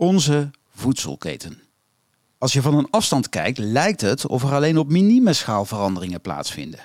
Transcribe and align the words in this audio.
Onze 0.00 0.50
voedselketen. 0.68 1.62
Als 2.38 2.52
je 2.52 2.62
van 2.62 2.74
een 2.74 2.90
afstand 2.90 3.28
kijkt, 3.28 3.58
lijkt 3.58 4.00
het 4.00 4.26
of 4.26 4.42
er 4.42 4.52
alleen 4.52 4.78
op 4.78 4.90
minimischaal 4.90 5.64
veranderingen 5.64 6.20
plaatsvinden. 6.20 6.80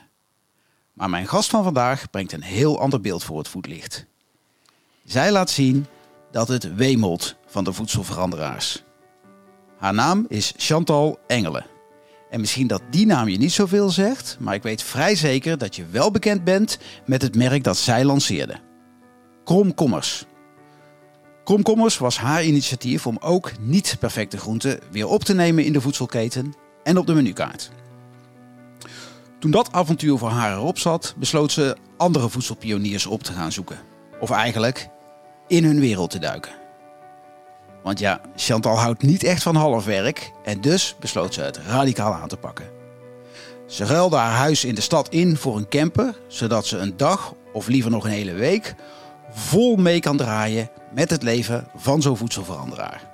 Maar 0.93 1.09
mijn 1.09 1.27
gast 1.27 1.49
van 1.49 1.63
vandaag 1.63 2.09
brengt 2.09 2.31
een 2.31 2.41
heel 2.41 2.79
ander 2.79 3.01
beeld 3.01 3.23
voor 3.23 3.37
het 3.37 3.47
voetlicht. 3.47 4.05
Zij 5.05 5.31
laat 5.31 5.49
zien 5.49 5.85
dat 6.31 6.47
het 6.47 6.75
wemelt 6.75 7.35
van 7.45 7.63
de 7.63 7.73
voedselveranderaars. 7.73 8.83
Haar 9.77 9.93
naam 9.93 10.25
is 10.29 10.53
Chantal 10.57 11.19
Engelen. 11.27 11.65
En 12.29 12.39
misschien 12.39 12.67
dat 12.67 12.81
die 12.89 13.05
naam 13.05 13.27
je 13.27 13.37
niet 13.37 13.53
zoveel 13.53 13.89
zegt, 13.89 14.37
maar 14.39 14.53
ik 14.53 14.63
weet 14.63 14.83
vrij 14.83 15.15
zeker 15.15 15.57
dat 15.57 15.75
je 15.75 15.85
wel 15.85 16.11
bekend 16.11 16.43
bent 16.43 16.77
met 17.05 17.21
het 17.21 17.35
merk 17.35 17.63
dat 17.63 17.77
zij 17.77 18.05
lanceerde. 18.05 18.59
Kromkommers. 19.43 20.25
Kromkommers 21.45 21.97
was 21.97 22.17
haar 22.17 22.43
initiatief 22.43 23.07
om 23.07 23.17
ook 23.19 23.51
niet 23.59 23.95
perfecte 23.99 24.37
groenten 24.37 24.79
weer 24.91 25.07
op 25.07 25.23
te 25.23 25.33
nemen 25.33 25.65
in 25.65 25.73
de 25.73 25.81
voedselketen 25.81 26.53
en 26.83 26.97
op 26.97 27.07
de 27.07 27.13
menukaart. 27.13 27.71
Toen 29.39 29.51
dat 29.51 29.71
avontuur 29.71 30.17
voor 30.17 30.29
haar 30.29 30.53
erop 30.53 30.79
zat, 30.79 31.13
besloot 31.17 31.51
ze 31.51 31.77
andere 31.97 32.29
voedselpioniers 32.29 33.05
op 33.05 33.23
te 33.23 33.31
gaan 33.31 33.51
zoeken. 33.51 33.79
Of 34.19 34.29
eigenlijk 34.29 34.89
in 35.47 35.63
hun 35.63 35.79
wereld 35.79 36.09
te 36.09 36.19
duiken. 36.19 36.51
Want 37.83 37.99
ja, 37.99 38.21
Chantal 38.35 38.77
houdt 38.77 39.01
niet 39.01 39.23
echt 39.23 39.43
van 39.43 39.55
halfwerk 39.55 40.31
en 40.43 40.61
dus 40.61 40.95
besloot 40.99 41.33
ze 41.33 41.41
het 41.41 41.57
radicaal 41.57 42.13
aan 42.13 42.27
te 42.27 42.37
pakken. 42.37 42.69
Ze 43.67 43.85
ruilde 43.85 44.15
haar 44.15 44.37
huis 44.37 44.63
in 44.63 44.75
de 44.75 44.81
stad 44.81 45.09
in 45.09 45.37
voor 45.37 45.57
een 45.57 45.69
camper, 45.69 46.19
zodat 46.27 46.65
ze 46.65 46.77
een 46.77 46.97
dag 46.97 47.33
of 47.53 47.67
liever 47.67 47.91
nog 47.91 48.03
een 48.03 48.11
hele 48.11 48.33
week 48.33 48.75
vol 49.35 49.75
mee 49.75 49.99
kan 49.99 50.17
draaien 50.17 50.69
met 50.93 51.09
het 51.09 51.23
leven 51.23 51.67
van 51.75 52.01
zo'n 52.01 52.17
voedselveranderaar. 52.17 53.09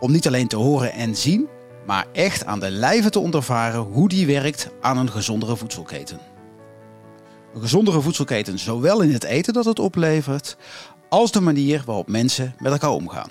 Om 0.00 0.12
niet 0.12 0.26
alleen 0.26 0.48
te 0.48 0.56
horen 0.56 0.92
en 0.92 1.16
zien, 1.16 1.48
maar 1.86 2.06
echt 2.12 2.44
aan 2.44 2.60
de 2.60 2.70
lijve 2.70 3.10
te 3.10 3.18
ondervaren 3.18 3.80
hoe 3.80 4.08
die 4.08 4.26
werkt 4.26 4.68
aan 4.80 4.96
een 4.96 5.10
gezondere 5.10 5.56
voedselketen. 5.56 6.18
Een 7.54 7.60
gezondere 7.60 8.00
voedselketen 8.00 8.58
zowel 8.58 9.00
in 9.00 9.12
het 9.12 9.24
eten 9.24 9.52
dat 9.52 9.64
het 9.64 9.78
oplevert, 9.78 10.56
als 11.08 11.32
de 11.32 11.40
manier 11.40 11.82
waarop 11.86 12.08
mensen 12.08 12.54
met 12.58 12.72
elkaar 12.72 12.90
omgaan. 12.90 13.30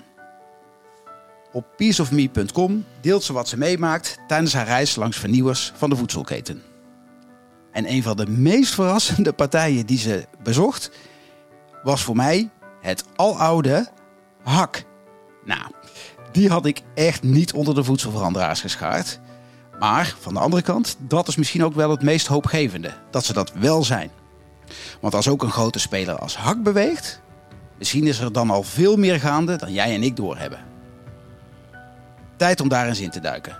Op 1.52 1.64
peaceofme.com 1.76 2.84
deelt 3.00 3.22
ze 3.22 3.32
wat 3.32 3.48
ze 3.48 3.58
meemaakt 3.58 4.18
tijdens 4.26 4.52
haar 4.52 4.66
reis 4.66 4.96
langs 4.96 5.18
vernieuwers 5.18 5.72
van 5.76 5.90
de 5.90 5.96
voedselketen. 5.96 6.62
En 7.72 7.90
een 7.90 8.02
van 8.02 8.16
de 8.16 8.26
meest 8.26 8.74
verrassende 8.74 9.32
partijen 9.32 9.86
die 9.86 9.98
ze 9.98 10.26
bezocht 10.42 10.90
was 11.82 12.02
voor 12.02 12.16
mij 12.16 12.50
het 12.80 13.04
aloude 13.16 13.88
hak. 14.42 14.84
Nou, 15.44 15.70
die 16.32 16.48
had 16.48 16.66
ik 16.66 16.82
echt 16.94 17.22
niet 17.22 17.52
onder 17.52 17.74
de 17.74 17.84
voedselveranderaars 17.84 18.60
geschaard. 18.60 19.20
Maar 19.78 20.14
van 20.20 20.34
de 20.34 20.40
andere 20.40 20.62
kant, 20.62 20.96
dat 20.98 21.28
is 21.28 21.36
misschien 21.36 21.64
ook 21.64 21.74
wel 21.74 21.90
het 21.90 22.02
meest 22.02 22.26
hoopgevende. 22.26 22.92
Dat 23.10 23.24
ze 23.24 23.32
dat 23.32 23.52
wel 23.52 23.84
zijn. 23.84 24.10
Want 25.00 25.14
als 25.14 25.28
ook 25.28 25.42
een 25.42 25.50
grote 25.50 25.78
speler 25.78 26.18
als 26.18 26.36
hak 26.36 26.62
beweegt, 26.62 27.20
misschien 27.78 28.06
is 28.06 28.18
er 28.20 28.32
dan 28.32 28.50
al 28.50 28.62
veel 28.62 28.96
meer 28.96 29.20
gaande 29.20 29.56
dan 29.56 29.72
jij 29.72 29.94
en 29.94 30.02
ik 30.02 30.16
doorhebben. 30.16 30.64
Tijd 32.36 32.60
om 32.60 32.68
daar 32.68 32.88
eens 32.88 33.00
in 33.00 33.10
te 33.10 33.20
duiken. 33.20 33.58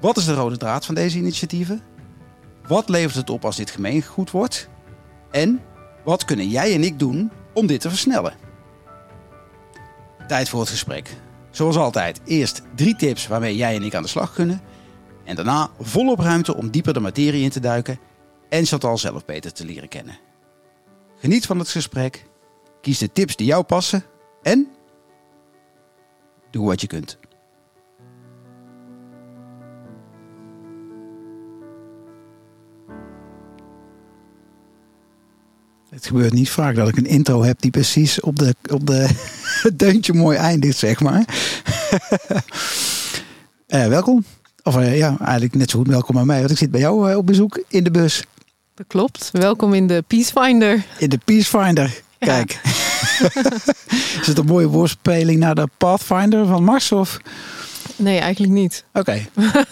Wat 0.00 0.16
is 0.16 0.24
de 0.24 0.34
rode 0.34 0.56
draad 0.56 0.86
van 0.86 0.94
deze 0.94 1.18
initiatieven? 1.18 1.82
Wat 2.66 2.88
levert 2.88 3.14
het 3.14 3.30
op 3.30 3.44
als 3.44 3.56
dit 3.56 3.70
gemeengoed 3.70 4.30
wordt? 4.30 4.68
En 5.30 5.60
wat 6.04 6.24
kunnen 6.24 6.48
jij 6.48 6.74
en 6.74 6.84
ik 6.84 6.98
doen 6.98 7.30
om 7.54 7.66
dit 7.66 7.80
te 7.80 7.88
versnellen? 7.88 8.34
Tijd 10.26 10.48
voor 10.48 10.60
het 10.60 10.68
gesprek. 10.68 11.16
Zoals 11.50 11.76
altijd, 11.76 12.20
eerst 12.24 12.62
drie 12.74 12.96
tips 12.96 13.26
waarmee 13.26 13.56
jij 13.56 13.74
en 13.74 13.82
ik 13.82 13.94
aan 13.94 14.02
de 14.02 14.08
slag 14.08 14.34
kunnen. 14.34 14.60
En 15.24 15.36
daarna 15.36 15.70
volop 15.80 16.18
ruimte 16.18 16.56
om 16.56 16.70
dieper 16.70 16.94
de 16.94 17.00
materie 17.00 17.42
in 17.42 17.50
te 17.50 17.60
duiken 17.60 17.98
en 18.48 18.66
Chantal 18.66 18.98
zelf 18.98 19.24
beter 19.24 19.52
te 19.52 19.64
leren 19.64 19.88
kennen. 19.88 20.18
Geniet 21.16 21.46
van 21.46 21.58
het 21.58 21.68
gesprek, 21.68 22.26
kies 22.80 22.98
de 22.98 23.12
tips 23.12 23.36
die 23.36 23.46
jou 23.46 23.62
passen 23.62 24.04
en 24.42 24.68
doe 26.50 26.66
wat 26.66 26.80
je 26.80 26.86
kunt. 26.86 27.18
Het 35.90 36.06
gebeurt 36.06 36.32
niet 36.32 36.50
vaak 36.50 36.74
dat 36.74 36.88
ik 36.88 36.96
een 36.96 37.06
intro 37.06 37.42
heb 37.42 37.60
die 37.60 37.70
precies 37.70 38.20
op 38.20 38.38
de, 38.38 38.54
op 38.70 38.86
de 38.86 39.08
het 39.62 39.78
deuntje 39.84 40.12
mooi 40.12 40.36
eindigt, 40.36 40.78
zeg 40.78 41.00
maar. 41.00 41.24
uh, 43.68 43.86
welkom. 43.96 44.24
Of 44.62 44.76
uh, 44.76 44.98
ja, 44.98 45.16
eigenlijk 45.20 45.54
net 45.54 45.70
zo 45.70 45.78
goed 45.78 45.86
welkom 45.86 46.18
aan 46.18 46.26
mij, 46.26 46.38
want 46.38 46.50
ik 46.50 46.58
zit 46.58 46.70
bij 46.70 46.80
jou 46.80 47.10
uh, 47.10 47.16
op 47.16 47.26
bezoek 47.26 47.62
in 47.68 47.84
de 47.84 47.90
bus. 47.90 48.24
Dat 48.74 48.86
klopt. 48.86 49.28
Welkom 49.32 49.74
in 49.74 49.86
de 49.86 50.04
Peacefinder. 50.06 50.84
In 50.98 51.08
de 51.08 51.18
Peacefinder. 51.24 52.02
Kijk. 52.18 52.60
Ja. 52.62 52.70
Is 54.20 54.26
het 54.26 54.38
een 54.38 54.46
mooie 54.46 54.68
woordspeling 54.68 55.38
naar 55.38 55.54
de 55.54 55.68
Pathfinder 55.78 56.46
van 56.46 56.64
Mars? 56.64 56.92
Of? 56.92 57.20
Nee, 57.96 58.18
eigenlijk 58.18 58.52
niet. 58.52 58.84
Oké. 58.92 58.98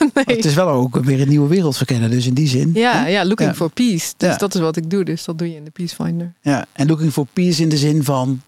Okay. 0.08 0.24
nee. 0.24 0.36
Het 0.36 0.44
is 0.44 0.54
wel 0.54 0.68
ook 0.68 0.96
weer 0.96 1.20
een 1.20 1.28
nieuwe 1.28 1.48
wereld 1.48 1.76
verkennen, 1.76 2.10
dus 2.10 2.26
in 2.26 2.34
die 2.34 2.48
zin. 2.48 2.70
Ja, 2.74 3.06
ja 3.06 3.24
looking 3.24 3.48
ja. 3.48 3.54
for 3.54 3.70
peace. 3.70 4.12
Dus 4.16 4.30
ja. 4.30 4.36
dat 4.36 4.54
is 4.54 4.60
wat 4.60 4.76
ik 4.76 4.90
doe. 4.90 5.04
Dus 5.04 5.24
dat 5.24 5.38
doe 5.38 5.50
je 5.50 5.56
in 5.56 5.64
de 5.64 5.70
Peacefinder. 5.70 6.32
Ja, 6.40 6.66
en 6.72 6.86
looking 6.86 7.12
for 7.12 7.26
peace 7.32 7.62
in 7.62 7.68
de 7.68 7.76
zin 7.76 8.04
van 8.04 8.42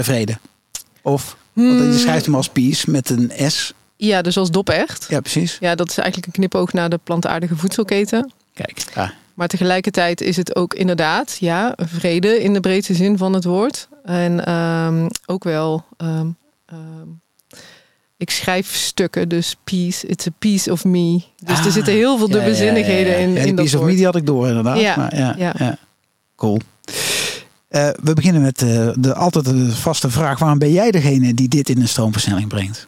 vrede. 0.00 0.38
Of, 1.02 1.36
hmm. 1.52 1.78
want 1.78 1.92
je 1.92 1.98
schrijft 1.98 2.24
hem 2.24 2.34
als 2.34 2.48
peace 2.48 2.90
met 2.90 3.10
een 3.10 3.32
S. 3.50 3.72
Ja, 3.96 4.22
dus 4.22 4.36
als 4.36 4.50
dop 4.50 4.70
echt. 4.70 5.06
Ja, 5.08 5.20
precies. 5.20 5.56
Ja, 5.60 5.74
dat 5.74 5.90
is 5.90 5.98
eigenlijk 5.98 6.26
een 6.26 6.32
knipoog 6.32 6.72
naar 6.72 6.88
de 6.88 7.00
plantaardige 7.04 7.56
voedselketen. 7.56 8.32
Kijk, 8.54 8.84
ja. 8.94 9.12
Maar 9.34 9.48
tegelijkertijd 9.48 10.20
is 10.20 10.36
het 10.36 10.56
ook 10.56 10.74
inderdaad, 10.74 11.36
ja, 11.40 11.72
vrede 11.76 12.42
in 12.42 12.52
de 12.52 12.60
breedste 12.60 12.94
zin 12.94 13.18
van 13.18 13.32
het 13.32 13.44
woord. 13.44 13.88
En 14.04 14.52
um, 14.52 15.08
ook 15.26 15.44
wel, 15.44 15.84
um, 15.96 16.36
um, 16.72 17.21
ik 18.22 18.30
schrijf 18.30 18.74
stukken, 18.74 19.28
dus 19.28 19.56
peace, 19.64 20.06
it's 20.06 20.26
a 20.26 20.30
piece 20.38 20.72
of 20.72 20.84
me. 20.84 21.22
Dus 21.44 21.58
ah, 21.58 21.64
er 21.64 21.72
zitten 21.72 21.92
heel 21.92 22.18
veel 22.18 22.28
dubbelzinnigheden 22.28 23.12
ja, 23.12 23.18
ja, 23.18 23.26
ja, 23.26 23.40
in, 23.40 23.46
in 23.46 23.54
piece 23.54 23.78
of 23.78 23.84
me 23.84 23.94
die 23.94 24.04
had 24.04 24.16
ik 24.16 24.26
door 24.26 24.48
inderdaad. 24.48 24.80
Ja, 24.80 24.96
maar 24.96 25.16
ja, 25.16 25.34
ja. 25.58 25.78
Cool. 26.36 26.60
Uh, 27.70 27.88
we 28.02 28.12
beginnen 28.14 28.42
met 28.42 28.62
uh, 28.62 28.90
de 28.94 29.14
altijd 29.14 29.44
de 29.44 29.72
vaste 29.72 30.10
vraag: 30.10 30.38
waarom 30.38 30.58
ben 30.58 30.72
jij 30.72 30.90
degene 30.90 31.34
die 31.34 31.48
dit 31.48 31.68
in 31.68 31.80
een 31.80 31.88
stroomversnelling 31.88 32.48
brengt? 32.48 32.86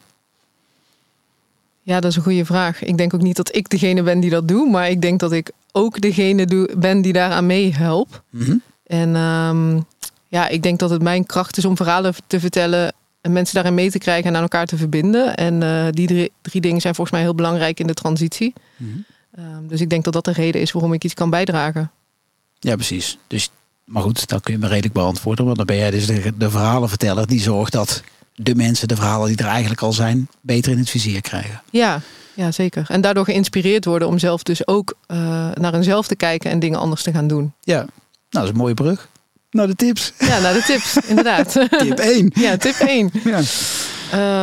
Ja, 1.82 2.00
dat 2.00 2.10
is 2.10 2.16
een 2.16 2.22
goede 2.22 2.44
vraag. 2.44 2.82
Ik 2.82 2.96
denk 2.96 3.14
ook 3.14 3.22
niet 3.22 3.36
dat 3.36 3.56
ik 3.56 3.68
degene 3.68 4.02
ben 4.02 4.20
die 4.20 4.30
dat 4.30 4.48
doe, 4.48 4.70
maar 4.70 4.90
ik 4.90 5.02
denk 5.02 5.20
dat 5.20 5.32
ik 5.32 5.50
ook 5.72 6.00
degene 6.00 6.46
doe, 6.46 6.70
ben 6.76 7.02
die 7.02 7.12
daaraan 7.12 7.46
meehelpt. 7.46 8.20
Mm 8.30 8.42
-hmm. 8.42 8.62
En 8.86 9.16
um, 9.16 9.84
ja, 10.28 10.48
ik 10.48 10.62
denk 10.62 10.78
dat 10.78 10.90
het 10.90 11.02
mijn 11.02 11.26
kracht 11.26 11.56
is 11.56 11.64
om 11.64 11.76
verhalen 11.76 12.14
te 12.26 12.40
vertellen 12.40 12.86
en 12.86 12.94
mensen 13.32 13.54
daarin 13.54 13.74
mee 13.74 13.90
te 13.90 13.98
krijgen 13.98 14.30
en 14.30 14.36
aan 14.36 14.42
elkaar 14.42 14.66
te 14.66 14.76
verbinden. 14.76 15.34
En 15.34 15.62
uh, 15.62 15.86
die 15.90 16.06
drie, 16.06 16.32
drie, 16.42 16.60
dingen 16.60 16.80
zijn 16.80 16.94
volgens 16.94 17.16
mij 17.16 17.24
heel 17.24 17.34
belangrijk 17.34 17.80
in 17.80 17.86
de 17.86 17.94
transitie. 17.94 18.52
Mm 18.76 19.04
-hmm. 19.36 19.44
um, 19.44 19.68
dus 19.68 19.80
ik 19.80 19.90
denk 19.90 20.04
dat 20.04 20.12
dat 20.12 20.24
de 20.24 20.32
reden 20.32 20.60
is 20.60 20.72
waarom 20.72 20.92
ik 20.92 21.04
iets 21.04 21.14
kan 21.14 21.30
bijdragen. 21.30 21.90
Ja, 22.58 22.74
precies. 22.74 23.18
Dus, 23.26 23.50
maar 23.84 24.02
goed, 24.02 24.28
dat 24.28 24.42
kun 24.42 24.52
je 24.52 24.58
me 24.58 24.66
redelijk 24.66 24.94
beantwoorden. 24.94 25.44
Want 25.44 25.56
dan 25.56 25.66
ben 25.66 25.76
jij 25.76 25.90
dus 25.90 26.06
de, 26.06 26.32
de 26.36 26.50
verhalenverteller 26.50 27.26
die 27.26 27.40
zorgt 27.40 27.72
dat 27.72 28.02
de 28.34 28.54
mensen, 28.54 28.88
de 28.88 28.96
verhalen 28.96 29.28
die 29.28 29.36
er 29.36 29.46
eigenlijk 29.46 29.80
al 29.80 29.92
zijn, 29.92 30.28
beter 30.40 30.72
in 30.72 30.78
het 30.78 30.90
vizier 30.90 31.20
krijgen. 31.20 31.62
Ja, 31.70 32.00
ja 32.34 32.52
zeker. 32.52 32.86
En 32.88 33.00
daardoor 33.00 33.24
geïnspireerd 33.24 33.84
worden 33.84 34.08
om 34.08 34.18
zelf 34.18 34.42
dus 34.42 34.66
ook 34.66 34.94
uh, 35.08 35.16
naar 35.54 35.72
hunzelf 35.72 36.06
te 36.06 36.16
kijken 36.16 36.50
en 36.50 36.58
dingen 36.58 36.78
anders 36.78 37.02
te 37.02 37.12
gaan 37.12 37.26
doen. 37.26 37.52
Ja, 37.60 37.76
nou, 37.76 37.88
dat 38.28 38.42
is 38.42 38.48
een 38.48 38.56
mooie 38.56 38.74
brug. 38.74 39.08
Naar 39.54 39.66
de 39.66 39.74
tips. 39.74 40.12
Ja, 40.18 40.40
naar 40.40 40.52
de 40.52 40.62
tips, 40.62 40.96
inderdaad. 41.06 41.52
tip 41.78 41.98
1. 41.98 42.30
Ja, 42.34 42.56
tip 42.56 42.74
1. 42.74 43.10
Ja. 43.24 43.40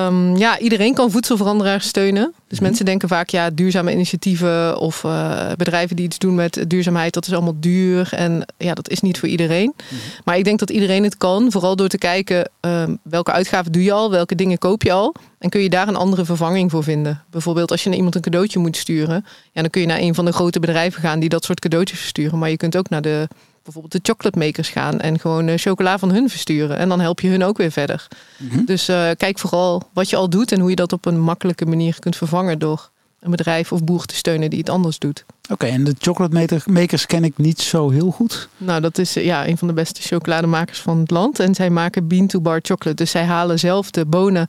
Um, 0.07 0.37
ja, 0.37 0.59
iedereen 0.59 0.93
kan 0.93 1.11
voedselveranderaars 1.11 1.87
steunen. 1.87 2.33
Dus 2.47 2.59
mm. 2.59 2.65
mensen 2.65 2.85
denken 2.85 3.07
vaak, 3.07 3.29
ja, 3.29 3.49
duurzame 3.49 3.91
initiatieven 3.91 4.77
of 4.77 5.03
uh, 5.03 5.51
bedrijven 5.57 5.95
die 5.95 6.05
iets 6.05 6.17
doen 6.17 6.35
met 6.35 6.63
duurzaamheid, 6.67 7.13
dat 7.13 7.27
is 7.27 7.33
allemaal 7.33 7.55
duur. 7.59 8.09
En 8.13 8.45
ja, 8.57 8.73
dat 8.73 8.89
is 8.89 9.01
niet 9.01 9.19
voor 9.19 9.29
iedereen. 9.29 9.73
Mm. 9.89 9.97
Maar 10.23 10.37
ik 10.37 10.43
denk 10.43 10.59
dat 10.59 10.69
iedereen 10.69 11.03
het 11.03 11.17
kan, 11.17 11.51
vooral 11.51 11.75
door 11.75 11.87
te 11.87 11.97
kijken 11.97 12.49
um, 12.61 12.97
welke 13.03 13.31
uitgaven 13.31 13.71
doe 13.71 13.83
je 13.83 13.91
al, 13.91 14.11
welke 14.11 14.35
dingen 14.35 14.57
koop 14.57 14.83
je 14.83 14.91
al. 14.91 15.15
En 15.39 15.49
kun 15.49 15.61
je 15.61 15.69
daar 15.69 15.87
een 15.87 15.95
andere 15.95 16.25
vervanging 16.25 16.71
voor 16.71 16.83
vinden. 16.83 17.23
Bijvoorbeeld 17.29 17.71
als 17.71 17.83
je 17.83 17.87
naar 17.89 17.97
iemand 17.97 18.15
een 18.15 18.21
cadeautje 18.21 18.59
moet 18.59 18.77
sturen, 18.77 19.25
ja, 19.51 19.61
dan 19.61 19.69
kun 19.69 19.81
je 19.81 19.87
naar 19.87 19.99
een 19.99 20.15
van 20.15 20.25
de 20.25 20.33
grote 20.33 20.59
bedrijven 20.59 21.01
gaan 21.01 21.19
die 21.19 21.29
dat 21.29 21.43
soort 21.43 21.59
cadeautjes 21.59 21.99
versturen. 21.99 22.39
Maar 22.39 22.49
je 22.49 22.57
kunt 22.57 22.77
ook 22.77 22.89
naar 22.89 23.01
de 23.01 23.27
bijvoorbeeld 23.63 23.93
de 23.93 24.11
chocolate 24.11 24.37
makers 24.37 24.69
gaan 24.69 24.99
en 24.99 25.19
gewoon 25.19 25.47
uh, 25.47 25.57
chocola 25.57 25.99
van 25.99 26.11
hun 26.11 26.29
versturen. 26.29 26.77
En 26.77 26.89
dan 26.89 26.99
help 26.99 27.19
je 27.19 27.29
hun 27.29 27.43
ook 27.43 27.57
weer 27.57 27.71
verder. 27.71 28.07
Mm 28.37 28.49
-hmm. 28.49 28.65
Dus 28.65 28.89
uh, 28.89 29.09
kijk 29.17 29.39
vooral 29.39 29.83
wat 29.93 30.09
je 30.09 30.15
al 30.15 30.29
doet 30.29 30.51
en 30.51 30.59
hoe 30.59 30.69
je 30.69 30.75
dat 30.75 30.93
op 30.93 31.05
een 31.05 31.19
makkelijke 31.19 31.65
manier 31.65 31.99
kunt 31.99 32.15
vervangen 32.15 32.59
door 32.59 32.89
een 33.19 33.31
bedrijf 33.31 33.71
of 33.71 33.83
boer 33.83 34.05
te 34.05 34.15
steunen 34.15 34.49
die 34.49 34.59
het 34.59 34.69
anders 34.69 34.99
doet. 34.99 35.25
Oké, 35.43 35.53
okay, 35.53 35.69
en 35.69 35.83
de 35.83 35.95
chocolate 35.99 36.61
makers 36.65 37.05
ken 37.05 37.23
ik 37.23 37.37
niet 37.37 37.61
zo 37.61 37.89
heel 37.89 38.11
goed. 38.11 38.49
Nou, 38.57 38.81
dat 38.81 38.97
is 38.97 39.13
ja, 39.13 39.47
een 39.47 39.57
van 39.57 39.67
de 39.67 39.73
beste 39.73 40.01
chocolademakers 40.01 40.79
van 40.79 40.99
het 40.99 41.11
land. 41.11 41.39
En 41.39 41.55
zij 41.55 41.69
maken 41.69 42.07
bean 42.07 42.27
to 42.27 42.41
bar 42.41 42.59
chocolate. 42.61 42.95
Dus 43.03 43.11
zij 43.11 43.23
halen 43.23 43.59
zelf 43.59 43.91
de 43.91 44.05
bonen 44.05 44.47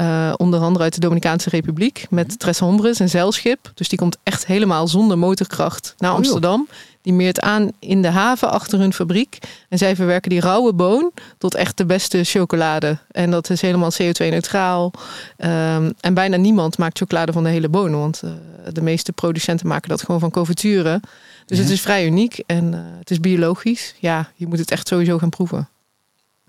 Uh, 0.00 0.32
onder 0.36 0.60
andere 0.60 0.84
uit 0.84 0.94
de 0.94 1.00
Dominicaanse 1.00 1.48
Republiek. 1.48 2.06
Met 2.10 2.26
Mhm. 2.26 2.36
Tres 2.36 2.58
Hombres, 2.58 2.98
een 2.98 3.08
zeilschip. 3.08 3.70
Dus 3.74 3.88
die 3.88 3.98
komt 3.98 4.16
echt 4.22 4.46
helemaal 4.46 4.88
zonder 4.88 5.18
motorkracht 5.18 5.94
naar 5.98 6.10
Oh. 6.10 6.16
Amsterdam. 6.16 6.68
Die 7.02 7.12
meert 7.12 7.40
aan 7.40 7.70
in 7.78 8.02
de 8.02 8.08
haven 8.10 8.50
achter 8.50 8.78
hun 8.78 8.92
fabriek. 8.92 9.38
En 9.68 9.78
zij 9.78 9.96
verwerken 9.96 10.30
die 10.30 10.40
rauwe 10.40 10.72
boon 10.72 11.10
tot 11.38 11.54
echt 11.54 11.76
de 11.76 11.86
beste 11.86 12.24
chocolade. 12.24 12.98
En 13.10 13.30
dat 13.30 13.50
is 13.50 13.60
helemaal 13.60 13.90
CO2-neutraal. 14.02 14.92
Ehm, 15.36 15.90
en 16.00 16.14
bijna 16.14 16.36
niemand 16.36 16.78
maakt 16.78 16.98
chocolade 16.98 17.32
van 17.32 17.42
de 17.42 17.48
hele 17.50 17.68
boon. 17.68 17.90
Want 17.98 18.22
eh, 18.24 18.30
de 18.72 18.82
meeste 18.82 19.12
producenten 19.12 19.66
maken 19.66 19.88
dat 19.88 20.02
gewoon 20.02 20.20
van 20.20 20.30
confituren. 20.30 21.00
Dus 21.46 21.56
Ja. 21.58 21.64
het 21.64 21.72
is 21.72 21.80
vrij 21.80 22.06
uniek 22.06 22.42
en 22.46 22.74
eh, 22.74 22.80
het 22.98 23.10
is 23.10 23.20
biologisch. 23.20 23.94
Ja, 23.98 24.28
je 24.36 24.46
moet 24.46 24.58
het 24.58 24.70
echt 24.70 24.88
sowieso 24.88 25.18
gaan 25.18 25.30
proeven. 25.30 25.68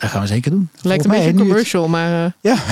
Dat 0.03 0.11
gaan 0.11 0.21
we 0.21 0.27
zeker 0.27 0.51
doen. 0.51 0.69
Lijkt 0.81 1.05
een 1.05 1.11
beetje 1.11 1.29
een 1.29 1.37
het- 1.37 1.45
commercial, 1.47 1.87
maar 1.87 2.25
eh, 2.25 2.31
Ja. 2.41 2.57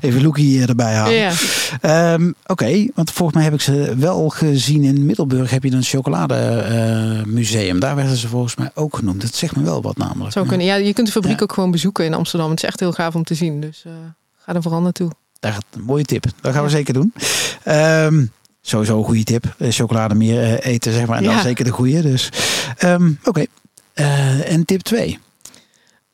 Even 0.00 0.22
Loekie 0.22 0.62
eh, 0.62 0.68
erbij 0.68 0.94
halen. 0.94 1.14
ja. 1.14 1.32
Ehm, 1.80 2.32
Oké, 2.46 2.86
want 2.94 3.10
volgens 3.10 3.36
mij 3.36 3.44
heb 3.44 3.54
ik 3.54 3.60
ze 3.60 3.94
wel 3.98 4.28
gezien 4.28 4.84
in 4.84 5.06
Middelburg. 5.06 5.50
Heb 5.50 5.64
je 5.64 5.70
een 5.72 5.82
chocolademuseum. 5.82 7.80
Daar 7.80 7.96
werden 7.96 8.16
ze 8.16 8.28
volgens 8.28 8.56
mij 8.56 8.70
ook 8.74 8.96
genoemd. 8.96 9.20
Dat 9.20 9.34
zegt 9.34 9.56
me 9.56 9.62
wel 9.62 9.82
wat 9.82 9.96
namelijk. 9.96 10.32
Zou 10.32 10.46
kunnen. 10.46 10.66
Ja, 10.66 10.74
je 10.74 10.92
kunt 10.92 11.06
de 11.06 11.12
fabriek 11.12 11.36
Ja. 11.38 11.42
ook 11.42 11.52
gewoon 11.52 11.70
bezoeken 11.70 12.04
in 12.04 12.14
Amsterdam. 12.14 12.50
Het 12.50 12.58
is 12.62 12.68
echt 12.68 12.80
heel 12.80 12.92
gaaf 12.92 13.14
om 13.14 13.24
te 13.24 13.34
zien. 13.34 13.60
Dus 13.60 13.82
eh, 13.86 13.92
ga 14.38 14.54
er 14.54 14.62
vooral 14.62 14.80
naartoe. 14.80 15.10
Daar 15.40 15.52
gaat 15.52 15.64
een 15.74 15.82
mooie 15.82 16.04
tip. 16.04 16.24
Dat 16.40 16.52
gaan 16.52 16.64
we 16.64 16.70
Ja. 16.70 16.76
zeker 16.76 16.94
doen. 16.94 17.12
Ehm, 17.62 18.24
sowieso 18.62 18.98
een 18.98 19.04
goede 19.04 19.24
tip. 19.24 19.54
Chocolade 19.58 20.14
meer 20.14 20.58
eten, 20.60 20.92
zeg 20.92 21.06
maar. 21.06 21.18
En 21.18 21.24
dan 21.24 21.40
zeker 21.40 21.64
de 21.64 21.70
goede. 21.70 22.02
Dus, 22.02 22.28
ehm, 22.78 23.12
Oké. 23.24 23.44
En 24.44 24.64
tip 24.64 24.80
2. 24.80 25.18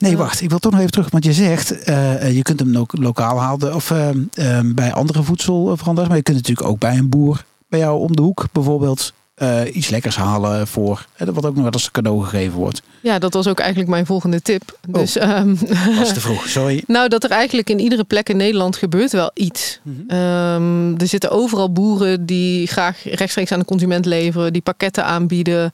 Nee, 0.00 0.16
wacht. 0.16 0.40
Ik 0.40 0.48
wil 0.48 0.58
toch 0.58 0.72
nog 0.72 0.80
even 0.80 0.92
terug. 0.92 1.10
Want 1.10 1.24
je 1.24 1.32
zegt, 1.32 1.84
eh, 1.84 2.26
eh, 2.26 2.36
je 2.36 2.42
kunt 2.42 2.60
hem 2.60 2.76
ook 2.76 2.92
lokaal 2.98 3.40
halen. 3.40 3.74
Of 3.74 3.90
ehm, 3.90 4.18
ehm, 4.34 4.74
bij 4.74 4.92
andere 4.92 5.22
voedselveranders. 5.22 6.08
Maar 6.08 6.16
je 6.16 6.22
kunt 6.22 6.36
natuurlijk 6.36 6.68
ook 6.68 6.78
bij 6.78 6.96
een 6.96 7.08
boer 7.08 7.44
bij 7.68 7.78
jou 7.78 8.00
om 8.00 8.16
de 8.16 8.22
hoek 8.22 8.46
bijvoorbeeld 8.52 9.12
eh, 9.34 9.60
iets 9.72 9.88
lekkers 9.88 10.16
halen 10.16 10.66
voor. 10.66 11.06
wat 11.16 11.46
ook 11.46 11.54
nog 11.54 11.62
wel 11.62 11.72
eens 11.72 11.90
cadeau 11.90 12.22
gegeven 12.22 12.58
wordt. 12.58 12.82
Ja, 13.00 13.18
dat 13.18 13.34
was 13.34 13.46
ook 13.46 13.58
eigenlijk 13.58 13.90
mijn 13.90 14.06
volgende 14.06 14.42
tip. 14.42 14.78
Oh. 14.88 14.94
Dus 14.94 15.16
ehm, 15.16 15.50
is 16.02 16.12
te 16.12 16.20
vroeg. 16.20 16.48
Sorry. 16.58 16.82
nou, 16.86 17.08
dat 17.08 17.24
er 17.24 17.30
eigenlijk 17.30 17.70
in 17.70 17.78
iedere 17.78 18.04
plek 18.04 18.28
in 18.28 18.36
Nederland 18.36 18.76
gebeurt 18.76 19.12
wel 19.12 19.30
iets. 19.34 19.80
Ehm, 20.08 20.94
er 20.96 21.06
zitten 21.06 21.30
overal 21.30 21.72
boeren 21.72 22.26
die 22.26 22.66
graag 22.66 23.04
rechtstreeks 23.04 23.52
aan 23.52 23.58
de 23.58 23.64
consument 23.64 24.06
leveren, 24.06 24.52
die 24.52 24.62
pakketten 24.62 25.04
aanbieden. 25.04 25.70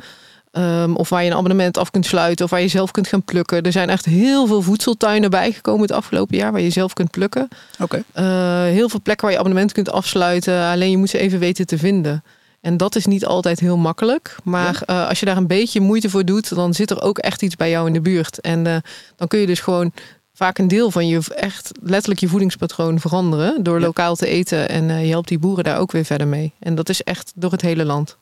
Ehm, 0.56 0.94
of 0.94 1.08
waar 1.08 1.22
je 1.24 1.30
een 1.30 1.36
abonnement 1.36 1.78
af 1.78 1.90
kunt 1.90 2.06
sluiten, 2.06 2.44
of 2.44 2.50
waar 2.50 2.60
je 2.60 2.68
zelf 2.68 2.90
kunt 2.90 3.06
gaan 3.08 3.22
plukken. 3.22 3.62
Er 3.62 3.72
zijn 3.72 3.88
echt 3.90 4.04
heel 4.04 4.46
veel 4.46 4.62
voedseltuinen 4.62 5.30
bijgekomen 5.30 5.82
het 5.82 5.92
afgelopen 5.92 6.36
jaar 6.36 6.52
waar 6.52 6.60
je 6.60 6.70
zelf 6.70 6.92
kunt 6.92 7.10
plukken. 7.10 7.48
Oké. 7.80 8.02
Eh, 8.12 8.24
heel 8.62 8.88
veel 8.88 9.00
plekken 9.02 9.24
waar 9.24 9.34
je 9.34 9.40
abonnement 9.40 9.72
kunt 9.72 9.90
afsluiten. 9.90 10.70
Alleen 10.70 10.90
je 10.90 10.96
moet 10.96 11.10
ze 11.10 11.18
even 11.18 11.38
weten 11.38 11.66
te 11.66 11.78
vinden. 11.78 12.22
En 12.60 12.76
dat 12.76 12.96
is 12.96 13.06
niet 13.06 13.26
altijd 13.26 13.60
heel 13.60 13.76
makkelijk. 13.76 14.36
Maar 14.44 14.82
eh, 14.86 15.08
als 15.08 15.20
je 15.20 15.26
daar 15.26 15.36
een 15.36 15.46
beetje 15.46 15.80
moeite 15.80 16.10
voor 16.10 16.24
doet, 16.24 16.54
dan 16.54 16.74
zit 16.74 16.90
er 16.90 17.02
ook 17.02 17.18
echt 17.18 17.42
iets 17.42 17.56
bij 17.56 17.70
jou 17.70 17.86
in 17.86 17.92
de 17.92 18.00
buurt. 18.00 18.40
En 18.40 18.66
eh, 18.66 18.76
dan 19.16 19.28
kun 19.28 19.38
je 19.38 19.46
dus 19.46 19.60
gewoon 19.60 19.92
vaak 20.34 20.58
een 20.58 20.68
deel 20.68 20.90
van 20.90 21.06
je 21.08 21.20
echt 21.36 21.70
letterlijk 21.82 22.20
je 22.20 22.28
voedingspatroon 22.28 23.00
veranderen. 23.00 23.62
Door 23.62 23.78
Ja. 23.80 23.86
lokaal 23.86 24.16
te 24.16 24.26
eten. 24.26 24.68
En 24.68 24.88
je 25.04 25.10
helpt 25.10 25.28
die 25.28 25.38
boeren 25.38 25.64
daar 25.64 25.78
ook 25.78 25.92
weer 25.92 26.04
verder 26.04 26.26
mee. 26.28 26.52
En 26.58 26.74
dat 26.74 26.88
is 26.88 27.02
echt 27.02 27.32
door 27.34 27.50
het 27.52 27.60
hele 27.62 27.84
land. 27.84 28.16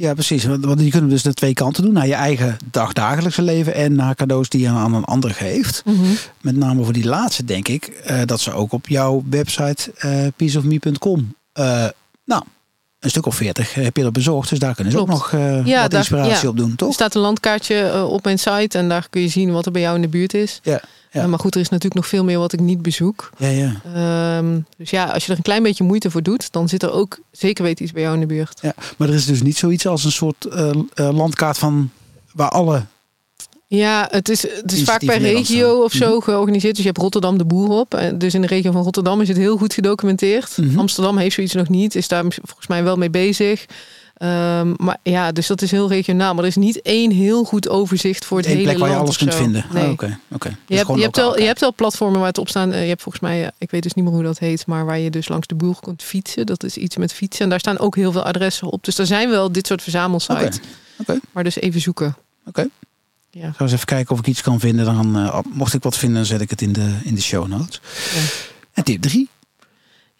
Ja, 0.00 0.14
precies. 0.14 0.44
Want 0.44 0.80
je 0.80 0.90
kunt 0.90 1.10
dus 1.10 1.22
de 1.22 1.34
twee 1.34 1.52
kanten 1.54 1.82
doen. 1.82 1.92
Naar 1.92 2.06
je 2.06 2.14
eigen 2.14 2.56
dagdagelijkse 2.70 3.42
leven 3.42 3.74
en 3.74 3.94
naar 3.94 4.14
cadeaus 4.14 4.48
die 4.48 4.60
je 4.60 4.68
aan 4.68 4.94
een 4.94 5.04
ander 5.04 5.30
geeft. 5.30 5.82
Met 6.40 6.56
name 6.56 6.84
voor 6.84 6.92
die 6.92 7.04
laatste 7.04 7.44
denk 7.44 7.68
ik 7.68 7.84
eh, 7.86 8.20
dat 8.24 8.40
ze 8.40 8.52
ook 8.52 8.72
op 8.72 8.88
jouw 8.88 9.24
website 9.30 9.92
eh 9.96 10.26
peaceofme.com 10.36 11.34
eh, 11.52 11.86
nou, 12.24 12.42
een 12.98 13.10
stuk 13.10 13.26
of 13.26 13.34
veertig 13.34 13.74
heb 13.74 13.96
je 13.96 14.04
er 14.04 14.12
bezorgd. 14.12 14.48
Dus 14.48 14.58
daar 14.58 14.74
kunnen 14.74 14.92
ze 14.92 14.98
Klopt. 14.98 15.12
ook 15.12 15.32
nog 15.32 15.40
Ja, 15.66 15.80
wat 15.82 15.90
daar- 15.90 16.00
inspiratie 16.00 16.42
ja. 16.42 16.48
op 16.48 16.56
doen, 16.56 16.70
Er 16.70 16.76
toch? 16.76 16.94
staat 16.94 17.14
een 17.14 17.20
landkaartje 17.20 18.04
op 18.06 18.24
mijn 18.24 18.38
site. 18.38 18.78
En 18.78 18.88
daar 18.88 19.06
kun 19.10 19.20
je 19.22 19.28
zien 19.28 19.52
wat 19.52 19.66
er 19.66 19.72
bij 19.72 19.82
jou 19.82 19.94
in 19.96 20.02
de 20.02 20.08
buurt 20.08 20.34
is. 20.34 20.60
Ja, 20.62 20.80
ja. 21.10 21.22
Eh, 21.22 21.26
maar 21.26 21.38
goed, 21.38 21.54
er 21.54 21.60
is 21.60 21.68
natuurlijk 21.68 22.00
nog 22.00 22.06
veel 22.06 22.24
meer 22.24 22.38
wat 22.38 22.52
ik 22.52 22.60
niet 22.60 22.82
bezoek. 22.82 23.30
Ja, 23.36 23.48
ja. 23.48 23.80
Ehm, 23.94 24.58
dus 24.76 24.90
ja, 24.90 25.04
als 25.04 25.24
je 25.24 25.30
er 25.30 25.36
een 25.36 25.44
klein 25.44 25.62
beetje 25.62 25.84
moeite 25.84 26.10
voor 26.10 26.22
doet, 26.22 26.52
dan 26.52 26.68
zit 26.68 26.82
er 26.82 26.92
ook 26.92 27.18
zeker 27.32 27.64
weten 27.64 27.84
iets 27.84 27.92
bij 27.92 28.02
jou 28.02 28.14
in 28.14 28.20
de 28.20 28.26
buurt. 28.26 28.58
ja. 28.62 28.74
Maar 28.96 29.08
er 29.08 29.14
is 29.14 29.26
dus 29.26 29.42
niet 29.42 29.56
zoiets 29.56 29.86
als 29.86 30.04
een 30.04 30.12
soort 30.12 30.44
eh, 30.44 30.70
eh, 30.94 31.10
landkaart 31.16 31.58
van 31.58 31.90
waar 32.32 32.50
alle... 32.50 32.82
Ja, 33.66 34.08
het 34.10 34.28
is, 34.28 34.42
het 34.42 34.72
is 34.72 34.82
vaak 34.82 35.04
per 35.04 35.18
regio 35.18 35.82
of 35.82 35.92
zo 35.92 36.20
georganiseerd. 36.20 36.74
Dus 36.74 36.84
je 36.84 36.90
hebt 36.90 37.00
Rotterdam 37.02 37.38
de 37.38 37.44
Boer 37.44 37.68
op. 37.68 37.94
En 37.94 38.18
Dus 38.18 38.34
in 38.34 38.40
de 38.40 38.46
regio 38.46 38.72
van 38.72 38.82
Rotterdam 38.82 39.20
is 39.20 39.28
het 39.28 39.36
heel 39.36 39.56
goed 39.56 39.74
gedocumenteerd. 39.74 40.56
Mhm. 40.56 40.78
Amsterdam 40.78 41.18
heeft 41.18 41.34
zoiets 41.34 41.54
nog 41.54 41.68
niet, 41.68 41.94
is 41.94 42.08
daar 42.08 42.24
volgens 42.42 42.66
mij 42.66 42.82
wel 42.82 42.96
mee 42.96 43.10
bezig. 43.10 43.66
Ehm, 44.20 44.74
maar 44.76 44.96
ja, 45.02 45.32
dus 45.32 45.46
dat 45.46 45.62
is 45.62 45.70
heel 45.70 45.88
regionaal. 45.88 46.34
Maar 46.34 46.42
er 46.42 46.48
is 46.50 46.56
niet 46.56 46.82
één 46.82 47.10
heel 47.10 47.44
goed 47.44 47.68
overzicht 47.68 48.24
voor 48.24 48.36
het 48.38 48.46
Eén 48.46 48.52
hele 48.52 48.64
plek 48.64 48.78
waar 48.78 48.88
je 48.90 48.96
alles 48.96 49.16
kunt 49.16 49.34
vinden. 49.34 49.64
Nee. 49.72 49.90
Oké, 49.90 50.18
oké. 50.28 50.48
Dus 50.48 50.56
Je 50.66 50.74
hebt, 50.76 51.00
je, 51.00 51.08
wel, 51.20 51.38
je 51.38 51.44
hebt 51.44 51.60
wel 51.60 51.74
platformen 51.74 52.18
waar 52.18 52.28
het 52.28 52.38
op 52.38 52.48
staan. 52.48 52.72
Eh, 52.72 52.82
Je 52.82 52.88
hebt 52.88 53.02
volgens 53.02 53.22
mij, 53.22 53.42
eh, 53.44 53.48
ik 53.58 53.70
weet 53.70 53.82
dus 53.82 53.94
niet 53.94 54.04
meer 54.04 54.14
hoe 54.14 54.22
dat 54.22 54.38
heet, 54.38 54.66
maar 54.66 54.84
waar 54.84 54.98
je 54.98 55.10
dus 55.10 55.28
langs 55.28 55.46
de 55.46 55.54
boer 55.54 55.76
kunt 55.80 56.02
fietsen. 56.02 56.46
Dat 56.46 56.64
is 56.64 56.76
iets 56.76 56.96
met 56.96 57.12
fietsen. 57.12 57.44
En 57.44 57.50
daar 57.50 57.58
staan 57.60 57.78
ook 57.78 57.96
heel 57.96 58.12
veel 58.12 58.22
adressen 58.22 58.70
op. 58.70 58.84
Dus 58.84 58.98
er 58.98 59.06
zijn 59.06 59.30
wel 59.30 59.52
dit 59.52 59.66
soort 59.66 59.82
verzamelsites. 59.82 60.58
Oké. 60.98 61.18
Maar 61.32 61.44
dus 61.44 61.56
even 61.60 61.80
zoeken. 61.80 62.16
Oké. 62.46 62.66
Ja. 63.30 63.48
Ik 63.48 63.54
ga 63.56 63.64
eens 63.64 63.72
even 63.72 63.86
kijken 63.86 64.12
of 64.12 64.18
ik 64.18 64.26
iets 64.26 64.42
kan 64.42 64.60
vinden. 64.60 64.84
Dan, 64.84 65.16
eh, 65.16 65.38
mocht 65.52 65.74
ik 65.74 65.82
wat 65.82 65.96
vinden, 65.96 66.16
dan 66.16 66.26
zet 66.26 66.40
ik 66.40 66.50
het 66.50 66.62
in 66.62 66.72
de, 66.72 66.94
in 67.04 67.14
de 67.14 67.22
show 67.22 67.46
notes. 67.46 67.80
Ja. 68.14 68.20
En 68.72 68.84
tip 68.84 69.02
3. 69.02 69.28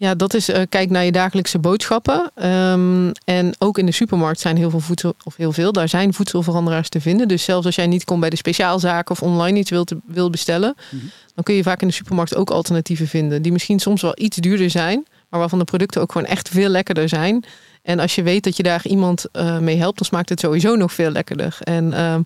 Ja, 0.00 0.14
dat 0.14 0.34
is 0.34 0.48
eh, 0.48 0.62
kijk 0.68 0.90
naar 0.90 1.04
je 1.04 1.12
dagelijkse 1.12 1.58
boodschappen. 1.58 2.30
Ehm, 2.34 3.10
en 3.24 3.54
ook 3.58 3.78
in 3.78 3.86
de 3.86 3.92
supermarkt 3.92 4.40
zijn 4.40 4.56
heel 4.56 4.70
veel 4.70 4.80
voedsel, 4.80 5.14
of 5.24 5.36
heel 5.36 5.52
veel, 5.52 5.72
daar 5.72 5.88
zijn 5.88 6.14
voedselveranderaars 6.14 6.88
te 6.88 7.00
vinden. 7.00 7.28
Dus 7.28 7.44
zelfs 7.44 7.66
als 7.66 7.74
jij 7.74 7.86
niet 7.86 8.04
komt 8.04 8.20
bij 8.20 8.30
de 8.30 8.36
speciaalzaken 8.36 9.10
of 9.14 9.22
online 9.22 9.58
iets 9.58 9.70
wilt, 9.70 9.92
wilt 10.06 10.30
bestellen, 10.30 10.74
Mhm. 10.90 11.04
dan 11.34 11.44
kun 11.44 11.54
je 11.54 11.62
vaak 11.62 11.80
in 11.82 11.88
de 11.88 11.92
supermarkt 11.94 12.34
ook 12.36 12.50
alternatieven 12.50 13.06
vinden. 13.08 13.42
Die 13.42 13.52
misschien 13.52 13.78
soms 13.78 14.02
wel 14.02 14.12
iets 14.14 14.36
duurder 14.36 14.70
zijn, 14.70 15.06
maar 15.28 15.40
waarvan 15.40 15.58
de 15.58 15.64
producten 15.64 16.00
ook 16.00 16.12
gewoon 16.12 16.26
echt 16.26 16.48
veel 16.48 16.68
lekkerder 16.68 17.08
zijn. 17.08 17.44
En 17.82 17.98
als 17.98 18.14
je 18.14 18.22
weet 18.22 18.44
dat 18.44 18.56
je 18.56 18.62
daar 18.62 18.86
iemand 18.86 19.24
eh, 19.32 19.58
mee 19.58 19.76
helpt, 19.76 19.98
dan 19.98 20.06
smaakt 20.06 20.28
het 20.28 20.40
sowieso 20.40 20.76
nog 20.76 20.92
veel 20.92 21.10
lekkerder. 21.10 21.56
En 21.60 21.92
ehm, 21.92 22.18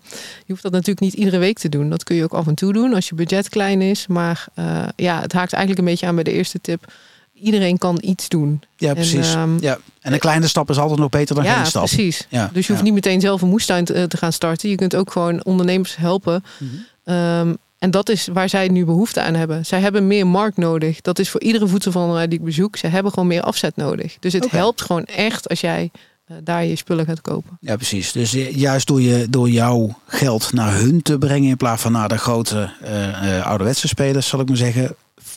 je 0.45 0.47
hoeft 0.51 0.63
dat 0.63 0.71
natuurlijk 0.71 0.99
niet 0.99 1.13
iedere 1.13 1.37
week 1.37 1.59
te 1.59 1.69
doen. 1.69 1.89
Dat 1.89 2.03
kun 2.03 2.15
je 2.15 2.23
ook 2.23 2.33
af 2.33 2.47
en 2.47 2.55
toe 2.55 2.73
doen 2.73 2.93
als 2.93 3.09
je 3.09 3.15
budget 3.15 3.49
klein 3.49 3.81
is. 3.81 4.07
Maar 4.07 4.45
eh, 4.53 4.83
ja, 4.95 5.21
het 5.21 5.33
haakt 5.33 5.53
eigenlijk 5.53 5.79
een 5.79 5.91
beetje 5.91 6.07
aan 6.07 6.15
bij 6.15 6.23
de 6.23 6.31
eerste 6.31 6.61
tip. 6.61 6.93
Iedereen 7.41 7.77
kan 7.77 7.97
iets 8.01 8.29
doen. 8.29 8.61
Ja, 8.77 8.87
En, 8.89 8.93
precies. 8.95 9.33
ehm, 9.33 9.57
ja. 9.59 9.77
En 10.01 10.13
een 10.13 10.19
kleine 10.19 10.47
stap 10.47 10.69
is 10.69 10.77
altijd 10.77 10.99
nog 10.99 11.09
beter 11.09 11.35
dan 11.35 11.43
ja, 11.43 11.55
geen 11.55 11.65
stap. 11.65 11.85
precies. 11.85 12.27
Ja, 12.29 12.49
Dus 12.53 12.67
je 12.67 12.73
hoeft 12.73 12.85
ja. 12.85 12.91
niet 12.91 13.03
meteen 13.03 13.21
zelf 13.21 13.41
een 13.41 13.47
moestuin 13.49 13.85
te, 13.85 13.93
eh, 13.93 14.03
te 14.03 14.17
gaan 14.17 14.33
starten. 14.33 14.69
Je 14.69 14.75
kunt 14.75 14.95
ook 14.95 15.11
gewoon 15.11 15.43
ondernemers 15.45 15.95
helpen. 15.95 16.43
Mhm. 16.59 16.69
Ehm, 17.03 17.53
en 17.79 17.91
dat 17.91 18.09
is 18.09 18.27
waar 18.33 18.49
zij 18.49 18.67
nu 18.67 18.85
behoefte 18.85 19.21
aan 19.21 19.33
hebben. 19.33 19.65
Zij 19.65 19.79
hebben 19.79 20.07
meer 20.07 20.27
markt 20.27 20.57
nodig. 20.57 21.01
Dat 21.01 21.19
is 21.19 21.29
voor 21.29 21.41
iedere 21.41 21.67
voedselveranderaar 21.67 22.29
die 22.29 22.39
ik 22.39 22.45
bezoek. 22.45 22.77
Ze 22.77 22.87
hebben 22.87 23.11
gewoon 23.11 23.27
meer 23.27 23.41
afzet 23.41 23.75
nodig. 23.75 24.17
Dus 24.19 24.33
het 24.33 24.51
helpt 24.51 24.81
gewoon 24.81 25.03
echt 25.05 25.49
als 25.49 25.61
jij 25.61 25.91
eh, 26.25 26.35
daar 26.43 26.65
je 26.65 26.75
spullen 26.75 27.05
gaat 27.05 27.21
kopen. 27.21 27.57
Ja, 27.61 27.75
precies. 27.75 28.11
Dus 28.11 28.31
ju- 28.31 28.49
juist 28.55 28.87
door, 28.87 29.01
je, 29.01 29.27
door 29.29 29.49
jouw 29.49 29.97
geld 30.07 30.53
naar 30.53 30.73
hun 30.75 31.01
te 31.01 31.17
brengen 31.17 31.49
in 31.49 31.57
plaats 31.57 31.81
van 31.81 31.91
naar 31.91 32.07
de 32.09 32.17
grote 32.17 32.69
eh, 32.81 33.37
eh, 33.37 33.45
ouderwetse 33.45 33.87
spelers, 33.87 34.27
zal 34.27 34.39
ik 34.39 34.47
maar 34.47 34.57
zeggen, 34.57 34.95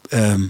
ehm, 0.09 0.43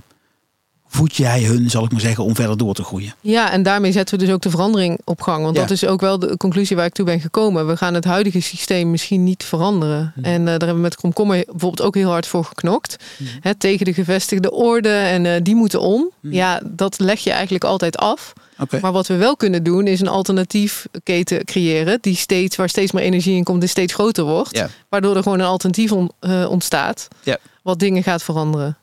voed 0.89 1.17
jij 1.17 1.43
hun, 1.43 1.71
zal 1.71 1.85
ik 1.85 1.91
maar 1.93 2.01
zeggen, 2.01 2.25
om 2.25 2.35
verder 2.35 2.57
door 2.57 2.75
te 2.75 2.83
groeien. 2.83 3.15
Ja, 3.21 3.51
en 3.53 3.63
daarmee 3.63 3.93
zetten 3.93 4.19
we 4.19 4.25
dus 4.25 4.35
ook 4.35 4.43
de 4.43 4.51
verandering 4.51 4.99
op 5.05 5.21
gang. 5.21 5.43
Want 5.45 5.57
Ja. 5.57 5.63
dat 5.63 5.71
is 5.71 5.87
ook 5.87 6.01
wel 6.01 6.19
de 6.19 6.37
conclusie 6.37 6.77
waar 6.77 6.87
ik 6.87 6.93
toe 6.93 7.05
ben 7.05 7.21
gekomen. 7.21 7.67
We 7.67 7.77
gaan 7.77 7.95
het 7.95 8.05
huidige 8.05 8.41
systeem 8.41 8.91
misschien 8.91 9.25
niet 9.25 9.45
veranderen. 9.45 10.13
Mhm. 10.17 10.25
En 10.25 10.41
eh, 10.41 10.45
daar 10.45 10.59
hebben 10.59 10.75
we 10.77 10.81
met 10.83 10.97
Komkommer 10.97 11.37
bijvoorbeeld 11.47 11.83
ook 11.83 11.95
heel 11.95 12.11
hard 12.11 12.27
voor 12.27 12.45
geknokt. 12.45 12.97
Mhm. 13.19 13.31
Hè, 13.41 13.55
tegen 13.55 13.85
de 13.85 13.95
gevestigde 13.95 14.51
orde 14.51 14.89
en 14.89 15.27
eh, 15.27 15.41
die 15.43 15.55
moeten 15.55 15.81
om. 15.81 16.11
Mhm. 16.21 16.35
Ja, 16.35 16.61
dat 16.65 16.99
leg 16.99 17.21
je 17.21 17.31
eigenlijk 17.31 17.65
altijd 17.65 17.97
af. 17.97 18.33
Maar 18.81 18.93
wat 18.93 19.07
we 19.07 19.17
wel 19.17 19.37
kunnen 19.37 19.63
doen 19.63 19.87
is 19.87 20.01
een 20.01 20.09
alternatief 20.09 20.87
keten 21.03 21.45
creëren. 21.45 21.99
Die 22.01 22.17
steeds, 22.17 22.57
waar 22.57 22.69
steeds 22.69 22.93
meer 22.93 23.03
energie 23.03 23.37
in 23.37 23.45
komt 23.45 23.63
en 23.63 23.69
steeds 23.69 23.95
groter 23.95 24.25
wordt. 24.25 24.65
Waardoor 24.89 25.17
er 25.17 25.23
gewoon 25.23 25.39
een 25.39 25.47
alternatief 25.47 25.93
on- 25.93 26.11
eh, 26.21 26.51
ontstaat. 26.51 27.09
Ja. 27.23 27.39
Wat 27.63 27.79
dingen 27.79 28.03
gaat 28.03 28.23
veranderen. 28.23 28.77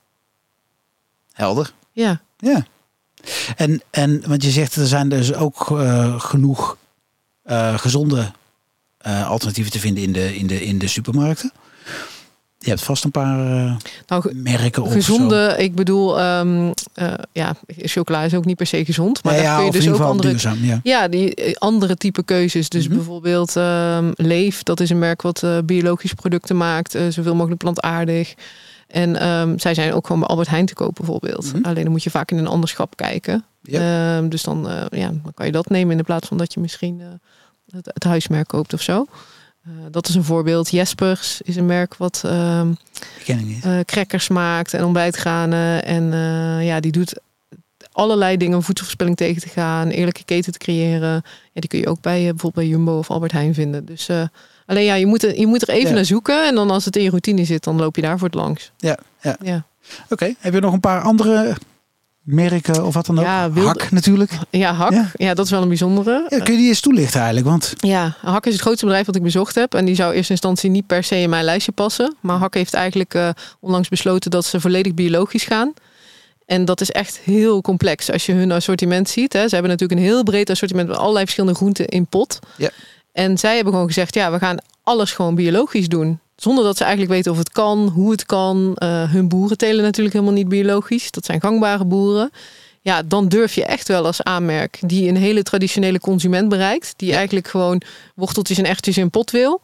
Helder. 1.34 1.74
Ja. 1.96 2.22
Ja. 2.38 2.66
En, 3.56 3.82
en 3.92 4.24
want 4.28 4.44
je 4.44 4.50
zegt 4.50 4.76
er 4.76 4.88
zijn 4.88 5.10
dus 5.10 5.34
ook 5.34 5.72
eh, 5.80 6.20
genoeg 6.20 6.78
eh, 7.44 7.78
gezonde 7.78 8.32
eh, 8.98 9.30
alternatieven 9.30 9.72
te 9.72 9.80
vinden 9.80 10.04
in 10.04 10.12
de, 10.14 10.36
in, 10.36 10.48
de, 10.48 10.66
in 10.66 10.78
de 10.78 10.88
supermarkten. 10.88 11.52
Je 12.60 12.70
hebt 12.72 12.84
vast 12.84 13.04
een 13.04 13.12
paar 13.12 13.38
Nou, 14.08 14.36
merken 14.36 14.84
of 14.84 14.90
zo. 14.90 14.96
gezonde, 14.96 15.56
ik 15.58 15.76
bedoel, 15.76 16.20
ehm, 16.20 16.72
eh, 16.94 17.14
ja, 17.32 17.56
chocola 17.78 18.22
is 18.24 18.34
ook 18.34 18.46
niet 18.46 18.56
per 18.58 18.66
se 18.66 18.86
gezond. 18.86 19.24
Maar 19.24 19.34
Nee, 19.34 19.42
daar 19.42 19.52
ja, 19.52 19.58
kun 19.58 19.66
je 19.66 19.72
dus 19.72 19.88
ook 20.00 20.00
andere, 20.08 20.30
duurzaam. 20.30 20.64
Ja. 20.64 20.80
ja, 20.84 21.08
die 21.08 21.58
andere 21.60 21.96
type 21.96 22.24
keuzes. 22.24 22.70
Dus 22.70 22.88
Mhm. 22.88 22.96
bijvoorbeeld 22.96 23.56
ehm, 23.56 24.12
Leef, 24.16 24.64
dat 24.64 24.80
is 24.80 24.90
een 24.90 25.00
merk 25.00 25.22
wat 25.22 25.44
biologische 25.66 26.16
producten 26.16 26.58
maakt. 26.58 26.92
zoveel 27.10 27.36
mogelijk 27.36 27.62
plantaardig. 27.62 28.34
En 28.96 29.16
ehm, 29.16 29.58
zij 29.58 29.74
zijn 29.74 29.94
ook 29.94 30.06
gewoon 30.06 30.22
bij 30.22 30.30
Albert 30.30 30.50
Heijn 30.50 30.66
te 30.66 30.74
kopen 30.74 30.94
bijvoorbeeld. 31.06 31.54
Mhm. 31.54 31.64
Alleen 31.64 31.84
dan 31.84 31.92
moet 31.92 32.04
je 32.04 32.10
vaak 32.10 32.32
in 32.32 32.38
een 32.38 32.48
ander 32.48 32.70
schap 32.70 32.96
kijken. 32.96 33.46
Ehm, 33.64 34.30
dus 34.30 34.44
dan, 34.44 34.70
eh, 34.70 35.00
ja, 35.00 35.08
dan 35.08 35.34
kan 35.34 35.46
je 35.46 35.52
dat 35.52 35.70
nemen 35.70 35.92
in 35.92 35.98
de 35.98 36.04
plaats 36.04 36.28
van 36.28 36.38
dat 36.38 36.54
je 36.54 36.60
misschien 36.60 37.02
eh, 37.02 37.08
het, 37.70 37.86
het 37.94 38.04
huismerk 38.04 38.48
koopt 38.48 38.74
of 38.74 38.82
zo. 38.82 39.06
Eh, 39.64 39.72
dat 39.92 40.08
is 40.08 40.16
een 40.16 40.24
voorbeeld. 40.24 40.70
Jespers 40.70 41.42
is 41.42 41.56
een 41.56 41.66
merk 41.66 41.96
wat 41.96 42.20
Ken 42.24 42.78
ik 43.40 43.46
niet. 43.46 43.66
eh 43.66 43.80
crackers 43.80 44.28
maakt 44.28 44.74
en 44.74 44.84
ontbijtgranen. 44.84 45.86
En 45.86 46.04
ja, 46.64 46.80
die 46.80 46.92
doet 46.92 47.20
allerlei 47.92 48.38
dingen 48.38 48.58
om 48.58 48.64
voedselverspilling 48.64 49.18
tegen 49.18 49.42
te 49.42 49.50
gaan, 49.50 49.90
eerlijke 49.90 50.24
keten 50.24 50.52
te 50.52 50.58
creëren. 50.60 51.22
Ja, 51.54 51.62
die 51.62 51.68
kun 51.70 51.80
je 51.80 51.88
ook 51.88 52.02
bij 52.02 52.20
bijvoorbeeld 52.22 52.54
bij 52.54 52.68
Jumbo 52.68 52.98
of 52.98 53.10
Albert 53.10 53.32
Heijn 53.32 53.54
vinden. 53.54 53.86
Dus 53.86 54.10
alleen 54.66 54.84
ja, 54.84 54.94
je 54.96 55.06
moet, 55.06 55.24
er, 55.24 55.40
je 55.40 55.48
moet 55.48 55.62
er 55.62 55.70
even 55.70 55.90
Ja. 55.90 55.96
naar 55.96 56.06
zoeken. 56.06 56.48
En 56.48 56.56
dan 56.56 56.70
als 56.72 56.86
het 56.86 56.96
in 56.96 57.04
je 57.04 57.10
routine 57.10 57.46
zit, 57.46 57.64
dan 57.64 57.76
loop 57.78 57.96
je 57.96 58.02
daar 58.02 58.18
voor 58.18 58.28
het 58.28 58.38
langs. 58.38 58.72
Ja, 58.78 58.98
ja. 59.22 59.38
Ja, 59.44 59.66
Oké, 60.10 60.34
heb 60.40 60.54
je 60.54 60.60
nog 60.60 60.74
een 60.74 60.80
paar 60.80 61.02
andere 61.02 61.56
merken 62.22 62.86
of 62.86 62.94
wat 62.94 63.06
dan 63.06 63.20
ook? 63.20 63.26
Ja, 63.26 63.52
wilde- 63.52 63.68
Hak 63.68 63.92
natuurlijk. 63.92 64.32
ja 64.50 64.74
Hak. 64.74 64.92
Ja. 64.92 65.12
Ja. 65.14 65.34
dat 65.34 65.46
is 65.46 65.52
wel 65.52 65.62
een 65.62 65.68
bijzondere. 65.68 66.26
Ja, 66.30 66.40
kun 66.40 66.54
je 66.54 66.60
die 66.60 66.68
eens 66.68 66.80
toelichten 66.80 67.18
eigenlijk? 67.20 67.48
Want 67.50 67.74
Ja, 67.78 68.16
Hak 68.22 68.46
is 68.46 68.54
het 68.54 68.62
grootste 68.62 68.86
bedrijf 68.86 69.06
wat 69.06 69.16
ik 69.16 69.22
bezocht 69.24 69.56
heb. 69.56 69.74
En 69.74 69.86
die 69.86 69.96
zou 69.96 70.10
in 70.12 70.16
eerste 70.18 70.32
instantie 70.32 70.70
niet 70.70 70.88
per 70.88 71.04
se 71.04 71.16
in 71.20 71.30
mijn 71.30 71.44
lijstje 71.44 71.72
passen. 71.72 72.16
Maar 72.22 72.38
Hak 72.38 72.54
heeft 72.54 72.74
eigenlijk 72.74 73.14
eh, 73.14 73.30
onlangs 73.60 73.90
besloten 73.90 74.32
dat 74.32 74.46
ze 74.46 74.60
volledig 74.62 74.94
biologisch 74.94 75.44
gaan. 75.44 75.74
En 76.46 76.66
dat 76.66 76.82
is 76.82 76.92
echt 76.92 77.18
heel 77.24 77.62
complex 77.62 78.12
als 78.12 78.26
je 78.26 78.32
hun 78.34 78.52
assortiment 78.52 79.10
ziet. 79.10 79.34
Hè. 79.34 79.48
Ze 79.48 79.54
hebben 79.54 79.72
natuurlijk 79.72 80.00
een 80.00 80.06
heel 80.06 80.24
breed 80.24 80.50
assortiment 80.50 80.88
met 80.88 80.98
allerlei 80.98 81.24
verschillende 81.24 81.56
groenten 81.58 81.88
in 81.88 82.06
pot. 82.08 82.40
Ja. 82.58 82.70
En 83.16 83.38
zij 83.38 83.56
hebben 83.56 83.74
gewoon 83.74 83.88
gezegd, 83.88 84.14
ja, 84.14 84.32
we 84.32 84.38
gaan 84.38 84.58
alles 84.84 85.12
gewoon 85.12 85.36
biologisch 85.36 85.88
doen. 85.88 86.20
Zonder 86.36 86.64
dat 86.64 86.78
ze 86.78 86.84
eigenlijk 86.84 87.14
weten 87.14 87.32
of 87.32 87.38
het 87.38 87.50
kan, 87.50 87.88
hoe 87.88 88.12
het 88.12 88.26
kan. 88.26 88.76
Eh, 88.76 89.12
hun 89.12 89.28
boeren 89.28 89.58
telen 89.58 89.84
natuurlijk 89.84 90.16
helemaal 90.16 90.36
niet 90.36 90.48
biologisch. 90.50 91.12
Dat 91.12 91.26
zijn 91.26 91.42
gangbare 91.42 91.86
boeren. 91.86 92.32
Ja, 92.82 93.04
dan 93.04 93.28
durf 93.28 93.56
je 93.56 93.66
echt 93.66 93.88
wel 93.88 94.06
als 94.06 94.24
aanmerk 94.24 94.80
die 94.82 95.10
een 95.10 95.18
hele 95.18 95.44
traditionele 95.44 96.00
consument 96.00 96.50
bereikt. 96.50 96.94
Die 96.96 97.14
eigenlijk 97.14 97.48
gewoon 97.48 97.82
worteltjes 98.16 98.58
en 98.58 98.66
erwtjes 98.66 98.98
in 98.98 99.10
pot 99.10 99.32
wil. 99.32 99.62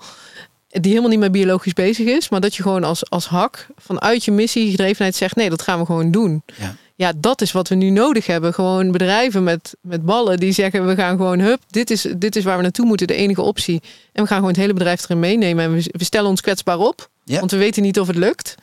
Die 0.67 0.89
helemaal 0.89 1.09
niet 1.09 1.19
meer 1.19 1.31
biologisch 1.31 1.73
bezig 1.73 2.07
is. 2.07 2.29
Maar 2.29 2.39
dat 2.39 2.55
je 2.55 2.63
gewoon 2.63 2.83
als, 2.83 3.09
als 3.09 3.27
hak 3.27 3.67
vanuit 3.77 4.25
je 4.25 4.31
missie 4.31 4.71
gedrevenheid 4.71 5.15
zegt... 5.15 5.35
nee, 5.35 5.49
dat 5.49 5.61
gaan 5.61 5.79
we 5.79 5.85
gewoon 5.85 6.11
doen. 6.11 6.43
Ja. 6.59 6.75
Ja, 7.01 7.13
dat 7.17 7.41
is 7.41 7.51
wat 7.51 7.67
we 7.67 7.75
nu 7.75 7.89
nodig 7.89 8.25
hebben. 8.25 8.53
Gewoon 8.53 8.91
bedrijven 8.91 9.43
met, 9.43 9.75
met 9.81 10.05
ballen 10.05 10.39
die 10.39 10.51
zeggen... 10.51 10.87
we 10.87 10.95
gaan 10.95 11.17
gewoon, 11.17 11.39
hup, 11.39 11.61
dit 11.67 11.89
is, 11.89 12.05
dit 12.17 12.35
is 12.35 12.43
waar 12.43 12.57
we 12.57 12.61
naartoe 12.61 12.85
moeten. 12.85 13.07
De 13.07 13.13
enige 13.13 13.41
optie. 13.41 13.81
En 14.13 14.21
we 14.21 14.27
gaan 14.27 14.37
gewoon 14.37 14.51
het 14.51 14.61
hele 14.61 14.73
bedrijf 14.73 15.03
erin 15.03 15.19
meenemen. 15.19 15.63
En 15.63 15.73
we, 15.73 15.89
we 15.91 16.03
stellen 16.03 16.29
ons 16.29 16.41
kwetsbaar 16.41 16.77
op. 16.77 17.09
Ja. 17.23 17.39
Want 17.39 17.51
we 17.51 17.57
weten 17.57 17.83
niet 17.83 17.99
of 17.99 18.07
het 18.07 18.15
lukt. 18.15 18.55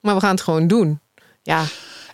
Maar 0.00 0.14
we 0.14 0.20
gaan 0.20 0.30
het 0.30 0.40
gewoon 0.40 0.66
doen. 0.66 0.98
Ja, 1.42 1.64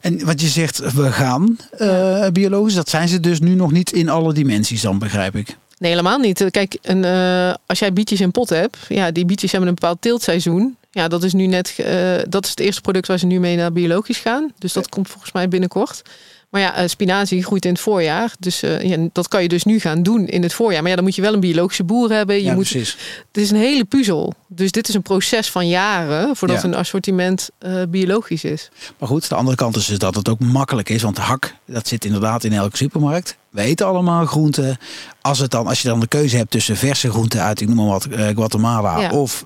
En 0.01 0.25
wat 0.25 0.41
je 0.41 0.49
zegt, 0.49 0.93
we 0.93 1.13
gaan 1.13 1.59
eh, 1.71 2.27
biologisch, 2.29 2.75
dat 2.75 2.89
zijn 2.89 3.09
ze 3.09 3.21
dus 3.21 3.41
nu 3.41 3.55
nog 3.55 3.73
niet 3.73 3.93
in 3.93 4.09
alle 4.09 4.33
dimensies 4.33 4.83
dan, 4.83 4.99
begrijp 4.99 5.37
ik. 5.37 5.57
Nee, 5.79 5.91
helemaal 5.91 6.19
niet. 6.19 6.51
Kijk, 6.51 6.79
een, 6.83 7.05
eh, 7.05 7.55
als 7.67 7.79
jij 7.79 7.93
bietjes 7.93 8.21
in 8.21 8.31
pot 8.31 8.49
hebt, 8.49 8.77
ja, 8.89 9.11
die 9.11 9.25
bietjes 9.25 9.51
hebben 9.51 9.69
een 9.69 9.75
bepaald 9.75 10.01
teeltseizoen. 10.01 10.77
Ja, 10.95 11.09
dat 11.09 11.23
is 11.23 11.33
nu 11.33 11.47
net, 11.47 11.75
eh, 11.79 12.19
dat 12.29 12.45
is 12.45 12.51
het 12.51 12.61
eerste 12.61 12.81
product 12.81 13.07
waar 13.07 13.19
ze 13.19 13.27
nu 13.27 13.41
mee 13.41 13.57
naar 13.57 13.73
biologisch 13.73 14.19
gaan. 14.19 14.53
Dus 14.59 14.73
dat 14.73 14.89
komt 14.89 15.09
volgens 15.09 15.33
mij 15.33 15.49
binnenkort. 15.49 16.03
Maar 16.53 16.61
ja, 16.61 16.75
eh, 16.75 16.89
spinazie 16.89 17.45
groeit 17.45 17.65
in 17.65 17.73
het 17.73 17.81
voorjaar. 17.81 18.33
Dus 18.39 18.63
eh, 18.63 18.83
ja, 18.83 19.09
dat 19.13 19.29
kan 19.29 19.43
je 19.43 19.49
dus 19.49 19.65
nu 19.65 19.81
gaan 19.81 20.03
doen 20.03 20.27
in 20.27 20.43
het 20.43 20.53
voorjaar. 20.53 20.81
Maar 20.81 20.91
ja, 20.91 20.97
dan 20.97 21.05
moet 21.05 21.15
je 21.15 21.23
wel 21.23 21.33
een 21.35 21.41
biologische 21.41 21.85
boer 21.85 22.11
hebben. 22.11 22.37
Je 22.37 22.43
ja, 22.43 22.55
moet, 22.55 22.69
precies. 22.69 22.97
het 23.33 23.43
is 23.43 23.51
een 23.51 23.57
hele 23.57 23.85
puzzel. 23.85 24.33
Dus 24.47 24.71
dit 24.71 24.89
is 24.89 24.95
een 24.95 25.03
proces 25.03 25.51
van 25.51 25.69
jaren 25.69 26.37
voordat 26.37 26.63
Ja. 26.63 26.69
een 26.69 26.75
assortiment 26.75 27.51
eh, 27.59 27.83
biologisch 27.89 28.45
is. 28.45 28.71
Maar 28.99 29.09
goed, 29.09 29.29
de 29.29 29.35
andere 29.35 29.57
kant 29.57 29.77
is 29.77 29.87
dus 29.87 29.99
dat 29.99 30.15
het 30.15 30.29
ook 30.29 30.41
makkelijk 30.41 30.89
is. 30.89 31.03
Want 31.03 31.19
hak, 31.19 31.55
dat 31.67 31.89
zit 31.89 32.05
inderdaad 32.05 32.45
in 32.45 32.53
elke 32.53 32.77
supermarkt. 32.77 33.37
We 33.51 33.61
eten 33.61 33.87
allemaal 33.87 34.27
groenten. 34.27 34.77
Als, 35.21 35.39
het 35.39 35.51
dan, 35.51 35.67
als 35.67 35.83
je 35.83 35.89
dan 35.89 36.01
de 36.01 36.07
keuze 36.07 36.37
hebt 36.37 36.51
tussen 36.51 36.77
verse 36.77 37.11
groenten 37.11 37.43
uit, 37.43 37.61
ik 37.61 37.69
noem 37.69 37.77
maar 37.77 37.87
wat, 37.87 38.07
Guatemala. 38.35 39.01
Ja. 39.01 39.11
Of 39.11 39.45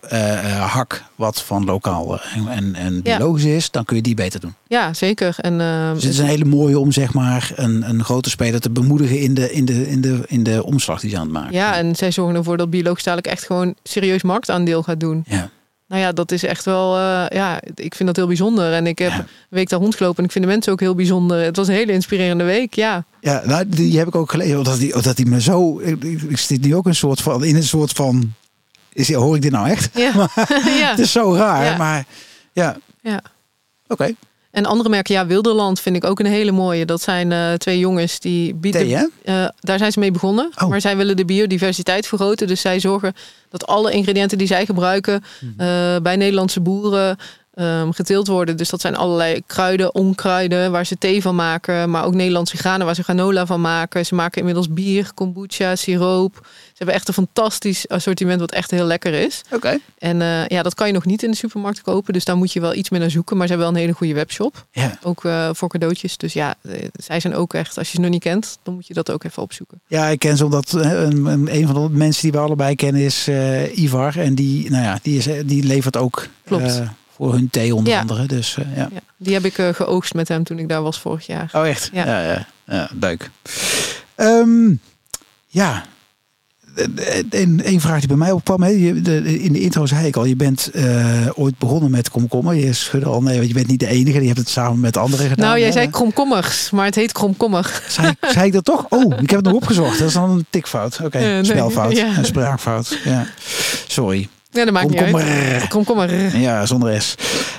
hak, 0.59 1.05
wat 1.15 1.43
van 1.43 1.65
lokaal 1.65 2.21
en, 2.49 2.75
en, 2.75 3.03
biologisch 3.03 3.45
is. 3.45 3.71
Dan 3.71 3.85
kun 3.85 3.97
je 3.97 4.03
die 4.03 4.15
beter 4.15 4.41
doen. 4.41 4.55
Ja, 4.67 4.95
zeker. 4.95 5.37
En, 5.41 5.59
Dus 5.95 6.03
het 6.03 6.13
is 6.13 6.19
een 6.19 6.27
hele 6.27 6.45
mooie 6.45 6.79
om 6.79 6.93
zeg 6.97 7.13
maar 7.13 7.53
een, 7.55 7.89
een 7.89 8.05
grote 8.05 8.31
speler 8.31 8.61
te 8.61 8.71
bemoedigen 8.71 9.19
in 9.21 9.35
de, 9.35 9.53
in, 9.53 9.65
de, 9.65 9.89
in, 9.89 10.01
de, 10.01 10.21
in 10.27 10.43
de 10.43 10.65
omslag 10.65 11.01
die 11.01 11.11
ze 11.11 11.17
aan 11.17 11.23
het 11.23 11.33
maken 11.33 11.53
ja, 11.55 11.75
en 11.77 11.95
zij 11.97 12.11
zorgen 12.11 12.35
ervoor 12.37 12.57
dat 12.57 12.71
biologisch 12.71 13.03
dadelijk 13.03 13.33
echt 13.33 13.45
gewoon 13.47 13.75
serieus 13.83 14.23
marktaandeel 14.23 14.83
gaat 14.83 15.01
doen. 15.01 15.25
Ja. 15.29 15.51
Nou 15.89 16.01
ja, 16.03 16.13
dat 16.13 16.33
is 16.33 16.43
echt 16.43 16.65
wel, 16.65 16.97
eh, 16.97 17.25
ja, 17.29 17.61
ik 17.75 17.95
vind 17.95 18.07
dat 18.09 18.17
heel 18.17 18.27
bijzonder. 18.27 18.73
En 18.73 18.87
ik 18.87 18.99
heb 18.99 19.11
Ja. 19.11 19.19
een 19.19 19.27
week 19.49 19.69
daar 19.69 19.81
rondgelopen 19.81 20.19
en 20.19 20.25
ik 20.25 20.33
vind 20.33 20.45
de 20.45 20.51
mensen 20.51 20.73
ook 20.73 20.81
heel 20.81 20.95
bijzonder. 20.95 21.41
Het 21.41 21.57
was 21.57 21.69
een 21.69 21.75
hele 21.75 21.93
inspirerende 21.93 22.45
week, 22.45 22.75
ja. 22.75 23.05
Ja, 23.21 23.43
nou, 23.45 23.69
die 23.69 23.99
heb 23.99 24.07
ik 24.09 24.15
ook 24.15 24.31
gelezen. 24.31 24.59
Omdat 24.59 24.79
die, 24.79 24.95
omdat 24.95 25.17
die 25.17 25.27
me 25.27 25.41
zo. 25.41 25.79
Ik, 25.81 26.03
ik 26.05 26.39
zit 26.39 26.61
nu 26.63 26.75
ook 26.75 26.87
een 26.87 26.95
soort 26.95 27.21
van. 27.21 27.45
In 27.45 27.57
een 27.57 27.63
soort 27.63 27.93
van. 27.93 28.33
Is, 28.93 29.13
hoor 29.13 29.37
ik 29.37 29.43
dit 29.43 29.53
nou 29.53 29.69
echt? 29.69 29.91
Ja, 29.95 30.13
ja. 30.81 30.91
Het 30.91 30.99
is 30.99 31.13
zo 31.13 31.35
raar, 31.35 31.65
Ja. 31.65 31.77
maar 31.77 32.05
ja. 32.53 32.77
ja. 33.03 33.21
Oké. 33.89 34.15
En 34.57 34.67
andere 34.67 34.89
merken, 34.89 35.15
ja, 35.15 35.27
Wilderland 35.27 35.81
vind 35.81 35.97
ik 35.97 36.05
ook 36.05 36.19
een 36.19 36.27
hele 36.27 36.53
mooie. 36.53 36.85
Dat 36.85 37.03
zijn 37.03 37.33
eh, 37.33 37.53
twee 37.53 37.79
jongens 37.79 38.21
die 38.21 38.55
bieden... 38.55 38.81
Thee? 38.89 39.09
Eh, 39.25 39.49
daar 39.61 39.79
zijn 39.79 39.93
ze 39.93 39.99
mee 39.99 40.11
begonnen. 40.11 40.51
Oh. 40.63 40.69
Maar 40.69 40.81
zij 40.81 40.97
willen 40.97 41.17
de 41.17 41.25
biodiversiteit 41.25 42.07
vergroten. 42.07 42.47
Dus 42.47 42.61
zij 42.61 42.81
zorgen 42.81 43.13
dat 43.51 43.67
alle 43.67 43.93
ingrediënten 43.93 44.39
die 44.39 44.47
zij 44.47 44.67
gebruiken 44.67 45.25
Mhm. 45.41 45.61
eh, 45.61 45.97
bij 46.03 46.17
Nederlandse 46.17 46.61
boeren 46.61 47.17
ehm, 47.57 47.91
geteeld 47.91 48.27
worden. 48.27 48.57
Dus 48.57 48.69
dat 48.69 48.81
zijn 48.81 48.97
allerlei 48.97 49.43
kruiden, 49.47 49.95
onkruiden 49.95 50.71
waar 50.71 50.87
ze 50.87 50.99
thee 50.99 51.23
van 51.23 51.35
maken. 51.35 51.91
Maar 51.91 52.05
ook 52.05 52.15
Nederlandse 52.15 52.57
granen 52.57 52.87
waar 52.87 52.95
ze 52.95 53.03
granola 53.03 53.47
van 53.47 53.61
maken. 53.61 54.07
Ze 54.07 54.15
maken 54.15 54.39
inmiddels 54.39 54.69
bier, 54.69 55.11
kombucha, 55.15 55.77
siroop. 55.77 56.35
Ze 56.43 56.83
hebben 56.85 56.95
echt 56.95 57.09
een 57.09 57.15
fantastisch 57.15 57.89
assortiment 57.89 58.41
wat 58.41 58.53
echt 58.53 58.71
heel 58.71 58.85
lekker 58.85 59.13
is. 59.13 59.43
Oké. 59.51 59.79
En 59.99 60.23
eh, 60.23 60.47
ja, 60.47 60.63
dat 60.63 60.75
kan 60.75 60.87
je 60.87 60.93
nog 60.93 61.05
niet 61.05 61.23
in 61.23 61.31
de 61.31 61.37
supermarkt 61.37 61.83
kopen. 61.83 62.13
Dus 62.13 62.25
daar 62.25 62.37
moet 62.37 62.53
je 62.53 62.61
wel 62.61 62.75
iets 62.75 62.91
meer 62.91 63.01
naar 63.01 63.11
zoeken. 63.11 63.37
Maar 63.37 63.47
ze 63.47 63.53
hebben 63.53 63.73
wel 63.73 63.81
een 63.81 63.87
hele 63.87 63.99
goede 63.99 64.15
webshop. 64.15 64.67
Ja. 64.71 64.99
Ook 65.03 65.25
eh, 65.25 65.51
voor 65.53 65.69
cadeautjes. 65.69 66.17
Dus 66.17 66.33
ja, 66.33 66.55
eh, 66.63 66.73
zij 66.93 67.21
zijn 67.21 67.35
ook 67.35 67.55
echt, 67.55 67.79
als 67.79 67.91
je 67.91 67.95
ze 67.95 68.01
nog 68.01 68.11
niet 68.11 68.23
kent, 68.23 68.59
dan 68.63 68.75
moet 68.75 68.87
je 68.87 68.95
dat 68.95 69.11
ook 69.11 69.25
even 69.25 69.43
opzoeken. 69.43 69.81
ja, 69.87 70.07
ik 70.07 70.19
ken 70.19 70.37
ze 70.37 70.45
omdat 70.45 70.73
een, 70.73 71.27
een, 71.27 71.55
een 71.55 71.67
van 71.67 71.75
de 71.75 71.89
mensen 71.91 72.23
die 72.23 72.33
we 72.33 72.39
allebei 72.39 72.75
kennen 72.75 73.03
is 73.03 73.29
Ivar. 73.75 74.19
En 74.19 74.35
die, 74.35 74.71
nou 74.71 74.83
ja, 74.83 74.99
die, 75.03 75.19
is, 75.19 75.29
die 75.47 75.65
levert 75.65 75.97
ook 75.97 76.27
Klopt. 76.45 76.83
Eh, 77.19 77.27
voor 77.27 77.33
hun 77.33 77.51
thee 77.51 77.75
onder 77.75 77.93
Ja. 77.93 78.01
andere. 78.01 78.27
Dus 78.27 78.57
eh, 78.57 78.77
ja. 78.77 78.89
Ja, 78.93 79.01
die 79.17 79.35
heb 79.35 79.45
ik 79.45 79.59
eh, 79.59 79.69
geoogst 79.69 80.15
met 80.15 80.29
hem 80.29 80.45
toen 80.45 80.59
ik 80.59 80.69
daar 80.69 80.83
was 80.83 81.01
vorig 81.01 81.27
jaar. 81.27 81.51
Oh, 81.53 81.69
echt? 81.69 81.91
Ja. 81.93 82.07
Ja, 82.07 82.23
ja, 82.33 82.47
ja, 82.67 82.91
leuk. 83.01 83.31
Ehm, 84.15 84.75
ja. 85.47 85.85
Een, 87.31 87.61
een 87.65 87.81
vraag 87.81 87.99
die 87.99 88.09
bij 88.09 88.17
mij 88.17 88.31
opkwam. 88.33 88.63
Hè. 88.63 88.69
Je, 88.69 89.03
de, 89.03 89.41
in 89.43 89.53
de 89.53 89.61
intro 89.61 89.87
zei 89.87 90.07
ik 90.07 90.17
al, 90.17 90.25
je 90.25 90.37
bent 90.37 90.71
eh, 90.71 91.29
ooit 91.35 91.59
begonnen 91.59 91.91
met 91.91 92.11
komkommer. 92.11 92.55
Je 92.55 92.73
schudde 92.73 93.07
al, 93.09 93.23
nee, 93.23 93.37
want 93.37 93.49
je 93.49 93.55
bent 93.55 93.67
niet 93.67 93.81
de 93.81 93.87
enige. 93.87 94.21
Je 94.21 94.27
hebt 94.27 94.39
het 94.39 94.49
samen 94.49 94.81
met 94.81 94.97
anderen 94.97 95.29
gedaan. 95.29 95.47
nou, 95.47 95.59
jij 95.59 95.67
hè. 95.67 95.73
zei 95.73 95.91
kromkommers, 95.91 96.71
maar 96.71 96.85
het 96.85 96.95
heet 96.95 97.13
kromkommer. 97.13 97.83
Zei, 97.89 98.09
ik- 98.21 98.31
zei 98.35 98.47
ik 98.47 98.53
dat 98.53 98.65
toch? 98.65 98.87
Oh, 98.89 99.13
ik 99.21 99.31
heb 99.31 99.39
het 99.39 99.45
nog 99.45 99.55
opgezocht. 99.55 99.99
Dat 99.99 100.09
is 100.09 100.15
dan 100.15 100.31
een 100.31 100.47
tikfout. 100.51 101.01
Oké, 101.05 101.19
Eh, 101.19 101.25
nee, 101.25 101.45
spelfout. 101.45 101.97
ja. 101.97 102.17
Een 102.19 102.25
spraakfout. 102.25 102.99
Ja. 103.05 103.27
Sorry. 103.87 104.29
Ja, 104.57 104.65
dat 104.65 104.73
maakt 104.73 104.91
niet 104.91 104.99
uit. 104.99 105.11
Komkommer. 105.11 105.69
Komkommer. 105.69 106.39
Ja, 106.39 106.67
zonder 106.67 107.03
S. 107.03 107.15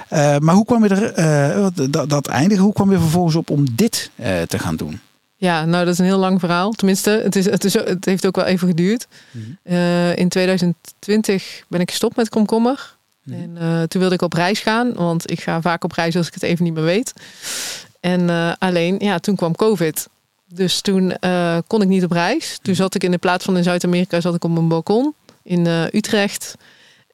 Eh, 0.07 0.37
maar 0.37 0.55
hoe 0.55 0.65
kwam 0.65 0.83
je 0.83 0.89
er, 0.89 1.13
eh, 1.13 1.67
dat, 1.89 2.09
dat 2.09 2.27
eindigen, 2.27 2.63
hoe 2.63 2.73
kwam 2.73 2.91
je 2.91 2.99
vervolgens 2.99 3.35
op 3.35 3.49
om 3.49 3.65
dit 3.71 4.09
eh, 4.15 4.41
te 4.41 4.59
gaan 4.59 4.75
doen? 4.75 4.99
Ja, 5.35 5.65
nou 5.65 5.85
dat 5.85 5.93
is 5.93 5.99
een 5.99 6.05
heel 6.05 6.17
lang 6.17 6.39
verhaal. 6.39 6.71
Tenminste, 6.71 7.21
het, 7.23 7.35
is, 7.35 7.45
het, 7.45 7.63
is, 7.63 7.73
het 7.73 8.05
heeft 8.05 8.25
ook 8.25 8.35
wel 8.35 8.45
even 8.45 8.67
geduurd. 8.67 9.07
Mhm. 9.31 9.73
In 10.15 10.29
2020 10.29 11.63
ben 11.67 11.81
ik 11.81 11.89
gestopt 11.89 12.15
met 12.15 12.29
komkommer. 12.29 12.95
Mhm. 13.23 13.37
En 13.57 13.87
toen 13.89 14.01
wilde 14.01 14.15
ik 14.15 14.21
op 14.21 14.33
reis 14.33 14.59
gaan, 14.59 14.93
want 14.93 15.31
ik 15.31 15.41
ga 15.41 15.61
vaak 15.61 15.83
op 15.83 15.91
reis 15.91 16.15
als 16.15 16.27
ik 16.27 16.33
het 16.33 16.43
even 16.43 16.63
niet 16.63 16.73
meer 16.73 16.83
weet. 16.83 17.13
En 17.99 18.29
alleen, 18.59 18.95
ja, 18.99 19.19
toen 19.19 19.35
kwam 19.35 19.55
COVID. 19.55 20.07
Dus 20.53 20.81
toen 20.81 21.13
kon 21.67 21.81
ik 21.81 21.87
niet 21.87 22.03
op 22.03 22.11
reis. 22.11 22.59
Toen 22.61 22.75
zat 22.75 22.95
ik 22.95 23.03
in 23.03 23.11
de 23.11 23.17
plaats 23.17 23.45
van 23.45 23.57
in 23.57 23.63
Zuid-Amerika, 23.63 24.21
zat 24.21 24.35
ik 24.35 24.43
op 24.43 24.57
een 24.57 24.67
balkon 24.67 25.13
in 25.43 25.65
Utrecht. 25.93 26.55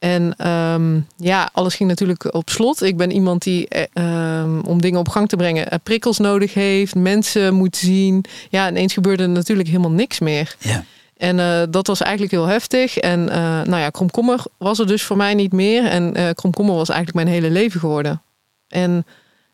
En 0.03 0.35
ehm, 0.37 0.99
ja, 1.17 1.49
alles 1.53 1.75
ging 1.75 1.89
natuurlijk 1.89 2.33
op 2.33 2.49
slot. 2.49 2.81
Ik 2.81 2.97
ben 2.97 3.11
iemand 3.11 3.43
die, 3.43 3.67
eh, 3.67 3.83
ehm, 3.93 4.59
om 4.59 4.81
dingen 4.81 4.99
op 4.99 5.09
gang 5.09 5.29
te 5.29 5.35
brengen, 5.35 5.69
eh, 5.69 5.79
prikkels 5.83 6.17
nodig 6.17 6.53
heeft, 6.53 6.95
mensen 6.95 7.53
moet 7.53 7.77
zien. 7.77 8.25
Ja, 8.49 8.69
ineens 8.69 8.93
gebeurde 8.93 9.23
er 9.23 9.29
natuurlijk 9.29 9.67
helemaal 9.67 9.91
niks 9.91 10.19
meer. 10.19 10.55
Ja. 10.59 10.83
En 11.17 11.39
eh, 11.39 11.61
dat 11.69 11.87
was 11.87 12.01
eigenlijk 12.01 12.31
heel 12.31 12.45
heftig. 12.45 12.97
En 12.97 13.25
nou 13.65 13.77
ja, 13.77 13.89
kromkommer 13.89 14.43
was 14.57 14.79
er 14.79 14.87
dus 14.87 15.03
voor 15.03 15.17
mij 15.17 15.33
niet 15.33 15.51
meer. 15.53 15.85
En 15.85 16.15
eh 16.15 16.29
kromkommer 16.33 16.75
was 16.75 16.89
eigenlijk 16.89 17.25
mijn 17.25 17.35
hele 17.35 17.53
leven 17.53 17.79
geworden. 17.79 18.21
En 18.67 19.05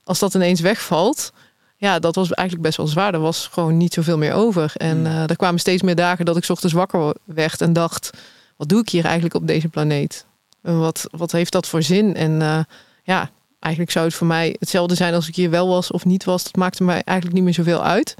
als 0.04 0.20
dat 0.20 0.34
ineens 0.34 0.62
wegvalt, 0.62 1.32
ja, 1.76 2.00
dat 2.00 2.16
was 2.16 2.32
eigenlijk 2.32 2.68
best 2.68 2.78
wel 2.78 2.88
zwaar. 2.88 3.14
Er 3.14 3.20
was 3.20 3.50
gewoon 3.52 3.78
niet 3.78 3.94
zoveel 3.94 4.18
meer 4.18 4.34
over. 4.34 4.72
En 4.76 5.06
eh, 5.06 5.30
er 5.30 5.36
kwamen 5.36 5.60
steeds 5.60 5.82
meer 5.82 5.96
dagen 5.96 6.26
dat 6.26 6.38
ik 6.38 6.44
's 6.44 6.50
ochtends 6.50 6.76
wakker 6.76 7.14
werd 7.24 7.62
en 7.62 7.74
dacht: 7.74 8.10
wat 8.58 8.70
doe 8.70 8.82
ik 8.82 8.90
hier 8.90 9.06
eigenlijk 9.06 9.36
op 9.36 9.48
deze 9.48 9.68
planeet? 9.68 10.28
Wat, 10.62 11.08
wat 11.12 11.32
heeft 11.32 11.52
dat 11.52 11.68
voor 11.68 11.84
zin? 11.84 12.16
En 12.16 12.42
eh, 12.42 12.60
ja, 13.04 13.30
eigenlijk 13.60 13.94
zou 13.94 14.06
het 14.06 14.16
voor 14.16 14.28
mij 14.28 14.56
hetzelfde 14.60 14.96
zijn 14.96 15.14
als 15.14 15.28
ik 15.28 15.36
hier 15.36 15.50
wel 15.50 15.68
was 15.68 15.92
of 15.92 16.06
niet 16.06 16.24
was. 16.24 16.44
Dat 16.44 16.56
maakte 16.56 16.84
mij 16.84 17.02
eigenlijk 17.04 17.36
niet 17.36 17.46
meer 17.46 17.54
zoveel 17.54 17.84
uit. 17.84 18.16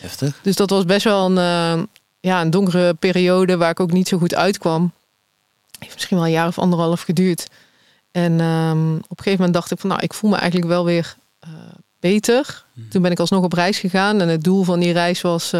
Heftig. 0.00 0.38
Dus 0.42 0.56
dat 0.56 0.70
was 0.70 0.84
best 0.84 1.04
wel 1.04 1.26
een, 1.30 1.38
eh, 1.38 1.84
ja, 2.20 2.40
een 2.40 2.50
donkere 2.50 2.94
periode 2.94 3.56
waar 3.56 3.70
ik 3.70 3.80
ook 3.80 3.92
niet 3.92 4.08
zo 4.08 4.18
goed 4.18 4.34
uitkwam. 4.34 4.92
Heeft 5.78 5.94
misschien 5.94 6.16
wel 6.16 6.26
een 6.26 6.32
jaar 6.32 6.46
of 6.46 6.58
anderhalf 6.58 7.02
geduurd. 7.02 7.46
En 8.10 8.40
ehm, 8.40 8.94
op 8.94 9.18
een 9.18 9.24
gegeven 9.24 9.36
moment 9.38 9.54
dacht 9.54 9.70
ik 9.70 9.78
van 9.78 9.88
nou, 9.90 10.02
ik 10.02 10.14
voel 10.14 10.30
me 10.30 10.36
eigenlijk 10.36 10.70
wel 10.70 10.84
weer 10.84 11.16
eh, 11.40 11.50
beter. 12.00 12.64
Mhm. 12.72 12.88
Toen 12.88 13.02
ben 13.02 13.10
ik 13.10 13.18
alsnog 13.18 13.44
op 13.44 13.52
reis 13.52 13.78
gegaan. 13.78 14.20
En 14.20 14.28
het 14.28 14.44
doel 14.44 14.64
van 14.64 14.80
die 14.80 14.92
reis 14.92 15.20
was 15.20 15.50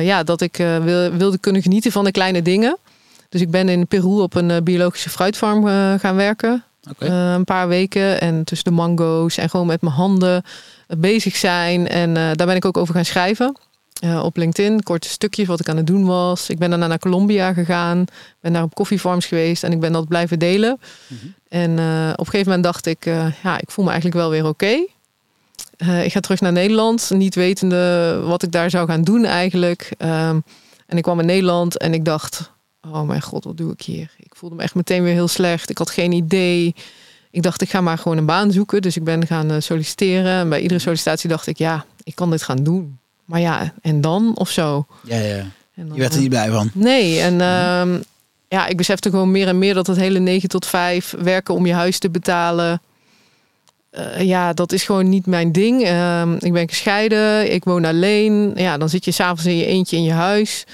ja, 0.00 0.22
dat 0.22 0.40
ik 0.40 0.56
wil, 0.56 1.10
wilde 1.10 1.38
kunnen 1.38 1.62
genieten 1.62 1.92
van 1.92 2.04
de 2.04 2.10
kleine 2.10 2.42
dingen. 2.42 2.78
Dus 3.28 3.40
ik 3.40 3.50
ben 3.50 3.68
in 3.68 3.86
Peru 3.86 4.20
op 4.20 4.34
een 4.34 4.50
eh, 4.50 4.62
biologische 4.62 5.10
fruitfarm 5.10 5.68
eh, 5.68 5.94
gaan 5.98 6.16
werken. 6.16 6.64
Eh, 6.98 7.32
een 7.32 7.44
paar 7.44 7.68
weken. 7.68 8.20
En 8.20 8.44
tussen 8.44 8.70
de 8.70 8.76
mango's 8.76 9.36
en 9.36 9.50
gewoon 9.50 9.66
met 9.66 9.80
mijn 9.80 9.94
handen 9.94 10.42
bezig 10.98 11.36
zijn. 11.36 11.88
En 11.88 12.14
daar 12.14 12.46
ben 12.46 12.56
ik 12.56 12.64
ook 12.64 12.76
over 12.76 12.94
gaan 12.94 13.04
schrijven. 13.04 13.56
Op 14.22 14.36
LinkedIn, 14.36 14.82
korte 14.82 15.08
stukjes 15.08 15.46
wat 15.46 15.60
ik 15.60 15.68
aan 15.68 15.76
het 15.76 15.86
doen 15.86 16.04
was. 16.04 16.50
Ik 16.50 16.58
ben 16.58 16.70
daarna 16.70 16.86
naar 16.86 16.98
Colombia 16.98 17.52
gegaan. 17.52 18.04
Ben 18.40 18.52
daar 18.52 18.62
op 18.62 18.74
koffiefarms 18.74 19.26
geweest. 19.26 19.64
En 19.64 19.72
ik 19.72 19.80
ben 19.80 19.92
dat 19.92 20.08
blijven 20.08 20.38
delen. 20.38 20.80
Mhm. 21.06 21.26
En 21.48 21.70
op 22.12 22.18
een 22.18 22.24
gegeven 22.24 22.46
moment 22.46 22.64
dacht 22.64 22.86
ik, 22.86 23.04
ja, 23.42 23.60
ik 23.60 23.70
voel 23.70 23.84
me 23.84 23.90
eigenlijk 23.90 24.20
wel 24.20 24.30
weer 24.30 24.46
oké. 24.46 24.86
Ik 26.02 26.12
ga 26.12 26.20
terug 26.20 26.40
naar 26.40 26.52
Nederland, 26.52 27.10
niet 27.14 27.34
wetende 27.34 28.14
wat 28.24 28.42
ik 28.42 28.52
daar 28.52 28.70
zou 28.70 28.88
gaan 28.88 29.02
doen 29.02 29.24
eigenlijk. 29.24 29.92
Ehm, 29.98 30.40
en 30.86 30.96
ik 30.96 31.02
kwam 31.02 31.20
in 31.20 31.26
Nederland 31.26 31.78
en 31.78 31.94
ik 31.94 32.04
dacht, 32.04 32.50
oh 32.92 33.02
mijn 33.02 33.22
god, 33.22 33.44
wat 33.44 33.56
doe 33.56 33.72
ik 33.72 33.82
hier? 33.82 34.10
Ik 34.16 34.32
voelde 34.36 34.54
me 34.56 34.62
echt 34.62 34.74
meteen 34.74 35.02
weer 35.02 35.12
heel 35.12 35.28
slecht. 35.28 35.70
Ik 35.70 35.78
had 35.78 35.90
geen 35.90 36.12
idee. 36.12 36.74
Ik 37.30 37.42
dacht, 37.42 37.60
ik 37.62 37.70
ga 37.70 37.80
maar 37.80 37.98
gewoon 37.98 38.16
een 38.18 38.26
baan 38.26 38.52
zoeken. 38.52 38.82
Dus 38.82 38.96
ik 38.96 39.04
ben 39.04 39.26
gaan 39.26 39.50
eh, 39.50 39.56
solliciteren. 39.60 40.32
En 40.32 40.48
bij 40.48 40.60
iedere 40.60 40.80
sollicitatie 40.80 41.28
dacht 41.28 41.46
ik, 41.46 41.58
ja, 41.58 41.84
ik 42.04 42.14
kan 42.14 42.30
dit 42.30 42.42
gaan 42.42 42.62
doen. 42.62 42.98
Maar 43.24 43.40
ja, 43.40 43.72
en 43.82 44.00
dan 44.00 44.32
of 44.36 44.50
zo? 44.50 44.86
Ja, 45.04 45.16
ja. 45.18 45.44
Dan, 45.74 45.86
Je 45.92 45.98
werd 45.98 46.10
er 46.10 46.14
eh, 46.16 46.20
niet 46.20 46.28
blij 46.30 46.50
van. 46.50 46.70
Nee, 46.74 47.20
en 47.20 47.40
ehm, 47.40 47.98
ja, 48.48 48.66
ik 48.66 48.76
besefte 48.76 49.10
gewoon 49.10 49.30
meer 49.30 49.48
en 49.48 49.58
meer 49.58 49.74
dat 49.74 49.86
het 49.86 49.96
hele 49.96 50.18
9 50.18 50.48
tot 50.48 50.66
5 50.66 51.14
werken 51.18 51.54
om 51.54 51.66
je 51.66 51.72
huis 51.72 51.98
te 51.98 52.10
betalen. 52.10 52.80
eh, 53.90 54.20
ja, 54.22 54.52
dat 54.52 54.72
is 54.72 54.84
gewoon 54.84 55.08
niet 55.08 55.26
mijn 55.26 55.52
ding. 55.52 55.82
Ehm, 55.84 56.32
ik 56.38 56.52
ben 56.52 56.68
gescheiden, 56.68 57.52
ik 57.52 57.64
woon 57.64 57.84
alleen. 57.84 58.52
Ja, 58.56 58.78
dan 58.78 58.88
zit 58.88 59.04
je 59.04 59.10
s'avonds 59.10 59.46
in 59.46 59.56
je 59.56 59.66
eentje 59.66 59.96
in 59.96 60.02
je 60.04 60.12
huis. 60.12 60.64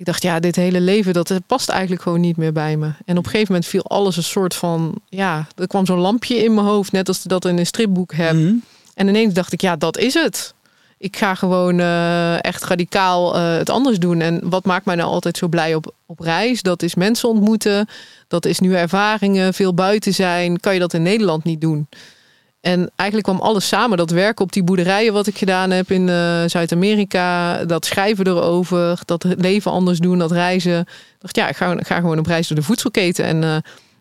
Ik 0.00 0.06
dacht, 0.06 0.22
ja, 0.22 0.40
dit 0.40 0.56
hele 0.56 0.80
leven, 0.80 1.12
dat 1.12 1.32
past 1.46 1.68
eigenlijk 1.68 2.02
gewoon 2.02 2.20
niet 2.20 2.36
meer 2.36 2.52
bij 2.52 2.76
me. 2.76 2.86
En 3.04 3.18
op 3.18 3.24
een 3.24 3.30
gegeven 3.30 3.52
moment 3.52 3.70
viel 3.70 3.86
alles 3.86 4.16
een 4.16 4.22
soort 4.22 4.54
van, 4.54 4.94
ja, 5.08 5.46
er 5.56 5.66
kwam 5.66 5.86
zo'n 5.86 5.98
lampje 5.98 6.36
in 6.36 6.54
mijn 6.54 6.66
hoofd, 6.66 6.92
net 6.92 7.08
als 7.08 7.22
dat 7.22 7.44
in 7.44 7.58
een 7.58 7.66
stripboek 7.66 8.14
hebt. 8.14 8.38
Mhm. 8.38 8.54
En 8.94 9.08
ineens 9.08 9.34
dacht 9.34 9.52
ik, 9.52 9.60
ja, 9.60 9.76
dat 9.76 9.98
is 9.98 10.14
het. 10.14 10.54
Ik 10.98 11.16
ga 11.16 11.34
gewoon 11.34 11.80
eh, 11.80 12.44
echt 12.44 12.64
radicaal 12.64 13.34
eh, 13.34 13.56
het 13.56 13.70
anders 13.70 13.98
doen. 13.98 14.20
En 14.20 14.40
wat 14.48 14.64
maakt 14.64 14.84
mij 14.84 14.94
nou 14.94 15.10
altijd 15.10 15.36
zo 15.36 15.48
blij 15.48 15.74
op, 15.74 15.94
op 16.06 16.20
reis? 16.20 16.62
Dat 16.62 16.82
is 16.82 16.94
mensen 16.94 17.28
ontmoeten. 17.28 17.88
Dat 18.28 18.46
is 18.46 18.58
nieuwe 18.58 18.76
ervaringen, 18.76 19.54
veel 19.54 19.74
buiten 19.74 20.14
zijn. 20.14 20.60
Kan 20.60 20.74
je 20.74 20.80
dat 20.80 20.94
in 20.94 21.02
Nederland 21.02 21.44
niet 21.44 21.60
doen? 21.60 21.88
En 22.60 22.90
eigenlijk 22.96 23.28
kwam 23.28 23.40
alles 23.40 23.68
samen. 23.68 23.98
Dat 23.98 24.10
werken 24.10 24.44
op 24.44 24.52
die 24.52 24.62
boerderijen 24.62 25.12
wat 25.12 25.26
ik 25.26 25.38
gedaan 25.38 25.70
heb 25.70 25.90
in 25.90 26.08
eh, 26.08 26.42
Zuid-Amerika. 26.46 27.64
Dat 27.64 27.86
schrijven 27.86 28.26
erover. 28.26 29.00
Dat 29.04 29.22
het 29.22 29.40
leven 29.40 29.70
anders 29.70 29.98
doen. 29.98 30.18
Dat 30.18 30.32
reizen. 30.32 30.80
Ik 30.80 30.86
dacht, 31.18 31.36
ja, 31.36 31.48
ik 31.48 31.56
ga, 31.56 31.72
ik 31.72 31.86
ga 31.86 31.96
gewoon 31.96 32.18
op 32.18 32.26
reis 32.26 32.48
door 32.48 32.56
de 32.56 32.62
voedselketen. 32.62 33.24
En 33.24 33.44
eh, 33.44 33.56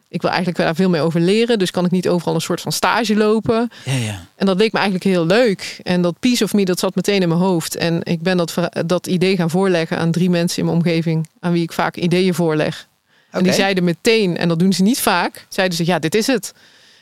ik 0.09 0.21
wil 0.21 0.29
eigenlijk 0.29 0.59
daar 0.59 0.75
veel 0.75 0.89
meer 0.89 1.01
over 1.01 1.19
leren. 1.19 1.59
Dus 1.59 1.71
kan 1.71 1.85
ik 1.85 1.91
niet 1.91 2.07
overal 2.07 2.35
een 2.35 2.41
soort 2.41 2.61
van 2.61 2.71
stage 2.71 3.15
lopen. 3.15 3.69
Ja, 3.85 3.93
ja. 3.93 4.25
En 4.35 4.45
dat 4.45 4.57
leek 4.57 4.71
me 4.71 4.79
eigenlijk 4.79 5.09
heel 5.09 5.25
leuk. 5.25 5.79
En 5.83 6.01
dat 6.01 6.19
piece 6.19 6.43
of 6.43 6.53
me, 6.53 6.65
dat 6.65 6.79
zat 6.79 6.95
meteen 6.95 7.21
in 7.21 7.27
mijn 7.27 7.41
hoofd. 7.41 7.75
En 7.75 8.03
ik 8.03 8.21
ben 8.21 8.37
dat, 8.37 8.53
dat 8.85 9.07
idee 9.07 9.35
gaan 9.35 9.50
voorleggen 9.50 9.98
aan 9.98 10.11
drie 10.11 10.29
mensen 10.29 10.59
in 10.59 10.65
mijn 10.65 10.77
omgeving. 10.77 11.27
Aan 11.39 11.51
wie 11.51 11.63
ik 11.63 11.74
vaak 11.74 11.95
ideeën 11.95 12.33
voorleg. 12.33 12.87
En 13.31 13.43
die 13.43 13.53
zeiden 13.53 13.83
meteen, 13.83 14.37
en 14.37 14.48
dat 14.48 14.59
doen 14.59 14.74
ze 14.74 14.83
niet 14.83 15.00
vaak, 15.00 15.45
zeiden 15.50 15.77
ze, 15.77 15.85
ja, 15.85 16.00
dit 16.00 16.15
is 16.15 16.27
het. 16.27 16.53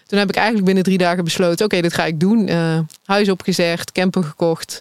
Toen 0.08 0.20
heb 0.20 0.30
ik 0.30 0.36
eigenlijk 0.36 0.66
binnen 0.66 0.84
drie 0.84 0.98
dagen 0.98 1.24
besloten, 1.24 1.66
oké, 1.66 1.82
dit 1.82 1.94
ga 1.94 2.06
ik 2.06 2.20
doen. 2.20 2.48
Eh, 2.48 2.80
huis 3.06 3.30
opgezegd, 3.30 3.92
camper 3.92 4.24
gekocht. 4.24 4.80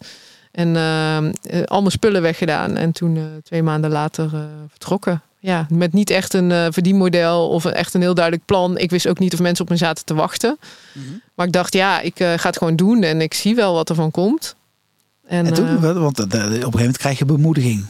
En 0.52 0.76
eh, 0.76 1.16
eh, 1.16 1.32
allemaal 1.64 1.90
spullen 1.90 2.22
weggedaan. 2.22 2.76
En 2.76 2.92
toen 2.92 3.40
twee 3.42 3.62
maanden 3.62 3.90
later 3.90 4.30
vertrokken. 4.68 5.22
Ja, 5.38 5.66
met 5.70 5.92
niet 5.92 6.10
echt 6.10 6.34
een 6.34 6.72
verdienmodel 6.72 7.48
of 7.48 7.64
echt 7.64 7.94
een 7.94 8.00
heel 8.00 8.14
duidelijk 8.14 8.44
plan. 8.44 8.78
Ik 8.78 8.90
wist 8.90 9.08
ook 9.08 9.18
niet 9.18 9.32
of 9.32 9.40
mensen 9.40 9.64
op 9.64 9.70
me 9.70 9.76
zaten 9.76 10.04
te 10.04 10.14
wachten. 10.14 10.58
Mhm. 10.92 11.04
Maar 11.34 11.46
ik 11.46 11.52
dacht, 11.52 11.72
ja, 11.72 12.00
ik 12.00 12.14
ga 12.16 12.48
het 12.48 12.58
gewoon 12.58 12.76
doen 12.76 13.02
en 13.02 13.20
ik 13.20 13.34
zie 13.34 13.54
wel 13.54 13.74
wat 13.74 13.88
er 13.88 13.94
van 13.94 14.10
komt. 14.10 14.56
En, 15.26 15.46
En 15.46 15.54
toen, 15.54 15.80
want 15.80 16.20
op 16.20 16.32
een 16.32 16.40
gegeven 16.40 16.70
moment 16.72 16.96
krijg 16.96 17.18
je 17.18 17.24
bemoediging. 17.24 17.84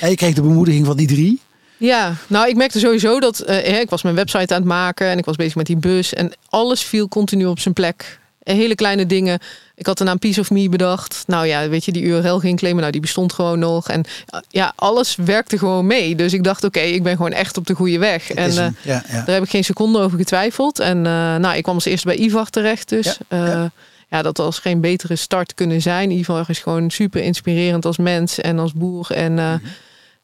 En 0.00 0.10
je 0.10 0.16
kreeg 0.16 0.34
de 0.34 0.42
bemoediging 0.42 0.86
van 0.86 0.96
die 0.96 1.06
drie. 1.06 1.40
Ja, 1.80 2.14
nou, 2.26 2.48
ik 2.48 2.56
merkte 2.56 2.78
sowieso 2.78 3.20
dat 3.20 3.38
eh, 3.40 3.80
ik 3.80 3.90
was 3.90 4.02
mijn 4.02 4.14
website 4.14 4.54
aan 4.54 4.60
het 4.60 4.68
maken 4.70 5.06
en 5.08 5.18
ik 5.18 5.24
was 5.24 5.36
bezig 5.36 5.54
met 5.54 5.66
die 5.66 5.76
bus 5.76 6.14
en 6.14 6.32
alles 6.48 6.82
viel 6.82 7.08
continu 7.08 7.46
op 7.46 7.58
zijn 7.58 7.74
plek. 7.74 8.18
Eh, 8.42 8.54
Hele 8.54 8.74
kleine 8.74 9.06
dingen. 9.06 9.38
Ik 9.74 9.86
had 9.86 9.98
de 9.98 10.04
naam 10.04 10.18
Piece 10.18 10.40
of 10.40 10.50
Me 10.50 10.68
bedacht. 10.68 11.22
Nou 11.26 11.46
ja, 11.46 11.68
weet 11.68 11.84
je, 11.84 11.92
die 11.92 12.02
URL 12.02 12.38
ging 12.38 12.58
claimen. 12.58 12.80
Nou, 12.80 12.92
die 12.92 13.00
bestond 13.00 13.32
gewoon 13.32 13.58
nog. 13.58 13.88
En 13.88 14.04
eh, 14.26 14.40
ja, 14.48 14.72
alles 14.76 15.16
werkte 15.16 15.58
gewoon 15.58 15.86
mee. 15.86 16.14
Dus 16.14 16.32
ik 16.32 16.44
dacht, 16.44 16.64
oké, 16.64 16.80
ik 16.80 17.02
ben 17.02 17.16
gewoon 17.16 17.32
echt 17.32 17.56
op 17.56 17.66
de 17.66 17.74
goede 17.74 17.98
weg. 17.98 18.28
Het 18.28 18.36
En 18.36 18.48
is 18.48 18.56
een- 18.56 18.76
ja, 18.82 19.02
ja. 19.08 19.22
Daar 19.24 19.34
heb 19.34 19.42
ik 19.44 19.50
geen 19.50 19.64
seconde 19.64 19.98
over 19.98 20.18
getwijfeld. 20.18 20.78
En 20.78 21.02
nou, 21.02 21.56
ik 21.56 21.62
kwam 21.62 21.74
als 21.74 21.84
eerste 21.84 22.06
bij 22.06 22.16
IVAR 22.16 22.50
terecht. 22.50 22.88
Dus 22.88 23.18
Ja, 23.28 23.70
ja, 24.10 24.22
dat 24.22 24.36
was 24.36 24.58
geen 24.58 24.80
betere 24.80 25.16
start 25.16 25.54
kunnen 25.54 25.80
zijn. 25.82 26.10
IVAR 26.10 26.44
is 26.48 26.58
gewoon 26.58 26.90
super 26.90 27.22
inspirerend 27.22 27.84
als 27.86 27.96
mens 27.98 28.40
en 28.40 28.58
als 28.58 28.72
boer. 28.72 29.10
En 29.10 29.34
Mhm. 29.34 29.58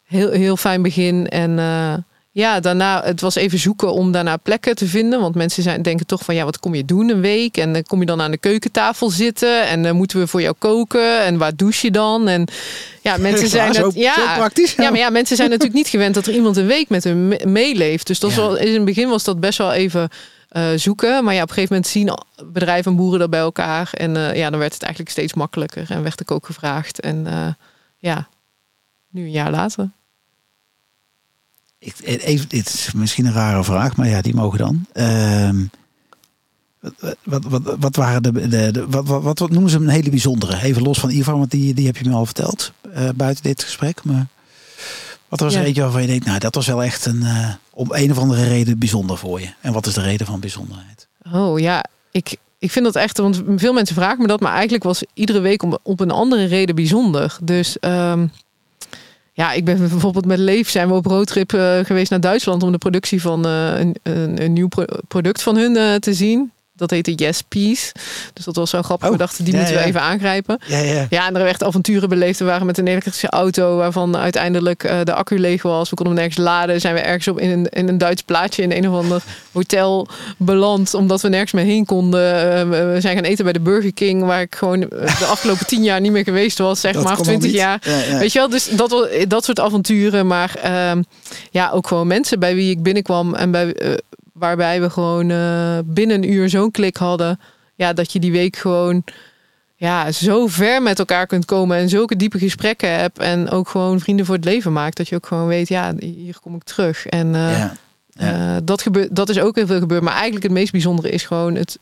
Heel, 0.07 0.31
heel 0.31 0.57
fijn 0.57 0.83
begin. 0.83 1.29
En 1.29 1.59
eh, 1.59 1.95
ja, 2.31 2.61
daarna, 2.61 3.03
het 3.05 3.21
was 3.21 3.35
even 3.35 3.59
zoeken 3.59 3.92
om 3.92 4.12
daarna 4.12 4.37
plekken 4.37 4.75
te 4.77 4.87
vinden. 4.87 5.21
Want 5.21 5.35
mensen 5.35 5.62
zijn, 5.62 5.83
denken 5.83 6.07
toch 6.07 6.25
van, 6.25 6.35
ja, 6.35 6.45
wat 6.45 6.59
kom 6.59 6.75
je 6.75 6.85
doen 6.85 7.11
een 7.11 7.21
week? 7.21 7.57
En 7.57 7.73
dan 7.73 7.83
kom 7.83 8.01
je 8.01 8.07
dan 8.07 8.21
aan 8.21 8.31
de 8.31 8.38
keukentafel 8.38 9.11
zitten. 9.11 9.66
En 9.69 9.83
dan 9.83 9.97
moeten 9.97 10.19
we 10.19 10.27
voor 10.27 10.40
jou 10.42 10.55
koken. 10.59 11.25
En 11.25 11.38
waar 11.38 11.57
douche 11.57 11.87
je 11.87 11.92
dan? 11.92 12.29
En 12.29 12.45
ja, 13.03 13.16
mensen 13.29 13.49
zijn 13.49 13.77
het... 13.77 13.95
Ja, 13.95 14.51
ja, 14.77 14.90
maar 14.90 14.97
ja, 14.99 15.11
mensen 15.11 15.37
zijn 15.37 15.49
natuurlijk 15.49 15.77
niet 15.77 15.88
gewend 15.88 16.14
dat 16.14 16.27
er 16.27 16.35
iemand 16.35 16.57
een 16.57 16.66
week 16.66 16.88
met 16.88 17.05
hun 17.05 17.29
me- 17.29 17.40
meeleeft. 17.45 18.07
Dus 18.07 18.21
dat 18.21 18.31
is 18.31 18.37
Ja. 18.37 18.57
in 18.59 18.75
het 18.75 18.85
begin 18.85 19.09
was 19.09 19.25
dat 19.25 19.40
best 19.40 19.59
wel 19.59 19.73
even 19.73 20.09
eh, 20.49 20.64
zoeken. 20.77 21.25
Maar 21.25 21.35
ja, 21.35 21.42
op 21.42 21.49
een 21.49 21.55
gegeven 21.55 21.75
moment 21.75 21.92
zien 21.92 22.11
bedrijven 22.53 22.90
en 22.90 22.97
boeren 22.97 23.19
dat 23.19 23.31
bij 23.31 23.40
elkaar. 23.40 23.88
En 23.92 24.16
eh, 24.16 24.37
ja, 24.37 24.51
dan 24.51 24.59
werd 24.59 24.73
het 24.73 24.83
eigenlijk 24.83 25.12
steeds 25.12 25.35
makkelijker. 25.35 25.85
En 25.88 26.03
werd 26.03 26.21
ik 26.21 26.31
ook 26.31 26.47
gevraagd. 26.47 27.01
En 27.01 27.27
ja, 27.99 28.29
nu 29.17 29.25
een 29.25 29.31
jaar 29.31 29.51
later. 29.51 29.91
Ik, 31.79 31.95
even, 32.03 32.49
dit 32.49 32.67
is 32.69 32.93
misschien 32.93 33.27
een 33.27 33.33
rare 33.33 33.65
vraag, 33.65 33.97
maar 33.97 34.09
ja, 34.09 34.21
die 34.21 34.35
mogen 34.35 34.59
dan. 34.59 34.87
Ehm, 34.93 35.65
wat, 36.81 37.45
wat, 37.45 37.63
wat, 37.63 37.77
wat 37.81 37.97
waren 37.97 38.23
de, 38.23 38.49
de, 38.49 38.71
de- 38.73 38.87
wat, 38.89 39.07
wat, 39.07 39.23
wat, 39.23 39.39
wat 39.39 39.51
noemen 39.51 39.71
ze 39.71 39.77
een 39.77 39.89
hele 39.89 40.11
bijzondere? 40.11 40.63
Even 40.63 40.83
los 40.83 40.99
van 40.99 41.11
Ivan, 41.11 41.39
want 41.39 41.51
die, 41.51 41.75
die 41.75 41.87
heb 41.87 41.97
je 41.97 42.09
me 42.09 42.15
al 42.15 42.25
verteld 42.27 42.73
eh, 42.93 43.09
buiten 43.15 43.43
dit 43.43 43.63
gesprek. 43.63 44.05
Maar 44.05 44.27
wat 45.29 45.41
was 45.41 45.55
er 45.55 45.61
Ja. 45.61 45.67
eentje 45.67 45.83
waarvan 45.83 46.01
je 46.01 46.07
denkt, 46.07 46.25
nou, 46.27 46.39
dat 46.39 46.55
was 46.55 46.67
wel 46.67 46.83
echt 46.83 47.07
een, 47.07 47.23
eh, 47.23 47.55
om 47.71 47.89
een 47.93 48.11
of 48.11 48.19
andere 48.19 48.45
reden 48.49 48.79
bijzonder 48.79 49.19
voor 49.19 49.41
je? 49.41 49.49
En 49.61 49.73
wat 49.73 49.87
is 49.87 49.95
de 49.95 50.01
reden 50.03 50.27
van 50.27 50.41
bijzonderheid? 50.41 51.09
Oh 51.33 51.59
ja, 51.59 51.85
ik, 52.11 52.37
ik 52.59 52.71
vind 52.71 52.85
dat 52.85 52.97
echt, 52.97 53.19
want 53.19 53.43
veel 53.57 53.73
mensen 53.73 53.95
vragen 53.95 54.21
me 54.23 54.27
dat, 54.27 54.41
maar 54.41 54.53
eigenlijk 54.53 54.85
was 54.85 55.03
iedere 55.15 55.41
week 55.41 55.63
om, 55.63 55.79
op 55.83 56.01
een 56.01 56.11
andere 56.11 56.45
reden 56.45 56.75
bijzonder. 56.75 57.37
Dus 57.43 57.79
ehm, 57.79 58.27
ja, 59.37 59.53
ik 59.53 59.64
ben 59.64 59.79
bijvoorbeeld 59.79 60.27
met 60.27 60.38
Leef 60.38 60.68
zijn 60.68 60.88
we 60.88 60.94
op 60.94 61.07
roadtrip 61.07 61.53
eh, 61.53 61.79
geweest 61.83 62.11
naar 62.11 62.20
Duitsland 62.20 62.62
om 62.62 62.72
de 62.72 62.79
productie 62.79 63.20
van 63.20 63.46
eh, 63.46 63.79
een, 63.79 63.96
een, 64.42 64.53
nieuw 64.53 64.68
pro- 64.68 64.85
product 65.09 65.42
van 65.42 65.57
hun 65.57 65.77
eh, 65.77 65.94
te 65.94 66.14
zien. 66.14 66.53
Dat 66.77 66.91
heette 66.91 67.15
Yes 67.15 67.43
Peace. 67.43 67.93
Dus 68.33 68.45
dat 68.45 68.57
was 68.57 68.71
zo 68.71 68.83
grappig. 68.83 69.07
Oh, 69.07 69.12
we 69.12 69.19
dachten, 69.19 69.45
die 69.45 69.53
ja, 69.53 69.59
moeten 69.59 69.77
we 69.77 69.83
ja. 69.83 69.89
even 69.89 70.01
aangrijpen. 70.01 70.59
Ja, 70.67 70.79
ja. 70.79 71.07
Ja, 71.11 71.27
en 71.27 71.37
er 71.37 71.47
echt 71.47 71.62
avonturen 71.62 72.09
beleefd. 72.09 72.39
We 72.39 72.45
waren 72.45 72.67
met 72.67 72.79
een 72.79 72.87
elektrische 72.87 73.29
auto 73.29 73.77
waarvan 73.77 74.17
uiteindelijk 74.17 74.85
eh, 74.85 74.99
de 75.05 75.15
accu 75.15 75.39
leeg 75.39 75.62
was. 75.62 75.91
We 75.91 75.97
konden 75.97 76.15
hem 76.15 76.25
nergens 76.25 76.45
laden. 76.47 76.81
Zijn 76.81 76.95
we 76.95 77.01
ergens 77.01 77.29
op 77.29 77.41
in 77.41 77.51
een, 77.51 77.69
in 77.69 77.89
een 77.89 77.99
Duits 77.99 78.23
plaatje 78.23 78.62
in 78.62 78.73
een 78.73 78.89
of 78.89 79.03
ander 79.03 79.23
hotel 79.53 80.09
beland. 80.37 80.95
Omdat 80.95 81.21
we 81.21 81.29
nergens 81.29 81.53
meer 81.53 81.65
heen 81.65 81.85
konden. 81.85 82.53
Eh, 82.53 82.69
we 82.69 82.97
zijn 83.01 83.15
gaan 83.15 83.25
eten 83.25 83.45
bij 83.45 83.53
de 83.53 83.61
Burger 83.61 83.93
King. 83.93 84.23
Waar 84.25 84.41
ik 84.41 84.55
gewoon 84.55 84.83
eh, 84.83 85.19
de 85.19 85.25
afgelopen 85.35 85.67
tien 85.67 85.83
jaar 85.83 86.01
niet 86.01 86.12
meer 86.12 86.25
geweest 86.25 86.59
was. 86.59 86.81
Zeg 86.81 86.93
Dat 86.93 87.05
maar 87.05 87.17
kon 87.17 87.27
wel 87.27 87.35
20 87.39 87.51
niet. 87.51 87.61
jaar. 87.61 87.79
Ja, 87.83 88.12
ja. 88.12 88.19
Weet 88.19 88.33
je 88.33 88.39
wel, 88.39 88.49
dus 88.49 88.69
dat, 88.69 89.09
dat 89.29 89.45
soort 89.45 89.61
avonturen. 89.61 90.27
Maar 90.27 90.55
ehm, 90.62 91.03
ja, 91.51 91.71
ook 91.71 91.87
gewoon 91.87 92.07
mensen 92.07 92.39
bij 92.39 92.55
wie 92.55 92.71
ik 92.71 92.83
binnenkwam. 92.83 93.35
En 93.35 93.51
bij, 93.51 93.75
waarbij 94.38 94.81
we 94.81 94.90
gewoon 94.90 95.31
eh, 95.31 95.79
binnen 95.85 96.16
een 96.16 96.33
uur 96.33 96.49
zo'n 96.49 96.70
klik 96.70 96.96
hadden. 96.96 97.40
Ja, 97.75 97.92
dat 97.92 98.12
je 98.12 98.18
die 98.18 98.33
week 98.33 98.57
gewoon 98.57 99.05
ja, 99.77 100.12
zo 100.12 100.46
ver 100.46 100.83
met 100.83 100.99
elkaar 100.99 101.27
kunt 101.27 101.44
komen. 101.44 101.77
En 101.77 101.88
zulke 101.88 102.16
diepe 102.16 102.38
gesprekken 102.38 102.99
hebt. 102.99 103.18
En 103.18 103.51
ook 103.51 103.68
gewoon 103.68 104.01
vrienden 104.01 104.27
voor 104.27 104.35
het 104.35 104.44
leven 104.44 104.72
maakt. 104.72 104.96
Dat 104.96 105.09
je 105.09 105.14
ook 105.14 105.27
gewoon 105.27 105.46
weet, 105.46 105.68
ja, 105.68 105.94
hier 105.99 106.38
kom 106.42 106.55
ik 106.55 106.62
terug. 106.62 107.07
En 107.07 107.35
eh, 107.35 107.59
ja. 107.59 107.75
Eh, 108.16 108.57
dat, 108.64 108.83
gebeurt, 108.83 109.16
dat 109.16 109.29
is 109.29 109.38
ook 109.40 109.55
heel 109.57 109.66
veel 109.66 109.79
gebeurd. 109.79 110.03
Maar 110.03 110.12
eigenlijk 110.12 110.42
het 110.44 110.53
meest 110.53 110.72
bijzondere 110.72 111.11
is 111.11 111.25
gewoon 111.25 111.55
het, 111.55 111.79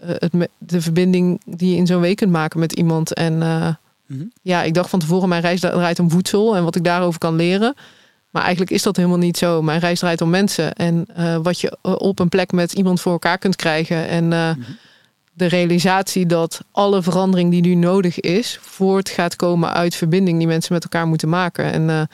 het, 0.00 0.48
de 0.58 0.80
verbinding 0.80 1.40
die 1.44 1.70
je 1.70 1.76
in 1.76 1.86
zo'n 1.86 2.00
week 2.00 2.16
kunt 2.16 2.30
maken 2.32 2.60
met 2.60 2.72
iemand. 2.72 3.14
En 3.14 3.42
Mhm. 4.08 4.24
ja, 4.42 4.62
ik 4.62 4.74
dacht 4.74 4.90
van 4.90 4.98
tevoren, 4.98 5.28
mijn 5.28 5.42
reis 5.42 5.60
draait 5.60 5.98
om 5.98 6.10
voedsel 6.10 6.56
en 6.56 6.64
wat 6.64 6.76
ik 6.76 6.84
daarover 6.84 7.18
kan 7.18 7.36
leren. 7.36 7.74
Maar 8.30 8.42
eigenlijk 8.42 8.72
is 8.72 8.82
dat 8.82 8.96
helemaal 8.96 9.18
niet 9.18 9.36
zo. 9.36 9.62
Mijn 9.62 9.80
reis 9.80 9.98
draait 9.98 10.20
om 10.20 10.30
mensen. 10.30 10.74
En 10.74 11.06
eh, 11.14 11.36
wat 11.42 11.60
je 11.60 11.78
eh, 11.82 11.94
op 11.98 12.18
een 12.18 12.28
plek 12.28 12.52
met 12.52 12.72
iemand 12.72 13.00
voor 13.00 13.12
elkaar 13.12 13.38
kunt 13.38 13.56
krijgen. 13.56 14.08
En 14.08 14.32
eh, 14.32 14.50
de 15.32 15.46
realisatie 15.46 16.26
dat 16.26 16.60
alle 16.70 17.02
verandering 17.02 17.50
die 17.50 17.60
nu 17.60 17.74
nodig 17.74 18.20
is, 18.20 18.58
voort 18.60 19.08
gaat 19.08 19.36
komen 19.36 19.72
uit 19.72 19.94
verbinding 19.94 20.38
die 20.38 20.46
mensen 20.46 20.72
met 20.72 20.82
elkaar 20.82 21.06
moeten 21.06 21.28
maken. 21.28 21.72
En 21.72 22.08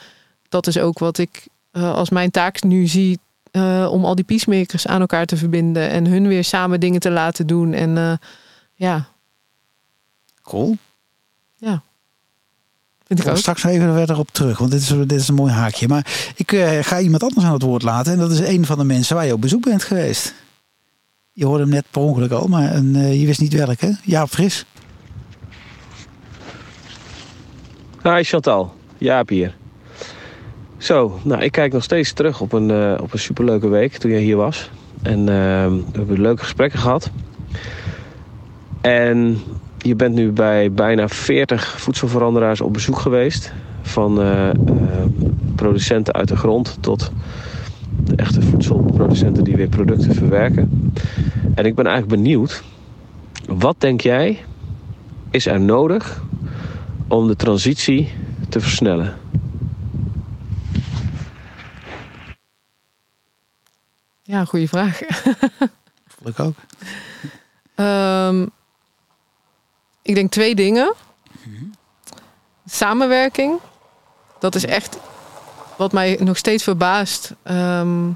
dat 0.49 0.67
is 0.67 0.77
ook 0.77 0.99
wat 0.99 1.17
ik 1.17 1.47
als 1.71 2.09
mijn 2.09 2.31
taak 2.31 2.63
nu 2.63 2.87
zie. 2.87 3.19
om 3.89 4.05
al 4.05 4.15
die 4.15 4.25
peacemakers 4.25 4.87
aan 4.87 5.01
elkaar 5.01 5.25
te 5.25 5.37
verbinden 5.37 5.89
en 5.89 6.05
hun 6.05 6.27
weer 6.27 6.43
samen 6.43 6.79
dingen 6.79 6.99
te 6.99 7.11
laten 7.11 7.47
doen. 7.47 7.73
En 7.73 8.19
ja, 8.73 9.07
Cool. 10.45 10.77
Vind 13.07 13.19
Ik 13.19 13.27
ook. 13.27 13.37
straks 13.37 13.63
nog 13.63 13.71
even 13.71 13.93
verder 13.93 14.19
op 14.19 14.29
terug, 14.31 14.57
want 14.57 14.71
dit 14.71 14.81
is, 14.81 14.87
dit 14.87 15.11
is 15.11 15.27
een 15.27 15.35
mooi 15.35 15.51
haakje. 15.51 15.87
Maar 15.87 16.33
ik 16.35 16.51
eh, 16.51 16.79
ga 16.81 16.99
iemand 16.99 17.23
anders 17.23 17.45
aan 17.45 17.53
het 17.53 17.61
woord 17.61 17.83
laten. 17.83 18.13
En 18.13 18.19
dat 18.19 18.31
is 18.31 18.39
een 18.39 18.65
van 18.65 18.77
de 18.77 18.83
mensen 18.83 19.15
waar 19.15 19.25
je 19.25 19.33
op 19.33 19.41
bezoek 19.41 19.63
bent 19.63 19.83
geweest. 19.83 20.33
Je 21.37 21.45
hoorde 21.45 21.63
hem 21.63 21.71
net 21.71 21.85
per 21.91 22.01
ongeluk 22.01 22.31
al, 22.31 22.47
maar 22.47 22.71
en, 22.71 22.95
eh, 22.95 23.19
je 23.19 23.25
wist 23.25 23.39
niet 23.39 23.53
welke. 23.53 23.97
Jaap 24.03 24.29
Fris. 24.29 24.65
Hi 28.03 28.23
Chantal, 28.23 28.73
Jaap 28.97 29.29
hier. 29.29 29.55
Zo, 30.77 31.19
nou 31.23 31.41
ik 31.43 31.51
kijk 31.51 31.73
nog 31.73 31.83
steeds 31.83 32.13
terug 32.13 32.41
op 32.41 32.53
een, 32.53 32.71
eh, 32.71 33.01
op 33.01 33.13
een 33.13 33.19
superleuke 33.19 33.67
week 33.67 33.97
toen 33.97 34.11
jij 34.11 34.21
hier 34.21 34.35
was. 34.35 34.69
En 35.01 35.19
eh, 35.19 35.25
we 35.67 35.97
hebben 35.97 36.21
leuke 36.21 36.41
gesprekken 36.41 36.79
gehad. 36.79 37.09
En 38.81 39.41
je 39.85 39.95
bent 39.95 40.15
nu 40.15 40.31
bij 40.31 40.71
bijna 40.71 41.07
40 41.07 41.79
voedselveranderaars 41.79 42.61
op 42.61 42.73
bezoek 42.73 42.99
geweest. 42.99 43.53
Van 43.81 44.21
eh, 44.21 44.49
eh, 44.49 44.55
producenten 45.55 46.13
uit 46.13 46.27
de 46.27 46.35
grond 46.35 46.77
tot 46.79 47.11
de 48.03 48.15
echte 48.15 48.41
voedselproducenten 48.41 49.43
die 49.43 49.55
weer 49.55 49.67
producten 49.67 50.15
verwerken. 50.15 50.93
En 51.55 51.65
ik 51.65 51.75
ben 51.75 51.85
eigenlijk 51.85 52.21
benieuwd, 52.21 52.63
wat 53.47 53.75
denk 53.77 54.01
jij 54.01 54.39
is 55.29 55.45
er 55.45 55.59
nodig 55.59 56.23
om 57.07 57.27
de 57.27 57.35
transitie 57.35 58.13
te 58.49 58.59
versnellen? 58.59 59.17
Ja, 64.21 64.45
goede 64.45 64.67
vraag. 64.67 64.99
Vond 66.15 66.27
ik 66.27 66.39
ook. 66.39 66.55
Ehm, 67.75 68.45
ik 70.05 70.15
denk 70.15 70.31
twee 70.31 70.55
dingen. 70.55 70.93
Samenwerking. 72.65 73.59
Dat 74.39 74.55
is 74.55 74.65
echt 74.65 74.97
wat 75.77 75.91
mij 75.91 76.17
nog 76.19 76.37
steeds 76.37 76.63
verbaast. 76.63 77.31
Ehm, 77.43 78.09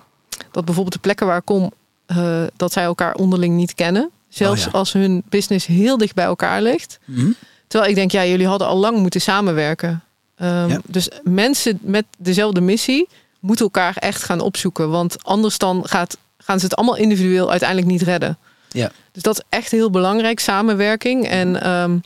dat 0.51 0.65
bijvoorbeeld 0.65 0.93
de 0.93 0.99
plekken 0.99 1.27
waar 1.27 1.37
ik 1.37 1.45
kom, 1.45 1.71
eh, 2.05 2.43
dat 2.55 2.71
zij 2.73 2.83
elkaar 2.83 3.13
onderling 3.13 3.55
niet 3.55 3.73
kennen. 3.75 4.09
Zelfs 4.29 4.65
Oh 4.65 4.71
ja. 4.71 4.77
als 4.79 4.93
hun 4.93 5.23
business 5.29 5.65
heel 5.65 5.97
dicht 5.97 6.15
bij 6.15 6.25
elkaar 6.25 6.61
ligt. 6.61 6.99
Mhm. 7.05 7.31
Terwijl 7.67 7.89
ik 7.91 7.95
denk, 7.97 8.11
ja, 8.11 8.25
jullie 8.25 8.47
hadden 8.47 8.67
al 8.67 8.77
lang 8.77 8.97
moeten 8.97 9.21
samenwerken. 9.21 10.03
Ehm, 10.35 10.69
Ja. 10.69 10.79
Dus 10.85 11.09
mensen 11.23 11.79
met 11.81 12.05
dezelfde 12.17 12.61
missie 12.61 13.07
moeten 13.39 13.65
elkaar 13.65 13.95
echt 13.97 14.23
gaan 14.23 14.39
opzoeken. 14.39 14.89
Want 14.89 15.23
anders 15.23 15.57
dan 15.57 15.87
gaat, 15.87 16.17
gaan 16.37 16.59
ze 16.59 16.65
het 16.65 16.75
allemaal 16.75 16.95
individueel 16.97 17.49
uiteindelijk 17.49 17.89
niet 17.91 18.01
redden. 18.01 18.37
Ja. 18.69 18.91
Dus 19.11 19.23
dat 19.23 19.33
is 19.37 19.43
echt 19.49 19.71
heel 19.71 19.89
belangrijk, 19.89 20.39
samenwerking. 20.39 21.27
En 21.27 21.61
ehm, 21.61 21.97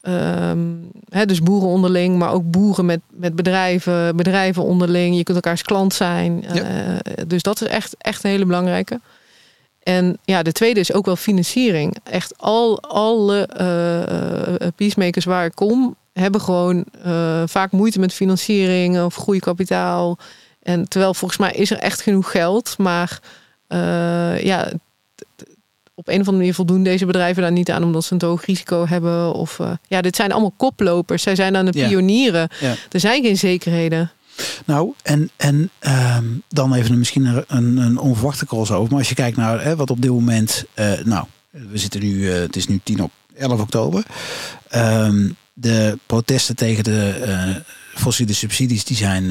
ehm, 0.00 0.58
hè, 1.08 1.26
dus 1.26 1.40
boeren 1.40 1.68
onderling, 1.68 2.18
maar 2.18 2.32
ook 2.32 2.50
boeren 2.50 2.84
met, 2.84 3.00
met 3.10 3.36
bedrijven, 3.36 4.16
bedrijven 4.16 4.62
onderling. 4.62 5.16
Je 5.16 5.22
kunt 5.22 5.36
elkaars 5.36 5.62
klant 5.62 5.94
zijn. 5.94 6.44
Ja. 6.52 6.62
Eh, 6.62 7.24
dus 7.26 7.42
dat 7.42 7.60
is 7.60 7.66
echt, 7.66 7.94
echt 7.98 8.24
een 8.24 8.30
hele 8.30 8.44
belangrijke. 8.44 9.00
En 9.82 10.18
ja, 10.24 10.42
de 10.42 10.52
tweede 10.52 10.80
is 10.80 10.92
ook 10.92 11.06
wel 11.06 11.16
financiering. 11.16 11.96
Echt 12.02 12.38
al 12.38 12.80
alle 12.80 13.46
eh, 13.46 14.68
peacemakers 14.76 15.24
waar 15.24 15.44
ik 15.44 15.54
kom, 15.54 15.96
hebben 16.12 16.40
gewoon 16.40 16.84
vaak 17.46 17.72
moeite 17.72 17.98
met 17.98 18.12
financiering 18.12 19.02
of 19.02 19.14
groeikapitaal. 19.14 20.18
En 20.62 20.88
terwijl 20.88 21.14
volgens 21.14 21.40
mij 21.40 21.52
is 21.52 21.70
er 21.70 21.78
echt 21.78 22.00
genoeg 22.00 22.30
geld, 22.30 22.78
maar 22.78 23.20
ja, 24.40 24.72
op 25.94 26.08
een 26.08 26.14
of 26.14 26.18
andere 26.20 26.36
manier 26.36 26.54
voldoen 26.54 26.82
deze 26.82 27.06
bedrijven 27.06 27.42
daar 27.42 27.52
niet 27.52 27.70
aan 27.70 27.84
omdat 27.84 28.04
ze 28.04 28.12
een 28.12 28.18
te 28.18 28.26
hoog 28.26 28.44
risico 28.46 28.86
hebben. 28.86 29.32
Of 29.34 29.58
eh, 29.60 29.70
ja, 29.88 30.00
dit 30.00 30.16
zijn 30.16 30.32
allemaal 30.32 30.54
koplopers. 30.56 31.22
Zij 31.22 31.34
zijn 31.34 31.56
aan 31.56 31.64
de 31.66 31.78
Ja. 31.78 31.88
pionieren. 31.88 32.48
Ja. 32.60 32.74
Er 32.90 33.00
zijn 33.00 33.22
geen 33.22 33.36
zekerheden. 33.36 34.10
Nou, 34.64 34.92
en, 35.02 35.30
en 35.36 35.70
ehm, 35.78 36.24
dan 36.48 36.74
even 36.74 36.98
misschien 36.98 37.44
een, 37.46 37.76
een, 37.76 37.98
onverwachte 37.98 38.46
crossover. 38.46 38.88
Maar 38.90 38.98
als 38.98 39.08
je 39.08 39.14
kijkt 39.14 39.36
naar 39.36 39.62
hè, 39.64 39.76
wat 39.76 39.90
op 39.90 40.02
dit 40.02 40.10
moment... 40.10 40.64
eh, 40.74 40.92
nou, 41.04 41.24
we 41.50 41.78
zitten 41.78 42.00
nu, 42.00 42.30
eh, 42.30 42.40
het 42.40 42.56
is 42.56 42.66
nu 42.66 42.80
10 42.84 43.02
op 43.02 43.10
11 43.36 43.60
oktober. 43.60 44.04
Ehm, 44.68 45.28
de 45.52 45.98
protesten 46.06 46.56
tegen 46.56 46.84
de 46.84 47.62
fossiele 47.94 48.32
subsidies... 48.32 48.84
die 48.84 48.96
zijn 48.96 49.30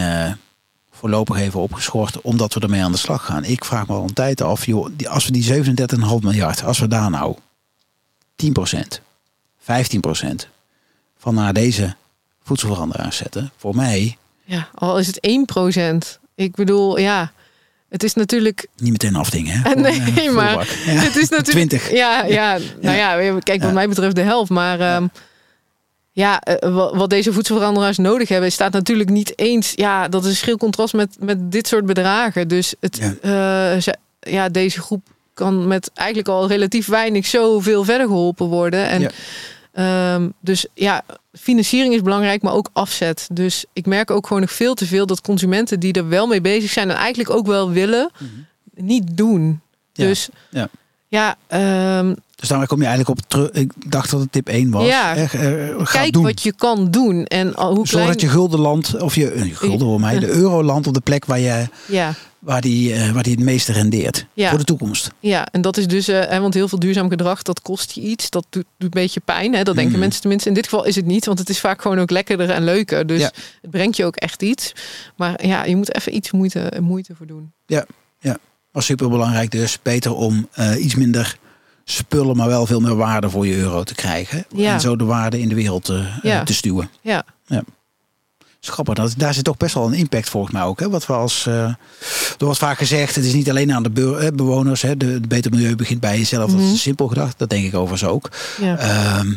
voorlopig 1.03 1.37
even 1.37 1.59
opgeschort... 1.59 2.21
omdat 2.21 2.53
we 2.53 2.59
ermee 2.59 2.83
aan 2.83 2.91
de 2.91 2.97
slag 2.97 3.25
gaan. 3.25 3.43
Ik 3.43 3.65
vraag 3.65 3.87
me 3.87 3.93
al 3.93 4.03
een 4.03 4.13
tijd 4.13 4.41
af... 4.41 4.65
Joh, 4.65 4.89
die, 4.91 5.09
als 5.09 5.25
we 5.25 5.31
die 5.31 5.63
37,5 5.63 5.65
miljard... 6.21 6.63
als 6.63 6.79
we 6.79 6.87
daar 6.87 7.09
nou 7.09 7.35
10% 8.45 8.47
15% 9.61 9.65
van 11.17 11.33
naar 11.35 11.53
deze 11.53 11.95
voedselveranderaars 12.43 13.17
zetten... 13.17 13.51
voor 13.57 13.75
mij 13.75 14.17
Ja, 14.43 14.67
al 14.75 14.99
is 14.99 15.07
het 15.07 15.19
1%. 16.15 16.19
Ik 16.35 16.55
bedoel, 16.55 16.97
ja, 16.99 17.31
het 17.89 18.03
is 18.03 18.13
natuurlijk 18.13 18.67
Niet 18.77 18.91
meteen 18.91 19.15
afdingen, 19.15 19.61
hè? 19.61 19.73
Nee, 19.81 20.27
eh, 20.27 20.33
maar. 20.33 20.67
Ja. 20.85 20.91
Het 20.91 21.15
is 21.15 21.29
natuurlijk. 21.37 21.69
20. 21.69 21.91
Ja, 21.91 22.23
ja, 22.39 22.57
nou 22.81 22.97
ja, 22.97 23.39
kijk, 23.39 23.63
wat 23.63 23.73
mij 23.73 23.87
betreft 23.87 24.15
de 24.15 24.21
helft. 24.21 24.49
Maar 24.49 24.79
ehm, 24.79 24.87
ja, 24.87 25.03
eh, 25.03 25.09
wa- 26.59 26.95
wat 26.95 27.09
deze 27.09 27.33
voedselveranderaars 27.33 27.97
nodig 27.97 28.29
hebben, 28.29 28.51
staat 28.51 28.71
natuurlijk 28.71 29.09
niet 29.09 29.33
eens. 29.39 29.71
Ja, 29.75 30.07
dat 30.07 30.23
is 30.23 30.29
een 30.29 30.35
schril 30.35 30.57
contrast 30.57 30.93
met, 30.93 31.15
met 31.19 31.51
dit 31.51 31.67
soort 31.67 31.85
bedragen. 31.85 32.47
Dus 32.47 32.73
het, 32.79 32.97
Ja. 32.97 33.73
eh, 33.73 33.81
ze- 33.81 33.95
ja, 34.19 34.49
deze 34.49 34.81
groep 34.81 35.07
kan 35.33 35.67
met 35.67 35.91
eigenlijk 35.93 36.27
al 36.29 36.47
relatief 36.47 36.87
weinig 36.87 37.25
zoveel 37.25 37.83
verder 37.83 38.07
geholpen 38.07 38.45
worden. 38.47 38.87
En 38.87 39.01
Ja. 39.01 39.09
ehm, 40.13 40.29
dus 40.39 40.65
ja, 40.73 41.01
financiering 41.39 41.93
is 41.93 42.01
belangrijk, 42.01 42.41
maar 42.41 42.53
ook 42.53 42.69
afzet. 42.73 43.27
Dus 43.31 43.65
ik 43.73 43.85
merk 43.85 44.11
ook 44.11 44.27
gewoon 44.27 44.41
nog 44.41 44.51
veel 44.51 44.73
te 44.73 44.85
veel 44.85 45.05
dat 45.05 45.21
consumenten 45.21 45.79
die 45.79 45.93
er 45.93 46.09
wel 46.09 46.27
mee 46.27 46.41
bezig 46.41 46.71
zijn 46.71 46.89
en 46.89 46.95
eigenlijk 46.95 47.29
ook 47.29 47.45
wel 47.45 47.69
willen, 47.71 48.11
niet 48.75 49.17
doen. 49.17 49.41
Mhm. 49.41 49.51
Ja. 49.93 50.05
Dus 50.07 50.29
Ja. 50.49 50.69
ja, 51.07 51.35
ehm, 51.47 52.13
Dus 52.43 52.51
daar 52.51 52.67
kom 52.67 52.81
je 52.81 52.85
eigenlijk 52.87 53.19
op 53.19 53.27
terug. 53.29 53.49
Ik 53.51 53.71
dacht 53.85 54.09
dat 54.11 54.19
het 54.19 54.31
tip 54.31 54.47
1 54.49 54.71
was. 54.71 54.85
Ja. 54.87 55.15
Echt, 55.15 55.33
eh, 55.33 55.41
ga 55.77 55.83
kijk 55.91 56.13
doen. 56.13 56.23
wat 56.23 56.41
je 56.41 56.53
kan 56.55 56.91
doen. 56.91 57.25
En 57.25 57.55
al- 57.55 57.67
hoe 57.67 57.75
Zorg 57.75 57.89
klein... 57.89 58.07
dat 58.07 58.21
je 58.21 58.27
guldenland, 58.27 58.99
of 59.01 59.15
je, 59.15 59.31
eh, 59.31 59.55
gulden 59.55 59.87
hoor 59.87 59.99
mij, 59.99 60.19
de 60.19 60.27
euroland 60.27 60.87
op 60.87 60.93
de 60.93 61.01
plek 61.01 61.25
waar, 61.25 61.39
je, 61.39 61.67
Ja, 61.87 62.13
waar, 62.39 62.61
die, 62.61 62.93
eh, 62.93 63.11
waar 63.11 63.23
die 63.23 63.33
het 63.35 63.43
meeste 63.43 63.71
rendeert. 63.71 64.25
Ja. 64.33 64.49
Voor 64.49 64.57
de 64.57 64.63
toekomst. 64.63 65.11
ja, 65.19 65.47
en 65.51 65.61
dat 65.61 65.77
is 65.77 65.87
dus... 65.87 66.07
eh, 66.07 66.39
want 66.39 66.53
heel 66.53 66.67
veel 66.67 66.79
duurzaam 66.79 67.09
gedrag, 67.09 67.41
dat 67.41 67.61
kost 67.61 67.91
je 67.91 68.01
iets. 68.01 68.29
Dat 68.29 68.45
doet, 68.49 68.63
doet 68.77 68.95
een 68.95 69.01
beetje 69.01 69.19
pijn. 69.19 69.53
Hè? 69.53 69.63
Dat 69.63 69.75
denken 69.75 69.91
Mhm. 69.91 70.01
mensen 70.01 70.21
tenminste. 70.21 70.49
In 70.49 70.55
dit 70.55 70.63
geval 70.63 70.85
is 70.85 70.95
het 70.95 71.05
niet, 71.05 71.25
want 71.25 71.39
het 71.39 71.49
is 71.49 71.59
vaak 71.59 71.81
gewoon 71.81 71.99
ook 71.99 72.09
lekkerder 72.11 72.49
en 72.49 72.63
leuker. 72.63 73.07
Dus 73.07 73.19
Ja. 73.21 73.31
het 73.61 73.71
brengt 73.71 73.97
je 73.97 74.05
ook 74.05 74.15
echt 74.15 74.41
iets. 74.41 74.73
Maar 75.15 75.45
ja, 75.45 75.63
je 75.65 75.75
moet 75.75 75.95
even 75.95 76.15
iets 76.15 76.31
moeite, 76.31 76.71
moeite 76.81 77.15
voor 77.15 77.25
doen. 77.27 77.51
Was 78.71 78.85
super 78.85 79.09
belangrijk 79.09 79.51
dus. 79.51 79.79
Beter 79.81 80.13
om 80.13 80.47
eh, 80.53 80.83
iets 80.83 80.95
minder 80.95 81.37
spullen, 81.85 82.35
maar 82.37 82.47
wel 82.47 82.65
veel 82.65 82.79
meer 82.79 82.95
waarde 82.95 83.29
voor 83.29 83.47
je 83.47 83.55
euro 83.55 83.83
te 83.83 83.95
krijgen. 83.95 84.45
Ja. 84.55 84.73
En 84.73 84.81
zo 84.81 84.95
de 84.95 85.03
waarde 85.03 85.39
in 85.39 85.49
de 85.49 85.55
wereld 85.55 85.89
eh, 85.89 85.97
eh, 85.99 86.05
Ja. 86.21 86.43
te 86.43 86.53
stuwen. 86.53 86.89
Ja, 87.01 87.23
Schappig, 88.59 88.93
dat, 88.93 89.13
daar 89.17 89.33
zit 89.33 89.43
toch 89.43 89.57
best 89.57 89.73
wel 89.73 89.85
een 89.87 89.93
impact 89.93 90.29
volgens 90.29 90.53
mij 90.53 90.61
ook. 90.63 90.79
Hè? 90.79 90.89
Wat 90.89 91.05
we 91.05 91.13
als, 91.13 91.45
eh, 91.47 91.53
er 91.63 91.75
wordt 92.37 92.59
vaak 92.59 92.77
gezegd, 92.77 93.15
het 93.15 93.25
is 93.25 93.33
niet 93.33 93.49
alleen 93.49 93.73
aan 93.73 93.83
de 93.83 94.17
eh, 94.21 94.27
bewoners. 94.35 94.81
Hè? 94.81 94.97
De, 94.97 95.19
de 95.19 95.27
beter 95.27 95.51
milieu 95.51 95.75
begint 95.75 95.99
bij 95.99 96.17
jezelf. 96.17 96.51
Dat 96.51 96.59
Mhm. 96.59 96.73
is 96.73 96.81
simpel 96.81 97.07
gedacht. 97.07 97.39
Dat 97.39 97.49
denk 97.49 97.65
ik 97.65 97.73
overigens 97.75 98.09
ook. 98.11 98.29
ja. 98.61 98.77
Ehm, 98.77 99.33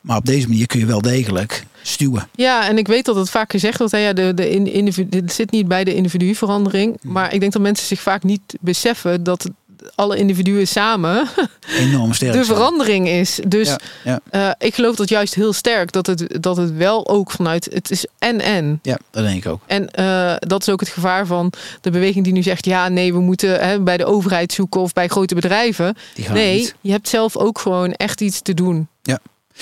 maar 0.00 0.16
op 0.16 0.24
deze 0.26 0.48
manier 0.48 0.66
kun 0.66 0.78
je 0.78 0.86
wel 0.86 1.00
degelijk 1.02 1.64
stuwen. 1.82 2.28
Ja, 2.34 2.68
en 2.68 2.78
ik 2.78 2.86
weet 2.86 3.04
dat 3.04 3.16
het 3.16 3.30
vaak 3.30 3.50
gezegd 3.50 3.78
wordt, 3.78 3.92
hè, 3.92 3.98
ja, 3.98 4.12
de, 4.12 4.32
de 4.34 4.50
in- 4.50 4.72
individu, 4.72 5.08
dit 5.20 5.32
zit 5.32 5.50
niet 5.50 5.68
bij 5.68 5.84
de 5.84 5.94
individuverandering. 5.94 6.98
Hmm. 7.02 7.12
Maar 7.12 7.32
ik 7.34 7.40
denk 7.40 7.52
dat 7.52 7.62
mensen 7.62 7.86
zich 7.86 8.00
vaak 8.00 8.22
niet 8.22 8.56
beseffen 8.60 9.22
dat 9.24 9.50
alle 9.94 10.16
individuen 10.16 10.66
samen 10.66 11.28
enorm 11.78 12.12
sterk 12.12 12.32
de 12.32 12.44
verandering 12.44 13.08
is. 13.08 13.40
Dus 13.48 13.68
Ja, 13.68 13.78
ja. 14.04 14.20
eh, 14.30 14.66
ik 14.66 14.74
geloof 14.74 14.96
dat 14.96 15.08
juist 15.08 15.34
heel 15.34 15.52
sterk 15.52 15.92
dat 15.92 16.06
het, 16.06 16.36
dat 16.40 16.56
het 16.56 16.76
wel 16.76 17.08
ook 17.08 17.30
vanuit 17.30 17.68
het 17.72 17.90
is 17.90 18.06
en 18.18 18.40
en. 18.40 18.78
Ja, 18.82 18.98
dat 19.10 19.24
denk 19.24 19.44
ik 19.44 19.50
ook. 19.50 19.60
En 19.66 19.90
eh, 19.90 20.34
dat 20.38 20.60
is 20.62 20.68
ook 20.68 20.80
het 20.80 20.88
gevaar 20.88 21.26
van 21.26 21.52
de 21.80 21.90
beweging 21.90 22.24
die 22.24 22.32
nu 22.32 22.42
zegt: 22.42 22.64
ja, 22.64 22.88
nee, 22.88 23.12
we 23.12 23.20
moeten 23.20 23.60
hè, 23.60 23.80
bij 23.80 23.96
de 23.96 24.04
overheid 24.04 24.52
zoeken 24.52 24.80
of 24.80 24.92
bij 24.92 25.08
grote 25.08 25.34
bedrijven. 25.34 25.96
Die 26.14 26.24
gaan 26.24 26.34
Nee, 26.34 26.56
niet. 26.56 26.74
je 26.80 26.90
hebt 26.90 27.08
zelf 27.08 27.36
ook 27.36 27.58
gewoon 27.58 27.92
echt 27.92 28.20
iets 28.20 28.40
te 28.42 28.54
doen. 28.54 28.88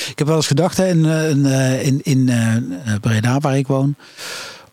Ik 0.09 0.19
heb 0.19 0.27
wel 0.27 0.37
eens 0.37 0.47
gedacht 0.47 0.77
hè, 0.77 0.89
in, 0.89 1.07
eh, 1.07 1.87
in, 1.87 2.01
in, 2.03 2.29
in 2.29 2.73
Breda, 3.01 3.39
waar 3.39 3.57
ik 3.57 3.67
woon, 3.67 3.95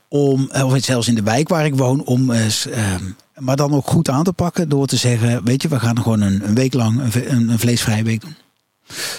om, 0.09 0.49
eh, 0.51 0.65
of 0.65 0.83
zelfs 0.83 1.07
in 1.07 1.15
de 1.15 1.23
wijk 1.23 1.49
waar 1.49 1.65
ik 1.65 1.75
woon, 1.75 2.03
om 2.03 2.31
eens, 2.31 2.67
ehm, 2.67 3.03
maar 3.35 3.55
dan 3.55 3.73
ook 3.73 3.87
goed 3.87 4.09
aan 4.09 4.23
te 4.23 4.33
pakken 4.33 4.69
door 4.69 4.87
te 4.87 4.95
zeggen, 4.95 5.43
weet 5.43 5.61
je, 5.61 5.67
we 5.67 5.79
gaan 5.79 6.01
gewoon 6.01 6.21
een, 6.21 6.47
een 6.47 6.55
week 6.55 6.73
lang 6.73 6.99
een, 7.01 7.31
een, 7.31 7.49
een 7.49 7.59
vleesvrije 7.59 8.03
week 8.03 8.21
doen. 8.21 8.35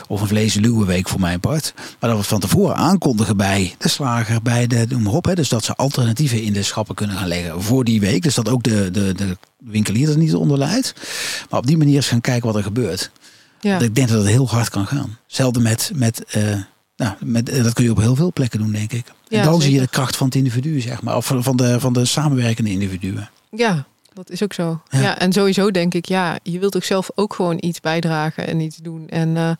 Of 0.09 0.21
een 0.21 0.27
vleesluwe 0.27 0.87
week 0.87 1.09
voor 1.09 1.21
mijn 1.21 1.41
part. 1.41 1.75
Maar 2.01 2.11
dat 2.11 2.19
we 2.19 2.25
van 2.25 2.41
tevoren 2.41 2.77
aankondigen 2.77 3.37
bij 3.37 3.75
de 3.79 3.89
slager, 3.89 4.43
bij 4.43 4.67
de 4.67 4.87
noem 4.89 5.03
maar 5.03 5.13
op. 5.13 5.25
Hè, 5.25 5.35
dus 5.35 5.49
dat 5.49 5.65
ze 5.65 5.75
alternatieven 5.75 6.43
in 6.43 6.53
de 6.53 6.63
schappen 6.63 6.95
kunnen 6.95 7.17
gaan 7.17 7.29
leggen 7.29 7.63
voor 7.63 7.85
die 7.85 8.01
week. 8.01 8.23
Dus 8.23 8.35
dat 8.35 8.49
ook 8.49 8.63
de, 8.63 8.91
de, 8.91 9.13
de 9.15 9.37
winkelier 9.59 10.09
er 10.09 10.17
niet 10.17 10.35
onder 10.35 10.59
leidt. 10.59 10.95
Maar 11.51 11.61
op 11.61 11.67
die 11.67 11.77
manier 11.77 11.97
eens 11.97 12.09
gaan 12.09 12.21
kijken 12.21 12.47
wat 12.47 12.57
er 12.57 12.63
gebeurt. 12.63 13.11
Ja, 13.61 13.71
Want 13.71 13.83
ik 13.83 13.95
denk 13.95 14.09
dat 14.09 14.19
het 14.19 14.29
heel 14.29 14.49
hard 14.49 14.69
kan 14.69 14.87
gaan. 14.87 15.19
Hetzelfde 15.27 15.61
met, 15.61 15.91
met, 15.95 16.25
eh, 16.25 16.43
nou, 17.01 17.15
met 17.21 17.49
eh, 17.49 17.63
dat 17.65 17.73
kun 17.73 17.85
je 17.85 17.91
op 17.91 17.99
heel 18.01 18.15
veel 18.17 18.33
plekken 18.33 18.59
doen, 18.59 18.73
denk 18.73 18.93
ik. 18.93 19.05
En 19.29 19.45
dan 19.45 19.61
zie 19.63 19.73
je 19.73 19.81
de 19.81 19.89
kracht 19.89 20.17
van 20.17 20.27
het 20.27 20.37
individu, 20.37 20.81
zeg 20.81 21.03
maar. 21.03 21.17
Of 21.17 21.33
van 21.39 21.57
de, 21.57 21.81
van 21.81 21.93
de 21.93 22.05
samenwerkende 22.05 22.71
individuen. 22.71 23.31
ja, 23.51 23.87
dat 24.15 24.31
is 24.31 24.43
ook 24.43 24.53
zo. 24.53 24.81
Ja. 24.91 25.01
Ja. 25.01 25.19
en 25.19 25.33
sowieso 25.33 25.71
denk 25.71 25.95
ik, 25.95 26.05
ja, 26.05 26.39
je 26.43 26.59
wilt 26.59 26.77
ook 26.77 26.85
zelf 26.85 27.11
ook 27.15 27.35
gewoon 27.35 27.57
iets 27.61 27.81
bijdragen 27.81 28.47
en 28.47 28.61
iets 28.61 28.77
doen. 28.77 29.09
En 29.09 29.37
eh, 29.37 29.51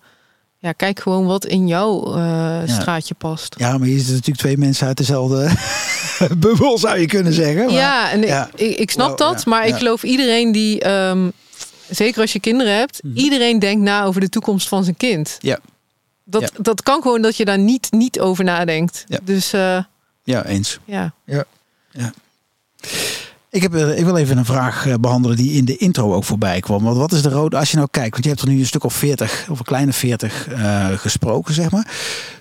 ja, 0.59 0.73
kijk 0.73 1.01
gewoon 1.01 1.27
wat 1.27 1.45
in 1.47 1.67
jouw 1.67 2.15
eh, 2.17 2.59
straatje 2.67 3.15
past. 3.15 3.55
Ja, 3.59 3.79
maar 3.79 3.89
je 3.89 3.99
zit 3.99 4.09
natuurlijk 4.09 4.39
twee 4.39 4.57
mensen 4.59 4.87
uit 4.87 4.97
dezelfde 4.97 5.51
bubbel, 6.39 6.79
zou 6.79 6.99
je 6.99 7.07
kunnen 7.07 7.33
zeggen. 7.33 7.65
Maar, 7.65 7.75
Ja, 7.75 8.11
en 8.11 8.23
ik-. 8.29 8.61
Ik, 8.61 8.77
ik 8.79 8.91
snap 8.91 9.19
dat, 9.19 9.47
maar 9.47 9.67
ik 9.67 9.75
geloof 9.75 10.03
iedereen 10.03 10.53
die, 10.53 10.81
ehm, 10.81 11.29
zeker 11.91 12.21
als 12.21 12.33
je 12.33 12.41
kinderen 12.41 12.77
hebt, 12.77 13.03
Mhm. 13.03 13.17
iedereen 13.17 13.59
denkt 13.59 13.83
na 13.83 14.05
over 14.05 14.21
de 14.21 14.29
toekomst 14.29 14.69
van 14.69 14.85
zijn 14.85 14.97
kind. 14.97 15.37
Ja. 15.41 15.59
Dat, 16.31 16.41
Ja. 16.43 16.49
dat 16.63 16.83
kan 16.83 17.03
gewoon 17.03 17.23
dat 17.23 17.37
je 17.37 17.45
daar 17.45 17.59
niet, 17.59 17.89
niet 17.91 18.21
over 18.21 18.45
nadenkt. 18.45 19.05
Ja. 19.09 19.19
Dus 19.23 19.53
eh, 19.53 19.83
ja, 20.25 20.45
eens. 20.45 20.79
ja. 20.85 21.13
Ik, 23.51 23.63
heb, 23.63 23.75
eh, 23.75 23.99
ik 23.99 24.05
wil 24.05 24.17
even 24.17 24.39
een 24.39 24.45
vraag 24.45 24.87
eh, 24.87 24.95
behandelen 25.01 25.37
die 25.37 25.53
in 25.53 25.65
de 25.65 25.77
intro 25.77 26.15
ook 26.15 26.25
voorbij 26.25 26.61
kwam. 26.61 26.85
Want 26.85 26.97
wat 26.97 27.13
is 27.13 27.23
de 27.23 27.29
rode, 27.29 27.57
als 27.57 27.71
je 27.71 27.77
nou 27.77 27.89
kijkt, 27.91 28.11
want 28.11 28.25
je 28.25 28.31
hebt 28.31 28.43
er 28.43 28.49
nu 28.49 28.59
een 28.59 28.67
stuk 28.67 28.85
of 28.85 28.95
40 28.95 29.47
of 29.51 29.59
een 29.59 29.65
kleine 29.65 29.93
40 29.93 30.49
eh, 30.49 30.89
gesproken, 30.89 31.55
zeg 31.55 31.71
maar. 31.71 31.91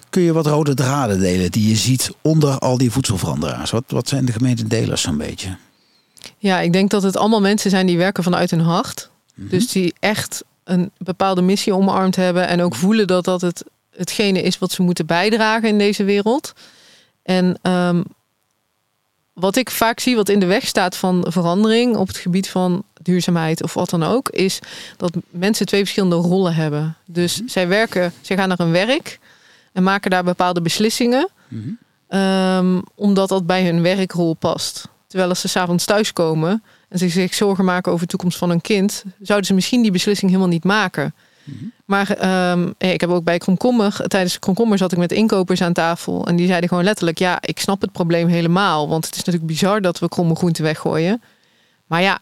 Kun 0.09 0.21
je 0.21 0.33
wat 0.33 0.45
rode 0.45 0.73
draden 0.73 1.19
delen 1.19 1.51
die 1.51 1.69
je 1.69 1.75
ziet 1.75 2.11
onder 2.21 2.59
al 2.59 2.77
die 2.77 2.91
voedselveranderaars? 2.91 3.71
Wat, 3.71 3.83
wat 3.87 4.07
zijn 4.07 4.25
de 4.25 4.31
gemeentedelers 4.31 5.01
zo'n 5.01 5.17
beetje? 5.17 5.57
ja, 6.37 6.59
ik 6.59 6.73
denk 6.73 6.89
dat 6.89 7.03
het 7.03 7.17
allemaal 7.17 7.41
mensen 7.41 7.69
zijn 7.69 7.85
die 7.85 7.97
werken 7.97 8.23
vanuit 8.23 8.51
hun 8.51 8.59
hart. 8.59 9.09
Mhm. 9.35 9.49
Dus 9.49 9.67
die 9.67 9.93
echt 9.99 10.43
een 10.63 10.91
bepaalde 10.97 11.41
missie 11.41 11.73
omarmd 11.73 12.15
hebben 12.15 12.47
en 12.47 12.61
ook 12.61 12.75
voelen 12.75 13.07
dat 13.07 13.25
dat 13.25 13.41
het, 13.41 13.63
hetgene 13.99 14.41
is 14.41 14.57
wat 14.59 14.71
ze 14.71 14.81
moeten 14.81 15.05
bijdragen 15.05 15.69
in 15.69 15.77
deze 15.77 16.03
wereld. 16.03 16.53
En 17.23 17.59
ehm, 17.61 18.03
wat 19.33 19.55
ik 19.55 19.69
vaak 19.69 19.99
zie, 19.99 20.15
wat 20.15 20.29
in 20.29 20.39
de 20.39 20.45
weg 20.45 20.65
staat 20.67 20.95
van 20.95 21.25
verandering 21.29 21.95
op 21.95 22.07
het 22.07 22.17
gebied 22.17 22.49
van 22.49 22.83
duurzaamheid 23.01 23.63
of 23.63 23.73
wat 23.73 23.89
dan 23.89 24.03
ook, 24.03 24.29
is 24.29 24.59
dat 24.97 25.11
mensen 25.29 25.65
twee 25.65 25.79
verschillende 25.81 26.15
rollen 26.15 26.53
hebben. 26.55 26.95
Dus 27.05 27.41
zij 27.45 27.67
werken, 27.67 28.13
zij 28.21 28.37
gaan 28.37 28.47
naar 28.47 28.57
hun 28.57 28.71
werk 28.71 29.19
en 29.73 29.83
maken 29.83 30.11
daar 30.11 30.23
bepaalde 30.23 30.61
beslissingen, 30.61 31.29
Mhm. 31.47 31.69
ehm, 32.07 32.81
omdat 32.95 33.29
dat 33.29 33.45
bij 33.45 33.65
hun 33.65 33.81
werkrol 33.81 34.33
past. 34.33 34.87
Terwijl 35.07 35.29
als 35.29 35.39
ze 35.41 35.47
s'avonds 35.47 35.85
thuiskomen 35.85 36.63
en 36.89 36.97
ze 36.99 37.09
zich 37.09 37.33
zorgen 37.33 37.65
maken 37.65 37.91
over 37.91 38.05
de 38.05 38.11
toekomst 38.11 38.37
van 38.37 38.49
hun 38.49 38.61
kind, 38.61 39.03
zouden 39.21 39.47
ze 39.47 39.53
misschien 39.53 39.81
die 39.81 39.91
beslissing 39.91 40.31
helemaal 40.31 40.51
niet 40.51 40.63
maken. 40.63 41.13
Maar 41.85 42.09
ehm, 42.11 42.71
ik 42.77 43.01
heb 43.01 43.09
ook 43.09 43.23
bij 43.23 43.37
Kromkommer, 43.37 44.07
tijdens 44.07 44.39
Kromkommer 44.39 44.77
zat 44.77 44.91
ik 44.91 44.97
met 44.97 45.11
inkopers 45.11 45.61
aan 45.61 45.73
tafel. 45.73 46.27
En 46.27 46.35
die 46.35 46.47
zeiden 46.47 46.69
gewoon 46.69 46.83
letterlijk, 46.83 47.17
ja, 47.19 47.37
ik 47.41 47.59
snap 47.59 47.81
het 47.81 47.91
probleem 47.91 48.27
helemaal. 48.27 48.89
Want 48.89 49.05
het 49.05 49.13
is 49.15 49.19
natuurlijk 49.23 49.51
bizar 49.51 49.81
dat 49.81 49.99
we 49.99 50.09
kromme 50.09 50.35
groenten 50.35 50.63
weggooien. 50.63 51.21
Maar 51.87 52.01
ja, 52.01 52.19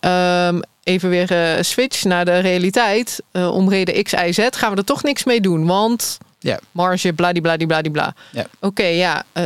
ehm, 0.00 0.60
even 0.82 1.08
weer 1.10 1.30
eh, 1.30 1.62
switch 1.62 2.04
naar 2.04 2.24
de 2.24 2.38
realiteit. 2.38 3.22
Eh, 3.32 3.54
om 3.54 3.68
reden 3.68 4.02
X, 4.04 4.12
Y, 4.12 4.32
Z 4.32 4.48
gaan 4.50 4.70
we 4.72 4.76
er 4.76 4.84
toch 4.84 5.02
niks 5.02 5.24
mee 5.24 5.40
doen. 5.40 5.66
Want 5.66 6.18
Ja. 6.38 6.58
marge, 6.72 7.12
bladibladibladibla. 7.12 8.14
Ja. 8.32 8.46
Oké, 8.60 8.84
ja. 8.86 9.22
eh, 9.32 9.44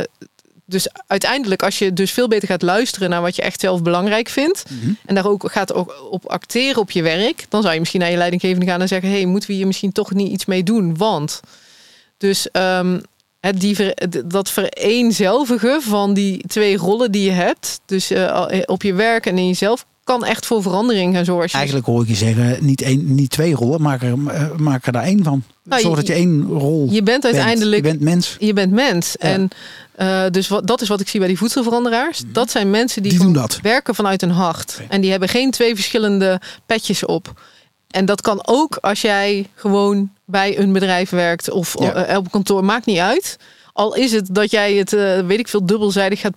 dus 0.65 0.87
uiteindelijk, 1.07 1.63
als 1.63 1.79
je 1.79 1.93
dus 1.93 2.11
veel 2.11 2.27
beter 2.27 2.47
gaat 2.47 2.61
luisteren 2.61 3.09
naar 3.09 3.21
wat 3.21 3.35
je 3.35 3.41
echt 3.41 3.59
zelf 3.59 3.81
belangrijk 3.81 4.29
vindt. 4.29 4.63
Mhm. 4.69 4.93
En 5.05 5.15
daar 5.15 5.27
ook 5.27 5.51
gaat 5.51 5.73
ook 5.73 6.07
op 6.11 6.25
acteren 6.25 6.81
op 6.81 6.91
je 6.91 7.01
werk. 7.01 7.45
Dan 7.49 7.61
zou 7.61 7.73
je 7.73 7.79
misschien 7.79 8.01
naar 8.01 8.11
je 8.11 8.17
leidinggevende 8.17 8.65
gaan 8.65 8.81
en 8.81 8.87
zeggen: 8.87 9.09
hey, 9.09 9.25
moeten 9.25 9.49
we 9.49 9.55
hier 9.55 9.67
misschien 9.67 9.91
toch 9.91 10.13
niet 10.13 10.31
iets 10.31 10.45
mee 10.45 10.63
doen? 10.63 10.97
Want. 10.97 11.39
Dus 12.17 12.51
ehm, 12.51 12.99
het 13.39 13.59
die 13.59 13.93
dat 14.25 14.49
vereenzelvigen 14.49 15.81
van 15.81 16.13
die 16.13 16.47
twee 16.47 16.77
rollen 16.77 17.11
die 17.11 17.23
je 17.23 17.31
hebt. 17.31 17.79
Dus 17.85 18.11
eh, 18.11 18.61
op 18.65 18.83
je 18.83 18.93
werk 18.93 19.25
en 19.25 19.37
in 19.37 19.47
jezelf. 19.47 19.85
Kan 20.05 20.25
echt 20.25 20.45
voor 20.45 20.61
verandering 20.61 21.15
gaan 21.15 21.25
zorgen. 21.25 21.53
Eigenlijk 21.57 21.85
hoor 21.87 22.01
ik 22.01 22.07
je 22.07 22.15
zeggen, 22.15 22.57
niet, 22.65 22.81
één, 22.81 23.15
niet 23.15 23.29
twee 23.29 23.53
rollen, 23.55 23.81
maak 23.81 24.01
er, 24.01 24.13
eh, 24.27 24.51
maak 24.57 24.85
er 24.85 24.91
daar 24.91 25.03
één 25.03 25.23
van. 25.23 25.43
Nou, 25.63 25.81
Zorg 25.81 25.95
dat 25.95 26.07
je 26.07 26.13
één 26.13 26.43
rol 26.47 26.87
je 26.91 27.03
bent 27.03 27.25
uiteindelijk. 27.25 27.75
Je 27.85 27.91
bent 27.91 28.01
mens. 28.01 28.35
Je 28.39 28.53
bent 28.53 28.71
mens. 28.71 29.15
Ja. 29.19 29.27
En 29.27 29.49
eh, 29.95 30.23
dus 30.31 30.47
wat, 30.47 30.67
dat 30.67 30.81
is 30.81 30.87
wat 30.87 30.99
ik 30.99 31.07
zie 31.07 31.19
bij 31.19 31.29
die 31.29 31.37
voedselveranderaars. 31.37 32.21
Dat 32.27 32.51
zijn 32.51 32.69
mensen 32.69 33.03
die, 33.03 33.13
Mhm. 33.23 33.31
Dat. 33.33 33.59
werken 33.61 33.95
vanuit 33.95 34.21
hun 34.21 34.29
hart. 34.29 34.81
En 34.89 35.01
die 35.01 35.11
hebben 35.11 35.29
geen 35.29 35.51
twee 35.51 35.75
verschillende 35.75 36.41
petjes 36.65 37.05
op. 37.05 37.41
En 37.89 38.05
dat 38.05 38.21
kan 38.21 38.41
ook 38.47 38.77
als 38.81 39.01
jij 39.01 39.47
gewoon 39.55 40.11
bij 40.25 40.59
een 40.59 40.73
bedrijf 40.73 41.09
werkt 41.09 41.49
of 41.51 41.79
Ja. 41.79 41.93
eh, 41.93 42.17
op 42.17 42.31
kantoor, 42.31 42.63
maakt 42.65 42.85
niet 42.85 42.99
uit. 42.99 43.37
Al 43.73 43.95
is 43.95 44.11
het 44.11 44.27
dat 44.31 44.51
jij 44.51 44.73
het, 44.73 44.91
weet 45.25 45.39
ik 45.39 45.47
veel, 45.47 45.65
dubbelzijdig 45.65 46.19
gaat, 46.19 46.33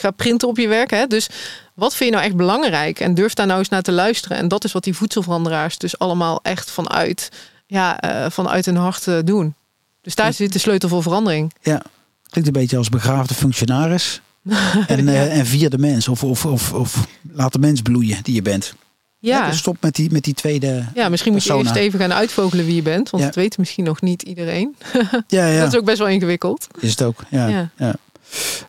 gaat 0.00 0.16
printen 0.16 0.48
op 0.48 0.58
je 0.58 0.68
werk. 0.68 0.90
Hè? 0.90 1.06
Dus 1.06 1.28
wat 1.74 1.94
vind 1.94 2.10
je 2.10 2.16
nou 2.16 2.28
echt 2.28 2.36
belangrijk? 2.36 3.00
En 3.00 3.14
durf 3.14 3.34
daar 3.34 3.46
nou 3.46 3.58
eens 3.58 3.68
naar 3.68 3.82
te 3.82 3.92
luisteren. 3.92 4.36
En 4.36 4.48
dat 4.48 4.64
is 4.64 4.72
wat 4.72 4.84
die 4.84 4.94
voedselveranderaars 4.94 5.78
dus 5.78 5.98
allemaal 5.98 6.40
echt 6.42 6.70
vanuit, 6.70 7.28
ja, 7.66 8.00
eh, 8.00 8.30
vanuit 8.30 8.64
hun 8.66 8.76
hart 8.76 9.06
eh, 9.06 9.18
doen. 9.24 9.54
Dus 10.02 10.14
daar 10.14 10.32
zit 10.32 10.52
de 10.52 10.58
sleutel 10.58 10.88
voor 10.88 11.02
verandering. 11.02 11.52
Ja. 11.60 11.82
Klinkt 12.28 12.54
een 12.54 12.60
beetje 12.60 12.76
als 12.76 12.88
begraafde 12.88 13.34
functionaris. 13.34 14.20
en, 14.86 15.08
eh, 15.08 15.38
en 15.38 15.46
vierde 15.46 15.78
mens. 15.78 16.08
Of, 16.08 16.24
of, 16.24 16.46
of, 16.46 16.72
of 16.72 17.06
laat 17.32 17.52
de 17.52 17.58
mens 17.58 17.82
bloeien 17.82 18.18
die 18.22 18.34
je 18.34 18.42
bent. 18.42 18.74
Ja. 19.18 19.46
dus 19.48 19.58
stop 19.58 19.76
met 19.80 19.94
die, 19.94 20.10
met 20.10 20.24
die 20.24 20.34
tweede. 20.34 20.84
Ja, 20.94 21.08
misschien 21.08 21.32
moet 21.32 21.44
je 21.44 21.54
eerst 21.54 21.74
even 21.74 21.98
gaan 21.98 22.12
uitvogelen 22.12 22.64
wie 22.64 22.74
je 22.74 22.82
bent. 22.82 23.10
Want 23.10 23.22
Ja. 23.22 23.28
dat 23.28 23.38
weet 23.38 23.58
misschien 23.58 23.84
nog 23.84 24.00
niet 24.00 24.22
iedereen. 24.22 24.76
Ja, 25.26 25.46
ja. 25.46 25.60
Dat 25.60 25.72
is 25.72 25.78
ook 25.78 25.84
best 25.84 25.98
wel 25.98 26.08
ingewikkeld. 26.08 26.66
Is 26.80 26.90
het 26.90 27.02
ook. 27.02 27.24
Ja. 27.28 27.70
Ja. 27.76 27.94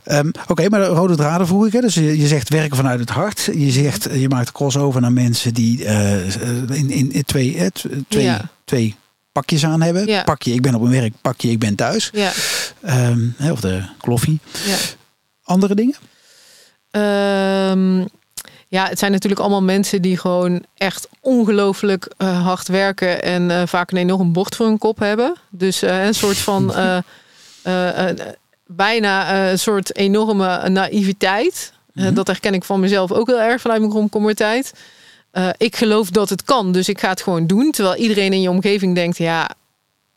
Ehm, 0.04 0.30
Oké, 0.48 0.70
maar 0.70 0.80
de 0.80 0.86
rode 0.86 1.16
draden 1.16 1.48
vroeg 1.48 1.66
ik. 1.66 1.74
Hè? 1.74 1.80
Dus 1.82 1.94
je, 1.94 2.18
je 2.20 2.28
zegt 2.28 2.50
werken 2.50 2.76
vanuit 2.78 3.00
het 3.00 3.10
hart. 3.10 3.50
Je 3.54 3.72
zegt, 3.72 4.08
je 4.14 4.30
maakt 4.30 4.52
crossover 4.52 5.02
naar 5.02 5.12
mensen 5.12 5.54
die 5.54 5.86
eh, 5.86 6.36
in, 6.78 6.90
in, 6.90 7.12
in 7.12 7.24
twee, 7.24 7.58
eh, 7.58 7.66
t- 7.68 7.86
twee, 8.08 8.24
Ja. 8.24 8.50
twee 8.66 8.96
pakjes 9.32 9.66
aan 9.66 9.82
hebben. 9.82 10.06
Ja. 10.08 10.24
Pakje, 10.24 10.54
ik 10.54 10.62
ben 10.62 10.76
op 10.76 10.82
mijn 10.82 11.02
werk. 11.02 11.14
Pakje, 11.22 11.50
ik 11.50 11.60
ben 11.60 11.76
thuis. 11.76 12.10
Ja. 12.14 12.32
Ehm, 12.82 13.20
hè, 13.38 13.52
of 13.52 13.60
de 13.60 13.84
kloffie. 14.02 14.40
ja. 14.66 14.76
Andere 15.44 15.76
dingen? 15.76 15.96
Ehm, 16.92 18.00
ja, 18.68 18.88
het 18.88 19.00
zijn 19.00 19.12
natuurlijk 19.12 19.42
allemaal 19.42 19.64
mensen 19.64 20.02
die 20.02 20.18
gewoon 20.18 20.64
echt 20.78 21.08
ongelooflijk 21.20 22.14
eh, 22.18 22.46
hard 22.46 22.68
werken 22.68 23.24
en 23.24 23.52
eh, 23.52 23.62
vaak 23.68 23.92
een 23.92 23.98
enorm 23.98 24.34
bord 24.34 24.56
voor 24.56 24.66
hun 24.66 24.78
kop 24.78 25.00
hebben. 25.00 25.34
Dus 25.50 25.82
eh, 25.82 26.06
een 26.06 26.14
soort 26.16 26.38
van 26.38 26.74
eh, 26.76 26.98
eh, 27.64 28.10
eh, 28.10 28.18
bijna 28.76 29.32
eh, 29.46 29.52
een 29.52 29.60
soort 29.60 29.96
enorme 29.96 30.70
naïviteit. 30.70 31.74
Mhm. 31.94 32.14
dat 32.14 32.28
herken 32.28 32.54
ik 32.54 32.64
van 32.64 32.80
mezelf 32.80 33.12
ook 33.12 33.28
heel 33.28 33.42
erg 33.42 33.62
vanuit 33.62 33.80
mijn 33.80 33.92
komkommertijd. 33.94 34.74
Eh 35.32 35.50
ik 35.58 35.76
geloof 35.76 36.10
dat 36.10 36.30
het 36.30 36.44
kan, 36.44 36.72
dus 36.72 36.90
ik 36.90 37.00
ga 37.00 37.10
het 37.10 37.22
gewoon 37.22 37.48
doen. 37.48 37.72
Terwijl 37.72 37.96
iedereen 37.96 38.34
in 38.34 38.42
je 38.42 38.50
omgeving 38.50 38.96
denkt, 38.96 39.18
ja, 39.18 39.50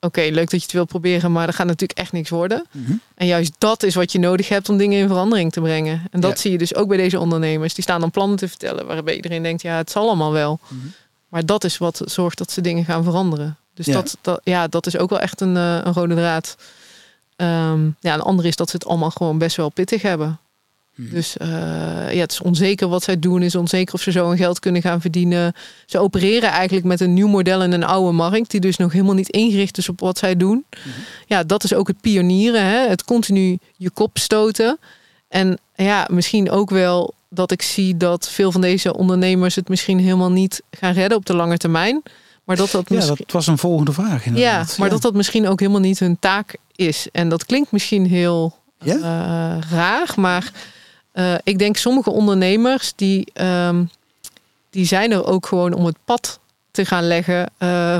oké, 0.00 0.20
leuk 0.20 0.50
dat 0.50 0.50
je 0.50 0.66
het 0.66 0.72
wil 0.72 0.84
proberen, 0.84 1.32
maar 1.32 1.46
dat 1.46 1.54
gaat 1.54 1.66
natuurlijk 1.66 1.98
echt 1.98 2.12
niks 2.12 2.30
worden. 2.30 2.66
Mhm. 2.70 2.92
En 3.14 3.26
juist 3.26 3.52
dat 3.58 3.82
is 3.82 3.94
wat 3.94 4.12
je 4.12 4.18
nodig 4.18 4.48
hebt 4.48 4.68
om 4.68 4.76
dingen 4.76 4.98
in 4.98 5.08
verandering 5.08 5.52
te 5.52 5.60
brengen. 5.60 6.02
En 6.10 6.20
dat 6.20 6.30
Ja. 6.30 6.36
zie 6.36 6.50
je 6.52 6.58
dus 6.58 6.74
ook 6.74 6.88
bij 6.88 6.96
deze 6.96 7.20
ondernemers. 7.20 7.74
Die 7.74 7.82
staan 7.84 8.00
dan 8.00 8.10
plannen 8.10 8.36
te 8.36 8.48
vertellen 8.48 8.86
waarbij 8.86 9.16
iedereen 9.16 9.42
denkt, 9.42 9.62
ja, 9.62 9.76
het 9.76 9.90
zal 9.90 10.06
allemaal 10.06 10.32
wel. 10.32 10.58
Mhm. 10.68 10.86
Maar 11.28 11.46
dat 11.46 11.64
is 11.64 11.78
wat 11.78 12.00
zorgt 12.04 12.38
dat 12.38 12.50
ze 12.50 12.60
dingen 12.60 12.84
gaan 12.84 13.04
veranderen. 13.04 13.56
Dus 13.74 13.86
Ja. 13.86 13.92
Dat, 13.92 14.16
dat, 14.20 14.40
ja, 14.44 14.68
dat 14.68 14.86
is 14.86 14.96
ook 14.98 15.10
wel 15.10 15.20
echt 15.20 15.40
een, 15.40 15.54
een 15.56 15.92
rode 15.92 16.14
draad. 16.14 16.56
Ehm, 17.36 17.88
ja, 18.00 18.14
een 18.14 18.20
andere 18.20 18.48
is 18.48 18.56
dat 18.56 18.70
ze 18.70 18.76
het 18.76 18.86
allemaal 18.86 19.10
gewoon 19.10 19.38
best 19.38 19.56
wel 19.56 19.68
pittig 19.68 20.02
hebben. 20.02 20.38
Mhm. 20.96 21.10
Dus 21.14 21.36
uh, 21.42 21.48
ja, 22.12 22.20
het 22.20 22.32
is 22.32 22.40
onzeker 22.40 22.88
wat 22.88 23.02
zij 23.02 23.18
doen. 23.18 23.42
is 23.42 23.54
onzeker 23.54 23.94
of 23.94 24.00
ze 24.00 24.10
zo 24.10 24.28
hun 24.28 24.36
geld 24.36 24.58
kunnen 24.58 24.82
gaan 24.82 25.00
verdienen. 25.00 25.52
Ze 25.86 25.98
opereren 25.98 26.50
eigenlijk 26.50 26.86
met 26.86 27.00
een 27.00 27.14
nieuw 27.14 27.28
model 27.28 27.62
in 27.62 27.72
een 27.72 27.84
oude 27.84 28.12
markt. 28.12 28.50
Die 28.50 28.60
dus 28.60 28.76
nog 28.76 28.92
helemaal 28.92 29.14
niet 29.14 29.28
ingericht 29.28 29.78
is 29.78 29.88
op 29.88 30.00
wat 30.00 30.18
zij 30.18 30.36
doen. 30.36 30.64
Mhm. 30.70 30.88
Ja, 31.26 31.42
dat 31.42 31.64
is 31.64 31.74
ook 31.74 31.86
het 31.86 32.00
pionieren. 32.00 32.64
Hè? 32.64 32.88
Het 32.88 33.04
continu 33.04 33.58
je 33.76 33.90
kop 33.90 34.18
stoten. 34.18 34.78
En 35.28 35.58
ja, 35.74 36.08
misschien 36.10 36.50
ook 36.50 36.70
wel 36.70 37.14
dat 37.28 37.50
ik 37.50 37.62
zie 37.62 37.96
dat 37.96 38.28
veel 38.28 38.52
van 38.52 38.60
deze 38.60 38.96
ondernemers 38.96 39.54
het 39.54 39.68
misschien 39.68 39.98
helemaal 39.98 40.30
niet 40.30 40.62
gaan 40.70 40.92
redden 40.92 41.18
op 41.18 41.26
de 41.26 41.36
lange 41.36 41.56
termijn. 41.56 42.02
Maar 42.46 42.56
dat 42.56 42.70
dat 42.70 42.88
misschien... 42.88 43.16
Ja, 43.18 43.24
dat 43.24 43.32
was 43.32 43.46
een 43.46 43.58
volgende 43.58 43.92
vraag. 43.92 44.24
Ja, 44.34 44.64
maar 44.78 44.90
dat 44.90 45.02
dat 45.02 45.14
misschien 45.14 45.48
ook 45.48 45.60
helemaal 45.60 45.80
niet 45.80 45.98
hun 45.98 46.18
taak 46.18 46.56
is. 46.76 47.08
En 47.12 47.28
dat 47.28 47.46
klinkt 47.46 47.72
misschien 47.72 48.06
heel 48.06 48.56
ja? 48.78 48.96
uh, 48.96 49.70
raar, 49.70 50.12
maar 50.16 50.52
uh, 51.14 51.34
ik 51.42 51.58
denk 51.58 51.76
sommige 51.76 52.10
ondernemers 52.10 52.92
die, 52.96 53.32
um, 53.34 53.90
die 54.70 54.86
zijn 54.86 55.12
er 55.12 55.26
ook 55.26 55.46
gewoon 55.46 55.72
om 55.72 55.84
het 55.84 55.96
pad 56.04 56.38
te 56.70 56.84
gaan 56.84 57.06
leggen, 57.06 57.50
uh, 57.58 57.96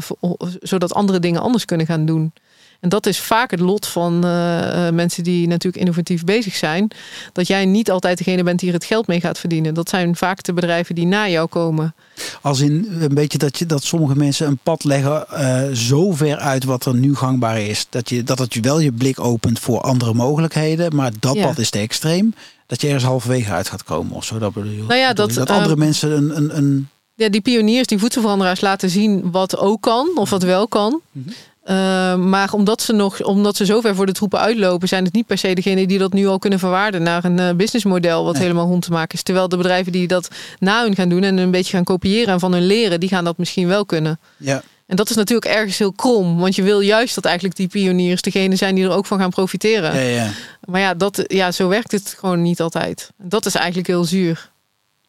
zodat 0.61 0.95
andere 0.95 1.19
dingen 1.19 1.41
anders 1.41 1.65
kunnen 1.65 1.87
gaan 1.87 2.07
doen. 2.07 2.33
En 2.81 2.89
dat 2.89 3.07
is 3.07 3.21
vaak 3.21 3.51
het 3.51 3.61
lot 3.61 3.87
van 3.87 4.15
uh, 4.15 4.91
mensen 4.91 5.25
die 5.25 5.47
natuurlijk 5.47 5.77
innovatief 5.77 6.25
bezig 6.25 6.55
zijn. 6.55 6.91
Dat 7.33 7.47
jij 7.47 7.65
niet 7.65 7.91
altijd 7.91 8.19
degene 8.19 8.43
bent 8.43 8.59
die 8.59 8.69
er 8.69 8.75
het 8.75 8.85
geld 8.85 9.07
mee 9.07 9.21
gaat 9.21 9.39
verdienen. 9.39 9.75
Dat 9.75 9.89
zijn 9.89 10.17
vaak 10.17 10.43
de 10.43 10.53
bedrijven 10.53 10.95
die 10.95 11.07
na 11.07 11.29
jou 11.29 11.49
komen. 11.49 11.95
Als 12.43 12.61
in 12.61 12.89
een 13.01 13.15
beetje 13.15 13.39
dat, 13.39 13.59
je, 13.59 13.67
dat 13.67 13.85
sommige 13.85 14.17
mensen 14.17 14.47
een 14.47 14.59
pad 14.63 14.85
leggen 14.85 15.27
uh, 15.33 15.63
zo 15.73 16.13
ver 16.13 16.37
uit 16.37 16.65
wat 16.65 16.85
er 16.85 16.95
nu 16.95 17.15
gangbaar 17.15 17.61
is. 17.61 17.87
Dat, 17.91 18.09
je, 18.09 18.23
dat 18.23 18.39
het 18.39 18.55
je 18.55 18.61
wel 18.61 18.79
je 18.79 18.93
blik 18.93 19.21
opent 19.21 19.59
voor 19.59 19.81
andere 19.81 20.15
mogelijkheden. 20.15 20.97
Maar 20.97 21.11
dat 21.21 21.41
pad 21.41 21.59
is 21.59 21.71
te 21.71 21.79
extreem. 21.79 22.35
Dat 22.67 22.81
je 22.81 22.87
ergens 22.87 23.05
halverwege 23.05 23.53
uit 23.53 23.69
gaat 23.69 23.85
komen 23.85 24.17
of 24.17 24.25
zo. 24.25 24.39
Dat 24.39 24.53
bedoel, 24.53 24.87
nou 24.87 25.01
ja, 25.01 25.13
dat, 25.13 25.33
dat 25.33 25.51
andere 25.51 25.77
mensen 25.77 26.17
een, 26.17 26.37
een, 26.37 26.57
een 26.57 26.89
ja, 27.17 27.29
die 27.29 27.41
pioniers, 27.41 27.87
die 27.87 27.99
voedselveranderaars 27.99 28.61
laten 28.61 28.91
zien 28.91 29.31
wat 29.31 29.57
ook 29.57 29.81
kan 29.83 30.11
of 30.15 30.31
wat 30.31 30.43
wel 30.43 30.69
kan. 30.69 31.01
Mhm. 31.13 31.29
Uh, 31.71 32.15
maar 32.15 32.53
omdat 32.53 32.83
ze, 32.83 32.93
nog, 32.93 33.23
omdat 33.23 33.57
ze 33.57 33.65
zo 33.65 33.81
ver 33.81 33.95
voor 33.95 34.07
de 34.07 34.13
troepen 34.13 34.39
uitlopen, 34.39 34.89
zijn 34.89 35.05
het 35.05 35.13
niet 35.13 35.27
per 35.27 35.39
se 35.39 35.55
degenen 35.55 35.89
die 35.89 35.99
dat 35.99 36.13
nu 36.13 36.27
al 36.27 36.39
kunnen 36.39 36.59
verwaarden 36.59 37.03
naar 37.03 37.25
een 37.25 37.39
uh, 37.39 37.51
businessmodel 37.51 38.25
wat 38.25 38.39
helemaal 38.39 38.67
rond 38.67 38.83
te 38.83 38.91
maken 38.91 39.15
is. 39.15 39.23
Terwijl 39.23 39.49
de 39.49 39.57
bedrijven 39.57 39.93
die 39.93 40.07
dat 40.07 40.29
na 40.59 40.83
hun 40.83 40.95
gaan 40.95 41.09
doen 41.09 41.23
en 41.23 41.39
een 41.39 41.51
beetje 41.51 41.73
gaan 41.73 41.85
kopiëren 41.85 42.33
en 42.33 42.41
van 42.41 42.53
hun 42.53 42.67
leren, 42.67 43.01
die 43.01 43.09
gaan 43.09 43.25
dat 43.25 43.39
misschien 43.39 43.69
wel 43.69 43.85
kunnen. 43.85 44.19
Ja. 44.37 44.63
En 44.87 44.97
dat 44.97 45.11
is 45.11 45.17
natuurlijk 45.17 45.55
ergens 45.55 45.79
heel 45.79 45.93
krom, 45.93 46.39
want 46.39 46.55
je 46.55 46.63
wil 46.63 46.81
juist 46.81 47.15
dat 47.15 47.25
eigenlijk 47.25 47.57
die 47.57 47.69
pioniers 47.69 48.23
degene 48.23 48.57
zijn 48.57 48.75
die 48.75 48.85
er 48.85 48.91
ook 48.91 49.07
van 49.07 49.19
gaan 49.19 49.31
profiteren. 49.31 49.95
Ja, 49.95 50.01
ja. 50.01 50.31
Maar 50.65 50.81
ja, 50.81 50.95
dat, 50.95 51.25
ja, 51.27 51.53
zo 51.53 51.69
werkt 51.69 51.93
het 51.93 52.17
gewoon 52.19 52.43
niet 52.43 52.61
altijd. 52.61 53.11
Dat 53.17 53.47
is 53.47 53.55
eigenlijk 53.55 53.87
heel 53.87 54.05
zuur. 54.05 54.51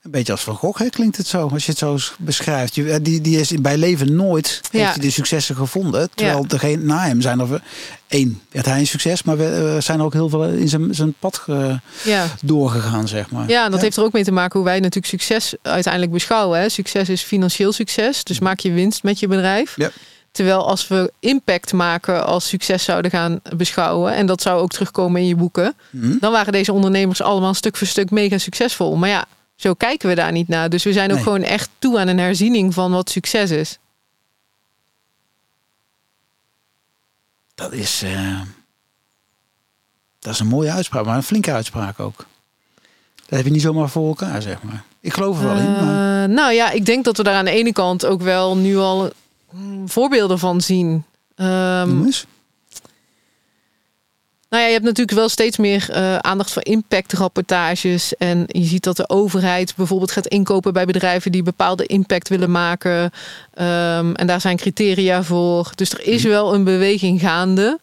Een 0.08 0.14
beetje 0.14 0.32
als 0.32 0.44
Van 0.44 0.56
Gogh 0.56 0.80
hè, 0.80 0.90
klinkt 0.90 1.18
het 1.18 1.28
zo, 1.28 1.48
als 1.48 1.66
je 1.66 1.72
het 1.72 1.80
zo 1.80 1.98
beschrijft. 2.20 2.74
Die, 2.74 3.22
die 3.22 3.40
is 3.40 3.52
bij 3.62 3.78
leven 3.78 4.16
nooit 4.16 4.62
ja. 4.72 4.80
heeft 4.80 4.92
hij 4.92 5.02
de 5.02 5.12
successen 5.12 5.56
gevonden. 5.56 6.10
Terwijl 6.14 6.42
ja. 6.42 6.48
degene 6.48 6.84
na 6.84 7.06
hem 7.06 7.22
zijn 7.22 7.40
er 7.40 7.62
één, 8.08 8.42
werd 8.52 8.66
hij 8.66 8.80
een 8.80 8.88
succes, 8.88 9.24
maar 9.24 9.38
we 9.38 9.78
zijn 9.80 10.00
er 10.00 10.06
ook 10.06 10.14
heel 10.14 10.30
veel 10.30 10.44
in 10.44 10.70
zijn, 10.70 10.96
zijn 10.96 11.14
pad 11.20 11.46
ja. 12.04 12.26
doorgegaan, 12.44 13.08
zeg 13.08 13.32
maar. 13.32 13.50
Ja, 13.50 13.70
dat 13.70 13.82
heeft 13.82 13.98
er 13.98 14.04
ook 14.04 14.12
mee 14.12 14.24
te 14.24 14.32
maken 14.32 14.60
hoe 14.60 14.68
wij 14.68 14.80
natuurlijk 14.80 15.06
succes 15.06 15.54
uiteindelijk 15.62 16.14
beschouwen. 16.14 16.60
Hè. 16.60 16.70
Succes 16.70 17.10
is 17.10 17.22
financieel 17.22 17.72
succes, 17.72 18.24
dus 18.24 18.40
maak 18.40 18.60
je 18.60 18.72
winst 18.72 19.04
met 19.04 19.20
je 19.20 19.28
bedrijf. 19.28 19.74
Ja. 19.76 19.90
Terwijl 20.32 20.68
als 20.68 20.88
we 20.88 21.12
impact 21.20 21.74
maken 21.74 22.26
als 22.26 22.48
succes 22.48 22.84
zouden 22.84 23.12
gaan 23.12 23.40
beschouwen, 23.56 24.14
en 24.14 24.26
dat 24.26 24.42
zou 24.42 24.62
ook 24.62 24.72
terugkomen 24.72 25.22
in 25.22 25.28
je 25.28 25.36
boeken, 25.36 25.76
mhm. 25.90 26.18
dan 26.20 26.32
waren 26.32 26.52
deze 26.52 26.74
ondernemers 26.74 27.22
allemaal 27.22 27.54
stuk 27.54 27.78
voor 27.78 27.88
stuk 27.88 28.12
mega 28.12 28.38
succesvol. 28.38 28.96
Maar 28.96 29.10
ja, 29.10 29.26
zo 29.58 29.74
kijken 29.74 30.10
we 30.10 30.16
daar 30.16 30.32
niet 30.32 30.48
naar. 30.48 30.70
Dus 30.70 30.84
we 30.84 30.94
zijn 30.94 31.12
ook 31.12 31.22
gewoon 31.22 31.44
echt 31.44 31.70
toe 31.80 32.00
aan 32.00 32.08
een 32.08 32.20
herziening 32.20 32.74
van 32.74 32.92
wat 32.92 33.10
succes 33.10 33.52
is. 33.52 33.80
Dat 37.56 37.74
is, 37.74 38.04
uh, 38.04 38.42
dat 40.20 40.34
is 40.34 40.40
een 40.40 40.48
mooie 40.48 40.72
uitspraak, 40.72 41.06
maar 41.06 41.16
een 41.16 41.24
flinke 41.24 41.52
uitspraak 41.52 42.00
ook. 42.00 42.26
Dat 43.16 43.38
heb 43.38 43.46
je 43.46 43.52
niet 43.52 43.62
zomaar 43.62 43.90
voor 43.90 44.08
elkaar, 44.08 44.42
zeg 44.42 44.64
maar. 44.64 44.84
Ik 45.00 45.14
geloof 45.14 45.40
er 45.40 45.46
wel 45.46 45.58
in. 45.58 45.72
Maar... 45.72 46.30
Uh, 46.30 46.36
nou 46.36 46.54
ja, 46.54 46.72
ik 46.72 46.86
denk 46.86 47.06
dat 47.06 47.18
we 47.18 47.24
daar 47.24 47.36
aan 47.36 47.46
de 47.46 47.52
ene 47.52 47.74
kant 47.74 48.06
ook 48.06 48.22
wel 48.22 48.58
nu 48.58 48.78
al 48.78 49.12
mm, 49.52 49.90
voorbeelden 49.90 50.40
van 50.40 50.62
zien. 50.62 51.06
Um, 51.36 52.12
nou 54.50 54.62
ja, 54.62 54.68
je 54.68 54.74
hebt 54.74 54.86
natuurlijk 54.86 55.18
wel 55.18 55.30
steeds 55.30 55.58
meer 55.58 55.88
uh, 55.90 56.18
aandacht 56.18 56.52
voor 56.52 56.66
impactrapportages. 56.66 58.16
En 58.16 58.44
je 58.48 58.64
ziet 58.64 58.84
dat 58.84 58.98
de 58.98 59.10
overheid 59.10 59.76
bijvoorbeeld 59.76 60.12
gaat 60.12 60.28
inkopen 60.28 60.74
bij 60.74 60.86
bedrijven 60.86 61.32
die 61.32 61.44
bepaalde 61.44 61.86
impact 61.86 62.30
willen 62.30 62.52
maken. 62.52 63.04
Um, 63.04 64.16
en 64.16 64.28
daar 64.28 64.42
zijn 64.42 64.58
criteria 64.58 65.24
voor. 65.24 65.72
Dus 65.76 65.92
er 65.92 66.08
is 66.08 66.22
mhm. 66.22 66.32
wel 66.32 66.54
een 66.54 66.64
beweging 66.64 67.20
gaande. 67.20 67.80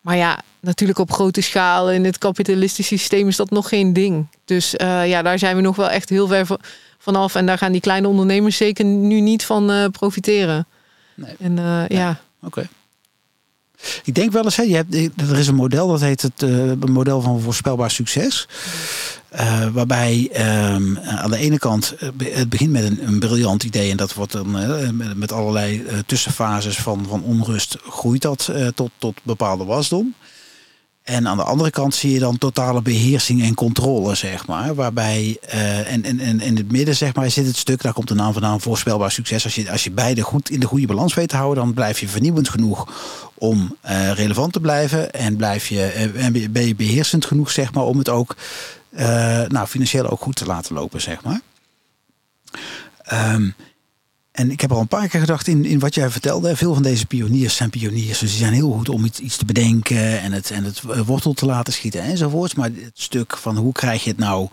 Maar 0.00 0.16
ja, 0.16 0.40
natuurlijk 0.60 0.98
op 0.98 1.12
grote 1.12 1.40
schaal 1.40 1.90
in 1.90 2.04
het 2.04 2.18
kapitalistische 2.18 2.96
systeem 2.96 3.28
is 3.28 3.36
dat 3.36 3.50
nog 3.50 3.68
geen 3.68 3.92
ding. 3.92 4.26
Dus 4.44 4.74
uh, 4.74 5.08
ja, 5.08 5.22
daar 5.22 5.38
zijn 5.38 5.56
we 5.56 5.62
nog 5.62 5.76
wel 5.76 5.90
echt 5.90 6.08
heel 6.08 6.26
ver 6.26 6.46
vanaf. 6.98 7.34
En 7.34 7.46
daar 7.46 7.58
gaan 7.58 7.72
die 7.72 7.80
kleine 7.80 8.08
ondernemers 8.08 8.56
zeker 8.56 8.84
nu 8.84 9.20
niet 9.20 9.44
van 9.44 9.70
uh, 9.70 9.84
profiteren. 9.86 10.66
Nee. 11.14 11.34
En 11.38 11.86
ja. 11.88 12.20
Oké. 12.42 12.68
Ik 14.04 14.14
denk 14.14 14.32
wel 14.32 14.44
eens, 14.44 14.56
hè, 14.56 14.62
je 14.62 14.74
hebt, 14.74 14.94
er 15.30 15.38
is 15.38 15.46
een 15.46 15.54
model 15.54 15.88
dat 15.88 16.00
heet 16.00 16.22
het 16.22 16.42
uh, 16.42 16.72
model 16.86 17.20
van 17.20 17.40
voorspelbaar 17.40 17.90
succes. 17.90 18.48
Uh, 19.34 19.66
waarbij 19.72 20.30
um, 20.74 20.98
aan 20.98 21.30
de 21.30 21.36
ene 21.36 21.58
kant, 21.58 21.94
het 22.24 22.48
begint 22.48 22.70
met 22.70 22.84
een, 22.84 23.06
een 23.06 23.18
briljant 23.18 23.62
idee 23.62 23.90
en 23.90 23.96
dat 23.96 24.14
wordt 24.14 24.32
dan 24.32 24.50
met, 25.16 25.32
allerlei 25.32 25.84
tussenfases 26.06 26.76
van, 26.76 27.06
van 27.08 27.22
onrust 27.22 27.76
groeit 27.88 28.22
dat 28.22 28.52
tot, 28.74 28.90
tot 28.98 29.14
bepaalde 29.22 29.64
wasdom. 29.64 30.14
En 31.08 31.28
aan 31.28 31.36
de 31.36 31.42
andere 31.42 31.70
kant 31.70 31.94
zie 31.94 32.12
je 32.12 32.18
dan 32.18 32.38
totale 32.38 32.82
beheersing 32.82 33.42
en 33.42 33.54
controle, 33.54 34.14
zeg 34.14 34.46
maar. 34.46 34.74
Waarbij, 34.74 35.38
uh, 35.54 35.92
en, 35.92 36.04
en, 36.04 36.20
en 36.20 36.40
in 36.40 36.56
het 36.56 36.72
midden, 36.72 36.96
zeg 36.96 37.14
maar, 37.14 37.30
zit 37.30 37.46
het 37.46 37.56
stuk, 37.56 37.82
daar 37.82 37.92
komt 37.92 38.08
de 38.08 38.14
naam 38.14 38.32
vandaan, 38.32 38.60
voorspelbaar 38.60 39.10
succes. 39.10 39.44
Als 39.44 39.54
je, 39.54 39.70
als 39.70 39.84
je 39.84 39.90
beide 39.90 40.22
goed 40.22 40.50
in 40.50 40.60
de 40.60 40.66
goede 40.66 40.86
balans 40.86 41.14
weet 41.14 41.28
te 41.28 41.36
houden, 41.36 41.64
dan 41.64 41.74
blijf 41.74 42.00
je 42.00 42.08
vernieuwend 42.08 42.48
genoeg 42.48 42.92
om 43.34 43.76
uh, 43.84 44.12
relevant 44.12 44.52
te 44.52 44.60
blijven. 44.60 45.12
En 45.12 45.36
blijf 45.36 45.68
je, 45.68 46.10
uh, 46.14 46.24
en 46.24 46.52
ben 46.52 46.66
je 46.66 46.74
beheersend 46.74 47.24
genoeg, 47.24 47.50
zeg 47.50 47.72
maar, 47.72 47.84
om 47.84 47.98
het 47.98 48.08
ook 48.08 48.36
nou, 49.48 49.66
financieel 49.66 50.10
ook 50.10 50.20
goed 50.20 50.36
te 50.36 50.46
laten 50.46 50.74
lopen, 50.74 51.00
zeg 51.00 51.18
maar. 51.22 51.40
Um, 53.34 53.54
en 54.38 54.50
ik 54.50 54.60
heb 54.60 54.72
al 54.72 54.80
een 54.80 54.88
paar 54.88 55.08
keer 55.08 55.20
gedacht 55.20 55.46
in, 55.46 55.64
in 55.64 55.78
wat 55.78 55.94
jij 55.94 56.10
vertelde. 56.10 56.56
Veel 56.56 56.74
van 56.74 56.82
deze 56.82 57.06
pioniers 57.06 57.56
zijn 57.56 57.70
pioniers. 57.70 58.18
Dus 58.18 58.30
die 58.30 58.38
zijn 58.38 58.52
heel 58.52 58.70
goed 58.70 58.88
om 58.88 59.04
iets, 59.04 59.18
iets 59.18 59.36
te 59.36 59.44
bedenken 59.44 60.20
en 60.20 60.32
het, 60.32 60.50
en 60.50 60.64
het 60.64 60.82
wortel 61.06 61.32
te 61.32 61.46
laten 61.46 61.72
schieten 61.72 62.02
enzovoorts. 62.02 62.54
Maar 62.54 62.70
het 62.74 62.90
stuk 63.00 63.36
van 63.36 63.56
hoe 63.56 63.72
krijg 63.72 64.04
je 64.04 64.10
het 64.10 64.18
nou 64.18 64.48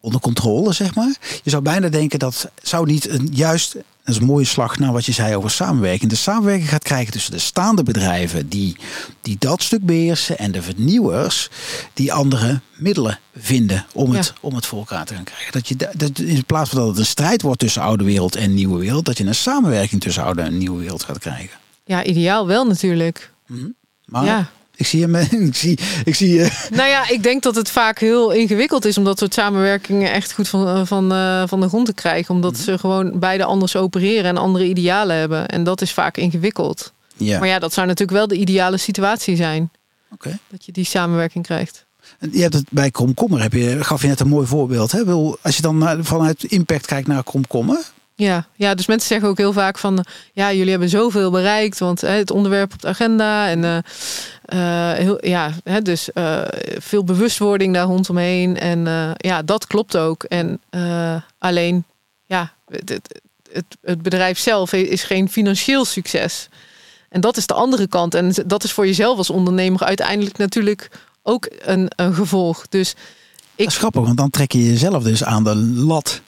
onder 0.00 0.20
controle, 0.20 0.72
zeg 0.72 0.94
maar. 0.94 1.16
Je 1.42 1.50
zou 1.50 1.62
bijna 1.62 1.88
denken 1.88 2.18
dat 2.18 2.50
zou 2.62 2.86
niet 2.86 3.08
een 3.08 3.28
juist 3.32 3.76
dat 4.08 4.16
is 4.16 4.22
een 4.22 4.28
mooie 4.28 4.44
slag 4.44 4.78
naar 4.78 4.92
wat 4.92 5.04
je 5.04 5.12
zei 5.12 5.36
over 5.36 5.50
samenwerking. 5.50 6.10
De 6.10 6.16
samenwerking 6.16 6.68
gaat 6.68 6.82
krijgen 6.82 7.12
tussen 7.12 7.32
de 7.32 7.38
staande 7.38 7.82
bedrijven 7.82 8.48
die, 8.48 8.76
die 9.20 9.36
dat 9.38 9.62
stuk 9.62 9.86
beheersen 9.86 10.38
en 10.38 10.52
de 10.52 10.62
vernieuwers 10.62 11.48
die 11.92 12.12
andere 12.12 12.60
middelen 12.76 13.18
vinden 13.36 13.86
om 13.92 14.12
het, 14.12 14.32
om 14.40 14.54
het 14.54 14.66
voor 14.66 14.78
elkaar 14.78 15.04
te 15.04 15.14
gaan 15.14 15.24
krijgen. 15.24 15.52
Dat 15.52 15.68
je 15.68 15.76
dat 15.76 16.18
in 16.18 16.44
plaats 16.44 16.70
van 16.70 16.78
dat 16.78 16.88
het 16.88 16.98
een 16.98 17.06
strijd 17.06 17.42
wordt 17.42 17.58
tussen 17.58 17.82
oude 17.82 18.04
wereld 18.04 18.36
en 18.36 18.54
nieuwe 18.54 18.78
wereld, 18.78 19.04
dat 19.04 19.18
je 19.18 19.24
een 19.24 19.34
samenwerking 19.34 20.00
tussen 20.00 20.22
oude 20.22 20.42
en 20.42 20.58
nieuwe 20.58 20.80
wereld 20.80 21.02
gaat 21.02 21.18
krijgen. 21.18 21.58
Ja, 21.84 22.04
ideaal 22.04 22.46
wel 22.46 22.66
natuurlijk. 22.66 23.32
Mm 23.46 23.74
Maar 24.04 24.24
ja. 24.24 24.50
Ik 24.78 24.86
zie 24.86 25.02
hem. 25.02 25.14
Ik 25.48 25.54
zie. 25.54 25.78
Ik 26.04 26.14
zie 26.14 26.38
uh... 26.38 26.50
Nou 26.70 26.88
ja, 26.88 27.08
ik 27.08 27.22
denk 27.22 27.42
dat 27.42 27.54
het 27.54 27.70
vaak 27.70 27.98
heel 27.98 28.30
ingewikkeld 28.30 28.84
is 28.84 28.98
om 28.98 29.04
dat 29.04 29.18
soort 29.18 29.34
samenwerkingen 29.34 30.12
echt 30.12 30.32
goed 30.32 30.48
van, 30.48 30.66
eh, 30.66 30.86
van, 30.86 31.12
uh, 31.12 31.42
van 31.46 31.60
de 31.60 31.68
grond 31.68 31.86
te 31.86 31.92
krijgen. 31.92 32.34
Omdat 32.34 32.52
mhm. 32.52 32.62
ze 32.62 32.78
gewoon 32.78 33.18
beide 33.18 33.44
anders 33.44 33.76
opereren 33.76 34.24
en 34.24 34.36
andere 34.36 34.64
idealen 34.64 35.16
hebben. 35.16 35.48
En 35.48 35.64
dat 35.64 35.80
is 35.80 35.92
vaak 35.92 36.16
ingewikkeld. 36.16 36.92
Ja. 37.16 37.38
Maar 37.38 37.48
ja, 37.48 37.58
dat 37.58 37.72
zou 37.72 37.86
natuurlijk 37.86 38.18
wel 38.18 38.28
de 38.28 38.36
ideale 38.36 38.76
situatie 38.76 39.36
zijn. 39.36 39.70
Oké. 40.12 40.38
Dat 40.48 40.64
je 40.64 40.72
die 40.72 40.84
samenwerking 40.84 41.44
krijgt. 41.44 41.86
Je 42.32 42.40
hebt 42.40 42.54
het 42.54 42.66
bij 42.70 42.90
Komkommer, 42.90 43.42
heb 43.42 43.52
je, 43.52 43.84
gaf 43.84 44.02
je 44.02 44.08
net 44.08 44.20
een 44.20 44.28
mooi 44.28 44.46
voorbeeld. 44.46 44.92
Hè? 44.92 45.04
Als 45.42 45.56
je 45.56 45.62
dan 45.62 46.04
vanuit 46.04 46.44
impact 46.44 46.86
kijkt 46.86 47.08
naar 47.08 47.22
Komkommer, 47.22 47.90
ja, 48.18 48.46
ja, 48.56 48.74
dus 48.74 48.86
mensen 48.86 49.08
zeggen 49.08 49.28
ook 49.28 49.38
heel 49.38 49.52
vaak 49.52 49.78
van... 49.78 50.04
ja, 50.32 50.52
jullie 50.52 50.70
hebben 50.70 50.88
zoveel 50.88 51.30
bereikt, 51.30 51.78
want 51.78 52.00
hè, 52.00 52.08
het 52.08 52.30
onderwerp 52.30 52.72
op 52.72 52.80
de 52.80 52.88
agenda... 52.88 53.48
en 53.48 53.62
uh, 53.62 53.76
uh, 54.54 54.92
heel, 54.92 55.26
ja, 55.26 55.52
hè, 55.64 55.82
dus 55.82 56.10
uh, 56.14 56.40
veel 56.78 57.04
bewustwording 57.04 57.74
daar 57.74 57.86
rondomheen. 57.86 58.58
En 58.58 58.84
ja, 59.16 59.42
dat 59.42 59.66
klopt 59.66 59.96
ook. 59.96 60.22
En 60.22 60.60
alleen, 61.38 61.84
ja, 62.24 62.52
het, 62.68 63.00
het, 63.52 63.76
het, 63.82 64.02
bedrijf 64.02 64.38
zelf 64.38 64.72
is 64.72 65.02
geen 65.02 65.28
financieel 65.28 65.84
succes. 65.84 66.48
En 67.08 67.20
dat 67.20 67.36
is 67.36 67.46
de 67.46 67.54
andere 67.54 67.86
kant. 67.86 68.14
En 68.14 68.34
dat 68.46 68.64
is 68.64 68.72
voor 68.72 68.86
jezelf 68.86 69.18
als 69.18 69.30
ondernemer 69.30 69.84
uiteindelijk 69.84 70.38
natuurlijk 70.38 70.90
ook 71.22 71.48
een, 71.58 71.90
een 71.96 72.14
gevolg. 72.14 72.68
Dus 72.68 72.94
Dat 73.56 73.66
is 73.66 73.76
grappig, 73.76 74.02
want 74.02 74.16
dan 74.16 74.30
trek 74.30 74.52
je 74.52 74.64
jezelf 74.64 75.02
dus 75.02 75.24
aan 75.24 75.44
de 75.44 75.56
lat 75.56 76.20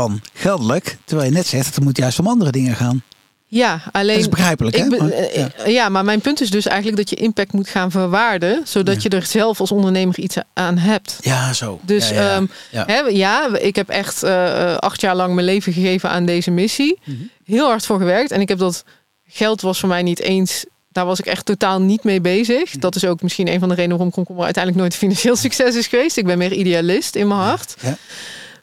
van 0.00 0.20
geldelijk. 0.32 0.96
Terwijl 1.04 1.28
je 1.28 1.34
net 1.34 1.46
zegt, 1.46 1.74
het 1.74 1.84
moet 1.84 1.96
juist 1.96 2.18
om 2.18 2.26
andere 2.26 2.50
dingen 2.50 2.74
gaan. 2.76 3.02
Ja, 3.50 3.80
alleen. 3.92 4.14
Dat 4.14 4.24
is 4.24 4.28
begrijpelijk, 4.28 4.76
hè? 4.76 4.84
Ik 4.84 4.90
ben- 4.90 4.98
Maar- 4.98 5.10
eh, 5.10 5.36
ja. 5.36 5.50
eh, 5.56 5.72
ja. 5.72 5.88
maar 5.88 6.04
mijn 6.04 6.20
punt 6.20 6.40
is 6.40 6.50
dus 6.50 6.66
eigenlijk 6.66 6.96
dat 6.96 7.10
je 7.10 7.16
impact 7.16 7.52
moet 7.52 7.68
gaan 7.68 7.90
verwaarden, 7.90 8.60
zodat 8.64 8.94
Ja. 9.02 9.08
je 9.10 9.16
er 9.16 9.26
zelf 9.26 9.60
als 9.60 9.72
ondernemer 9.72 10.18
iets 10.18 10.36
aan 10.54 10.78
hebt. 10.78 11.16
Ja, 11.20 11.52
zo. 11.52 11.80
Dus 11.82 12.08
ja, 12.08 12.14
ja. 12.14 12.34
ehm. 12.34 12.86
Hè, 12.90 12.98
ja, 12.98 13.56
ik 13.56 13.76
heb 13.76 13.88
echt 13.88 14.22
eh, 14.22 14.74
acht 14.76 15.00
jaar 15.00 15.16
lang 15.16 15.34
mijn 15.34 15.46
leven 15.46 15.72
gegeven 15.72 16.10
aan 16.10 16.24
deze 16.24 16.50
missie. 16.50 16.98
Mhm. 17.04 17.16
Heel 17.44 17.66
hard 17.66 17.86
voor 17.86 17.98
gewerkt. 17.98 18.30
En 18.30 18.40
ik 18.40 18.48
heb 18.48 18.58
dat 18.58 18.84
geld 19.28 19.60
was 19.60 19.78
voor 19.80 19.88
mij 19.88 20.02
niet 20.02 20.20
eens. 20.20 20.64
Daar 20.92 21.06
was 21.06 21.18
ik 21.18 21.26
echt 21.26 21.44
totaal 21.44 21.80
niet 21.80 22.04
mee 22.04 22.20
bezig. 22.20 22.70
Mhm. 22.72 22.80
Dat 22.80 22.96
is 22.96 23.04
ook 23.04 23.22
misschien 23.22 23.48
een 23.48 23.58
van 23.60 23.68
de 23.68 23.74
redenen 23.74 23.96
waarom 23.96 24.14
Komkommer 24.14 24.44
uiteindelijk 24.44 24.82
nooit 24.84 24.96
financieel 24.96 25.36
succes 25.46 25.74
is 25.74 25.86
geweest. 25.86 26.16
Ik 26.16 26.26
ben 26.26 26.38
meer 26.38 26.52
idealist 26.52 27.14
in 27.14 27.28
mijn 27.28 27.40
hart. 27.40 27.74
Ja. 27.80 27.96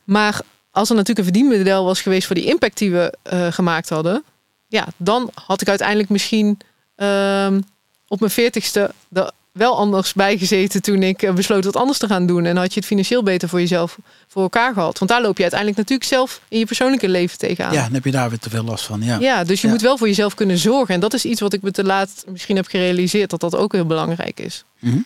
Maar 0.04 0.42
als 0.76 0.90
er 0.90 0.96
natuurlijk 0.96 1.28
een 1.28 1.34
verdienmodel 1.34 1.86
was 1.86 2.02
geweest 2.02 2.28
voor 2.28 2.36
die 2.36 2.46
impact 2.46 2.78
die 2.78 2.92
we 2.92 3.18
eh, 3.24 3.52
gemaakt 3.52 3.90
hadden. 3.90 4.24
Ja, 4.68 4.88
dan 4.98 5.32
had 5.46 5.62
ik 5.62 5.70
uiteindelijk 5.70 6.10
misschien 6.10 6.58
ehm, 6.96 7.62
op 8.08 8.20
mijn 8.20 8.32
veertigste 8.32 8.92
er 9.14 9.32
wel 9.52 9.78
anders 9.78 10.14
bij 10.14 10.38
gezeten 10.38 10.82
toen 10.82 11.04
ik 11.04 11.22
eh, 11.22 11.34
besloot 11.34 11.64
wat 11.66 11.76
anders 11.76 11.98
te 11.98 12.08
gaan 12.08 12.26
doen. 12.26 12.46
En 12.46 12.58
had 12.58 12.74
je 12.74 12.80
het 12.80 12.88
financieel 12.90 13.24
beter 13.24 13.50
voor 13.50 13.60
jezelf 13.60 13.98
voor 14.28 14.42
elkaar 14.42 14.74
gehad. 14.74 14.98
Want 15.00 15.12
daar 15.12 15.22
loop 15.22 15.36
je 15.36 15.42
uiteindelijk 15.42 15.80
natuurlijk 15.82 16.10
zelf 16.10 16.42
in 16.48 16.60
je 16.60 16.66
persoonlijke 16.66 17.10
leven 17.10 17.38
tegenaan. 17.38 17.74
ja, 17.74 17.84
dan 17.84 17.94
heb 17.94 18.06
je 18.06 18.12
daar 18.12 18.30
weer 18.30 18.40
te 18.40 18.50
veel 18.50 18.64
last 18.64 18.86
van. 18.86 19.02
Ja. 19.02 19.18
Ja, 19.20 19.44
dus 19.44 19.62
je 19.62 19.68
Ja. 19.68 19.74
moet 19.74 19.82
wel 19.82 19.98
voor 19.98 20.08
jezelf 20.08 20.34
kunnen 20.34 20.58
zorgen. 20.58 20.94
En 20.94 21.00
dat 21.00 21.14
is 21.14 21.26
iets 21.26 21.42
wat 21.42 21.54
ik 21.54 21.62
me 21.62 21.72
te 21.72 21.84
laat 21.84 22.24
misschien 22.28 22.56
heb 22.56 22.68
gerealiseerd. 22.68 23.30
Dat 23.30 23.40
dat 23.40 23.56
ook 23.56 23.72
heel 23.72 23.86
belangrijk 23.86 24.40
is. 24.40 24.64
Mhm. 24.80 25.00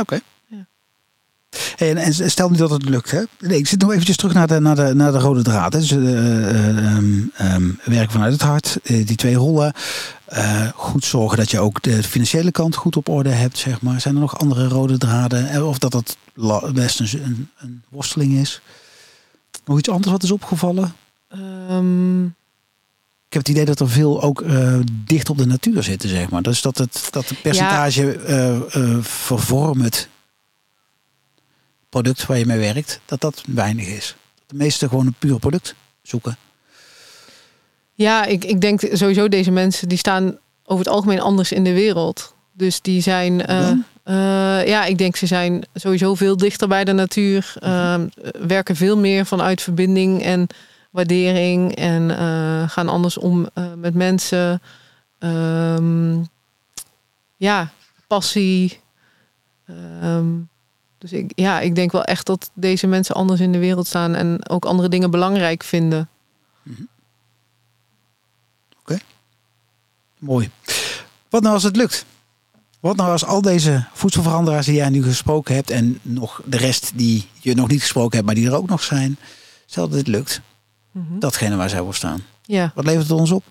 Oké. 0.00 0.20
En, 1.76 1.96
en 1.96 2.30
stel 2.30 2.50
nu 2.50 2.56
dat 2.56 2.70
het 2.70 2.88
lukt. 2.88 3.10
Hè? 3.10 3.22
Nee, 3.40 3.58
ik 3.58 3.66
zit 3.66 3.80
nog 3.80 3.92
eventjes 3.92 4.16
terug 4.16 4.34
naar 4.34 4.46
de, 4.46 4.60
naar 4.60 4.76
de, 4.76 4.94
naar 4.94 5.12
de 5.12 5.18
rode 5.18 5.42
draad. 5.42 5.72
Hè? 5.72 5.78
Dus, 5.78 5.90
eh, 5.90 6.48
eh, 6.48 6.94
ehm, 6.94 7.22
ehm, 7.34 7.70
werken 7.84 8.12
vanuit 8.12 8.32
het 8.32 8.42
hart, 8.42 8.78
eh, 8.82 9.06
die 9.06 9.16
twee 9.16 9.34
rollen. 9.34 9.72
Goed 10.74 11.04
zorgen 11.04 11.38
dat 11.38 11.50
je 11.50 11.60
ook 11.60 11.82
de 11.82 12.02
financiële 12.02 12.50
kant 12.50 12.74
goed 12.74 12.96
op 12.96 13.08
orde 13.08 13.30
hebt. 13.30 13.58
Zeg 13.58 13.80
maar. 13.80 14.00
Zijn 14.00 14.14
er 14.14 14.20
nog 14.20 14.38
andere 14.38 14.68
rode 14.68 14.98
draden? 14.98 15.66
Of 15.66 15.78
dat 15.78 15.92
dat 15.92 16.16
best 16.72 17.00
een, 17.00 17.48
een, 17.58 17.82
worsteling 17.88 18.32
is? 18.32 18.60
Nog 19.64 19.78
iets 19.78 19.88
anders 19.88 20.12
wat 20.12 20.22
is 20.22 20.30
opgevallen? 20.30 20.94
Ehm, 21.28 22.24
Ik 22.24 23.32
heb 23.32 23.42
het 23.42 23.48
idee 23.48 23.64
dat 23.64 23.80
er 23.80 23.88
veel 23.88 24.22
ook 24.22 24.44
dicht 25.04 25.30
op 25.30 25.38
de 25.38 25.46
natuur 25.46 25.82
zitten, 25.82 26.08
zeg 26.08 26.30
maar. 26.30 26.42
Dus 26.42 26.62
dat 26.62 26.78
het, 26.78 27.08
dat 27.10 27.28
het 27.28 27.42
percentage 27.42 28.12
eh, 28.16 28.96
vervormend 29.00 30.08
product 32.02 32.26
waar 32.26 32.38
je 32.38 32.46
mee 32.46 32.58
werkt, 32.58 33.00
dat 33.04 33.20
dat 33.20 33.42
weinig 33.46 33.86
is. 33.86 34.14
De 34.46 34.54
meeste 34.56 34.88
gewoon 34.88 35.06
een 35.06 35.14
puur 35.18 35.38
product 35.38 35.74
zoeken. 36.02 36.36
ja, 37.94 38.24
ik, 38.24 38.44
ik 38.44 38.60
denk 38.60 38.80
sowieso 38.92 39.28
deze 39.28 39.50
mensen 39.50 39.88
die 39.88 39.98
staan 39.98 40.38
over 40.64 40.84
het 40.84 40.94
algemeen 40.94 41.20
anders 41.20 41.52
in 41.52 41.64
de 41.64 41.72
wereld. 41.72 42.34
Dus 42.52 42.80
die 42.80 43.00
zijn. 43.00 43.46
eh, 43.46 43.60
Dan? 43.60 43.84
eh, 44.04 44.66
ja, 44.66 44.84
ik 44.84 44.98
denk 44.98 45.16
ze 45.16 45.26
zijn 45.26 45.64
sowieso 45.74 46.14
veel 46.14 46.36
dichter 46.36 46.68
bij 46.68 46.84
de 46.84 46.92
natuur. 46.92 47.54
Ehm, 47.58 48.06
werken 48.46 48.76
veel 48.76 48.96
meer 48.96 49.26
vanuit 49.26 49.62
verbinding 49.62 50.22
en 50.22 50.46
waardering. 50.90 51.74
En 51.76 52.10
eh, 52.18 52.68
gaan 52.70 52.88
anders 52.88 53.18
om 53.18 53.48
eh, 53.54 53.72
met 53.76 53.94
mensen. 53.94 54.62
Ehm, 55.18 56.18
ja, 57.36 57.70
passie. 58.06 58.80
Ehm, 59.66 60.26
dus 61.10 61.18
ik, 61.18 61.32
ja, 61.34 61.60
ik 61.60 61.74
denk 61.74 61.92
wel 61.92 62.04
echt 62.04 62.26
dat 62.26 62.50
deze 62.54 62.86
mensen 62.86 63.14
anders 63.14 63.40
in 63.40 63.52
de 63.52 63.58
wereld 63.58 63.86
staan 63.86 64.14
en 64.14 64.48
ook 64.48 64.64
andere 64.64 64.88
dingen 64.88 65.10
belangrijk 65.10 65.62
vinden. 65.62 66.08
Mooi. 70.18 70.50
Wat 71.28 71.42
nou 71.42 71.54
als 71.54 71.62
het 71.62 71.76
lukt? 71.76 72.04
Wat 72.80 72.96
nou 72.96 73.10
als 73.10 73.24
al 73.24 73.42
deze 73.42 73.84
voedselveranderaars 73.92 74.66
die 74.66 74.74
jij 74.74 74.88
nu 74.88 75.02
gesproken 75.02 75.54
hebt 75.54 75.70
en 75.70 75.98
nog 76.02 76.42
de 76.44 76.56
rest 76.56 76.92
die 76.94 77.26
je 77.40 77.54
nog 77.54 77.68
niet 77.68 77.80
gesproken 77.80 78.12
hebt, 78.14 78.26
maar 78.26 78.34
die 78.34 78.46
er 78.46 78.56
ook 78.56 78.68
nog 78.68 78.82
zijn, 78.82 79.16
stel 79.66 79.88
dat 79.88 79.98
het 79.98 80.06
lukt, 80.08 80.40
Mhm. 80.90 81.18
datgene 81.18 81.56
waar 81.56 81.68
zij 81.68 81.78
voor 81.80 81.94
staan. 81.94 82.24
Ja. 82.42 82.72
Wat 82.74 82.84
levert 82.84 83.08
het 83.08 83.18
ons 83.18 83.30
op? 83.30 83.44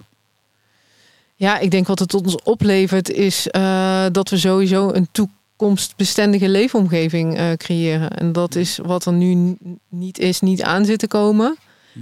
Ja, 1.36 1.58
ik 1.60 1.72
denk 1.72 1.88
wat 1.88 2.00
het 2.00 2.14
ons 2.14 2.36
oplevert 2.44 3.10
is 3.10 3.48
eh, 3.48 4.06
dat 4.12 4.30
we 4.30 4.38
sowieso 4.38 4.90
een 4.94 5.08
toekomstbestendige 5.58 6.50
leefomgeving 6.50 7.38
eh, 7.38 7.52
creëren. 7.52 8.10
En 8.10 8.32
dat 8.32 8.56
is 8.56 8.80
wat 8.84 9.06
er 9.06 9.14
nu 9.14 9.58
niet 9.90 10.20
is, 10.20 10.42
niet 10.42 10.64
aan 10.64 10.86
zit 10.86 11.00
te 11.00 11.08
komen. 11.08 11.58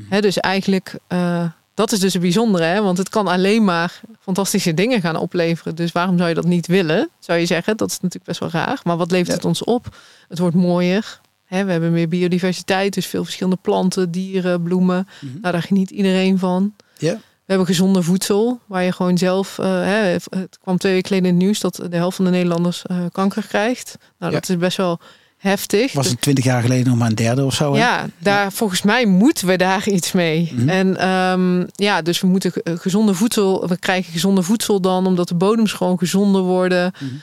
Hè, 0.10 0.22
dus 0.22 0.38
eigenlijk, 0.40 0.96
eh, 1.08 1.46
dat 1.74 1.92
is 1.92 2.00
dus 2.00 2.14
het 2.14 2.22
bijzondere, 2.22 2.64
hè? 2.64 2.82
want 2.82 2.98
het 2.98 3.10
kan 3.10 3.28
alleen 3.28 3.64
maar 3.64 4.02
fantastische 4.20 4.74
dingen 4.74 5.02
gaan 5.02 5.16
opleveren. 5.16 5.76
Dus 5.76 5.92
waarom 5.92 6.18
zou 6.18 6.30
je 6.30 6.36
dat 6.36 6.46
niet 6.46 6.68
willen, 6.68 7.10
zou 7.20 7.40
je 7.40 7.46
zeggen? 7.46 7.78
Dat 7.78 7.90
is 7.90 7.96
natuurlijk 7.96 8.26
best 8.26 8.40
wel 8.40 8.50
raar. 8.50 8.80
Maar 8.84 8.98
wat 8.98 9.12
levert 9.12 9.28
Ja. 9.30 9.34
het 9.34 9.46
ons 9.46 9.64
op? 9.64 9.96
Het 10.30 10.40
wordt 10.40 10.56
mooier. 10.56 11.22
Hè, 11.46 11.66
we 11.66 11.72
hebben 11.72 11.92
meer 11.92 12.08
biodiversiteit, 12.08 12.94
dus 12.94 13.06
veel 13.06 13.24
verschillende 13.24 13.60
planten, 13.62 14.12
dieren, 14.12 14.64
bloemen. 14.64 15.08
Mhm. 15.22 15.32
Nou, 15.42 15.54
daar 15.54 15.62
geniet 15.64 15.90
iedereen 15.90 16.40
van. 16.40 16.74
Ja. 16.98 17.18
We 17.54 17.60
hebben 17.60 17.76
gezonde 17.78 18.02
voedsel, 18.02 18.60
waar 18.66 18.84
je 18.84 18.92
gewoon 18.92 19.18
zelf... 19.18 19.60
eh, 19.60 19.66
hè, 19.66 19.96
het 20.30 20.58
kwam 20.62 20.78
twee 20.78 20.94
weken 20.94 21.08
geleden 21.08 21.30
in 21.30 21.36
het 21.36 21.44
nieuws 21.44 21.60
dat 21.60 21.76
de 21.90 21.96
helft 21.96 22.16
van 22.16 22.26
de 22.26 22.32
Nederlanders 22.32 22.86
eh, 22.86 22.98
kanker 23.12 23.48
krijgt. 23.48 23.98
Nou, 24.20 24.34
Ja. 24.34 24.40
dat 24.40 24.50
is 24.50 24.58
best 24.58 24.78
wel 24.78 25.00
heftig. 25.38 25.94
Was 25.94 26.08
het 26.10 26.22
twintig 26.22 26.44
jaar 26.44 26.62
geleden 26.62 26.88
nog 26.88 26.98
maar 26.98 27.10
een 27.10 27.16
derde 27.16 27.44
of 27.46 27.54
zo? 27.54 27.74
hè? 27.74 27.80
Ja, 27.80 28.06
daar, 28.18 28.52
volgens 28.52 28.82
mij 28.82 29.06
moeten 29.06 29.48
we 29.48 29.56
daar 29.58 29.88
iets 29.88 30.12
mee. 30.12 30.52
Mhm. 30.56 30.70
En 30.70 30.98
ehm, 30.98 31.66
ja, 31.76 32.02
dus 32.02 32.22
we 32.22 32.28
moeten 32.28 32.52
eh, 32.54 32.74
gezonde 32.78 33.14
voedsel, 33.14 33.68
we 33.68 33.78
krijgen 33.78 34.12
gezonde 34.14 34.42
voedsel 34.44 34.82
dan, 34.82 35.06
omdat 35.06 35.28
de 35.28 35.36
bodems 35.36 35.72
gewoon 35.74 35.98
gezonder 35.98 36.42
worden. 36.42 36.92
Mhm. 37.00 37.14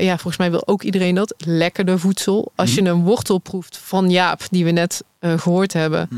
Ja, 0.00 0.12
volgens 0.12 0.36
mij 0.36 0.50
wil 0.50 0.66
ook 0.66 0.82
iedereen 0.82 1.14
dat. 1.14 1.34
Lekkerder 1.38 1.98
voedsel. 1.98 2.52
Als 2.54 2.74
Mhm. 2.74 2.84
je 2.84 2.90
een 2.90 3.02
wortel 3.02 3.38
proeft 3.38 3.76
van 3.82 4.10
Jaap, 4.10 4.42
die 4.50 4.64
we 4.64 4.70
net 4.70 5.02
eh, 5.18 5.38
gehoord 5.38 5.72
hebben. 5.72 6.08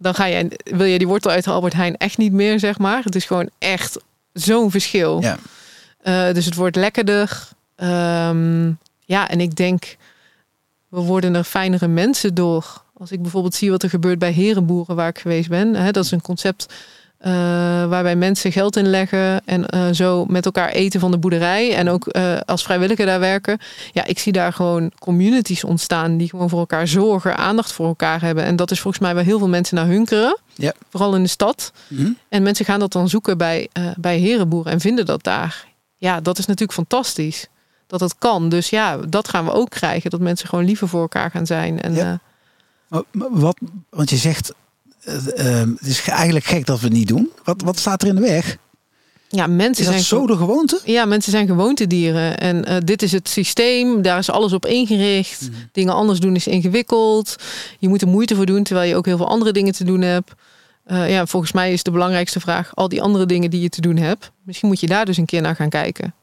Dan 0.00 0.14
ga 0.14 0.24
je, 0.24 0.58
wil 0.64 0.86
je 0.86 0.98
die 0.98 1.08
wortel 1.08 1.30
uit 1.30 1.44
de 1.44 1.50
Albert 1.50 1.72
Heijn 1.72 1.96
echt 1.96 2.18
niet 2.18 2.32
meer, 2.32 2.58
zeg 2.58 2.78
maar. 2.78 3.02
Het 3.04 3.14
is 3.14 3.24
gewoon 3.24 3.50
echt 3.58 3.98
zo'n 4.32 4.70
verschil. 4.70 5.20
Ja. 5.20 5.38
Eh, 6.00 6.34
dus 6.34 6.44
het 6.44 6.54
wordt 6.54 6.76
lekkerder. 6.76 7.48
Ehm, 7.76 8.72
ja, 9.04 9.28
en 9.28 9.40
ik 9.40 9.56
denk, 9.56 9.96
we 10.88 11.00
worden 11.00 11.34
er 11.34 11.44
fijnere 11.44 11.88
mensen 11.88 12.34
door. 12.34 12.82
Als 12.94 13.12
ik 13.12 13.22
bijvoorbeeld 13.22 13.54
zie 13.54 13.70
wat 13.70 13.82
er 13.82 13.90
gebeurt 13.90 14.18
bij 14.18 14.32
herenboeren 14.32 14.96
waar 14.96 15.08
ik 15.08 15.18
geweest 15.18 15.48
ben. 15.48 15.74
Hè, 15.74 15.90
dat 15.90 16.04
is 16.04 16.10
een 16.10 16.22
concept 16.22 16.74
eh, 17.20 17.32
waarbij 17.86 18.16
mensen 18.16 18.52
geld 18.52 18.76
inleggen 18.76 19.42
en 19.44 19.68
eh, 19.68 19.88
zo 19.92 20.24
met 20.24 20.44
elkaar 20.44 20.68
eten 20.68 21.00
van 21.00 21.10
de 21.10 21.18
boerderij. 21.18 21.74
En 21.74 21.88
ook 21.88 22.06
eh, 22.06 22.40
als 22.46 22.62
vrijwilliger 22.62 23.06
daar 23.06 23.20
werken. 23.20 23.58
Ja, 23.92 24.04
ik 24.04 24.18
zie 24.18 24.32
daar 24.32 24.52
gewoon 24.52 24.90
communities 24.98 25.64
ontstaan 25.64 26.16
die 26.16 26.28
gewoon 26.28 26.48
voor 26.48 26.58
elkaar 26.58 26.88
zorgen, 26.88 27.36
aandacht 27.36 27.72
voor 27.72 27.86
elkaar 27.86 28.20
hebben. 28.20 28.44
En 28.44 28.56
dat 28.56 28.70
is 28.70 28.80
volgens 28.80 29.02
mij 29.02 29.14
waar 29.14 29.24
heel 29.24 29.38
veel 29.38 29.48
mensen 29.48 29.76
naar 29.76 29.86
hunkeren. 29.86 30.38
Ja. 30.54 30.72
Vooral 30.90 31.14
in 31.14 31.22
de 31.22 31.28
stad. 31.28 31.72
Mhm. 31.88 32.10
En 32.28 32.42
mensen 32.42 32.64
gaan 32.64 32.80
dat 32.80 32.92
dan 32.92 33.08
zoeken 33.08 33.38
bij, 33.38 33.68
bij 33.96 34.18
herenboeren 34.18 34.72
en 34.72 34.80
vinden 34.80 35.06
dat 35.06 35.22
daar. 35.22 35.66
Ja, 35.96 36.20
dat 36.20 36.38
is 36.38 36.46
natuurlijk 36.46 36.78
fantastisch. 36.78 37.46
Dat 37.86 38.00
het 38.00 38.14
kan. 38.18 38.48
Dus 38.48 38.70
ja, 38.70 38.96
dat 38.96 39.28
gaan 39.28 39.44
we 39.44 39.52
ook 39.52 39.70
krijgen. 39.70 40.10
Dat 40.10 40.20
mensen 40.20 40.48
gewoon 40.48 40.64
liever 40.64 40.88
voor 40.88 41.00
elkaar 41.00 41.30
gaan 41.30 41.46
zijn. 41.46 41.80
En, 41.80 41.94
Ja. 41.94 42.20
Wat, 43.12 43.58
want 43.90 44.10
je 44.10 44.16
zegt, 44.16 44.52
het 45.78 45.86
is 45.86 46.08
eigenlijk 46.08 46.44
gek 46.44 46.66
dat 46.66 46.80
we 46.80 46.84
het 46.86 46.94
niet 46.94 47.08
doen. 47.08 47.30
Wat, 47.44 47.62
wat 47.62 47.78
staat 47.78 48.02
er 48.02 48.08
in 48.08 48.14
de 48.14 48.20
weg? 48.20 48.58
ja, 49.30 49.46
mensen 49.46 49.84
Is 49.84 49.90
dat 49.90 50.00
zijn 50.00 50.20
zo 50.20 50.26
de 50.26 50.36
gewoonte? 50.36 50.80
Ja, 50.84 51.04
mensen 51.04 51.32
zijn 51.32 51.46
gewoontedieren. 51.46 52.38
En 52.38 52.64
eh, 52.64 52.76
dit 52.84 53.02
is 53.02 53.12
het 53.12 53.28
systeem. 53.28 54.02
Daar 54.02 54.18
is 54.18 54.30
alles 54.30 54.52
op 54.52 54.66
ingericht. 54.66 55.40
Mhm. 55.40 55.52
Dingen 55.72 55.94
anders 55.94 56.20
doen 56.20 56.34
is 56.34 56.46
ingewikkeld. 56.46 57.36
Je 57.78 57.88
moet 57.88 58.02
er 58.02 58.08
moeite 58.08 58.34
voor 58.34 58.46
doen, 58.46 58.62
terwijl 58.62 58.88
je 58.88 58.96
ook 58.96 59.06
heel 59.06 59.16
veel 59.16 59.28
andere 59.28 59.52
dingen 59.52 59.72
te 59.72 59.84
doen 59.84 60.00
hebt. 60.00 60.32
Eh, 60.84 61.10
ja, 61.10 61.26
volgens 61.26 61.52
mij 61.52 61.72
is 61.72 61.82
de 61.82 61.90
belangrijkste 61.90 62.40
vraag... 62.40 62.74
al 62.74 62.88
die 62.88 63.02
andere 63.02 63.26
dingen 63.26 63.50
die 63.50 63.60
je 63.60 63.68
te 63.68 63.80
doen 63.80 63.96
hebt... 63.96 64.30
misschien 64.42 64.68
moet 64.68 64.80
je 64.80 64.86
daar 64.86 65.04
dus 65.04 65.16
een 65.16 65.24
keer 65.24 65.40
naar 65.42 65.56
gaan 65.56 65.68
kijken. 65.68 66.14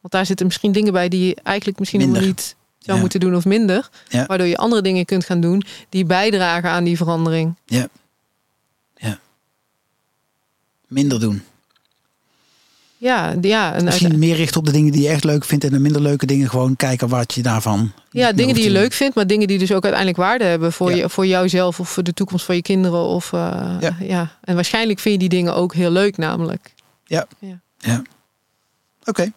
Want 0.00 0.12
daar 0.12 0.26
zitten 0.26 0.46
misschien 0.46 0.72
dingen 0.72 0.92
bij... 0.92 1.08
die 1.08 1.26
je 1.26 1.36
eigenlijk 1.42 1.78
misschien 1.78 2.00
helemaal 2.00 2.22
niet 2.22 2.56
zou 2.78 2.96
Ja. 2.96 3.02
moeten 3.02 3.20
doen 3.20 3.36
of 3.36 3.44
minder. 3.44 3.88
Ja. 4.08 4.26
Waardoor 4.26 4.46
je 4.46 4.56
andere 4.56 4.82
dingen 4.82 5.04
kunt 5.04 5.24
gaan 5.24 5.40
doen... 5.40 5.62
die 5.88 6.04
bijdragen 6.04 6.70
aan 6.70 6.84
die 6.84 6.96
verandering. 6.96 7.54
Minder 10.86 11.20
doen. 11.20 11.42
Ja, 12.98 13.34
ja, 13.40 13.74
en 13.74 13.84
Misschien 13.84 14.18
meer 14.18 14.36
richten 14.36 14.60
op 14.60 14.66
de 14.66 14.72
dingen 14.72 14.92
die 14.92 15.02
je 15.02 15.08
echt 15.08 15.24
leuk 15.24 15.44
vindt. 15.44 15.64
En 15.64 15.70
de 15.70 15.78
minder 15.78 16.02
leuke 16.02 16.26
dingen 16.26 16.50
gewoon 16.50 16.76
kijken 16.76 17.08
wat 17.08 17.34
je 17.34 17.42
daarvan... 17.42 17.92
Ja, 18.10 18.32
dingen 18.32 18.54
die 18.54 18.64
je 18.64 18.70
leuk 18.70 18.92
vindt, 18.92 19.14
maar 19.14 19.26
dingen 19.26 19.48
die 19.48 19.58
dus 19.58 19.72
ook 19.72 19.82
uiteindelijk 19.82 20.16
waarde 20.22 20.44
hebben 20.44 20.72
voor, 20.72 20.90
Ja. 20.90 20.96
je, 20.96 21.08
voor 21.08 21.26
jouzelf 21.26 21.80
of 21.80 21.88
voor 21.88 22.02
de 22.02 22.12
toekomst 22.12 22.44
van 22.44 22.54
je 22.54 22.62
kinderen. 22.62 23.00
Of, 23.00 23.32
eh, 23.32 23.76
Ja. 23.80 23.96
ja. 24.00 24.38
En 24.44 24.54
waarschijnlijk 24.54 24.98
vind 24.98 25.14
je 25.14 25.28
die 25.28 25.38
dingen 25.38 25.54
ook 25.54 25.74
heel 25.74 25.90
leuk, 25.90 26.16
namelijk. 26.16 26.74
Oké. 29.04 29.32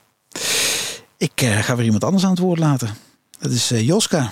Ik 1.18 1.42
eh, 1.42 1.58
ga 1.58 1.76
weer 1.76 1.86
iemand 1.86 2.04
anders 2.04 2.24
aan 2.24 2.30
het 2.30 2.40
woord 2.40 2.60
laten. 2.60 2.90
Dat 3.40 3.52
is 3.52 3.72
uh, 3.72 3.88
Joska. 3.88 4.32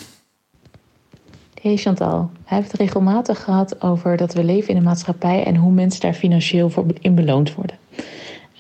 Hij 1.68 2.58
heeft 2.58 2.72
het 2.72 2.82
regelmatig 2.82 3.44
gehad 3.44 3.82
over 3.82 4.18
dat 4.18 4.34
we 4.34 4.44
leven 4.44 4.70
in 4.70 4.78
een 4.78 4.84
maatschappij 4.84 5.44
en 5.44 5.56
hoe 5.56 5.72
mensen 5.72 6.02
daar 6.02 6.14
financieel 6.14 6.70
voor 6.70 6.86
in 7.00 7.16
beloond 7.16 7.56
worden. 7.56 7.78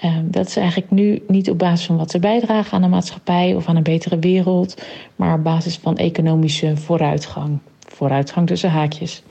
Uh, 0.03 0.17
dat 0.23 0.47
is 0.47 0.55
eigenlijk 0.55 0.91
nu 0.91 1.23
niet 1.27 1.49
op 1.49 1.57
basis 1.57 1.85
van 1.85 1.97
wat 1.97 2.11
ze 2.11 2.19
bijdragen 2.19 2.73
aan 2.73 2.81
de 2.81 2.87
maatschappij 2.87 3.55
of 3.55 3.67
aan 3.67 3.75
een 3.75 3.83
betere 3.83 4.19
wereld, 4.19 4.81
maar 5.15 5.37
op 5.37 5.43
basis 5.43 5.77
van 5.77 5.97
economische 5.97 6.77
vooruitgang. 6.77 7.59
Vooruitgang 7.79 8.47
tussen 8.47 8.69
haakjes. 8.69 9.23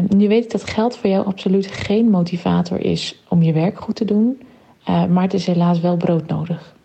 Uh, 0.00 0.08
nu 0.08 0.28
weet 0.28 0.44
ik 0.44 0.50
dat 0.50 0.64
geld 0.64 0.96
voor 0.96 1.10
jou 1.10 1.26
absoluut 1.26 1.66
geen 1.66 2.10
motivator 2.10 2.80
is 2.80 3.22
om 3.28 3.42
je 3.42 3.52
werk 3.52 3.80
goed 3.80 3.96
te 3.96 4.04
doen, 4.04 4.42
uh, 4.88 5.04
maar 5.04 5.22
het 5.22 5.34
is 5.34 5.46
helaas 5.46 5.80
wel 5.80 5.96
broodnodig. 5.96 6.76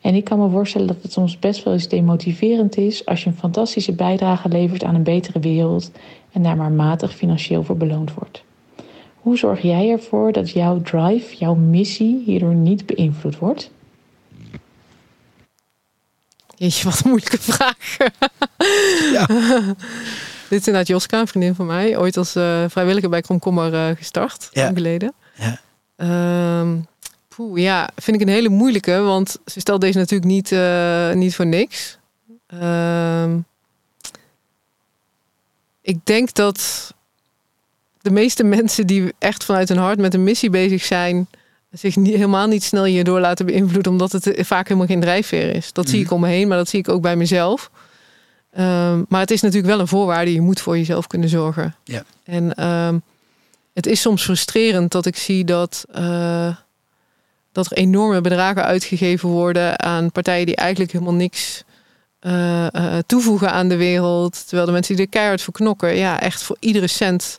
En 0.00 0.14
ik 0.14 0.24
kan 0.24 0.38
me 0.38 0.50
voorstellen 0.50 0.86
dat 0.86 1.02
het 1.02 1.12
soms 1.12 1.38
best 1.38 1.64
wel 1.64 1.72
eens 1.72 1.88
demotiverend 1.88 2.76
is 2.76 3.06
als 3.06 3.22
je 3.22 3.30
een 3.30 3.36
fantastische 3.36 3.92
bijdrage 3.92 4.48
levert 4.48 4.84
aan 4.84 4.94
een 4.94 5.02
betere 5.02 5.40
wereld 5.40 5.90
en 6.32 6.42
daar 6.42 6.56
maar 6.56 6.70
matig 6.70 7.14
financieel 7.14 7.64
voor 7.64 7.76
beloond 7.76 8.14
wordt. 8.14 8.42
Hoe 9.14 9.38
zorg 9.38 9.62
jij 9.62 9.90
ervoor 9.90 10.32
dat 10.32 10.50
jouw 10.50 10.82
drive, 10.82 11.36
jouw 11.36 11.54
missie 11.54 12.22
hierdoor 12.24 12.54
niet 12.54 12.86
beïnvloed 12.86 13.38
wordt? 13.38 13.70
Jeetje, 16.56 16.84
wat 16.84 17.00
een 17.04 17.08
moeilijke 17.10 17.38
vraag. 17.40 17.96
Ja. 19.12 19.26
Dit 20.48 20.60
is 20.60 20.66
inderdaad 20.66 20.86
Joska, 20.86 21.20
een 21.20 21.26
vriendin 21.26 21.54
van 21.54 21.66
mij. 21.66 21.96
Ooit 21.96 22.16
als 22.16 22.36
uh, 22.36 22.64
vrijwilliger 22.68 23.10
bij 23.10 23.20
Kromkommer 23.20 23.72
uh, 23.72 23.96
gestart, 23.96 24.48
ja. 24.52 24.62
lang 24.62 24.76
geleden. 24.76 25.14
Ja. 25.34 25.60
Uh, 25.96 26.76
poeh, 27.40 27.60
ja, 27.60 27.90
vind 27.96 28.20
ik 28.20 28.26
een 28.26 28.32
hele 28.32 28.48
moeilijke. 28.48 28.98
Want 28.98 29.38
ze 29.46 29.60
stelt 29.60 29.80
deze 29.80 29.98
natuurlijk 29.98 30.30
niet, 30.30 30.50
uh, 30.50 31.12
niet 31.12 31.34
voor 31.34 31.46
niks. 31.46 31.98
Ehm, 32.46 33.38
ik 35.80 35.98
denk 36.04 36.34
dat 36.34 36.90
de 38.00 38.10
meeste 38.10 38.44
mensen 38.56 38.86
die 38.86 39.12
echt 39.18 39.44
vanuit 39.44 39.68
hun 39.68 39.78
hart 39.78 39.98
met 39.98 40.14
een 40.14 40.24
missie 40.24 40.50
bezig 40.50 40.84
zijn, 40.84 41.28
zich 41.70 41.96
niet, 41.96 42.14
helemaal 42.14 42.46
niet 42.46 42.64
snel 42.64 42.84
hierdoor 42.84 43.20
laten 43.20 43.46
beïnvloeden, 43.46 43.92
omdat 43.92 44.12
het 44.12 44.32
vaak 44.38 44.68
helemaal 44.68 44.88
geen 44.88 45.00
drijfveer 45.00 45.54
is. 45.54 45.72
Dat 45.72 45.88
zie 45.88 46.00
ik 46.00 46.04
mhm. 46.04 46.14
om 46.14 46.20
me 46.20 46.28
heen, 46.28 46.48
maar 46.48 46.58
dat 46.58 46.68
zie 46.68 46.78
ik 46.78 46.88
ook 46.88 47.02
bij 47.02 47.16
mezelf. 47.16 47.70
Um, 48.58 49.06
maar 49.08 49.20
het 49.20 49.30
is 49.30 49.40
natuurlijk 49.40 49.72
wel 49.72 49.80
een 49.80 49.88
voorwaarde. 49.88 50.32
Je 50.32 50.40
moet 50.40 50.60
voor 50.60 50.76
jezelf 50.76 51.06
kunnen 51.06 51.28
zorgen. 51.28 51.74
Ja. 51.84 52.04
En 52.24 52.66
um, 52.66 53.02
het 53.72 53.86
is 53.86 54.00
soms 54.00 54.22
frustrerend 54.22 54.92
dat 54.92 55.06
ik 55.06 55.16
zie 55.16 55.44
dat, 55.44 55.84
uh, 55.94 56.56
dat 57.52 57.70
er 57.70 57.76
enorme 57.76 58.20
bedragen 58.20 58.64
uitgegeven 58.64 59.28
worden 59.28 59.80
aan 59.80 60.12
partijen 60.12 60.46
die 60.46 60.56
eigenlijk 60.56 60.92
helemaal 60.92 61.14
niks 61.14 61.64
uh, 62.20 62.66
uh, 62.72 62.98
toevoegen 63.06 63.52
aan 63.52 63.68
de 63.68 63.76
wereld. 63.76 64.42
Terwijl 64.46 64.66
de 64.66 64.72
mensen 64.72 64.96
die 64.96 65.04
er 65.04 65.10
keihard 65.10 65.42
voor 65.42 65.54
knokken, 65.54 65.96
ja, 65.96 66.20
echt 66.20 66.42
voor 66.42 66.56
iedere 66.58 66.86
cent 66.86 67.38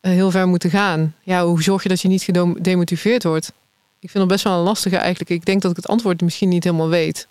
eh, 0.00 0.12
heel 0.12 0.30
ver 0.30 0.48
moeten 0.48 0.70
gaan. 0.70 1.14
Ja, 1.22 1.44
hoe 1.44 1.62
zorg 1.62 1.82
je 1.82 1.88
dat 1.88 2.00
je 2.00 2.08
niet 2.08 2.22
gedemotiveerd 2.22 3.22
wordt? 3.22 3.52
Ik 4.00 4.10
vind 4.10 4.24
het 4.24 4.32
best 4.32 4.44
wel 4.44 4.58
een 4.58 4.64
lastige 4.64 4.96
eigenlijk. 4.96 5.30
Ik 5.30 5.44
denk 5.44 5.62
dat 5.62 5.70
ik 5.70 5.76
het 5.76 5.88
antwoord 5.88 6.20
misschien 6.20 6.48
niet 6.48 6.64
helemaal 6.64 6.88
weet. 6.88 7.28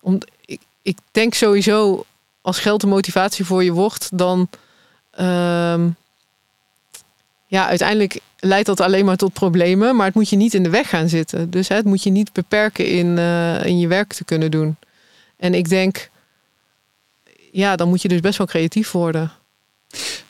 Om, 0.00 0.18
ik, 0.44 0.60
ik 0.82 0.98
denk 1.10 1.34
sowieso, 1.34 2.04
als 2.40 2.58
geld 2.58 2.82
een 2.82 2.88
motivatie 2.88 3.44
voor 3.44 3.64
je 3.64 3.72
wordt, 3.72 4.18
dan... 4.18 4.48
Uh, 5.20 5.84
ja, 7.46 7.66
uiteindelijk 7.66 8.20
leidt 8.44 8.66
dat 8.66 8.80
alleen 8.80 9.04
maar 9.04 9.16
tot 9.16 9.32
problemen. 9.32 9.96
Maar 9.96 10.06
het 10.06 10.14
moet 10.14 10.28
je 10.28 10.36
niet 10.36 10.54
in 10.54 10.62
de 10.62 10.70
weg 10.70 10.88
gaan 10.88 11.08
zitten. 11.08 11.50
Dus 11.50 11.68
hè, 11.68 11.74
het 11.74 11.84
moet 11.84 12.02
je 12.02 12.10
niet 12.10 12.32
beperken 12.32 12.86
in, 12.86 13.06
uh, 13.06 13.64
in 13.64 13.78
je 13.78 13.86
werk 13.86 14.12
te 14.12 14.24
kunnen 14.24 14.50
doen. 14.50 14.76
En 15.36 15.54
ik 15.54 15.68
denk, 15.68 16.10
ja, 17.52 17.76
dan 17.76 17.88
moet 17.88 18.02
je 18.02 18.08
dus 18.08 18.20
best 18.20 18.38
wel 18.38 18.46
creatief 18.46 18.90
worden. 18.90 19.32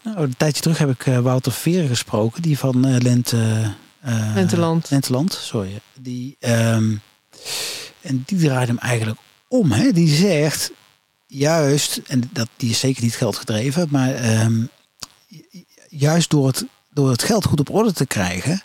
Nou, 0.02 0.18
een 0.18 0.36
tijdje 0.36 0.62
terug 0.62 0.78
heb 0.78 0.90
ik 0.90 1.06
uh, 1.06 1.18
Wouter 1.18 1.52
Veren 1.52 1.88
gesproken, 1.88 2.42
die 2.42 2.58
van 2.58 2.86
uh, 2.86 2.96
Lente, 2.98 3.72
Lenteland. 4.34 4.90
Lenteland, 4.90 5.32
sorry. 5.32 5.80
Die, 6.00 6.36
um, 6.40 7.00
en 8.00 8.22
die 8.26 8.38
draait 8.38 8.68
hem 8.68 8.78
eigenlijk 8.78 9.18
om. 9.48 9.72
Hè? 9.72 9.92
Die 9.92 10.08
zegt 10.08 10.72
juist, 11.26 12.00
en 12.06 12.30
dat, 12.32 12.48
die 12.56 12.70
is 12.70 12.78
zeker 12.78 13.02
niet 13.02 13.16
geldgedreven, 13.16 13.88
maar 13.90 14.40
um, 14.42 14.68
juist 15.88 16.30
door 16.30 16.46
het, 16.46 16.64
door 16.94 17.10
het 17.10 17.22
geld 17.22 17.44
goed 17.44 17.60
op 17.60 17.70
orde 17.70 17.92
te 17.92 18.06
krijgen 18.06 18.62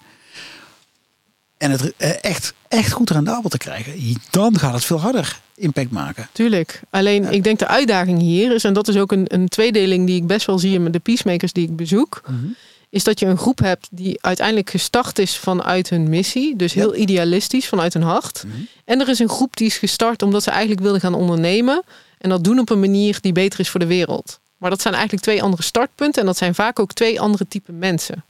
en 1.59 1.71
het 1.71 1.93
echt, 2.21 2.53
echt 2.67 2.91
goed 2.91 3.09
rendabel 3.09 3.49
te 3.49 3.57
krijgen, 3.57 4.17
dan 4.29 4.59
gaat 4.59 4.73
het 4.73 4.85
veel 4.85 4.99
harder 4.99 5.39
impact 5.55 5.91
maken. 5.91 6.27
Tuurlijk. 6.31 6.81
Alleen 6.89 7.31
ik 7.31 7.43
denk 7.43 7.59
de 7.59 7.67
uitdaging 7.67 8.19
hier 8.19 8.53
is, 8.53 8.63
en 8.63 8.73
dat 8.73 8.87
is 8.87 8.97
ook 8.97 9.11
een, 9.11 9.25
een 9.27 9.47
tweedeling 9.47 10.07
die 10.07 10.15
ik 10.15 10.27
best 10.27 10.45
wel 10.45 10.59
zie 10.59 10.73
in 10.73 10.91
de 10.91 10.99
peacemakers 10.99 11.53
die 11.53 11.67
ik 11.67 11.75
bezoek. 11.75 12.21
Mhm. 12.25 12.35
Is 12.89 13.03
dat 13.03 13.19
je 13.19 13.25
een 13.25 13.37
groep 13.37 13.59
hebt 13.59 13.87
die 13.91 14.21
uiteindelijk 14.21 14.69
gestart 14.69 15.19
is 15.19 15.37
vanuit 15.37 15.89
hun 15.89 16.09
missie. 16.09 16.55
Dus 16.55 16.73
heel 16.73 16.95
idealistisch 16.95 17.67
vanuit 17.67 17.93
hun 17.93 18.03
hart. 18.03 18.43
Mhm. 18.45 18.55
En 18.85 18.99
er 18.99 19.09
is 19.09 19.19
een 19.19 19.29
groep 19.29 19.57
die 19.57 19.67
is 19.67 19.77
gestart 19.77 20.21
omdat 20.21 20.43
ze 20.43 20.49
eigenlijk 20.49 20.81
wilden 20.81 21.01
gaan 21.01 21.13
ondernemen. 21.13 21.83
En 22.17 22.29
dat 22.29 22.43
doen 22.43 22.59
op 22.59 22.69
een 22.69 22.79
manier 22.79 23.17
die 23.21 23.31
beter 23.31 23.59
is 23.59 23.69
voor 23.69 23.79
de 23.79 23.85
wereld. 23.85 24.39
Maar 24.59 24.69
dat 24.69 24.81
zijn 24.81 24.93
eigenlijk 24.93 25.23
twee 25.23 25.43
andere 25.43 25.63
startpunten. 25.63 26.21
En 26.21 26.27
dat 26.27 26.37
zijn 26.37 26.55
vaak 26.55 26.79
ook 26.79 26.93
twee 26.93 27.21
andere 27.21 27.47
type 27.47 27.71
mensen. 27.71 28.23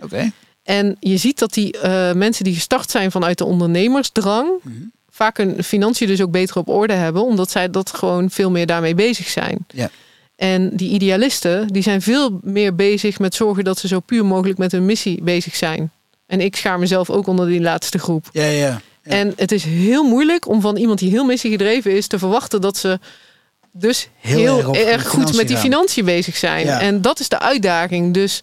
Oké. 0.00 0.32
En 0.62 0.96
je 1.00 1.16
ziet 1.16 1.38
dat 1.38 1.52
die 1.52 1.76
uh, 1.76 2.12
mensen 2.12 2.44
die 2.44 2.54
gestart 2.54 2.90
zijn 2.90 3.10
vanuit 3.10 3.38
de 3.38 3.44
ondernemersdrang. 3.44 4.48
Mhm 4.62 4.82
vaak 5.20 5.36
hun 5.36 5.64
financiën 5.64 6.06
dus 6.06 6.20
ook 6.20 6.30
beter 6.30 6.56
op 6.56 6.68
orde 6.68 6.92
hebben, 6.92 7.24
omdat 7.24 7.50
zij 7.50 7.70
dat 7.70 7.94
gewoon 7.94 8.30
veel 8.30 8.50
meer 8.50 8.66
daarmee 8.66 8.94
bezig 8.94 9.28
zijn. 9.28 9.66
Ja. 9.68 9.90
En 10.36 10.76
die 10.76 10.90
idealisten, 10.90 11.68
die 11.68 11.82
zijn 11.82 12.02
veel 12.02 12.40
meer 12.42 12.74
bezig 12.74 13.18
met 13.18 13.34
zorgen 13.34 13.64
dat 13.64 13.78
ze 13.78 13.88
zo 13.88 14.00
puur 14.00 14.24
mogelijk 14.24 14.58
met 14.58 14.72
hun 14.72 14.84
missie 14.84 15.22
bezig 15.22 15.56
zijn. 15.56 15.90
En 16.26 16.40
ik 16.40 16.56
schaar 16.56 16.78
mezelf 16.78 17.10
ook 17.10 17.26
onder 17.26 17.46
die 17.46 17.60
laatste 17.60 17.98
groep. 17.98 18.28
Ja, 18.32 18.44
ja, 18.44 18.50
ja. 18.50 18.80
En 19.02 19.32
het 19.36 19.52
is 19.52 19.64
heel 19.64 20.04
moeilijk 20.04 20.48
om 20.48 20.60
van 20.60 20.76
iemand 20.76 20.98
die 20.98 21.10
heel 21.10 21.24
missiegedreven 21.24 21.96
is 21.96 22.06
te 22.06 22.18
verwachten 22.18 22.60
dat 22.60 22.76
ze 22.76 22.98
dus 23.72 24.08
heel, 24.16 24.74
erg, 24.74 25.08
goed 25.08 25.36
met 25.36 25.48
die 25.48 25.56
financiën 25.56 26.04
bezig 26.04 26.36
zijn. 26.36 26.66
Ja. 26.66 26.80
En 26.80 27.02
dat 27.02 27.20
is 27.20 27.28
de 27.28 27.38
uitdaging. 27.38 28.14
Dus 28.14 28.40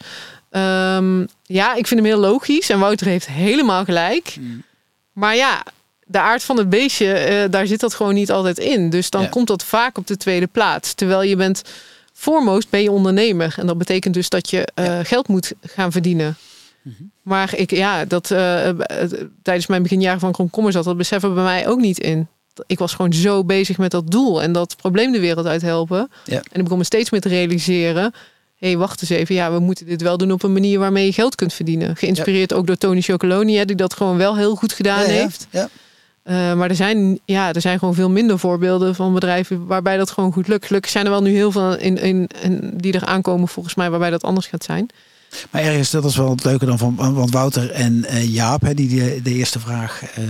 um, 0.52 1.28
ja, 1.44 1.76
ik 1.76 1.88
vind 1.88 2.00
hem 2.00 2.10
heel 2.10 2.20
logisch. 2.20 2.70
En 2.70 2.80
Wouter 2.80 3.08
heeft 3.08 3.28
helemaal 3.28 3.84
gelijk. 3.84 4.36
Mm. 4.40 4.64
Maar 5.12 5.36
ja, 5.36 5.64
de 6.06 6.20
aard 6.20 6.44
van 6.44 6.58
het 6.58 6.70
beestje, 6.70 7.44
uh, 7.44 7.52
daar 7.52 7.68
zit 7.68 7.80
dat 7.80 7.94
gewoon 7.94 8.14
niet 8.14 8.32
altijd 8.32 8.60
in. 8.60 8.90
Dus 8.90 9.10
dan 9.10 9.30
komt 9.30 9.48
dat 9.48 9.64
vaak 9.64 9.98
op 9.98 10.08
de 10.08 10.18
tweede 10.18 10.48
plaats. 10.48 10.94
Terwijl 10.94 11.22
je 11.22 11.36
bent, 11.36 11.62
foremost 12.14 12.70
ben 12.70 12.82
je 12.82 12.92
ondernemer. 12.92 13.56
En 13.58 13.68
dat 13.68 13.78
betekent 13.78 14.14
dus 14.14 14.30
dat 14.30 14.50
je 14.50 14.68
uh, 14.76 15.00
geld 15.04 15.28
moet 15.28 15.54
gaan 15.62 15.92
verdienen. 15.92 16.38
Mm 16.82 16.96
-hmm. 16.98 17.12
Maar 17.22 17.56
ik, 17.56 17.72
ja, 17.72 18.06
dat 18.06 18.32
uh, 18.32 18.70
tijdens 19.42 19.68
mijn 19.68 19.84
beginjaren 19.84 20.20
van 20.20 20.32
Kromkommer 20.32 20.72
zat, 20.72 20.84
dat 20.84 20.98
beseffen 20.98 21.34
bij 21.34 21.44
mij 21.44 21.68
ook 21.68 21.80
niet 21.80 22.00
in. 22.00 22.28
Ik 22.68 22.80
was 22.80 22.94
gewoon 22.94 23.14
zo 23.14 23.44
bezig 23.44 23.78
met 23.78 23.92
dat 23.92 24.12
doel 24.12 24.42
en 24.42 24.52
dat 24.52 24.76
probleem 24.76 25.12
de 25.12 25.20
wereld 25.20 25.46
uit 25.46 25.62
helpen. 25.62 26.10
Ja. 26.26 26.36
En 26.36 26.58
ik 26.58 26.64
begon 26.64 26.78
me 26.78 26.84
steeds 26.84 27.10
meer 27.10 27.22
te 27.22 27.30
realiseren 27.30 28.14
hé, 28.58 28.68
hey, 28.68 28.78
wacht 28.78 29.02
eens 29.02 29.10
even. 29.10 29.36
Ja, 29.36 29.52
we 29.52 29.60
moeten 29.60 29.86
dit 29.86 30.02
wel 30.02 30.18
doen 30.18 30.32
op 30.32 30.44
een 30.44 30.54
manier 30.54 30.80
waarmee 30.80 31.06
je 31.06 31.14
geld 31.14 31.36
kunt 31.36 31.54
verdienen. 31.54 31.96
Geïnspireerd 31.96 32.54
ook 32.54 32.68
door 32.68 32.78
Tony 32.78 33.02
Chocoloni, 33.02 33.58
hè, 33.58 33.66
die 33.66 33.76
dat 33.76 33.94
gewoon 33.94 34.18
wel 34.18 34.38
heel 34.38 34.56
goed 34.56 34.74
gedaan 34.74 35.02
ja, 35.02 35.08
heeft. 35.08 35.48
Ja. 35.50 35.70
Uh, 36.24 36.54
maar 36.54 36.70
er 36.70 36.76
zijn, 36.76 37.20
ja, 37.26 37.54
er 37.54 37.62
zijn 37.62 37.80
gewoon 37.80 37.94
veel 37.94 38.10
minder 38.10 38.40
voorbeelden 38.40 38.96
van 38.96 39.14
bedrijven 39.14 39.66
waarbij 39.66 39.98
dat 39.98 40.12
gewoon 40.12 40.34
goed 40.34 40.48
lukt. 40.48 40.66
Gelukkig 40.66 40.92
zijn 40.92 41.06
er 41.06 41.12
wel 41.12 41.22
nu 41.22 41.32
heel 41.32 41.52
veel 41.52 41.78
in, 41.78 41.98
in, 41.98 42.30
in, 42.42 42.74
die 42.76 42.94
er 42.94 43.06
aankomen 43.06 43.48
volgens 43.48 43.76
mij 43.76 43.90
waarbij 43.90 44.10
dat 44.10 44.24
anders 44.24 44.48
gaat 44.48 44.64
zijn. 44.64 44.90
Maar 45.50 45.62
ergens, 45.62 45.92
dat 45.92 46.06
is 46.06 46.16
wel 46.16 46.30
het 46.30 46.44
leuke 46.44 46.66
dan 46.66 46.78
van 46.78 46.96
want 46.96 47.32
Wouter 47.32 47.72
en 47.72 47.94
uh, 47.94 48.34
Jaap, 48.34 48.62
hè, 48.62 48.74
die 48.74 48.90
de, 48.90 49.20
de 49.24 49.34
eerste 49.34 49.60
vraag 49.60 50.02
uh, 50.20 50.26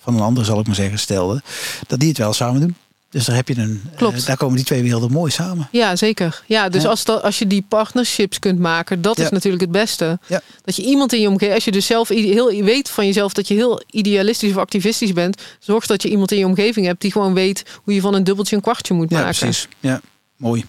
van 0.00 0.14
een 0.14 0.20
ander 0.20 0.44
zal 0.44 0.60
ik 0.60 0.66
maar 0.66 0.74
zeggen 0.74 0.98
stelden, 0.98 1.42
dat 1.86 2.00
die 2.00 2.08
het 2.08 2.18
wel 2.18 2.32
samen 2.32 2.60
doen. 2.60 2.76
Dus 3.10 3.24
daar 3.24 3.36
heb 3.36 3.48
je 3.48 3.58
een. 3.58 3.82
Eh, 3.90 3.96
Klopt. 3.96 4.26
daar 4.26 4.36
komen 4.36 4.56
die 4.56 4.64
twee 4.64 4.82
werelden 4.82 5.12
mooi 5.12 5.30
samen. 5.30 5.68
Ja, 5.72 5.96
zeker. 5.96 6.42
Ja, 6.46 6.68
dus 6.68 6.86
Als, 6.86 7.04
dat, 7.04 7.22
als 7.22 7.38
je 7.38 7.46
die 7.46 7.64
partnerships 7.68 8.38
kunt 8.38 8.58
maken, 8.58 9.02
dat 9.02 9.18
is 9.18 9.30
natuurlijk 9.30 9.62
het 9.62 9.70
beste. 9.70 10.18
Ja. 10.26 10.40
Dat 10.64 10.76
je 10.76 10.82
iemand 10.82 11.12
in 11.12 11.20
je 11.20 11.28
omgeving, 11.28 11.54
als 11.54 11.64
je 11.64 11.72
dus 11.72 11.86
zelf 11.86 12.08
heel 12.08 12.62
weet 12.62 12.90
van 12.90 13.06
jezelf 13.06 13.32
dat 13.32 13.48
je 13.48 13.54
heel 13.54 13.82
idealistisch 13.90 14.50
of 14.50 14.56
activistisch 14.56 15.12
bent, 15.12 15.42
zorg 15.58 15.86
dat 15.86 16.02
je 16.02 16.08
iemand 16.08 16.32
in 16.32 16.38
je 16.38 16.46
omgeving 16.46 16.86
hebt 16.86 17.00
die 17.00 17.12
gewoon 17.12 17.34
weet 17.34 17.62
hoe 17.82 17.94
je 17.94 18.00
van 18.00 18.14
een 18.14 18.24
dubbeltje 18.24 18.56
een 18.56 18.62
kwartje 18.62 18.94
moet 18.94 19.10
maken. 19.10 19.26
Ja, 19.26 19.38
precies. 19.38 19.68
Ja, 19.80 20.00
mooi. 20.36 20.64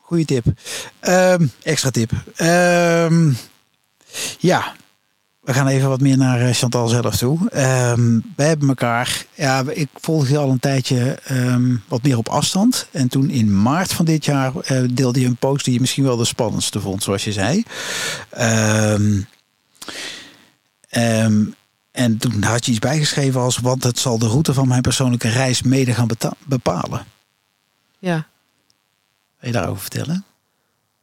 Goeie 0.00 0.24
tip. 0.24 0.44
Um, 1.02 1.52
extra 1.62 1.90
tip. 1.90 2.12
Um, 2.36 3.36
ja, 4.38 4.74
we 5.40 5.54
gaan 5.54 5.66
even 5.66 5.88
wat 5.88 6.00
meer 6.00 6.16
naar 6.16 6.40
eh, 6.40 6.54
Chantal 6.54 6.88
zelf 6.88 7.16
toe. 7.16 7.38
Um, 7.92 8.22
wij 8.36 8.46
hebben 8.46 8.68
elkaar, 8.68 9.24
ja, 9.34 9.62
ik 9.68 9.88
volg 9.94 10.28
je 10.28 10.38
al 10.38 10.50
een 10.50 10.60
tijdje 10.60 11.18
um, 11.30 11.82
wat 11.88 12.02
meer 12.02 12.18
op 12.18 12.28
afstand. 12.28 12.86
En 12.90 13.08
toen 13.08 13.30
in 13.30 13.62
maart 13.62 13.92
van 13.92 14.04
dit 14.04 14.24
jaar 14.24 14.52
uh, 14.54 14.88
deelde 14.92 15.20
je 15.20 15.26
een 15.26 15.36
post 15.36 15.64
die 15.64 15.74
je 15.74 15.80
misschien 15.80 16.04
wel 16.04 16.16
de 16.16 16.24
spannendste 16.24 16.80
vond, 16.80 17.02
zoals 17.02 17.24
je 17.24 17.32
zei. 17.32 17.64
Um, 18.38 19.28
en 21.90 22.18
toen 22.18 22.42
had 22.42 22.64
je 22.64 22.70
iets 22.70 22.80
bijgeschreven 22.80 23.40
als, 23.40 23.58
want 23.58 23.82
het 23.82 23.98
zal 23.98 24.18
de 24.18 24.26
route 24.26 24.54
van 24.54 24.68
mijn 24.68 24.82
persoonlijke 24.82 25.28
reis 25.28 25.62
mede 25.62 25.94
gaan 25.94 26.08
bepalen. 26.44 27.04
Ja. 27.98 28.26
Wil 29.38 29.50
je 29.50 29.56
daarover 29.56 29.80
vertellen? 29.80 30.24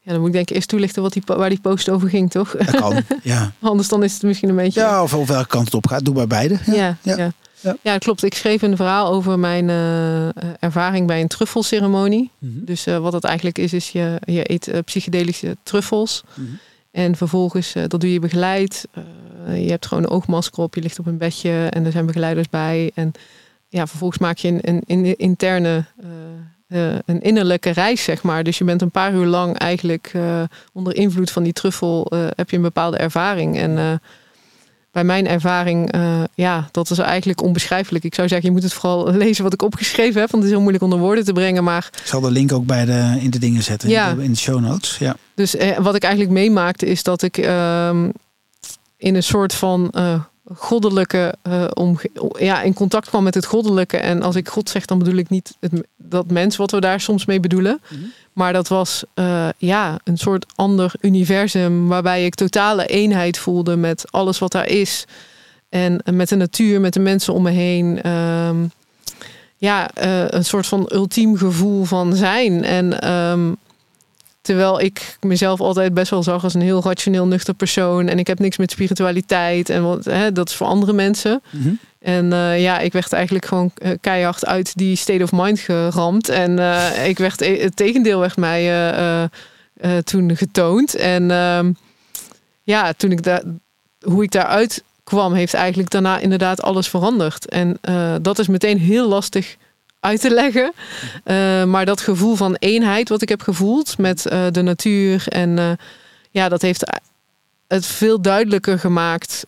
Ja, 0.07 0.13
dan 0.13 0.21
moet 0.21 0.27
ik 0.27 0.35
denk 0.35 0.49
ik 0.49 0.55
eerst 0.55 0.67
toelichten 0.67 1.01
wat 1.01 1.13
die, 1.13 1.21
waar 1.25 1.49
die 1.49 1.59
post 1.59 1.89
over 1.89 2.09
ging, 2.09 2.31
toch? 2.31 2.51
Dat 2.51 2.75
kan, 2.75 3.03
ja. 3.23 3.51
Anders 3.59 3.87
dan 3.87 4.03
is 4.03 4.13
het 4.13 4.23
misschien 4.23 4.49
een 4.49 4.55
beetje... 4.55 4.79
Ja, 4.79 5.03
of, 5.03 5.13
of 5.13 5.27
welke 5.27 5.47
kant 5.47 5.65
het 5.65 5.73
op 5.73 5.87
gaat. 5.87 6.05
Doe 6.05 6.13
bij 6.13 6.27
beide. 6.27 6.57
Ja, 6.65 6.73
Ja, 6.73 6.97
ja, 7.01 7.17
ja. 7.17 7.31
ja. 7.59 7.77
Ja. 7.81 7.97
klopt. 7.97 8.23
Ik 8.23 8.33
schreef 8.33 8.61
een 8.61 8.75
verhaal 8.75 9.11
over 9.11 9.39
mijn 9.39 9.69
eh, 9.69 10.27
ervaring 10.59 11.07
bij 11.07 11.21
een 11.21 11.27
truffelceremonie. 11.27 12.31
Mhm. 12.37 12.65
Dus 12.65 12.85
eh, 12.85 12.97
wat 12.97 13.13
het 13.13 13.23
eigenlijk 13.23 13.57
is, 13.57 13.73
is 13.73 13.89
je, 13.89 14.21
je 14.25 14.51
eet 14.51 14.67
eh, 14.67 14.79
psychedelische 14.83 15.57
truffels. 15.63 16.23
Mhm. 16.33 16.47
En 16.91 17.15
vervolgens, 17.15 17.75
eh, 17.75 17.83
dat 17.87 18.01
doe 18.01 18.13
je 18.13 18.19
begeleid. 18.19 18.87
Eh, 18.91 19.63
je 19.63 19.69
hebt 19.69 19.85
gewoon 19.85 20.03
een 20.03 20.09
oogmasker 20.09 20.63
op, 20.63 20.75
je 20.75 20.81
ligt 20.81 20.99
op 20.99 21.05
een 21.05 21.17
bedje 21.17 21.67
en 21.69 21.85
er 21.85 21.91
zijn 21.91 22.05
begeleiders 22.05 22.49
bij. 22.49 22.91
En 22.93 23.11
ja, 23.67 23.87
vervolgens 23.87 24.19
maak 24.19 24.37
je 24.37 24.47
een, 24.47 24.61
een, 24.61 24.83
een 24.87 25.17
interne, 25.17 25.85
eh, 26.67 26.95
een 27.05 27.21
innerlijke 27.21 27.69
reis, 27.69 28.03
zeg 28.03 28.23
maar. 28.23 28.43
Dus 28.43 28.57
je 28.57 28.63
bent 28.63 28.81
een 28.81 28.91
paar 28.91 29.13
uur 29.13 29.25
lang 29.25 29.57
eigenlijk 29.57 30.11
eh, 30.13 30.41
onder 30.73 30.95
invloed 30.95 31.31
van 31.31 31.43
die 31.43 31.53
truffel, 31.53 32.05
eh, 32.05 32.19
heb 32.35 32.49
je 32.49 32.55
een 32.55 32.61
bepaalde 32.61 32.97
ervaring. 32.97 33.57
En 33.57 34.01
bij 34.91 35.03
mijn 35.03 35.27
ervaring, 35.27 35.93
ja, 36.35 36.67
dat 36.71 36.89
is 36.89 36.97
eigenlijk 36.97 37.41
onbeschrijfelijk. 37.41 38.03
Ik 38.03 38.15
zou 38.15 38.27
zeggen, 38.27 38.47
je 38.47 38.53
moet 38.53 38.63
het 38.63 38.73
vooral 38.73 39.11
lezen 39.23 39.43
wat 39.43 39.53
ik 39.53 39.61
opgeschreven 39.61 40.19
heb, 40.19 40.31
want 40.31 40.43
het 40.43 40.43
is 40.43 40.49
heel 40.49 40.59
moeilijk 40.59 40.83
onder 40.83 40.99
woorden 40.99 41.25
te 41.25 41.33
brengen. 41.33 41.63
Maar 41.63 41.89
Ik 41.91 42.07
zal 42.07 42.21
de 42.21 42.31
link 42.31 42.51
ook 42.51 42.65
bij 42.65 42.85
de, 42.85 43.17
in 43.19 43.29
de 43.29 43.39
dingen 43.39 43.63
zetten. 43.63 43.89
Ja. 43.89 44.09
In 44.09 44.31
de 44.31 44.37
show 44.37 44.59
notes. 44.59 44.97
Ja. 44.97 45.15
Dus 45.35 45.55
wat 45.77 45.95
ik 45.95 46.03
eigenlijk 46.03 46.33
meemaakte 46.33 46.85
is 46.85 47.03
dat 47.03 47.21
ik 47.21 47.37
ehm, 47.37 48.09
in 48.97 49.15
een 49.15 49.23
soort 49.23 49.53
van 49.53 49.93
goddelijke 50.55 51.35
omge- 51.73 52.11
ja, 52.39 52.61
in 52.61 52.73
contact 52.73 53.09
kwam 53.09 53.23
met 53.23 53.33
het 53.33 53.45
goddelijke. 53.45 53.97
En 53.97 54.21
als 54.21 54.35
ik 54.35 54.49
God 54.49 54.69
zeg, 54.69 54.85
dan 54.85 54.97
bedoel 54.97 55.15
ik 55.15 55.29
niet 55.29 55.55
het, 55.59 55.71
dat 55.97 56.31
mens 56.31 56.55
wat 56.55 56.71
we 56.71 56.79
daar 56.79 56.99
soms 56.99 57.25
mee 57.25 57.39
bedoelen. 57.39 57.79
Mhm. 57.89 58.01
Maar 58.33 58.53
dat 58.53 58.67
was 58.67 59.03
eh, 59.13 59.49
ja, 59.57 59.99
een 60.03 60.17
soort 60.17 60.45
ander 60.55 60.91
universum 61.01 61.87
waarbij 61.87 62.25
ik 62.25 62.35
totale 62.35 62.85
eenheid 62.85 63.37
voelde 63.37 63.75
met 63.75 64.11
alles 64.11 64.39
wat 64.39 64.51
daar 64.51 64.67
is. 64.67 65.05
En 65.69 66.01
met 66.13 66.29
de 66.29 66.35
natuur, 66.35 66.81
met 66.81 66.93
de 66.93 66.99
mensen 66.99 67.33
om 67.33 67.43
me 67.43 67.51
heen. 67.51 68.01
Ehm, 68.01 68.55
ja, 69.57 69.89
eh, 69.93 70.27
een 70.27 70.45
soort 70.45 70.67
van 70.67 70.89
ultiem 70.93 71.37
gevoel 71.37 71.83
van 71.83 72.15
zijn. 72.15 72.63
En 72.63 73.01
ehm, 73.01 73.51
terwijl 74.47 74.81
ik 74.81 75.17
mezelf 75.21 75.61
altijd 75.61 75.93
best 75.93 76.09
wel 76.09 76.23
zag 76.23 76.43
als 76.43 76.53
een 76.53 76.61
heel 76.61 76.83
rationeel, 76.83 77.27
nuchter 77.27 77.53
persoon. 77.53 78.07
En 78.07 78.19
ik 78.19 78.27
heb 78.27 78.39
niks 78.39 78.57
met 78.57 78.71
spiritualiteit. 78.71 79.69
En 79.69 79.83
wat, 79.83 80.05
hè, 80.05 80.31
dat 80.31 80.49
is 80.49 80.55
voor 80.55 80.67
andere 80.67 80.93
mensen. 80.93 81.41
Mhm. 81.49 81.73
En 81.99 82.33
eh, 82.33 82.61
ja, 82.61 82.79
ik 82.79 82.93
werd 82.93 83.13
eigenlijk 83.13 83.45
gewoon 83.45 83.71
eh, 83.75 83.91
keihard 84.01 84.45
uit 84.45 84.77
die 84.77 84.95
state 84.95 85.23
of 85.23 85.31
mind 85.31 85.59
geramd. 85.59 86.29
En 86.29 86.59
eh, 86.59 87.07
ik 87.07 87.17
werd, 87.17 87.39
het 87.39 87.75
tegendeel 87.75 88.19
werd 88.19 88.37
mij 88.37 89.29
toen 90.03 90.37
getoond. 90.37 90.95
En 90.95 91.31
ehm, 91.31 91.71
ja, 92.63 92.93
toen 92.93 93.11
ik 93.11 93.23
daar, 93.23 93.43
hoe 94.01 94.23
ik 94.23 94.31
daaruit 94.31 94.83
kwam, 95.03 95.33
heeft 95.33 95.53
eigenlijk 95.53 95.89
daarna 95.89 96.19
inderdaad 96.19 96.61
alles 96.61 96.87
veranderd. 96.87 97.49
En 97.49 97.79
dat 98.21 98.39
is 98.39 98.47
meteen 98.47 98.79
heel 98.79 99.07
lastig 99.07 99.57
uit 100.07 100.21
te 100.21 100.29
leggen. 100.33 100.71
Eh, 101.23 101.63
maar 101.63 101.85
dat 101.85 102.01
gevoel 102.01 102.35
van 102.35 102.55
eenheid 102.59 103.09
wat 103.09 103.21
ik 103.21 103.29
heb 103.29 103.41
gevoeld 103.41 103.97
met 103.97 104.25
eh, 104.25 104.45
de 104.51 104.61
natuur. 104.61 105.23
En 105.27 105.59
eh, 105.59 105.71
ja, 106.31 106.49
dat 106.49 106.61
heeft 106.61 106.91
het 107.67 107.85
veel 107.85 108.21
duidelijker 108.21 108.79
gemaakt 108.79 109.45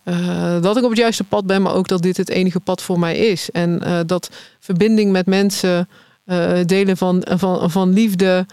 dat 0.62 0.78
ik 0.78 0.84
op 0.84 0.90
het 0.90 1.00
juiste 1.00 1.24
pad 1.24 1.46
ben, 1.46 1.62
maar 1.62 1.74
ook 1.74 1.88
dat 1.88 2.02
dit 2.02 2.18
het 2.18 2.30
enige 2.30 2.60
pad 2.60 2.82
voor 2.82 3.00
mij 3.00 3.18
is. 3.18 3.52
En 3.52 3.82
dat 4.06 4.30
verbinding 4.60 5.12
met 5.12 5.26
mensen, 5.26 5.90
delen 6.66 6.98
van, 6.98 7.26
van, 7.30 7.72
van 7.72 7.94
liefde, 7.94 8.46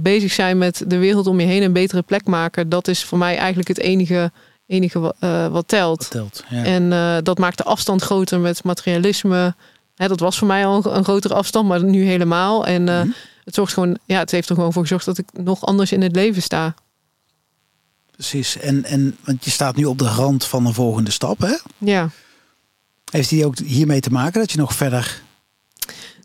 bezig 0.00 0.32
zijn 0.32 0.58
met 0.58 0.84
de 0.86 0.98
wereld 0.98 1.26
om 1.26 1.40
je 1.40 1.46
heen 1.46 1.62
een 1.62 1.72
betere 1.72 2.02
plek 2.02 2.26
maken, 2.26 2.68
dat 2.68 2.88
is 2.88 3.04
voor 3.04 3.18
mij 3.18 3.36
eigenlijk 3.36 3.68
het 3.68 3.78
enige, 3.78 4.30
enige 4.66 4.98
wa- 4.98 5.50
wat 5.50 5.68
telt. 5.68 6.02
Verteld. 6.02 6.44
Ja. 6.48 6.64
En 6.64 6.88
dat 7.24 7.38
maakt 7.38 7.58
de 7.58 7.64
afstand 7.64 8.02
groter 8.02 8.40
met 8.40 8.64
materialisme. 8.64 9.54
Hè, 9.96 10.08
dat 10.08 10.20
was 10.20 10.38
voor 10.38 10.46
mij 10.46 10.66
al 10.66 10.76
een, 10.86 10.96
een 10.96 11.04
grotere 11.04 11.34
afstand, 11.34 11.68
maar 11.68 11.84
nu 11.84 12.04
helemaal. 12.04 12.66
En 12.66 12.88
eh, 12.88 12.98
Mhm. 13.00 13.08
het 13.44 13.54
zorgt 13.54 13.72
gewoon, 13.72 13.98
ja, 14.04 14.18
het 14.18 14.30
heeft 14.30 14.48
er 14.48 14.54
gewoon 14.54 14.72
voor 14.72 14.82
gezorgd 14.82 15.04
dat 15.04 15.18
ik 15.18 15.26
nog 15.32 15.64
anders 15.66 15.92
in 15.92 16.02
het 16.02 16.16
leven 16.16 16.42
sta. 16.42 16.74
Precies. 18.10 18.58
En, 18.58 18.84
en 18.84 19.16
want 19.24 19.44
je 19.44 19.50
staat 19.50 19.76
nu 19.76 19.84
op 19.84 19.98
de 19.98 20.08
rand 20.08 20.44
van 20.44 20.66
een 20.66 20.74
volgende 20.74 21.10
stap. 21.10 21.40
Hè? 21.40 21.54
Ja. 21.78 22.08
Heeft 23.10 23.28
die 23.28 23.46
ook 23.46 23.58
hiermee 23.58 24.00
te 24.00 24.10
maken 24.10 24.40
dat 24.40 24.52
je 24.52 24.58
nog 24.58 24.74
verder. 24.74 25.22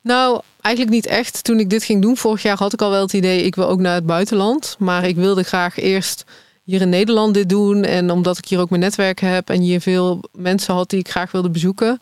Nou, 0.04 0.42
eigenlijk 0.62 0.96
niet 0.96 1.06
echt. 1.06 1.44
Toen 1.44 1.60
ik 1.60 1.70
dit 1.70 1.84
ging 1.84 2.02
doen 2.02 2.18
vorig 2.18 2.42
jaar 2.42 2.58
had 2.58 2.74
ik 2.74 2.82
al 2.82 2.90
wel 2.90 3.02
het 3.02 3.14
idee, 3.14 3.44
ik 3.44 3.56
wil 3.56 3.68
ook 3.68 3.80
naar 3.80 3.94
het 3.96 4.06
buitenland. 4.06 4.76
Maar 4.80 5.06
ik 5.08 5.16
wilde 5.16 5.44
graag 5.44 5.78
eerst 5.78 6.24
hier 6.64 6.82
in 6.82 6.90
Nederland 6.90 7.34
dit 7.34 7.50
doen. 7.50 7.84
En 7.84 8.12
omdat 8.12 8.38
ik 8.38 8.46
hier 8.48 8.60
ook 8.60 8.70
mijn 8.70 8.82
netwerk 8.82 9.20
heb 9.20 9.50
en 9.50 9.62
hier 9.62 9.82
veel 9.82 10.24
mensen 10.32 10.74
had 10.74 10.90
die 10.90 11.00
ik 11.00 11.10
graag 11.10 11.32
wilde 11.32 11.50
bezoeken. 11.50 12.00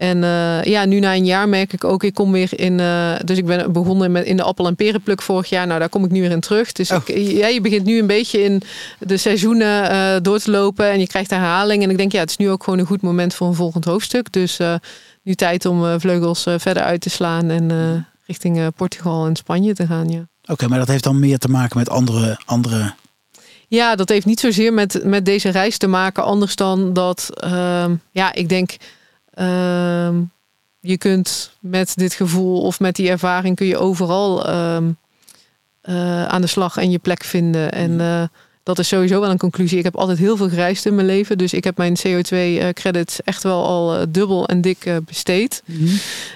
En 0.00 0.24
eh, 0.24 0.62
ja, 0.62 0.84
nu 0.84 0.98
na 1.00 1.14
een 1.14 1.24
jaar 1.24 1.48
merk 1.48 1.72
ik 1.72 1.84
ook, 1.84 2.04
ik 2.04 2.14
kom 2.14 2.32
weer 2.32 2.50
in. 2.60 2.80
eh, 2.80 3.12
dus 3.24 3.38
ik 3.38 3.44
ben 3.46 3.72
begonnen 3.72 4.12
met 4.12 4.24
in 4.24 4.36
de 4.36 4.42
appel- 4.42 4.66
en 4.66 4.76
perenpluk 4.76 5.22
vorig 5.22 5.48
jaar. 5.48 5.66
Nou, 5.66 5.78
daar 5.78 5.88
kom 5.88 6.04
ik 6.04 6.10
nu 6.10 6.20
weer 6.20 6.30
in 6.30 6.40
terug. 6.40 6.72
Dus 6.72 6.90
Oh. 6.90 6.98
ik, 7.04 7.16
ja, 7.16 7.46
je 7.46 7.60
begint 7.60 7.84
nu 7.84 7.98
een 7.98 8.06
beetje 8.06 8.42
in 8.42 8.62
de 8.98 9.16
seizoenen 9.16 9.90
eh, 9.90 10.16
door 10.22 10.38
te 10.38 10.50
lopen. 10.50 10.90
En 10.90 11.00
je 11.00 11.06
krijgt 11.06 11.30
herhaling. 11.30 11.82
En 11.82 11.90
ik 11.90 11.96
denk, 11.96 12.12
ja, 12.12 12.20
het 12.20 12.30
is 12.30 12.36
nu 12.36 12.50
ook 12.50 12.64
gewoon 12.64 12.78
een 12.78 12.86
goed 12.86 13.02
moment 13.02 13.34
voor 13.34 13.46
een 13.46 13.54
volgend 13.54 13.84
hoofdstuk. 13.84 14.32
Dus 14.32 14.58
nu 15.22 15.34
tijd 15.34 15.64
om 15.66 16.00
vleugels 16.00 16.42
verder 16.56 16.82
uit 16.82 17.00
te 17.00 17.10
slaan. 17.10 17.50
En 17.50 18.06
richting 18.26 18.74
Portugal 18.76 19.26
en 19.26 19.36
Spanje 19.36 19.74
te 19.74 19.86
gaan, 19.86 20.08
ja. 20.08 20.28
Oké, 20.46 20.68
maar 20.68 20.78
dat 20.78 20.88
heeft 20.88 21.04
dan 21.04 21.18
meer 21.18 21.38
te 21.38 21.48
maken 21.48 21.78
met 21.78 21.88
andere. 21.90 22.38
andere... 22.44 22.92
Ja, 23.68 23.94
dat 23.94 24.08
heeft 24.08 24.26
niet 24.26 24.40
zozeer 24.40 24.72
met, 24.72 25.00
met 25.04 25.24
deze 25.24 25.48
reis 25.48 25.78
te 25.78 25.86
maken. 25.86 26.24
Anders 26.24 26.56
dan 26.56 26.92
dat, 26.92 27.28
ehm, 27.40 27.94
ja, 28.10 28.32
ik 28.32 28.48
denk, 28.48 28.76
ehm, 29.40 30.22
je 30.80 30.98
kunt 30.98 31.50
met 31.60 31.92
dit 31.96 32.14
gevoel 32.14 32.60
of 32.60 32.80
met 32.80 32.96
die 32.96 33.10
ervaring 33.10 33.56
kun 33.56 33.66
je 33.66 33.78
overal 33.78 34.46
ehm, 34.46 34.90
eh, 35.80 36.24
aan 36.24 36.40
de 36.40 36.46
slag 36.46 36.76
en 36.76 36.90
je 36.90 36.98
plek 36.98 37.24
vinden. 37.24 37.72
En 37.72 38.00
eh, 38.00 38.22
dat 38.62 38.78
is 38.78 38.88
sowieso 38.88 39.20
wel 39.20 39.30
een 39.30 39.38
conclusie. 39.38 39.78
Ik 39.78 39.84
heb 39.84 39.96
altijd 39.96 40.18
heel 40.18 40.36
veel 40.36 40.48
gereisd 40.48 40.86
in 40.86 40.94
mijn 40.94 41.06
leven. 41.06 41.38
Dus 41.38 41.52
ik 41.52 41.64
heb 41.64 41.76
mijn 41.76 41.96
CO2-credits 41.98 43.22
echt 43.22 43.42
wel 43.42 43.64
al 43.64 43.96
eh, 43.96 44.06
dubbel 44.08 44.46
en 44.46 44.60
dik 44.60 44.84
eh, 44.84 44.96
besteed. 45.06 45.62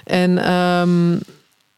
En 0.03 0.37
ehm, 0.37 1.13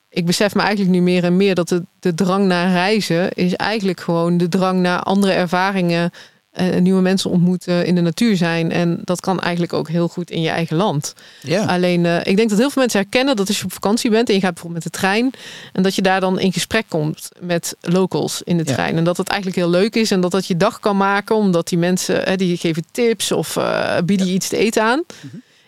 ik 0.10 0.26
besef 0.26 0.56
me 0.56 0.62
eigenlijk 0.62 0.92
nu 0.92 1.02
meer 1.02 1.24
en 1.24 1.38
meer 1.38 1.56
dat 1.56 1.70
de, 1.70 1.84
de 2.00 2.14
drang 2.14 2.46
naar 2.46 2.72
reizen 2.72 3.32
is 3.34 3.54
eigenlijk 3.54 4.00
gewoon 4.00 4.38
de 4.38 4.50
drang 4.50 4.80
naar 4.80 5.00
andere 5.00 5.32
ervaringen 5.32 6.12
en 6.58 6.84
nieuwe 6.84 7.02
mensen 7.02 7.30
ontmoeten 7.30 7.86
in 7.86 7.96
de 7.96 8.02
natuur 8.02 8.38
zijn. 8.38 8.72
En 8.72 9.00
dat 9.04 9.20
kan 9.20 9.40
eigenlijk 9.40 9.74
ook 9.74 9.90
heel 9.90 10.08
goed 10.08 10.32
in 10.32 10.42
je 10.42 10.50
eigen 10.50 10.76
land. 10.78 11.14
Ja. 11.42 11.64
Alleen, 11.66 12.06
eh, 12.06 12.18
ik 12.24 12.36
denk 12.38 12.50
dat 12.50 12.58
heel 12.58 12.70
veel 12.70 12.82
mensen 12.82 13.00
herkennen 13.00 13.36
dat 13.36 13.48
als 13.48 13.58
je 13.58 13.64
op 13.64 13.74
vakantie 13.74 14.10
bent 14.10 14.28
en 14.30 14.34
je 14.36 14.42
gaat 14.42 14.54
bijvoorbeeld 14.54 14.84
met 14.84 14.94
de 14.94 15.00
trein, 15.00 15.32
en 15.74 15.84
dat 15.84 15.96
je 15.96 16.02
daar 16.02 16.20
dan 16.20 16.40
in 16.40 16.54
gesprek 16.54 16.86
komt 16.88 17.30
met 17.40 17.76
locals 17.82 18.42
in 18.44 18.58
de 18.58 18.64
Ja. 18.68 18.74
trein. 18.74 18.98
En 18.98 19.04
dat 19.04 19.18
het 19.18 19.28
eigenlijk 19.28 19.60
heel 19.60 19.70
leuk 19.70 19.96
is 19.96 20.12
en 20.12 20.22
dat 20.22 20.32
dat 20.32 20.48
je 20.48 20.58
dag 20.58 20.80
kan 20.80 20.98
maken, 20.98 21.36
omdat 21.36 21.68
die 21.68 21.78
mensen 21.78 22.22
hè, 22.24 22.36
die 22.36 22.58
geven 22.58 22.84
tips 22.92 23.32
of 23.32 23.58
eh, 23.58 23.98
bieden 24.06 24.28
je 24.28 24.34
iets 24.34 24.48
te 24.48 24.58
eten 24.58 24.84
aan. 24.84 25.04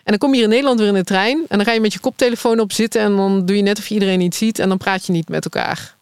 En 0.04 0.16
dan 0.16 0.18
kom 0.18 0.28
je 0.30 0.34
hier 0.34 0.44
in 0.44 0.50
Nederland 0.50 0.78
weer 0.78 0.88
in 0.88 0.94
de 0.94 1.04
trein 1.04 1.38
en 1.48 1.56
dan 1.56 1.66
ga 1.66 1.72
je 1.72 1.80
met 1.80 1.92
je 1.92 1.98
koptelefoon 1.98 2.60
op 2.60 2.72
zitten 2.72 3.00
en 3.00 3.16
dan 3.16 3.46
doe 3.46 3.56
je 3.56 3.62
net 3.62 3.78
of 3.78 3.86
je 3.86 3.94
iedereen 3.94 4.18
niet 4.18 4.34
ziet 4.34 4.58
en 4.58 4.68
dan 4.68 4.78
praat 4.78 5.06
je 5.06 5.12
niet 5.12 5.28
met 5.28 5.44
elkaar. 5.44 5.98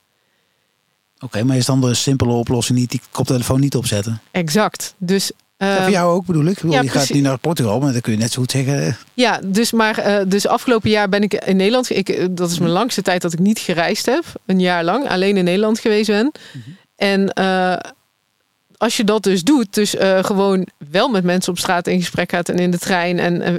Oké, 1.20 1.42
maar 1.44 1.56
is 1.56 1.66
dan 1.66 1.80
de 1.80 1.94
simpele 1.94 2.32
oplossing 2.32 2.78
niet 2.78 2.90
die 2.90 3.00
koptelefoon 3.10 3.60
niet 3.60 3.74
opzetten? 3.76 4.20
Exact. 4.30 4.94
Dus 4.98 5.30
Ja, 5.56 5.82
voor 5.82 5.90
jou 5.90 6.12
ook 6.14 6.26
bedoel 6.26 6.44
ik. 6.44 6.48
Ik 6.50 6.54
bedoel, 6.56 6.72
ja, 6.72 6.80
je 6.82 6.88
gaat 6.88 7.10
nu 7.10 7.20
naar 7.20 7.38
Portugal, 7.38 7.80
maar 7.80 7.92
dan 7.92 8.00
kun 8.00 8.12
je 8.12 8.18
net 8.18 8.32
zo 8.32 8.40
goed 8.40 8.50
zeggen. 8.50 8.86
eh, 8.86 8.92
Ja, 9.14 9.40
dus 9.44 9.72
maar 9.72 9.98
eh, 9.98 10.24
dus 10.26 10.46
afgelopen 10.46 10.90
jaar 10.90 11.08
ben 11.08 11.22
ik 11.22 11.34
in 11.34 11.56
Nederland. 11.56 11.90
Ik, 11.90 12.08
eh, 12.08 12.26
dat 12.30 12.50
is 12.50 12.58
mijn 12.58 12.70
langste 12.72 13.02
tijd 13.02 13.22
dat 13.22 13.32
ik 13.32 13.38
niet 13.38 13.58
gereisd 13.58 14.06
heb. 14.06 14.24
Een 14.46 14.60
jaar 14.60 14.84
lang 14.84 15.08
alleen 15.08 15.36
in 15.36 15.44
Nederland 15.44 15.78
geweest 15.78 16.06
ben. 16.08 16.32
En 16.96 17.32
eh, 17.32 17.76
als 18.78 18.96
je 18.96 19.04
dat 19.04 19.22
dus 19.22 19.42
doet, 19.42 19.74
dus 19.74 19.94
eh, 19.96 20.24
gewoon 20.24 20.66
wel 20.90 21.08
met 21.08 21.24
mensen 21.24 21.52
op 21.52 21.58
straat 21.58 21.86
in 21.86 21.98
gesprek 22.00 22.30
gaat 22.30 22.48
en 22.48 22.58
in 22.58 22.70
de 22.70 22.78
trein. 22.78 23.18
En 23.18 23.42
eh, 23.42 23.54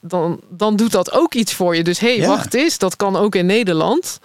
dan, 0.00 0.40
dan 0.48 0.76
doet 0.76 0.92
dat 0.92 1.12
ook 1.12 1.34
iets 1.34 1.52
voor 1.52 1.76
je. 1.76 1.82
Dus 1.84 1.98
hé, 1.98 2.06
hey, 2.08 2.16
Ja. 2.16 2.26
wacht 2.26 2.54
eens, 2.54 2.78
dat 2.78 2.96
kan 2.96 3.16
ook 3.16 3.34
in 3.34 3.46
Nederland. 3.46 4.18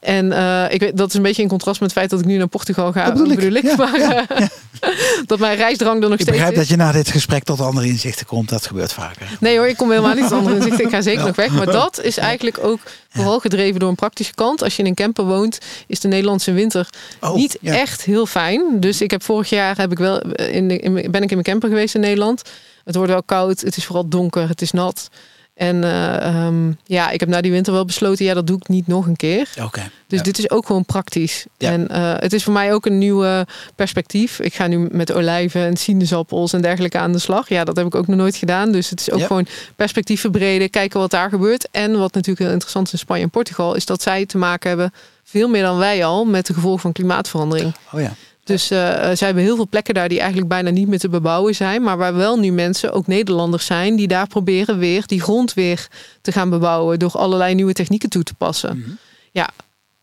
En 0.00 0.32
eh, 0.32 0.64
ik 0.74 0.80
weet, 0.80 0.96
dat 0.96 1.08
is 1.08 1.14
een 1.14 1.22
beetje 1.22 1.42
in 1.42 1.48
contrast 1.48 1.80
met 1.80 1.88
het 1.90 1.98
feit 1.98 2.10
dat 2.10 2.20
ik 2.20 2.26
nu 2.26 2.36
naar 2.36 2.46
Portugal 2.46 2.92
ga. 2.92 3.10
Dat 3.10 3.28
bedoel 3.28 3.52
ik, 3.52 3.62
ja, 3.62 3.76
maar 3.76 3.98
ja, 3.98 4.28
eh, 4.28 4.46
dat 5.26 5.38
mijn 5.38 5.56
reisdrang 5.56 6.02
er 6.02 6.08
nog 6.08 6.12
Ik 6.12 6.20
steeds 6.20 6.30
begrijp 6.30 6.52
is. 6.52 6.58
dat 6.58 6.68
je 6.68 6.76
na 6.76 6.92
dit 6.92 7.08
gesprek 7.08 7.44
tot 7.44 7.60
andere 7.60 7.86
inzichten 7.86 8.26
komt. 8.26 8.48
Dat 8.48 8.66
gebeurt 8.66 8.92
vaker. 8.92 9.26
Nee 9.40 9.56
hoor, 9.56 9.68
ik 9.68 9.76
kom 9.76 9.90
helemaal 9.90 10.14
niet 10.14 10.22
tot 10.28 10.32
andere 10.38 10.56
inzichten. 10.56 10.84
Ik 10.84 10.90
ga 10.90 11.00
zeker 11.00 11.26
nog 11.26 11.36
weg. 11.36 11.50
Maar 11.50 11.66
dat 11.66 12.00
is 12.02 12.16
eigenlijk 12.16 12.58
ook 12.64 12.78
vooral 13.08 13.38
gedreven 13.40 13.80
door 13.80 13.88
een 13.88 13.94
praktische 13.94 14.34
kant. 14.34 14.62
Als 14.62 14.76
je 14.76 14.82
in 14.82 14.88
een 14.88 14.94
camper 14.94 15.24
woont, 15.24 15.58
is 15.86 16.00
de 16.00 16.08
Nederlandse 16.08 16.52
winter 16.52 16.88
Oh, 17.20 17.34
niet 17.34 17.58
echt 17.62 18.02
heel 18.02 18.26
fijn. 18.26 18.80
Dus 18.80 19.00
ik 19.00 19.10
heb 19.10 19.22
vorig 19.22 19.48
jaar 19.48 19.73
heb 19.76 19.92
ik 19.92 19.98
wel 19.98 20.20
in 20.32 20.68
de, 20.68 20.78
in, 20.78 20.92
ben 20.92 21.22
ik 21.22 21.30
in 21.30 21.36
mijn 21.36 21.42
camper 21.42 21.68
geweest 21.68 21.94
in 21.94 22.00
Nederland. 22.00 22.42
Het 22.84 22.94
wordt 22.94 23.10
wel 23.10 23.22
koud, 23.22 23.60
het 23.60 23.76
is 23.76 23.84
vooral 23.84 24.08
donker, 24.08 24.48
het 24.48 24.62
is 24.62 24.70
nat. 24.70 25.08
En 25.54 25.84
eh, 25.84 26.26
ehm, 26.26 26.72
ja, 26.84 27.10
ik 27.10 27.20
heb 27.20 27.28
na 27.28 27.40
die 27.40 27.50
winter 27.50 27.72
wel 27.72 27.84
besloten, 27.84 28.24
ja, 28.24 28.34
dat 28.34 28.46
doe 28.46 28.56
ik 28.56 28.68
niet 28.68 28.86
nog 28.86 29.06
een 29.06 29.16
keer. 29.16 29.48
Oké. 29.62 29.90
Dus 30.06 30.18
ja. 30.18 30.24
dit 30.24 30.38
is 30.38 30.50
ook 30.50 30.66
gewoon 30.66 30.84
praktisch. 30.84 31.46
Ja. 31.58 31.70
En 31.70 31.88
eh, 31.88 32.12
het 32.16 32.32
is 32.32 32.44
voor 32.44 32.52
mij 32.52 32.72
ook 32.72 32.86
een 32.86 32.98
nieuw 32.98 33.44
perspectief. 33.74 34.38
Ik 34.40 34.54
ga 34.54 34.66
nu 34.66 34.88
met 34.90 35.12
olijven 35.12 35.64
en 35.64 35.76
sinaasappels 35.76 36.52
en 36.52 36.62
dergelijke 36.62 36.98
aan 36.98 37.12
de 37.12 37.18
slag. 37.18 37.48
Ja, 37.48 37.64
dat 37.64 37.76
heb 37.76 37.86
ik 37.86 37.94
ook 37.94 38.06
nog 38.06 38.16
nooit 38.16 38.36
gedaan. 38.36 38.72
Dus 38.72 38.90
het 38.90 39.00
is 39.00 39.10
ook 39.10 39.18
Ja. 39.18 39.26
gewoon 39.26 39.46
perspectief 39.76 40.20
verbreden, 40.20 40.70
kijken 40.70 41.00
wat 41.00 41.10
daar 41.10 41.28
gebeurt. 41.28 41.68
En 41.70 41.98
wat 41.98 42.14
natuurlijk 42.14 42.38
heel 42.38 42.52
interessant 42.52 42.86
is 42.86 42.92
in 42.92 42.98
Spanje 42.98 43.22
en 43.22 43.30
Portugal, 43.30 43.74
is 43.74 43.86
dat 43.86 44.02
zij 44.02 44.26
te 44.26 44.38
maken 44.38 44.68
hebben, 44.68 44.92
veel 45.24 45.48
meer 45.48 45.62
dan 45.62 45.78
wij 45.78 46.04
al, 46.04 46.24
met 46.24 46.46
de 46.46 46.54
gevolgen 46.54 46.80
van 46.80 46.92
klimaatverandering. 46.92 47.74
Oh 47.92 48.00
ja. 48.00 48.14
Dus 48.44 48.70
eh, 48.70 48.78
zij 48.88 49.26
hebben 49.26 49.42
heel 49.42 49.56
veel 49.56 49.68
plekken 49.68 49.94
daar 49.94 50.08
die 50.08 50.18
eigenlijk 50.18 50.48
bijna 50.48 50.70
niet 50.70 50.88
meer 50.88 50.98
te 50.98 51.08
bebouwen 51.08 51.54
zijn. 51.54 51.82
Maar 51.82 51.96
waar 51.96 52.14
wel 52.14 52.38
nu 52.38 52.52
mensen, 52.52 52.92
ook 52.92 53.06
Nederlanders 53.06 53.66
zijn, 53.66 53.96
die 53.96 54.08
daar 54.08 54.26
proberen 54.26 54.78
weer 54.78 55.06
die 55.06 55.20
grond 55.20 55.54
weer 55.54 55.88
te 56.20 56.32
gaan 56.32 56.50
bebouwen. 56.50 56.98
Door 56.98 57.12
allerlei 57.12 57.54
nieuwe 57.54 57.72
technieken 57.72 58.08
toe 58.08 58.22
te 58.22 58.34
passen. 58.34 58.78
Mhm. 58.78 58.90
Ja, 59.30 59.48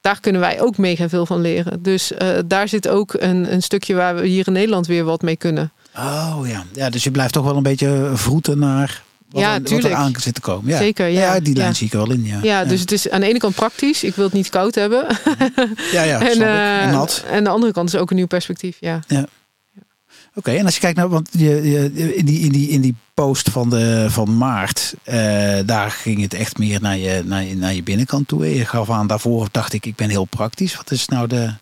daar 0.02 0.20
kunnen 0.20 0.42
wij 0.42 0.62
ook 0.62 0.78
mega 0.78 1.10
veel 1.10 1.26
van 1.26 1.42
leren. 1.42 1.84
Dus 1.84 2.14
eh, 2.14 2.38
daar 2.46 2.68
zit 2.68 2.88
ook 2.88 3.14
een, 3.14 3.54
een 3.54 3.64
stukje 3.64 3.96
waar 3.96 4.16
we 4.16 4.28
hier 4.28 4.48
in 4.48 4.54
Nederland 4.54 4.88
weer 4.88 5.04
wat 5.04 5.22
mee 5.22 5.38
kunnen. 5.38 5.72
Oh 5.96 6.39
ja. 6.44 6.64
ja. 6.74 6.89
Dus 6.89 7.04
je 7.04 7.12
blijft 7.12 7.34
toch 7.34 7.46
wel 7.46 7.56
een 7.56 7.64
beetje 7.64 8.12
vroeten 8.14 8.60
naar 8.60 9.04
wat, 9.32 9.42
Ja, 9.42 9.54
er, 9.54 9.62
wat 9.70 9.84
er 9.84 9.94
aan 9.94 10.14
zit 10.18 10.34
te 10.34 10.42
komen. 10.42 10.70
Ja. 10.70 10.78
Zeker, 10.78 11.08
ja. 11.08 11.40
die 11.40 11.56
lijn 11.56 11.68
Ja. 11.68 11.74
zie 11.74 11.88
ik 11.88 11.94
er 11.94 12.00
wel 12.00 12.12
in. 12.12 12.26
Ja, 12.26 12.40
Ja, 12.42 12.66
dus 12.66 12.80
het 12.80 12.92
is 12.92 13.10
aan 13.10 13.20
de 13.20 13.28
ene 13.28 13.40
kant 13.40 13.56
praktisch. 13.56 14.04
Ik 14.04 14.16
wil 14.16 14.26
het 14.26 14.34
niet 14.34 14.50
koud 14.50 14.76
hebben. 14.76 15.06
ja, 15.92 16.02
ja, 16.04 16.20
en, 16.32 16.42
eh, 16.42 16.84
En 16.84 16.92
nat. 16.92 17.24
en 17.30 17.44
de 17.44 17.50
andere 17.50 17.74
kant 17.74 17.94
is 17.94 17.96
ook 18.00 18.10
een 18.10 18.16
nieuw 18.16 18.28
perspectief. 18.28 18.78
Ja. 18.80 19.00
Oké, 20.36 20.52
en 20.52 20.66
als 20.66 20.74
je 20.74 20.80
kijkt 20.82 20.98
naar, 20.98 21.10
want 21.10 21.30
je, 21.32 21.70
je, 21.72 22.14
in, 22.16 22.26
die, 22.26 22.40
in, 22.40 22.52
die, 22.52 22.70
in 22.70 22.82
die 22.82 22.96
post 23.14 23.50
van, 23.50 23.70
de, 23.70 24.06
van 24.10 24.38
maart, 24.38 24.94
eh, 25.04 25.60
daar 25.66 25.92
ging 25.92 26.22
het 26.22 26.34
echt 26.34 26.58
meer 26.58 26.82
naar 26.82 26.98
je, 26.98 27.22
naar, 27.26 27.44
je, 27.44 27.56
naar 27.56 27.74
je 27.74 27.84
binnenkant 27.84 28.28
toe. 28.28 28.56
Je 28.56 28.66
gaf 28.66 28.90
aan, 28.90 29.08
daarvoor 29.08 29.48
dacht 29.52 29.74
ik, 29.74 29.86
ik 29.86 29.96
ben 29.96 30.10
heel 30.10 30.26
praktisch. 30.26 30.76
Wat 30.76 30.92
is 30.92 31.08
nou 31.08 31.28
de... 31.28 31.54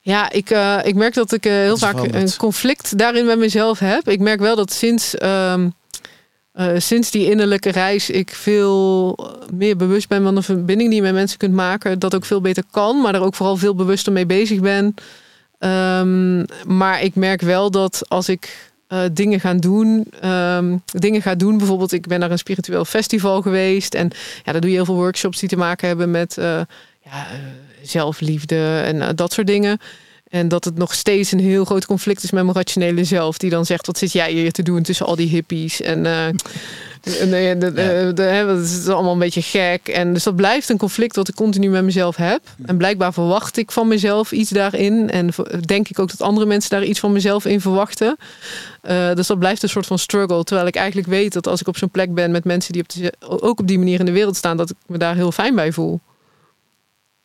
Ja, 0.00 0.30
ik, 0.30 0.50
eh, 0.50 0.78
ik 0.82 0.94
merk 0.94 1.14
dat 1.14 1.32
ik 1.32 1.44
heel 1.44 1.76
vaak 1.76 1.90
veranderd. 1.96 2.22
een 2.32 2.36
conflict 2.36 2.98
daarin 2.98 3.26
met 3.26 3.38
mezelf 3.38 3.78
heb. 3.78 4.08
Ik 4.08 4.20
merk 4.20 4.40
wel 4.40 4.56
dat 4.56 4.72
sinds, 4.72 5.16
ehm, 5.16 5.68
eh, 6.52 6.78
sinds 6.78 7.10
die 7.10 7.30
innerlijke 7.30 7.70
reis 7.70 8.10
ik 8.10 8.30
veel 8.30 9.18
meer 9.52 9.76
bewust 9.76 10.08
ben 10.08 10.22
van 10.22 10.34
de 10.34 10.42
verbinding 10.42 10.88
die 10.88 10.98
je 10.98 11.04
met 11.04 11.14
mensen 11.14 11.38
kunt 11.38 11.54
maken. 11.54 11.98
Dat 11.98 12.14
ook 12.14 12.24
veel 12.24 12.40
beter 12.40 12.64
kan, 12.70 13.00
maar 13.00 13.14
er 13.14 13.22
ook 13.22 13.34
vooral 13.34 13.56
veel 13.56 13.74
bewuster 13.74 14.12
mee 14.12 14.26
bezig 14.26 14.60
ben. 14.60 14.94
Ehm, 15.58 16.44
maar 16.66 17.02
ik 17.02 17.14
merk 17.14 17.40
wel 17.40 17.70
dat 17.70 18.08
als 18.08 18.28
ik 18.28 18.70
eh, 18.92 19.04
dingen 19.12 19.40
ga 19.40 19.54
doen, 19.54 20.06
ehm, 20.20 20.76
dingen 20.84 21.22
ga 21.22 21.34
doen, 21.34 21.58
bijvoorbeeld 21.58 21.92
ik 21.92 22.06
ben 22.06 22.20
naar 22.20 22.30
een 22.30 22.38
spiritueel 22.38 22.84
festival 22.84 23.42
geweest 23.42 23.94
en 23.94 24.10
ja, 24.44 24.52
daar 24.52 24.60
doe 24.60 24.70
je 24.70 24.76
heel 24.76 24.84
veel 24.84 24.94
workshops 24.94 25.38
die 25.38 25.48
te 25.48 25.56
maken 25.56 25.88
hebben 25.88 26.10
met 26.10 26.38
eh, 26.38 26.60
ja, 27.04 27.26
eh, 27.30 27.38
zelfliefde 27.82 28.82
en 28.84 29.02
eh, 29.02 29.08
dat 29.14 29.32
soort 29.32 29.46
dingen. 29.46 29.78
En 30.32 30.48
dat 30.48 30.64
het 30.64 30.78
nog 30.78 30.94
steeds 30.94 31.32
een 31.32 31.40
heel 31.40 31.64
groot 31.64 31.86
conflict 31.86 32.22
is 32.22 32.30
met 32.30 32.44
mijn 32.44 32.56
rationele 32.56 33.04
zelf. 33.04 33.38
Die 33.38 33.50
dan 33.50 33.66
zegt, 33.66 33.86
wat 33.86 33.98
zit 33.98 34.12
jij 34.12 34.32
hier 34.32 34.52
te 34.52 34.62
doen 34.62 34.82
tussen 34.82 35.06
al 35.06 35.16
die 35.16 35.28
hippies? 35.28 35.80
En, 35.80 36.06
eh, 36.06 36.26
dat 38.46 38.58
is 38.58 38.88
allemaal 38.88 39.12
een 39.12 39.18
beetje 39.18 39.42
gek. 39.42 39.88
En 39.88 40.12
dus 40.12 40.22
dat 40.22 40.36
blijft 40.36 40.68
een 40.68 40.78
conflict 40.78 41.16
wat 41.16 41.28
ik 41.28 41.34
continu 41.34 41.68
met 41.70 41.84
mezelf 41.84 42.16
heb. 42.16 42.40
En 42.64 42.76
blijkbaar 42.76 43.12
verwacht 43.12 43.56
ik 43.56 43.70
van 43.70 43.88
mezelf 43.88 44.32
iets 44.32 44.50
daarin. 44.50 45.10
En 45.10 45.30
denk 45.60 45.88
ik 45.88 45.98
ook 45.98 46.10
dat 46.10 46.20
andere 46.20 46.46
mensen 46.46 46.70
daar 46.70 46.84
iets 46.84 47.00
van 47.00 47.12
mezelf 47.12 47.44
in 47.44 47.60
verwachten. 47.60 48.16
Eh, 48.82 49.14
dus 49.14 49.26
dat 49.26 49.38
blijft 49.38 49.62
een 49.62 49.68
soort 49.68 49.86
van 49.86 49.98
struggle. 49.98 50.44
Terwijl 50.44 50.68
ik 50.68 50.76
eigenlijk 50.76 51.08
weet 51.08 51.32
dat 51.32 51.46
als 51.46 51.60
ik 51.60 51.68
op 51.68 51.76
zo'n 51.76 51.90
plek 51.90 52.14
ben 52.14 52.30
met 52.30 52.44
mensen 52.44 52.72
die 52.72 52.82
op 52.82 52.88
de, 52.88 53.12
ook 53.20 53.60
op 53.60 53.66
die 53.66 53.78
manier 53.78 53.98
in 53.98 54.06
de 54.06 54.12
wereld 54.12 54.36
staan, 54.36 54.56
dat 54.56 54.70
ik 54.70 54.76
me 54.86 54.98
daar 54.98 55.14
heel 55.14 55.32
fijn 55.32 55.54
bij 55.54 55.72
voel. 55.72 56.00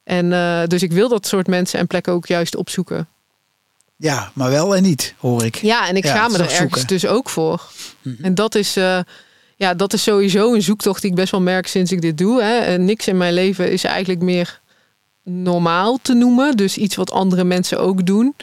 En 0.08 0.34
eh, 0.34 0.62
dus 0.68 0.84
ik 0.84 0.92
wil 0.92 1.10
dat 1.10 1.28
soort 1.28 1.48
mensen 1.48 1.80
en 1.80 1.88
plekken 1.88 2.14
ook 2.14 2.28
juist 2.28 2.56
opzoeken. 2.56 3.08
Ja, 3.96 4.32
maar 4.34 4.50
wel 4.50 4.76
en 4.76 4.84
niet, 4.84 5.14
hoor 5.18 5.46
ik. 5.46 5.56
Ja, 5.56 5.88
en 5.88 5.96
ik 5.96 6.04
Ja, 6.04 6.16
ga 6.16 6.28
me 6.28 6.34
er 6.34 6.40
ergens 6.40 6.58
zoeken. 6.58 6.88
dus 6.88 7.06
ook 7.06 7.30
voor. 7.30 7.62
Mhm. 8.02 8.24
En 8.24 8.36
dat 8.36 8.56
is, 8.56 8.76
eh, 8.78 9.00
ja, 9.56 9.74
dat 9.74 9.94
is 9.94 10.04
sowieso 10.04 10.54
een 10.54 10.62
zoektocht 10.62 11.02
die 11.02 11.10
ik 11.10 11.16
best 11.16 11.32
wel 11.32 11.42
merk 11.42 11.68
sinds 11.68 11.92
ik 11.92 12.02
dit 12.02 12.18
doe. 12.18 12.42
Hè. 12.42 12.58
En 12.58 12.86
niks 12.86 13.08
in 13.08 13.18
mijn 13.18 13.34
leven 13.34 13.72
is 13.72 13.84
eigenlijk 13.84 14.22
meer 14.22 14.60
normaal 15.24 16.00
te 16.02 16.14
noemen. 16.14 16.58
Dus 16.58 16.78
iets 16.78 16.96
wat 16.96 17.12
andere 17.12 17.44
mensen 17.44 17.80
ook 17.80 18.06
doen. 18.06 18.36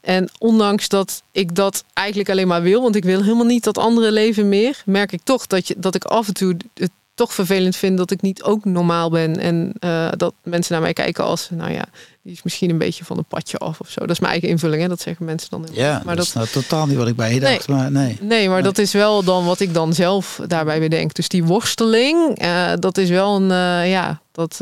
En 0.00 0.30
ondanks 0.38 0.88
dat 0.88 1.22
ik 1.32 1.54
dat 1.54 1.84
eigenlijk 1.92 2.30
alleen 2.30 2.48
maar 2.48 2.62
wil, 2.62 2.82
want 2.82 2.96
ik 2.96 3.04
wil 3.04 3.22
helemaal 3.22 3.44
niet 3.44 3.64
dat 3.64 3.78
andere 3.78 4.12
leven 4.12 4.48
meer, 4.48 4.82
merk 4.86 5.12
ik 5.12 5.20
toch 5.24 5.46
dat, 5.46 5.68
je, 5.68 5.74
dat 5.78 5.94
ik 5.94 6.04
af 6.04 6.26
en 6.28 6.34
toe 6.34 6.56
het 6.74 6.90
toch 7.14 7.32
vervelend 7.34 7.76
vind 7.76 7.98
dat 7.98 8.10
ik 8.10 8.22
niet 8.22 8.42
ook 8.42 8.64
normaal 8.64 9.10
ben. 9.10 9.38
En 9.38 9.72
eh, 9.78 10.08
dat 10.16 10.34
mensen 10.42 10.72
naar 10.72 10.82
mij 10.82 10.92
kijken 10.92 11.24
als, 11.24 11.48
nou 11.50 11.72
ja, 11.72 11.84
die 12.22 12.32
is 12.32 12.42
misschien 12.42 12.70
een 12.70 12.78
beetje 12.78 13.04
van 13.04 13.18
een 13.18 13.24
padje 13.24 13.58
af 13.58 13.80
of 13.80 13.88
zo. 13.90 14.00
Dat 14.00 14.10
is 14.10 14.18
mijn 14.18 14.32
eigen 14.32 14.48
invulling, 14.48 14.82
hè? 14.82 14.88
dat 14.88 15.00
zeggen 15.00 15.24
mensen 15.24 15.50
dan. 15.50 15.66
Ja, 15.72 16.02
maar 16.04 16.16
dat 16.16 16.24
is 16.24 16.32
nou 16.32 16.46
totaal 16.46 16.86
niet 16.86 16.96
wat 16.96 17.08
ik 17.08 17.16
bij 17.16 17.34
je 17.34 17.40
Nee. 17.40 17.54
dacht. 17.54 17.68
Maar 17.68 17.90
nee. 17.90 18.18
Nee, 18.20 18.46
maar 18.46 18.54
Nee. 18.54 18.64
dat 18.64 18.78
is 18.78 18.92
wel 18.92 19.22
dan 19.24 19.44
wat 19.44 19.60
ik 19.60 19.74
dan 19.74 19.92
zelf 19.94 20.40
daarbij 20.46 20.80
bedenk. 20.80 21.14
Dus 21.14 21.28
die 21.28 21.44
worsteling, 21.44 22.38
eh, 22.38 22.72
dat 22.78 22.98
is 22.98 23.08
wel 23.08 23.36
een, 23.36 23.50
eh, 23.50 23.90
ja, 23.90 24.20
dat, 24.32 24.56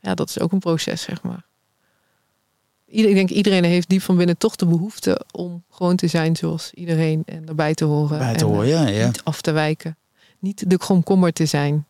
ja, 0.00 0.14
dat 0.14 0.28
is 0.28 0.40
ook 0.40 0.52
een 0.52 0.58
proces, 0.58 1.02
zeg 1.02 1.22
maar. 1.22 1.46
Ieder, 2.90 3.10
ik 3.10 3.16
denk 3.16 3.30
iedereen 3.30 3.64
heeft 3.64 3.88
diep 3.88 4.02
van 4.02 4.16
binnen 4.16 4.38
toch 4.38 4.56
de 4.56 4.66
behoefte 4.66 5.20
om 5.30 5.62
gewoon 5.70 5.96
te 5.96 6.06
zijn 6.06 6.36
zoals 6.36 6.70
iedereen 6.74 7.22
en 7.26 7.48
erbij 7.48 7.74
te 7.74 7.84
horen. 7.84 8.18
Bij 8.18 8.34
te 8.34 8.44
en, 8.44 8.50
horen, 8.50 8.68
ja. 8.68 8.86
ja. 8.88 9.06
Niet 9.06 9.24
af 9.24 9.40
te 9.40 9.50
wijken. 9.50 9.96
Niet 10.38 10.70
de 10.70 10.76
kromkommer 10.78 11.32
te 11.32 11.46
zijn. 11.46 11.86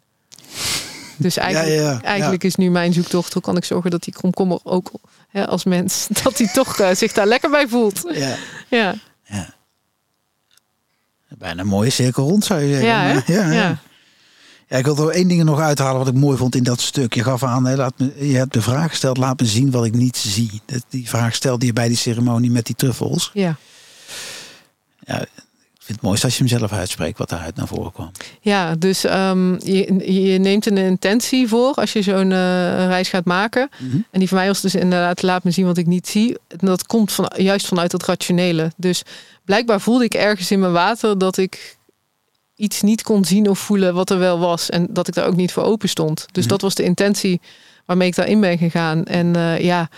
Dus 1.16 1.36
eigenlijk, 1.36 1.74
ja, 1.74 1.90
ja. 1.90 2.02
eigenlijk 2.02 2.44
is 2.44 2.54
nu 2.54 2.70
mijn 2.70 2.92
zoektocht, 2.92 3.32
hoe 3.32 3.42
kan 3.42 3.56
ik 3.56 3.64
zorgen 3.64 3.90
dat 3.90 4.02
die 4.02 4.12
kromkommer 4.12 4.58
ook 4.62 4.90
hè, 5.28 5.46
als 5.46 5.64
mens, 5.64 6.06
dat 6.22 6.38
hij 6.38 6.48
toch 6.52 6.78
eh, 6.78 6.94
zich 6.94 7.12
daar 7.12 7.26
lekker 7.26 7.50
bij 7.50 7.68
voelt. 7.68 8.02
Ja. 8.14 8.36
Ja, 8.68 8.94
ja. 9.24 9.54
Bijna 11.38 11.60
een 11.60 11.66
mooie 11.66 11.90
cirkel 11.90 12.28
rond, 12.28 12.44
zou 12.44 12.60
je 12.60 12.68
zeggen. 12.68 12.88
ja, 12.88 13.22
ja, 13.52 13.78
ja. 14.68 14.78
ik 14.78 14.84
wil 14.84 15.08
er 15.08 15.14
één 15.14 15.28
ding 15.28 15.44
nog 15.44 15.60
uithalen 15.60 15.98
wat 15.98 16.08
ik 16.08 16.14
mooi 16.14 16.36
vond 16.36 16.54
in 16.54 16.62
dat 16.62 16.80
stuk. 16.80 17.14
Je 17.14 17.22
gaf 17.22 17.42
aan, 17.42 17.66
hè, 17.66 17.76
laat 17.76 17.98
me, 17.98 18.28
je 18.28 18.36
hebt 18.36 18.52
de 18.52 18.62
vraag 18.62 18.90
gesteld, 18.90 19.16
laat 19.16 19.40
me 19.40 19.46
zien 19.46 19.70
wat 19.70 19.84
ik 19.84 19.94
niet 19.94 20.16
zie. 20.16 20.60
Dat- 20.66 20.84
Die 20.88 21.08
vraag 21.08 21.34
stelde 21.34 21.66
je 21.66 21.72
bij 21.72 21.88
die 21.88 21.96
ceremonie 21.96 22.50
met 22.50 22.66
die 22.66 22.74
truffels. 22.76 23.30
ja. 23.34 23.56
Ja, 25.00 25.24
vind 25.88 26.00
het 26.00 26.08
mooiste 26.08 26.26
als 26.26 26.36
je 26.38 26.44
hem 26.44 26.58
zelf 26.58 26.72
uitspreekt 26.72 27.18
wat 27.18 27.28
daaruit 27.28 27.56
naar 27.56 27.66
voren 27.66 27.92
kwam. 27.92 28.10
Ja, 28.40 28.74
dus 28.74 29.04
ehm, 29.04 29.52
je, 29.52 30.12
je 30.32 30.38
neemt 30.38 30.66
een 30.66 30.76
intentie 30.76 31.48
voor 31.48 31.74
als 31.74 31.92
je 31.92 32.02
zo'n 32.02 32.32
eh, 32.32 32.86
reis 32.86 33.08
gaat 33.08 33.24
maken. 33.24 33.68
Mhm. 33.78 33.96
En 34.10 34.18
die 34.18 34.28
van 34.28 34.36
mij 34.38 34.46
was 34.46 34.60
dus 34.60 34.74
inderdaad 34.74 35.22
laat 35.22 35.44
me 35.44 35.50
zien 35.50 35.66
wat 35.66 35.76
ik 35.78 35.86
niet 35.86 36.08
zie. 36.08 36.36
En 36.48 36.66
dat 36.66 36.86
komt 36.86 37.12
van, 37.12 37.32
juist 37.36 37.66
vanuit 37.66 37.92
het 37.92 38.04
rationele. 38.04 38.72
Dus 38.76 39.02
blijkbaar 39.44 39.80
voelde 39.80 40.04
ik 40.04 40.14
ergens 40.14 40.50
in 40.50 40.60
mijn 40.60 40.72
water 40.72 41.18
dat 41.18 41.36
ik 41.36 41.76
iets 42.54 42.82
niet 42.82 43.02
kon 43.02 43.24
zien 43.24 43.48
of 43.48 43.58
voelen 43.58 43.94
wat 43.94 44.10
er 44.10 44.18
wel 44.18 44.38
was. 44.38 44.70
En 44.70 44.86
dat 44.90 45.08
ik 45.08 45.14
daar 45.14 45.26
ook 45.26 45.36
niet 45.36 45.52
voor 45.52 45.62
open 45.62 45.88
stond. 45.88 46.26
Dus 46.32 46.42
Mhm. 46.44 46.52
dat 46.52 46.60
was 46.62 46.74
de 46.74 46.82
intentie 46.82 47.40
waarmee 47.86 48.08
ik 48.08 48.14
daarin 48.14 48.40
ben 48.40 48.58
gegaan. 48.58 49.04
En 49.04 49.36
eh, 49.36 49.58
ja, 49.60 49.88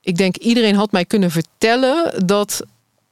ik 0.00 0.16
denk 0.16 0.36
iedereen 0.36 0.74
had 0.74 0.92
mij 0.92 1.04
kunnen 1.04 1.30
vertellen 1.30 2.26
dat 2.26 2.62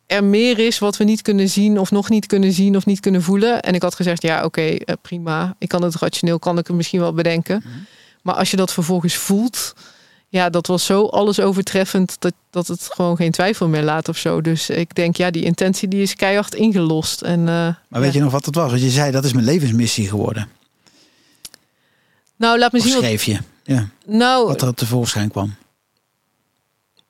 er 0.06 0.24
meer 0.24 0.58
is 0.58 0.78
wat 0.78 0.96
we 0.96 1.04
niet 1.04 1.22
kunnen 1.22 1.48
zien 1.48 1.78
of 1.78 1.90
nog 1.90 2.08
niet 2.08 2.26
kunnen 2.26 2.52
zien 2.52 2.76
of 2.76 2.86
niet 2.86 3.00
kunnen 3.00 3.22
voelen. 3.22 3.62
En 3.62 3.74
ik 3.74 3.82
had 3.82 3.94
gezegd, 3.94 4.22
ja 4.22 4.44
oké, 4.44 4.60
eh, 4.62 4.94
prima. 5.02 5.54
Ik 5.58 5.68
kan 5.68 5.82
het 5.82 5.94
rationeel, 5.94 6.38
kan 6.38 6.58
ik 6.58 6.66
het 6.66 6.76
misschien 6.76 7.00
wel 7.00 7.12
bedenken. 7.12 7.62
Mhm. 7.64 7.74
Maar 8.22 8.34
als 8.34 8.50
je 8.50 8.56
dat 8.56 8.72
vervolgens 8.72 9.14
voelt, 9.16 9.72
ja, 10.28 10.50
dat 10.50 10.66
was 10.66 10.84
zo 10.84 11.04
alles 11.06 11.40
overtreffend 11.40 12.16
dat, 12.18 12.32
dat 12.50 12.66
het 12.66 12.88
gewoon 12.92 13.16
geen 13.16 13.30
twijfel 13.30 13.68
meer 13.68 13.82
laat 13.82 14.08
of 14.08 14.16
zo. 14.16 14.40
Dus 14.40 14.70
ik 14.70 14.94
denk, 14.94 15.16
ja, 15.16 15.30
die 15.30 15.44
intentie 15.44 15.88
die 15.88 16.02
is 16.02 16.14
keihard 16.14 16.54
ingelost. 16.54 17.22
En, 17.22 17.38
eh, 17.40 17.46
Maar 17.46 17.76
ja. 17.88 18.00
weet 18.00 18.12
je 18.12 18.20
nog 18.20 18.32
wat 18.32 18.46
het 18.46 18.54
was? 18.54 18.70
Want 18.70 18.82
je 18.82 18.90
zei, 18.90 19.10
dat 19.12 19.24
is 19.24 19.32
mijn 19.32 19.44
levensmissie 19.44 20.08
geworden. 20.08 20.48
Nou, 22.36 22.58
laat 22.58 22.72
me 22.72 22.78
Of 22.78 22.84
zien 22.84 22.94
wat. 22.94 23.02
schreef 23.02 23.24
je? 23.24 23.38
Ja, 23.64 23.88
Nou, 24.06 24.46
wat 24.46 24.62
er 24.62 24.74
tevoorschijn 24.74 25.30
kwam. 25.30 25.54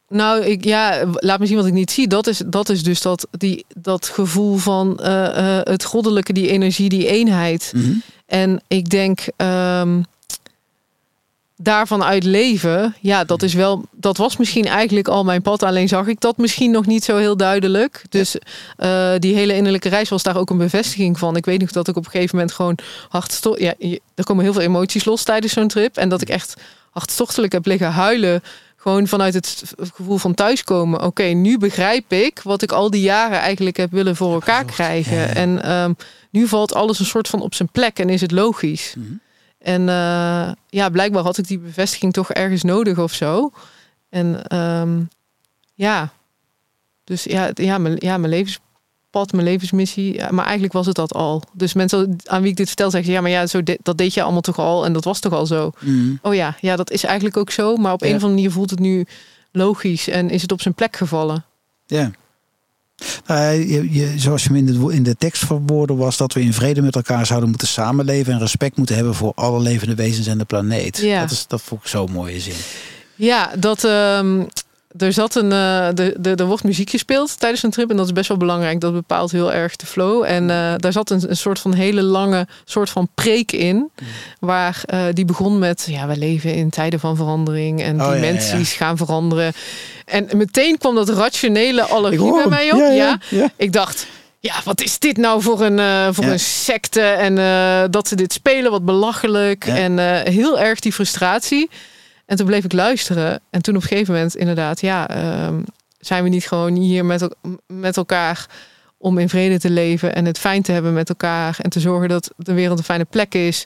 Nou, 0.08 0.44
ik, 0.44 0.64
ja, 0.64 1.04
laat 1.14 1.38
me 1.38 1.46
zien 1.46 1.56
wat 1.56 1.66
ik 1.66 1.72
niet 1.72 1.90
zie. 1.90 2.06
Dat 2.06 2.26
is, 2.26 2.42
dat 2.46 2.68
is 2.68 2.82
dus 2.82 3.02
dat, 3.02 3.26
die, 3.30 3.64
dat 3.76 4.06
gevoel 4.06 4.56
van 4.56 4.98
eh, 4.98 5.58
eh, 5.58 5.64
het 5.64 5.84
goddelijke, 5.84 6.32
die 6.32 6.48
energie, 6.48 6.88
die 6.88 7.06
eenheid. 7.06 7.72
Mhm. 7.74 7.92
En 8.26 8.62
ik 8.68 8.90
denk 8.90 9.20
ehm, 9.36 10.00
daarvan 11.56 12.04
uit 12.04 12.24
leven, 12.24 12.94
ja, 13.00 13.24
dat 13.24 13.42
is 13.42 13.54
wel, 13.54 13.84
dat 13.92 14.16
was 14.16 14.36
misschien 14.36 14.64
eigenlijk 14.64 15.08
al 15.08 15.24
mijn 15.24 15.42
pad. 15.42 15.62
Alleen 15.62 15.88
zag 15.88 16.06
ik 16.06 16.20
dat 16.20 16.36
misschien 16.36 16.70
nog 16.70 16.86
niet 16.86 17.04
zo 17.04 17.16
heel 17.16 17.36
duidelijk. 17.36 18.02
Dus 18.08 18.36
eh, 18.76 19.12
die 19.18 19.34
hele 19.34 19.54
innerlijke 19.54 19.88
reis 19.88 20.08
was 20.08 20.22
daar 20.22 20.36
ook 20.36 20.50
een 20.50 20.58
bevestiging 20.58 21.18
van. 21.18 21.36
Ik 21.36 21.44
weet 21.44 21.60
nog 21.60 21.70
dat 21.70 21.88
ik 21.88 21.96
op 21.96 22.04
een 22.04 22.10
gegeven 22.10 22.36
moment 22.36 22.54
gewoon 22.54 22.78
hartstocht, 23.08 23.60
ja, 23.60 23.74
er 24.14 24.24
komen 24.24 24.44
heel 24.44 24.52
veel 24.52 24.62
emoties 24.62 25.04
los 25.04 25.22
tijdens 25.22 25.52
zo'n 25.52 25.68
trip. 25.68 25.96
En 25.96 26.08
dat 26.08 26.22
ik 26.22 26.28
echt 26.28 26.54
hartstochtelijk 26.90 27.52
heb 27.52 27.66
liggen 27.66 27.90
huilen. 27.90 28.42
Gewoon 28.86 29.06
vanuit 29.06 29.34
het 29.34 29.74
gevoel 29.94 30.18
van 30.18 30.34
thuiskomen. 30.34 31.02
Oké, 31.02 31.22
nu 31.22 31.58
begrijp 31.58 32.12
ik 32.12 32.40
wat 32.42 32.62
ik 32.62 32.72
al 32.72 32.90
die 32.90 33.02
jaren 33.02 33.38
eigenlijk 33.38 33.76
heb 33.76 33.90
willen 33.90 34.16
voor 34.16 34.32
elkaar 34.32 34.64
krijgen. 34.64 35.34
En 35.34 35.62
ehm, 35.62 35.92
nu 36.30 36.48
valt 36.48 36.74
alles 36.74 36.98
een 36.98 37.04
soort 37.04 37.28
van 37.28 37.40
op 37.40 37.54
zijn 37.54 37.68
plek 37.72 37.98
en 37.98 38.08
is 38.08 38.20
het 38.20 38.30
logisch. 38.30 38.94
Mhm. 38.96 39.12
En 39.58 39.80
uh, 39.80 40.52
ja, 40.68 40.88
blijkbaar 40.90 41.22
had 41.22 41.38
ik 41.38 41.46
die 41.46 41.58
bevestiging 41.58 42.12
toch 42.12 42.32
ergens 42.32 42.62
nodig 42.62 42.98
of 42.98 43.12
zo. 43.12 43.52
En 44.08 44.46
ehm, 44.46 45.00
ja, 45.74 46.12
dus 47.04 47.24
ja, 47.24 47.50
ja, 47.54 47.78
mijn, 47.78 47.96
ja, 47.98 48.18
mijn 48.18 48.32
mijn 49.32 49.44
levensmissie. 49.44 50.22
Maar 50.30 50.44
eigenlijk 50.44 50.72
was 50.72 50.86
het 50.86 50.96
dat 50.96 51.14
al. 51.14 51.42
Dus 51.52 51.72
mensen 51.72 52.16
aan 52.24 52.42
wie 52.42 52.50
ik 52.50 52.56
dit 52.56 52.66
vertel 52.66 52.90
zeggen, 52.90 53.12
ja, 53.12 53.20
maar 53.20 53.30
ja, 53.30 53.46
zo 53.46 53.60
dat 53.82 53.98
deed 53.98 54.14
je 54.14 54.22
allemaal 54.22 54.40
toch 54.40 54.58
al 54.58 54.84
en 54.84 54.92
dat 54.92 55.04
was 55.04 55.20
toch 55.20 55.32
al 55.32 55.46
zo. 55.46 55.72
Mhm. 55.80 56.14
Oh 56.22 56.34
ja, 56.34 56.56
ja, 56.60 56.76
dat 56.76 56.90
is 56.90 57.04
eigenlijk 57.04 57.36
ook 57.36 57.50
zo. 57.50 57.76
Maar 57.76 57.92
op 57.92 58.02
een 58.02 58.08
of 58.08 58.14
andere 58.14 58.32
manier 58.32 58.50
voelt 58.50 58.70
het 58.70 58.78
nu 58.78 59.06
logisch 59.52 60.08
en 60.08 60.30
is 60.30 60.42
het 60.42 60.52
op 60.52 60.60
zijn 60.60 60.74
plek 60.74 60.96
gevallen. 60.96 61.44
Ja. 61.86 62.10
Nou, 63.26 63.68
je, 63.68 63.92
je, 63.92 64.12
zoals 64.16 64.44
je 64.44 64.54
in 64.54 64.66
de, 64.66 64.92
in 64.92 65.02
de 65.02 65.16
tekst 65.16 65.44
verwoorden 65.44 65.96
was 65.96 66.16
dat 66.16 66.32
we 66.32 66.40
in 66.40 66.52
vrede 66.52 66.82
met 66.82 66.94
elkaar 66.94 67.26
zouden 67.26 67.48
moeten 67.48 67.68
samenleven 67.68 68.32
en 68.32 68.38
respect 68.38 68.76
moeten 68.76 68.94
hebben 68.96 69.14
voor 69.14 69.32
alle 69.34 69.60
levende 69.60 69.94
wezens 69.94 70.26
en 70.26 70.38
de 70.38 70.44
planeet. 70.44 70.98
Ja. 70.98 71.20
Dat, 71.20 71.30
is, 71.30 71.46
dat 71.46 71.62
vond 71.62 71.80
ik 71.80 71.88
zo'n 71.88 72.12
mooie 72.12 72.40
zin. 72.40 72.54
Ja, 73.14 73.50
dat, 73.58 73.84
ehm, 73.84 74.44
er, 74.98 75.12
zat 75.12 75.34
een, 75.34 75.50
uh, 75.50 75.88
de, 75.94 76.14
de, 76.18 76.34
er 76.34 76.46
wordt 76.46 76.64
muziek 76.64 76.90
gespeeld 76.90 77.40
tijdens 77.40 77.62
een 77.62 77.70
trip 77.70 77.90
en 77.90 77.96
dat 77.96 78.06
is 78.06 78.12
best 78.12 78.28
wel 78.28 78.36
belangrijk. 78.36 78.80
Dat 78.80 78.92
bepaalt 78.92 79.32
heel 79.32 79.52
erg 79.52 79.76
de 79.76 79.86
flow. 79.86 80.24
En 80.24 80.42
uh, 80.42 80.74
daar 80.76 80.92
zat 80.92 81.10
een, 81.10 81.22
een 81.28 81.36
soort 81.36 81.58
van 81.58 81.74
hele 81.74 82.02
lange 82.02 82.46
soort 82.64 82.90
van 82.90 83.08
preek 83.14 83.52
in. 83.52 83.76
Mm. 83.76 83.90
Waar 84.38 84.82
uh, 84.86 85.04
die 85.12 85.24
begon 85.24 85.58
met, 85.58 85.86
ja, 85.90 86.06
we 86.06 86.16
leven 86.16 86.54
in 86.54 86.70
tijden 86.70 87.00
van 87.00 87.16
verandering 87.16 87.82
en 87.82 88.00
oh, 88.00 88.12
dimensies 88.12 88.72
gaan 88.72 88.96
veranderen. 88.96 89.52
En 90.04 90.28
meteen 90.36 90.78
kwam 90.78 90.94
dat 90.94 91.08
rationele 91.08 91.82
allergie 91.82 92.32
bij 92.32 92.48
mij 92.48 92.72
op. 92.72 92.78
Ja, 92.78 93.18
Ik 93.56 93.72
dacht, 93.72 94.06
ja, 94.40 94.54
wat 94.64 94.80
is 94.80 94.98
dit 94.98 95.16
nou 95.16 95.42
voor 95.42 95.60
een, 95.60 95.78
uh, 95.78 96.08
voor 96.10 96.24
een 96.24 96.40
secte? 96.40 97.00
En 97.00 97.36
uh, 97.36 97.84
dat 97.90 98.08
ze 98.08 98.14
dit 98.14 98.32
spelen, 98.32 98.70
wat 98.70 98.84
belachelijk. 98.84 99.64
En 99.64 99.98
uh, 99.98 100.20
heel 100.22 100.58
erg 100.58 100.80
die 100.80 100.92
frustratie. 100.92 101.68
En 102.26 102.36
toen 102.36 102.46
bleef 102.46 102.64
ik 102.64 102.72
luisteren. 102.72 103.40
En 103.50 103.62
toen 103.62 103.76
op 103.76 103.82
een 103.82 103.88
gegeven 103.88 104.14
moment, 104.14 104.36
inderdaad, 104.36 104.80
ja, 104.80 105.08
ehm, 105.08 105.60
zijn 105.98 106.22
we 106.22 106.28
niet 106.28 106.46
gewoon 106.46 106.74
hier 106.74 107.04
met, 107.04 107.28
met 107.66 107.96
elkaar 107.96 108.46
om 108.98 109.18
in 109.18 109.28
vrede 109.28 109.58
te 109.58 109.70
leven 109.70 110.14
en 110.14 110.24
het 110.24 110.38
fijn 110.38 110.62
te 110.62 110.72
hebben 110.72 110.92
met 110.92 111.08
elkaar 111.08 111.58
en 111.62 111.70
te 111.70 111.80
zorgen 111.80 112.08
dat 112.08 112.30
de 112.36 112.54
wereld 112.54 112.78
een 112.78 112.84
fijne 112.84 113.04
plek 113.04 113.34
is. 113.34 113.64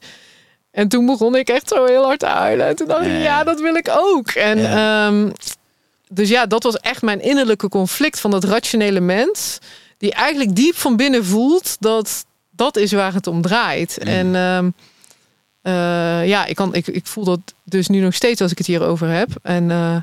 En 0.71 0.89
toen 0.89 1.07
begon 1.07 1.37
ik 1.37 1.49
echt 1.49 1.69
zo 1.69 1.85
heel 1.85 2.05
hard 2.05 2.19
te 2.19 2.27
huilen. 2.27 2.67
En 2.67 2.77
toen 2.77 2.89
dacht 2.89 3.07
ik, 3.07 3.23
ja, 3.23 3.45
dat 3.45 3.61
wil 3.61 3.75
ik 3.75 3.89
ook. 3.97 4.29
En 4.29 4.71
ehm, 4.71 5.31
dus 6.09 6.29
ja, 6.29 6.47
dat 6.47 6.63
was 6.63 6.77
echt 6.77 7.03
mijn 7.03 7.21
innerlijke 7.21 7.69
conflict 7.69 8.21
van 8.21 8.31
dat 8.31 8.45
rationele 8.45 9.01
mens. 9.01 9.59
Die 9.99 10.15
eigenlijk 10.15 10.57
diep 10.57 10.77
van 10.77 10.97
binnen 10.97 11.25
voelt 11.25 11.77
dat 11.81 12.25
dat 12.51 12.77
is 12.77 12.93
waar 12.93 13.15
het 13.15 13.27
om 13.27 13.43
draait. 13.43 13.99
En 13.99 14.35
um, 14.35 14.75
uh, 15.63 16.29
ja, 16.29 16.47
ik, 16.47 16.57
kan, 16.57 16.75
ik, 16.75 16.87
ik 16.87 17.07
voel 17.07 17.25
dat 17.25 17.41
dus 17.65 17.89
nu 17.89 18.01
nog 18.01 18.15
steeds 18.15 18.41
als 18.41 18.51
ik 18.51 18.59
het 18.59 18.67
hierover 18.67 19.09
heb. 19.09 19.29
En 19.43 19.71
uh, 19.71 19.97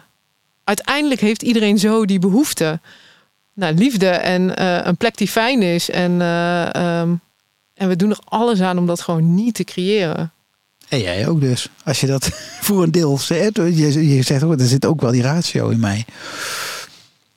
uiteindelijk 0.63 1.21
heeft 1.21 1.43
iedereen 1.43 1.79
zo 1.79 2.05
die 2.05 2.19
behoefte. 2.19 2.79
naar 3.53 3.73
liefde 3.73 4.09
en 4.09 4.61
uh, 4.61 4.79
een 4.83 4.97
plek 4.97 5.17
die 5.17 5.27
fijn 5.27 5.61
is. 5.61 5.89
En, 5.89 6.11
um, 6.21 7.19
en 7.73 7.87
we 7.87 7.95
doen 7.95 8.09
er 8.09 8.19
alles 8.23 8.61
aan 8.61 8.77
om 8.77 8.85
dat 8.85 9.01
gewoon 9.01 9.35
niet 9.35 9.53
te 9.53 9.63
creëren. 9.63 10.31
En 10.89 10.99
jij 10.99 11.27
ook 11.27 11.41
dus. 11.41 11.69
Als 11.83 11.99
je 11.99 12.07
dat 12.07 12.29
voor 12.65 12.83
een 12.83 12.91
deel 12.91 13.17
zegt. 13.17 13.55
Je, 13.55 14.15
je 14.15 14.21
zegt 14.21 14.43
ook, 14.43 14.59
er 14.59 14.67
zit 14.67 14.85
ook 14.85 15.01
wel 15.01 15.11
die 15.11 15.21
ratio 15.21 15.69
in 15.69 15.79
mij. 15.79 16.05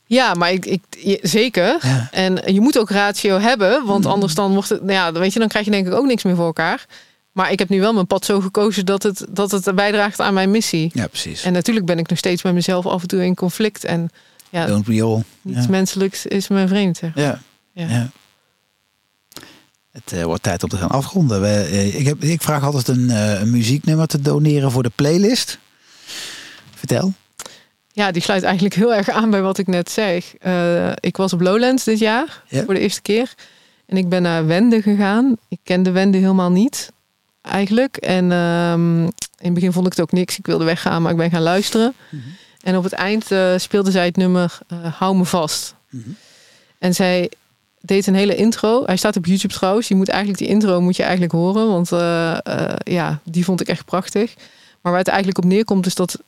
Ja, 0.06 0.34
maar 0.34 0.52
ik, 0.52 0.66
ik 0.66 0.82
zeker. 1.22 1.78
En 2.10 2.54
je 2.54 2.60
moet 2.60 2.78
ook 2.78 2.90
ratio 2.90 3.38
hebben, 3.38 3.86
want 3.86 4.04
mm. 4.04 4.10
anders 4.10 4.34
dan 4.34 4.52
wordt 4.52 4.68
het, 4.68 4.80
nou 4.80 4.92
ja, 4.92 5.12
weet 5.12 5.32
je, 5.32 5.38
dan 5.38 5.48
krijg 5.48 5.64
je 5.64 5.70
denk 5.70 5.86
ik 5.86 5.92
ook 5.92 6.06
niks 6.06 6.22
meer 6.22 6.36
voor 6.36 6.44
elkaar. 6.44 6.86
Maar 7.40 7.52
ik 7.52 7.58
heb 7.58 7.68
nu 7.68 7.80
wel 7.80 7.92
mijn 7.92 8.06
pad 8.06 8.24
zo 8.24 8.40
gekozen 8.40 8.86
dat 8.86 9.02
het, 9.02 9.26
dat 9.30 9.50
het 9.50 9.74
bijdraagt 9.74 10.20
aan 10.20 10.34
mijn 10.34 10.50
missie. 10.50 10.90
Ja, 10.94 11.06
precies. 11.06 11.42
En 11.42 11.52
natuurlijk 11.52 11.86
ben 11.86 11.98
ik 11.98 12.08
nog 12.08 12.18
steeds 12.18 12.42
met 12.42 12.54
mezelf 12.54 12.86
af 12.86 13.02
en 13.02 13.08
toe 13.08 13.24
in 13.24 13.34
conflict. 13.34 13.84
En 13.84 14.10
ja, 14.50 14.66
Don't 14.66 14.86
we 14.86 15.02
all. 15.02 15.22
Niets 15.42 15.66
menselijks 15.66 16.26
is 16.26 16.48
me 16.48 16.68
vreemd. 16.68 16.96
Zeg 16.96 17.14
ja. 17.14 17.40
ja. 17.72 18.10
Het 19.90 20.12
uh, 20.12 20.22
wordt 20.22 20.42
tijd 20.42 20.62
om 20.62 20.68
te 20.68 20.76
gaan 20.76 20.90
afronden. 20.90 21.40
We, 21.40 21.68
uh, 21.72 21.98
ik, 21.98 22.06
heb, 22.06 22.22
ik 22.22 22.42
vraag 22.42 22.64
altijd 22.64 22.88
een, 22.88 23.08
uh, 23.08 23.40
een 23.40 23.50
muzieknummer 23.50 24.06
te 24.06 24.20
doneren 24.20 24.70
voor 24.70 24.82
de 24.82 24.92
playlist. 24.94 25.58
Vertel. 26.74 27.12
Ja, 27.92 28.10
die 28.10 28.22
sluit 28.22 28.42
eigenlijk 28.42 28.74
heel 28.74 28.94
erg 28.94 29.08
aan 29.08 29.30
bij 29.30 29.42
wat 29.42 29.58
ik 29.58 29.66
net 29.66 29.90
zei. 29.90 30.22
ik 30.94 31.16
was 31.16 31.32
op 31.32 31.40
Lowlands 31.40 31.84
dit 31.84 31.98
jaar 31.98 32.42
voor 32.48 32.74
de 32.74 32.80
eerste 32.80 33.02
keer. 33.02 33.34
En 33.86 33.96
ik 33.96 34.08
ben 34.08 34.22
naar 34.22 34.46
Wende 34.46 34.82
gegaan. 34.82 35.36
Ik 35.48 35.58
kende 35.62 35.90
Wende 35.90 36.18
helemaal 36.18 36.50
niet 36.50 36.90
eigenlijk. 37.42 37.96
En 37.96 38.32
um, 38.32 39.04
in 39.04 39.12
het 39.38 39.54
begin 39.54 39.72
vond 39.72 39.86
ik 39.86 39.92
het 39.92 40.00
ook 40.00 40.12
niks. 40.12 40.38
Ik 40.38 40.46
wilde 40.46 40.64
weggaan, 40.64 41.02
maar 41.02 41.10
ik 41.10 41.16
ben 41.16 41.30
gaan 41.30 41.42
luisteren. 41.42 41.94
Mhm. 42.08 42.22
En 42.60 42.76
op 42.76 42.84
het 42.84 42.92
eind 42.92 43.30
uh, 43.30 43.52
speelde 43.56 43.90
zij 43.90 44.04
het 44.04 44.16
nummer 44.16 44.58
uh, 44.72 44.94
Hou 44.94 45.16
me 45.16 45.24
vast. 45.24 45.74
Mhm. 45.90 46.08
En 46.78 46.94
zij 46.94 47.30
deed 47.80 48.06
een 48.06 48.14
hele 48.14 48.36
intro. 48.36 48.82
Hij 48.86 48.96
staat 48.96 49.16
op 49.16 49.26
YouTube 49.26 49.54
trouwens. 49.54 49.88
Je 49.88 49.94
moet 49.94 50.08
eigenlijk 50.08 50.38
die 50.38 50.48
intro 50.48 50.80
moet 50.80 50.96
je 50.96 51.02
eigenlijk 51.02 51.32
horen. 51.32 51.68
Want 51.68 51.92
uh, 51.92 52.38
ja, 52.84 53.20
die 53.24 53.44
vond 53.44 53.60
ik 53.60 53.68
echt 53.68 53.84
prachtig. 53.84 54.34
Maar 54.80 54.92
waar 54.92 55.00
het 55.00 55.08
eigenlijk 55.08 55.38
op 55.38 55.44
neerkomt 55.44 55.86
is 55.86 55.94
dat 55.94 56.18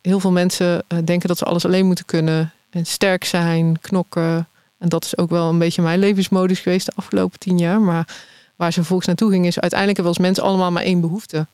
heel 0.00 0.20
veel 0.20 0.32
mensen 0.32 0.84
denken 1.04 1.28
dat 1.28 1.38
ze 1.38 1.44
alles 1.44 1.64
alleen 1.64 1.86
moeten 1.86 2.04
kunnen. 2.04 2.52
En 2.70 2.86
sterk 2.86 3.24
zijn, 3.24 3.80
knokken. 3.80 4.46
En 4.78 4.88
dat 4.88 5.04
is 5.04 5.18
ook 5.18 5.30
wel 5.30 5.48
een 5.48 5.58
beetje 5.58 5.82
mijn 5.82 5.98
levensmodus 5.98 6.60
geweest 6.60 6.86
de 6.86 6.92
afgelopen 6.94 7.38
tien 7.38 7.58
jaar. 7.58 7.80
Maar 7.80 8.06
waar 8.62 8.72
ze 8.72 8.78
vervolgens 8.78 9.08
naartoe 9.08 9.30
gingen, 9.30 9.46
is 9.46 9.60
uiteindelijk 9.60 9.98
hebben 9.98 10.14
we 10.14 10.18
als 10.18 10.28
mensen 10.28 10.44
allemaal 10.44 10.72
maar 10.72 10.82
één 10.82 11.00
behoefte. 11.00 11.46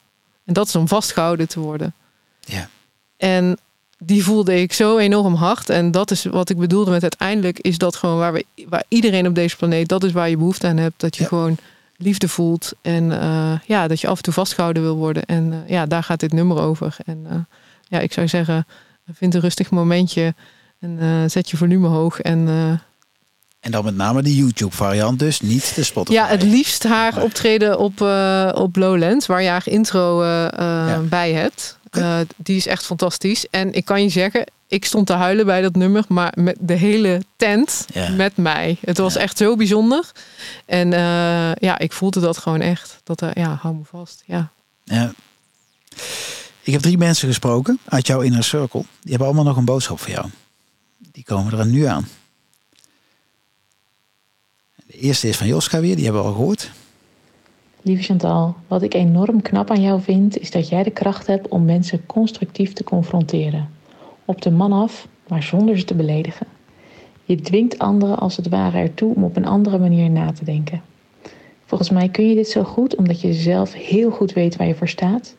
En 0.45 0.55
dat 0.55 0.67
is 0.67 0.77
om 0.77 0.89
vastgehouden 0.89 1.49
te 1.49 1.61
worden. 1.61 1.95
Ja. 2.41 2.69
En 3.17 3.59
die 3.99 4.25
voelde 4.25 4.61
ik 4.61 4.73
zo 4.73 4.99
enorm 4.99 5.35
hard. 5.35 5.71
En 5.71 5.91
dat 5.91 6.11
is 6.11 6.25
wat 6.25 6.51
ik 6.51 6.57
bedoelde 6.57 6.91
met 6.91 7.03
uiteindelijk 7.03 7.59
is 7.59 7.79
dat 7.79 7.97
gewoon 7.97 8.19
waar, 8.19 8.33
we, 8.33 8.45
waar 8.69 8.85
iedereen 8.89 9.27
op 9.27 9.35
deze 9.35 9.57
planeet, 9.57 9.89
dat 9.89 10.05
is 10.05 10.13
waar 10.13 10.29
je 10.29 10.37
behoefte 10.37 10.67
aan 10.67 10.77
hebt. 10.77 11.01
Dat 11.01 11.17
je 11.17 11.25
gewoon 11.25 11.57
liefde 11.97 12.29
voelt. 12.29 12.73
En 12.83 13.05
uh, 13.05 13.59
ja, 13.67 13.89
dat 13.89 14.01
je 14.01 14.09
af 14.09 14.17
en 14.17 14.23
toe 14.23 14.33
vastgehouden 14.33 14.83
wil 14.83 14.97
worden. 14.97 15.25
En 15.25 15.53
uh, 15.53 15.59
ja, 15.69 15.87
daar 15.87 16.03
gaat 16.03 16.21
dit 16.21 16.33
nummer 16.33 16.61
over. 16.61 16.97
En 17.05 17.27
uh, 17.31 17.39
ja, 17.89 17.99
ik 17.99 18.13
zou 18.13 18.29
zeggen, 18.29 18.67
vind 19.13 19.35
een 19.35 19.41
rustig 19.41 19.71
momentje. 19.71 20.35
En 20.81 21.31
zet 21.31 21.51
je 21.51 21.57
volume 21.57 21.89
hoog. 21.89 22.21
En 22.21 22.49
en 23.61 23.71
dan 23.71 23.85
met 23.85 23.97
name 23.97 24.23
de 24.23 24.37
YouTube 24.37 24.75
variant 24.75 25.19
dus, 25.19 25.41
niet 25.41 25.75
de 25.75 25.83
Spotify. 25.83 26.19
Ja, 26.19 26.27
het 26.27 26.43
liefst 26.43 26.83
haar 26.83 27.23
optreden 27.23 27.79
op, 27.79 28.01
uh, 28.01 28.51
op 28.55 28.77
Lowlands, 28.77 29.27
waar 29.27 29.43
je 29.43 29.49
haar 29.49 29.67
intro 29.67 30.23
uh, 30.23 30.99
bij 31.01 31.33
hebt. 31.33 31.79
Die 32.37 32.57
is 32.57 32.67
echt 32.67 32.85
fantastisch. 32.85 33.47
En 33.51 33.73
ik 33.73 33.85
kan 33.85 34.03
je 34.03 34.09
zeggen, 34.09 34.45
ik 34.67 34.85
stond 34.85 35.07
te 35.07 35.13
huilen 35.13 35.47
bij 35.47 35.61
dat 35.61 35.77
nummer, 35.77 36.05
maar 36.09 36.33
met 36.37 36.57
de 36.61 36.75
hele 36.75 37.23
tent 37.37 37.87
met 38.17 38.37
mij. 38.37 38.77
Het 38.81 38.99
was 38.99 39.17
echt 39.17 39.37
zo 39.37 39.57
bijzonder. 39.57 40.11
En 40.67 40.91
ja, 41.61 41.79
ik 41.79 41.93
voelde 41.93 42.21
dat 42.21 42.39
gewoon 42.39 42.61
echt. 42.61 43.01
Dat, 43.05 43.23
ja, 43.35 43.59
hou 43.61 43.75
me 43.75 43.85
vast. 43.85 44.23
Ja. 44.27 44.51
ja. 44.85 45.13
Ik 46.63 46.73
heb 46.73 46.83
drie 46.83 46.99
mensen 46.99 47.29
gesproken 47.29 47.79
uit 47.85 48.07
jouw 48.07 48.21
inner 48.21 48.45
circle. 48.45 48.81
Die 48.81 49.11
hebben 49.11 49.27
allemaal 49.27 49.45
nog 49.45 49.57
een 49.57 49.65
boodschap 49.65 50.01
voor 50.01 50.11
jou. 50.11 50.27
Die 51.13 51.25
komen 51.25 51.59
er 51.59 51.67
nu 51.67 51.85
aan. 51.85 52.09
Eerste 55.01 55.29
is 55.29 55.37
van 55.37 55.47
Joska 55.47 55.81
weer, 55.81 55.95
die 55.95 56.05
hebben 56.05 56.23
we 56.23 56.29
al 56.29 56.35
gehoord. 56.35 56.71
Lieve 57.83 58.03
Chantal, 58.03 58.55
wat 58.67 58.83
ik 58.83 58.95
enorm 58.95 59.43
knap 59.43 59.71
aan 59.71 59.83
jou 59.83 60.01
vind, 60.01 60.39
is 60.39 60.51
dat 60.51 60.69
jij 60.69 60.83
de 60.83 60.91
kracht 60.91 61.27
hebt 61.27 61.49
om 61.49 61.65
mensen 61.65 62.07
constructief 62.07 62.73
te 62.73 62.85
confronteren. 62.85 63.71
Op 64.25 64.43
de 64.43 64.51
man 64.51 64.73
af, 64.73 65.09
maar 65.29 65.43
zonder 65.43 65.79
ze 65.79 65.85
te 65.85 65.95
beledigen. 65.95 66.47
Je 67.25 67.41
dwingt 67.41 67.79
anderen 67.79 68.19
als 68.19 68.37
het 68.37 68.49
ware 68.49 68.79
ertoe 68.79 69.15
om 69.15 69.25
op 69.25 69.37
een 69.37 69.47
andere 69.47 69.79
manier 69.79 70.11
na 70.11 70.33
te 70.33 70.45
denken. 70.45 70.83
Volgens 71.65 71.91
mij 71.91 72.09
kun 72.09 72.29
je 72.29 72.35
dit 72.35 72.49
zo 72.49 72.65
goed 72.65 72.97
omdat 72.97 73.21
je 73.21 73.33
zelf 73.33 73.73
heel 73.73 74.11
goed 74.11 74.33
weet 74.33 74.57
waar 74.57 74.67
je 74.67 74.75
voor 74.75 74.89
staat. 74.89 75.35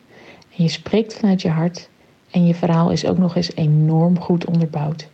En 0.56 0.62
je 0.62 0.68
spreekt 0.68 1.14
vanuit 1.14 1.42
je 1.42 1.50
hart 1.50 1.88
en 2.30 2.46
je 2.46 2.54
verhaal 2.54 2.90
is 2.90 3.06
ook 3.06 3.18
nog 3.18 3.36
eens 3.36 3.54
enorm 3.54 4.20
goed 4.20 4.44
onderbouwd. 4.44 5.08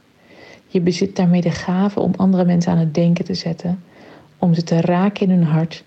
Je 0.66 0.80
bezit 0.80 1.16
daarmee 1.16 1.40
de 1.40 1.50
gave 1.50 2.00
om 2.00 2.12
andere 2.16 2.44
mensen 2.44 2.72
aan 2.72 2.78
het 2.78 2.94
denken 2.94 3.24
te 3.24 3.34
zetten 3.34 3.82
om 4.38 4.54
ze 4.54 4.62
te 4.62 4.80
raken 4.80 5.30
in 5.30 5.30
hun 5.30 5.46
hart 5.46 5.84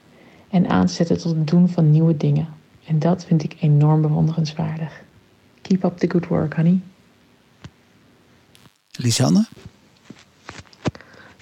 en 0.50 0.70
aan 0.70 0.86
te 0.86 0.94
zetten 0.94 1.18
tot 1.18 1.36
het 1.36 1.48
doen 1.48 1.70
van 1.70 1.92
nieuwe 1.92 2.18
dingen. 2.18 2.48
En 2.86 3.00
dat 3.00 3.26
vind 3.26 3.44
ik 3.44 3.56
enorm 3.60 4.02
bewonderenswaardig. 4.02 5.02
Keep 5.62 5.84
up 5.84 5.98
the 5.98 6.10
good 6.10 6.28
work, 6.28 6.56
honey. 6.56 6.80
Lisanne? 8.92 9.46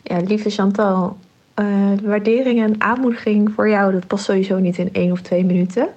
Ja, 0.03 0.20
lieve 0.20 0.49
Chantal, 0.49 1.18
uh, 1.55 1.91
waardering 2.03 2.62
en 2.62 2.82
aanmoediging 2.82 3.51
voor 3.51 3.70
jou, 3.70 3.91
dat 3.91 4.08
past 4.08 4.24
sowieso 4.24 4.60
niet 4.60 4.78
in 4.78 4.93
één 4.93 5.12
of 5.12 5.22
twee 5.22 5.45
minuten. 5.45 5.88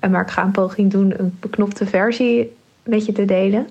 Uh, 0.00 0.10
maar 0.10 0.22
ik 0.22 0.30
ga 0.30 0.44
een 0.44 0.50
poging 0.50 0.90
doen 0.90 1.14
een 1.20 1.36
beknopte 1.40 1.86
versie 1.86 2.56
met 2.82 3.06
je 3.06 3.12
te 3.12 3.24
delen. 3.24 3.68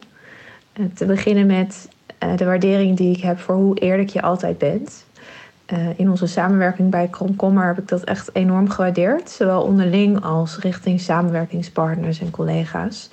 te 0.93 1.05
beginnen 1.05 1.45
met 1.45 1.89
de 2.35 2.45
waardering 2.45 2.97
die 2.97 3.15
ik 3.15 3.21
heb 3.21 3.39
voor 3.39 3.55
hoe 3.55 3.79
eerlijk 3.79 4.09
je 4.09 4.21
altijd 4.21 4.57
bent. 4.57 5.05
In 5.95 6.09
onze 6.09 6.27
samenwerking 6.27 6.91
bij 6.91 7.07
Kromkommer 7.07 7.65
heb 7.65 7.77
ik 7.77 7.87
dat 7.87 8.03
echt 8.03 8.35
enorm 8.35 8.69
gewaardeerd. 8.69 9.29
Zowel 9.29 9.61
onderling 9.61 10.23
als 10.23 10.59
richting 10.59 11.01
samenwerkingspartners 11.01 12.19
en 12.19 12.31
collega's. 12.31 13.09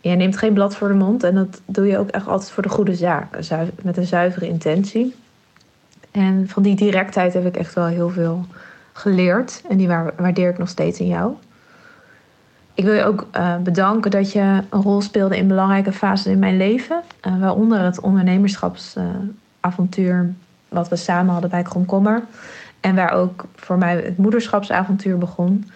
Je 0.00 0.10
neemt 0.10 0.36
geen 0.36 0.52
blad 0.52 0.76
voor 0.76 0.88
de 0.88 0.94
mond 0.94 1.22
en 1.22 1.34
dat 1.34 1.60
doe 1.64 1.86
je 1.86 1.98
ook 1.98 2.08
echt 2.08 2.26
altijd 2.26 2.50
voor 2.50 2.62
de 2.62 2.68
goede 2.68 2.94
zaak. 2.94 3.38
Met 3.82 3.96
een 3.96 4.06
zuivere 4.06 4.48
intentie. 4.48 5.14
En 6.10 6.48
van 6.48 6.62
die 6.62 6.76
directheid 6.76 7.34
heb 7.34 7.46
ik 7.46 7.56
echt 7.56 7.74
wel 7.74 7.86
heel 7.86 8.10
veel 8.10 8.44
geleerd. 8.92 9.62
En 9.68 9.76
die 9.76 9.88
waardeer 9.88 10.48
ik 10.48 10.58
nog 10.58 10.68
steeds 10.68 11.00
in 11.00 11.06
jou. 11.06 11.32
Ik 12.74 12.84
wil 12.84 12.94
je 12.94 13.04
ook 13.04 13.26
uh, 13.36 13.56
bedanken 13.56 14.10
dat 14.10 14.32
je 14.32 14.62
een 14.70 14.82
rol 14.82 15.00
speelde 15.00 15.36
in 15.36 15.48
belangrijke 15.48 15.92
fases 15.92 16.32
in 16.32 16.38
mijn 16.38 16.56
leven. 16.56 17.02
Uh, 17.26 17.40
waaronder 17.40 17.80
het 17.80 18.00
ondernemerschapsavontuur 18.00 20.34
wat 20.70 20.88
we 20.88 20.96
samen 20.96 21.32
hadden 21.32 21.50
bij 21.50 21.62
Kromkommer. 21.62 22.22
En 22.80 22.94
waar 22.94 23.12
ook 23.12 23.44
voor 23.56 23.78
mij 23.78 23.96
het 23.96 24.16
moederschapsavontuur 24.16 25.18
begon. 25.18 25.70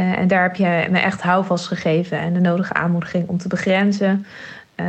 Uh, 0.00 0.18
en 0.18 0.28
daar 0.28 0.42
heb 0.42 0.56
je 0.56 0.86
me 0.90 0.98
echt 0.98 1.22
houvast 1.22 1.66
gegeven 1.66 2.18
en 2.18 2.32
de 2.32 2.40
nodige 2.40 2.72
aanmoediging 2.72 3.28
om 3.28 3.38
te 3.38 3.48
begrenzen. 3.48 4.26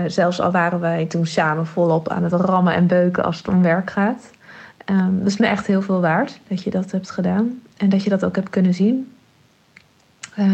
zelfs 0.07 0.41
al 0.41 0.51
waren 0.51 0.79
wij 0.79 1.05
toen 1.05 1.25
samen 1.25 1.67
volop 1.67 2.09
aan 2.09 2.23
het 2.23 2.33
rammen 2.33 2.73
en 2.73 2.87
beuken 2.87 3.23
als 3.23 3.37
het 3.37 3.47
om 3.47 3.61
werk 3.61 3.91
gaat. 3.91 4.31
Um, 4.89 5.17
dat 5.19 5.27
is 5.27 5.37
me 5.37 5.47
echt 5.47 5.67
heel 5.67 5.81
veel 5.81 6.01
waard 6.01 6.39
dat 6.47 6.63
je 6.63 6.69
dat 6.69 6.91
hebt 6.91 7.11
gedaan 7.11 7.61
en 7.77 7.89
dat 7.89 8.03
je 8.03 8.09
dat 8.09 8.25
ook 8.25 8.35
hebt 8.35 8.49
kunnen 8.49 8.73
zien. 8.73 9.11
Uh, 10.39 10.45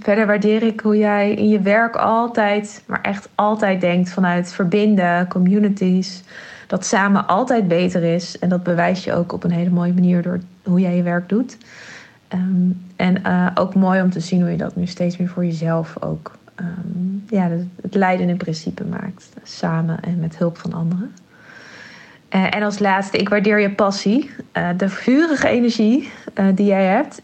verder 0.00 0.26
waardeer 0.26 0.62
ik 0.62 0.80
hoe 0.80 0.98
jij 0.98 1.34
in 1.34 1.48
je 1.48 1.60
werk 1.60 1.96
altijd, 1.96 2.82
maar 2.86 3.00
echt 3.00 3.28
altijd 3.34 3.80
denkt 3.80 4.12
vanuit 4.12 4.52
verbinden, 4.52 5.28
communities. 5.28 6.22
Dat 6.70 6.84
samen 6.84 7.26
altijd 7.26 7.68
beter 7.68 8.02
is. 8.02 8.38
En 8.38 8.48
dat 8.48 8.62
bewijs 8.62 9.04
je 9.04 9.12
ook 9.12 9.32
op 9.32 9.44
een 9.44 9.50
hele 9.50 9.70
mooie 9.70 9.92
manier 9.92 10.22
door 10.22 10.40
hoe 10.62 10.80
jij 10.80 10.96
je 10.96 11.02
werk 11.02 11.28
doet. 11.28 11.56
Um, 12.34 12.86
en 12.96 13.20
uh, 13.26 13.46
ook 13.54 13.74
mooi 13.74 14.02
om 14.02 14.10
te 14.10 14.20
zien 14.20 14.40
hoe 14.40 14.50
je 14.50 14.56
dat 14.56 14.76
nu 14.76 14.86
steeds 14.86 15.16
meer 15.16 15.28
voor 15.28 15.44
jezelf 15.44 16.02
ook 16.02 16.38
um, 16.60 17.24
ja, 17.28 17.48
het 17.82 17.94
leidende 17.94 18.36
principe 18.36 18.84
maakt. 18.84 19.28
Samen 19.42 20.02
en 20.02 20.20
met 20.20 20.38
hulp 20.38 20.58
van 20.58 20.72
anderen. 20.72 21.12
Uh, 22.34 22.54
en 22.54 22.62
als 22.62 22.78
laatste, 22.78 23.16
ik 23.16 23.28
waardeer 23.28 23.60
je 23.60 23.70
passie. 23.70 24.30
Uh, 24.52 24.68
de 24.76 24.88
vurige 24.88 25.48
energie 25.48 26.10
die 26.54 26.66
jij 26.66 26.84
hebt. 26.84 27.20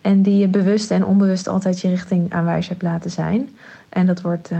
en 0.00 0.22
die 0.22 0.38
je 0.38 0.48
bewust 0.48 0.90
en 0.90 1.04
onbewust 1.04 1.48
altijd 1.48 1.80
je 1.80 1.88
richting 1.88 2.32
aanwijs 2.32 2.68
hebt 2.68 2.82
laten 2.82 3.10
zijn. 3.10 3.48
En 3.88 4.06
dat 4.06 4.20
wordt 4.20 4.50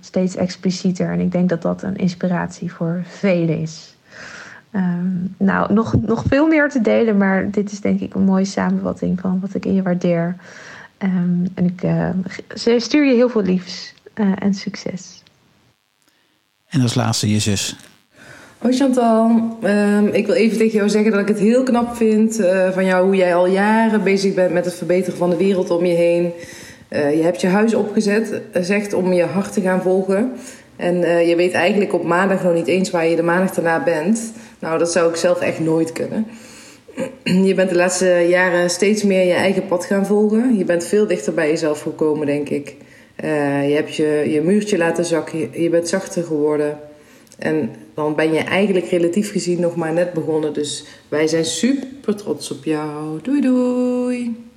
steeds 0.00 0.36
explicieter. 0.36 1.10
En 1.10 1.20
ik 1.20 1.32
denk 1.32 1.48
dat 1.48 1.62
dat 1.62 1.82
een 1.82 1.96
inspiratie 1.96 2.72
voor 2.72 3.02
velen 3.06 3.60
is. 3.60 3.96
Um, 4.72 5.34
nou, 5.36 5.72
nog, 5.72 5.94
nog 6.00 6.24
veel 6.28 6.46
meer 6.46 6.68
te 6.68 6.80
delen. 6.80 7.16
Maar 7.16 7.50
dit 7.50 7.72
is 7.72 7.80
denk 7.80 8.00
ik 8.00 8.14
een 8.14 8.24
mooie 8.24 8.44
samenvatting 8.44 9.20
van 9.20 9.40
wat 9.40 9.54
ik 9.54 9.64
in 9.64 9.74
je 9.74 9.82
waardeer. 9.82 10.36
Um, 10.98 11.48
en 11.54 11.64
ik 11.64 11.80
stuur 12.80 13.06
je 13.06 13.14
heel 13.14 13.28
veel 13.28 13.42
liefs 13.42 13.94
en 14.38 14.54
succes. 14.54 15.22
En 16.68 16.80
als 16.80 16.94
laatste 16.94 17.30
je 17.30 17.38
zus. 17.38 17.76
Hoi 18.58 18.76
Chantal, 18.76 19.56
um, 19.62 20.06
ik 20.06 20.26
wil 20.26 20.34
even 20.34 20.58
tegen 20.58 20.78
jou 20.78 20.88
zeggen 20.88 21.10
dat 21.10 21.20
ik 21.20 21.28
het 21.28 21.38
heel 21.38 21.62
knap 21.62 21.96
vind 21.96 22.40
uh, 22.40 22.70
van 22.70 22.84
jou 22.84 23.04
hoe 23.04 23.16
jij 23.16 23.34
al 23.34 23.46
jaren 23.46 24.02
bezig 24.02 24.34
bent 24.34 24.52
met 24.52 24.64
het 24.64 24.74
verbeteren 24.74 25.18
van 25.18 25.30
de 25.30 25.36
wereld 25.36 25.70
om 25.70 25.84
je 25.84 25.94
heen. 25.94 26.32
Uh, 26.90 27.16
je 27.16 27.22
hebt 27.22 27.40
je 27.40 27.46
huis 27.46 27.74
opgezet, 27.74 28.40
eh, 28.52 28.62
zegt 28.62 28.92
om 28.92 29.12
je 29.12 29.24
hart 29.24 29.52
te 29.52 29.60
gaan 29.60 29.82
volgen. 29.82 30.32
En 30.76 30.96
uh, 30.96 31.28
je 31.28 31.36
weet 31.36 31.52
eigenlijk 31.52 31.92
op 31.92 32.04
maandag 32.04 32.42
nog 32.42 32.54
niet 32.54 32.66
eens 32.66 32.90
waar 32.90 33.06
je 33.06 33.16
de 33.16 33.22
maandag 33.22 33.54
daarna 33.54 33.82
bent. 33.82 34.32
Nou, 34.58 34.78
dat 34.78 34.92
zou 34.92 35.10
ik 35.10 35.16
zelf 35.16 35.40
echt 35.40 35.60
nooit 35.60 35.92
kunnen. 35.92 36.26
Je 37.46 37.54
bent 37.54 37.68
de 37.68 37.76
laatste 37.76 38.26
jaren 38.28 38.70
steeds 38.70 39.02
meer 39.02 39.26
je 39.26 39.32
eigen 39.32 39.66
pad 39.66 39.84
gaan 39.84 40.06
volgen. 40.06 40.56
Je 40.56 40.64
bent 40.64 40.84
veel 40.84 41.06
dichter 41.06 41.34
bij 41.34 41.48
jezelf 41.48 41.80
gekomen, 41.80 42.26
denk 42.26 42.48
ik. 42.48 42.76
je 43.16 43.72
hebt 43.74 43.94
je, 43.94 44.24
je 44.28 44.40
muurtje 44.42 44.78
laten 44.78 45.04
zakken, 45.04 45.62
je 45.62 45.70
bent 45.70 45.88
zachter 45.88 46.22
geworden. 46.24 46.78
En 47.38 47.70
dan 47.94 48.14
ben 48.14 48.32
je 48.32 48.40
eigenlijk 48.40 48.86
relatief 48.86 49.32
gezien 49.32 49.60
nog 49.60 49.76
maar 49.76 49.92
net 49.92 50.12
begonnen. 50.12 50.52
Dus 50.52 50.84
wij 51.08 51.26
zijn 51.26 51.44
super 51.44 52.16
trots 52.16 52.50
op 52.50 52.64
jou. 52.64 53.18
Doei 53.22 53.40
doei! 53.40 54.47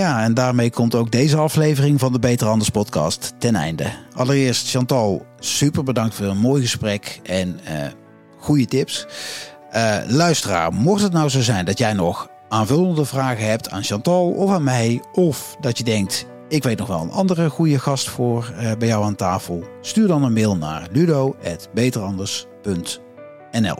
Ja, 0.00 0.22
en 0.22 0.34
daarmee 0.34 0.70
komt 0.70 0.94
ook 0.94 1.10
deze 1.10 1.36
aflevering 1.36 2.00
van 2.00 2.12
de 2.12 2.18
Beter 2.18 2.48
Anders 2.48 2.70
podcast 2.70 3.32
ten 3.38 3.54
einde. 3.54 3.84
Allereerst 4.14 4.70
Chantal, 4.70 5.26
super 5.38 5.82
bedankt 5.82 6.14
voor 6.14 6.26
een 6.26 6.38
mooi 6.38 6.62
gesprek 6.62 7.20
en 7.22 7.48
uh, 7.48 7.58
goede 8.38 8.66
tips. 8.66 9.06
Uh, 9.72 9.96
luisteraar, 10.06 10.72
mocht 10.72 11.02
het 11.02 11.12
nou 11.12 11.28
zo 11.28 11.40
zijn 11.40 11.64
dat 11.64 11.78
jij 11.78 11.92
nog 11.92 12.28
aanvullende 12.48 13.04
vragen 13.04 13.48
hebt 13.48 13.70
aan 13.70 13.82
Chantal 13.82 14.30
of 14.30 14.50
aan 14.50 14.64
mij, 14.64 15.02
of 15.12 15.56
dat 15.60 15.78
je 15.78 15.84
denkt, 15.84 16.26
ik 16.48 16.62
weet 16.62 16.78
nog 16.78 16.88
wel 16.88 17.00
een 17.00 17.10
andere 17.10 17.50
goede 17.50 17.78
gast 17.78 18.08
voor 18.08 18.52
uh, 18.52 18.72
bij 18.78 18.88
jou 18.88 19.04
aan 19.04 19.16
tafel, 19.16 19.64
stuur 19.80 20.08
dan 20.08 20.22
een 20.22 20.32
mail 20.32 20.56
naar 20.56 20.88
ludo.beteranders.nl. 20.92 23.78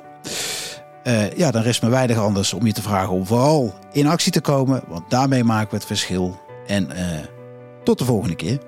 Uh, 1.04 1.32
ja, 1.32 1.50
dan 1.50 1.62
rest 1.62 1.82
me 1.82 1.88
weinig 1.88 2.18
anders 2.18 2.52
om 2.52 2.66
je 2.66 2.72
te 2.72 2.82
vragen 2.82 3.14
om 3.14 3.26
vooral 3.26 3.74
in 3.92 4.06
actie 4.06 4.32
te 4.32 4.40
komen. 4.40 4.82
Want 4.88 5.10
daarmee 5.10 5.44
maken 5.44 5.70
we 5.70 5.76
het 5.76 5.86
verschil. 5.86 6.38
En 6.66 6.90
uh, 6.92 7.18
tot 7.84 7.98
de 7.98 8.04
volgende 8.04 8.36
keer. 8.36 8.58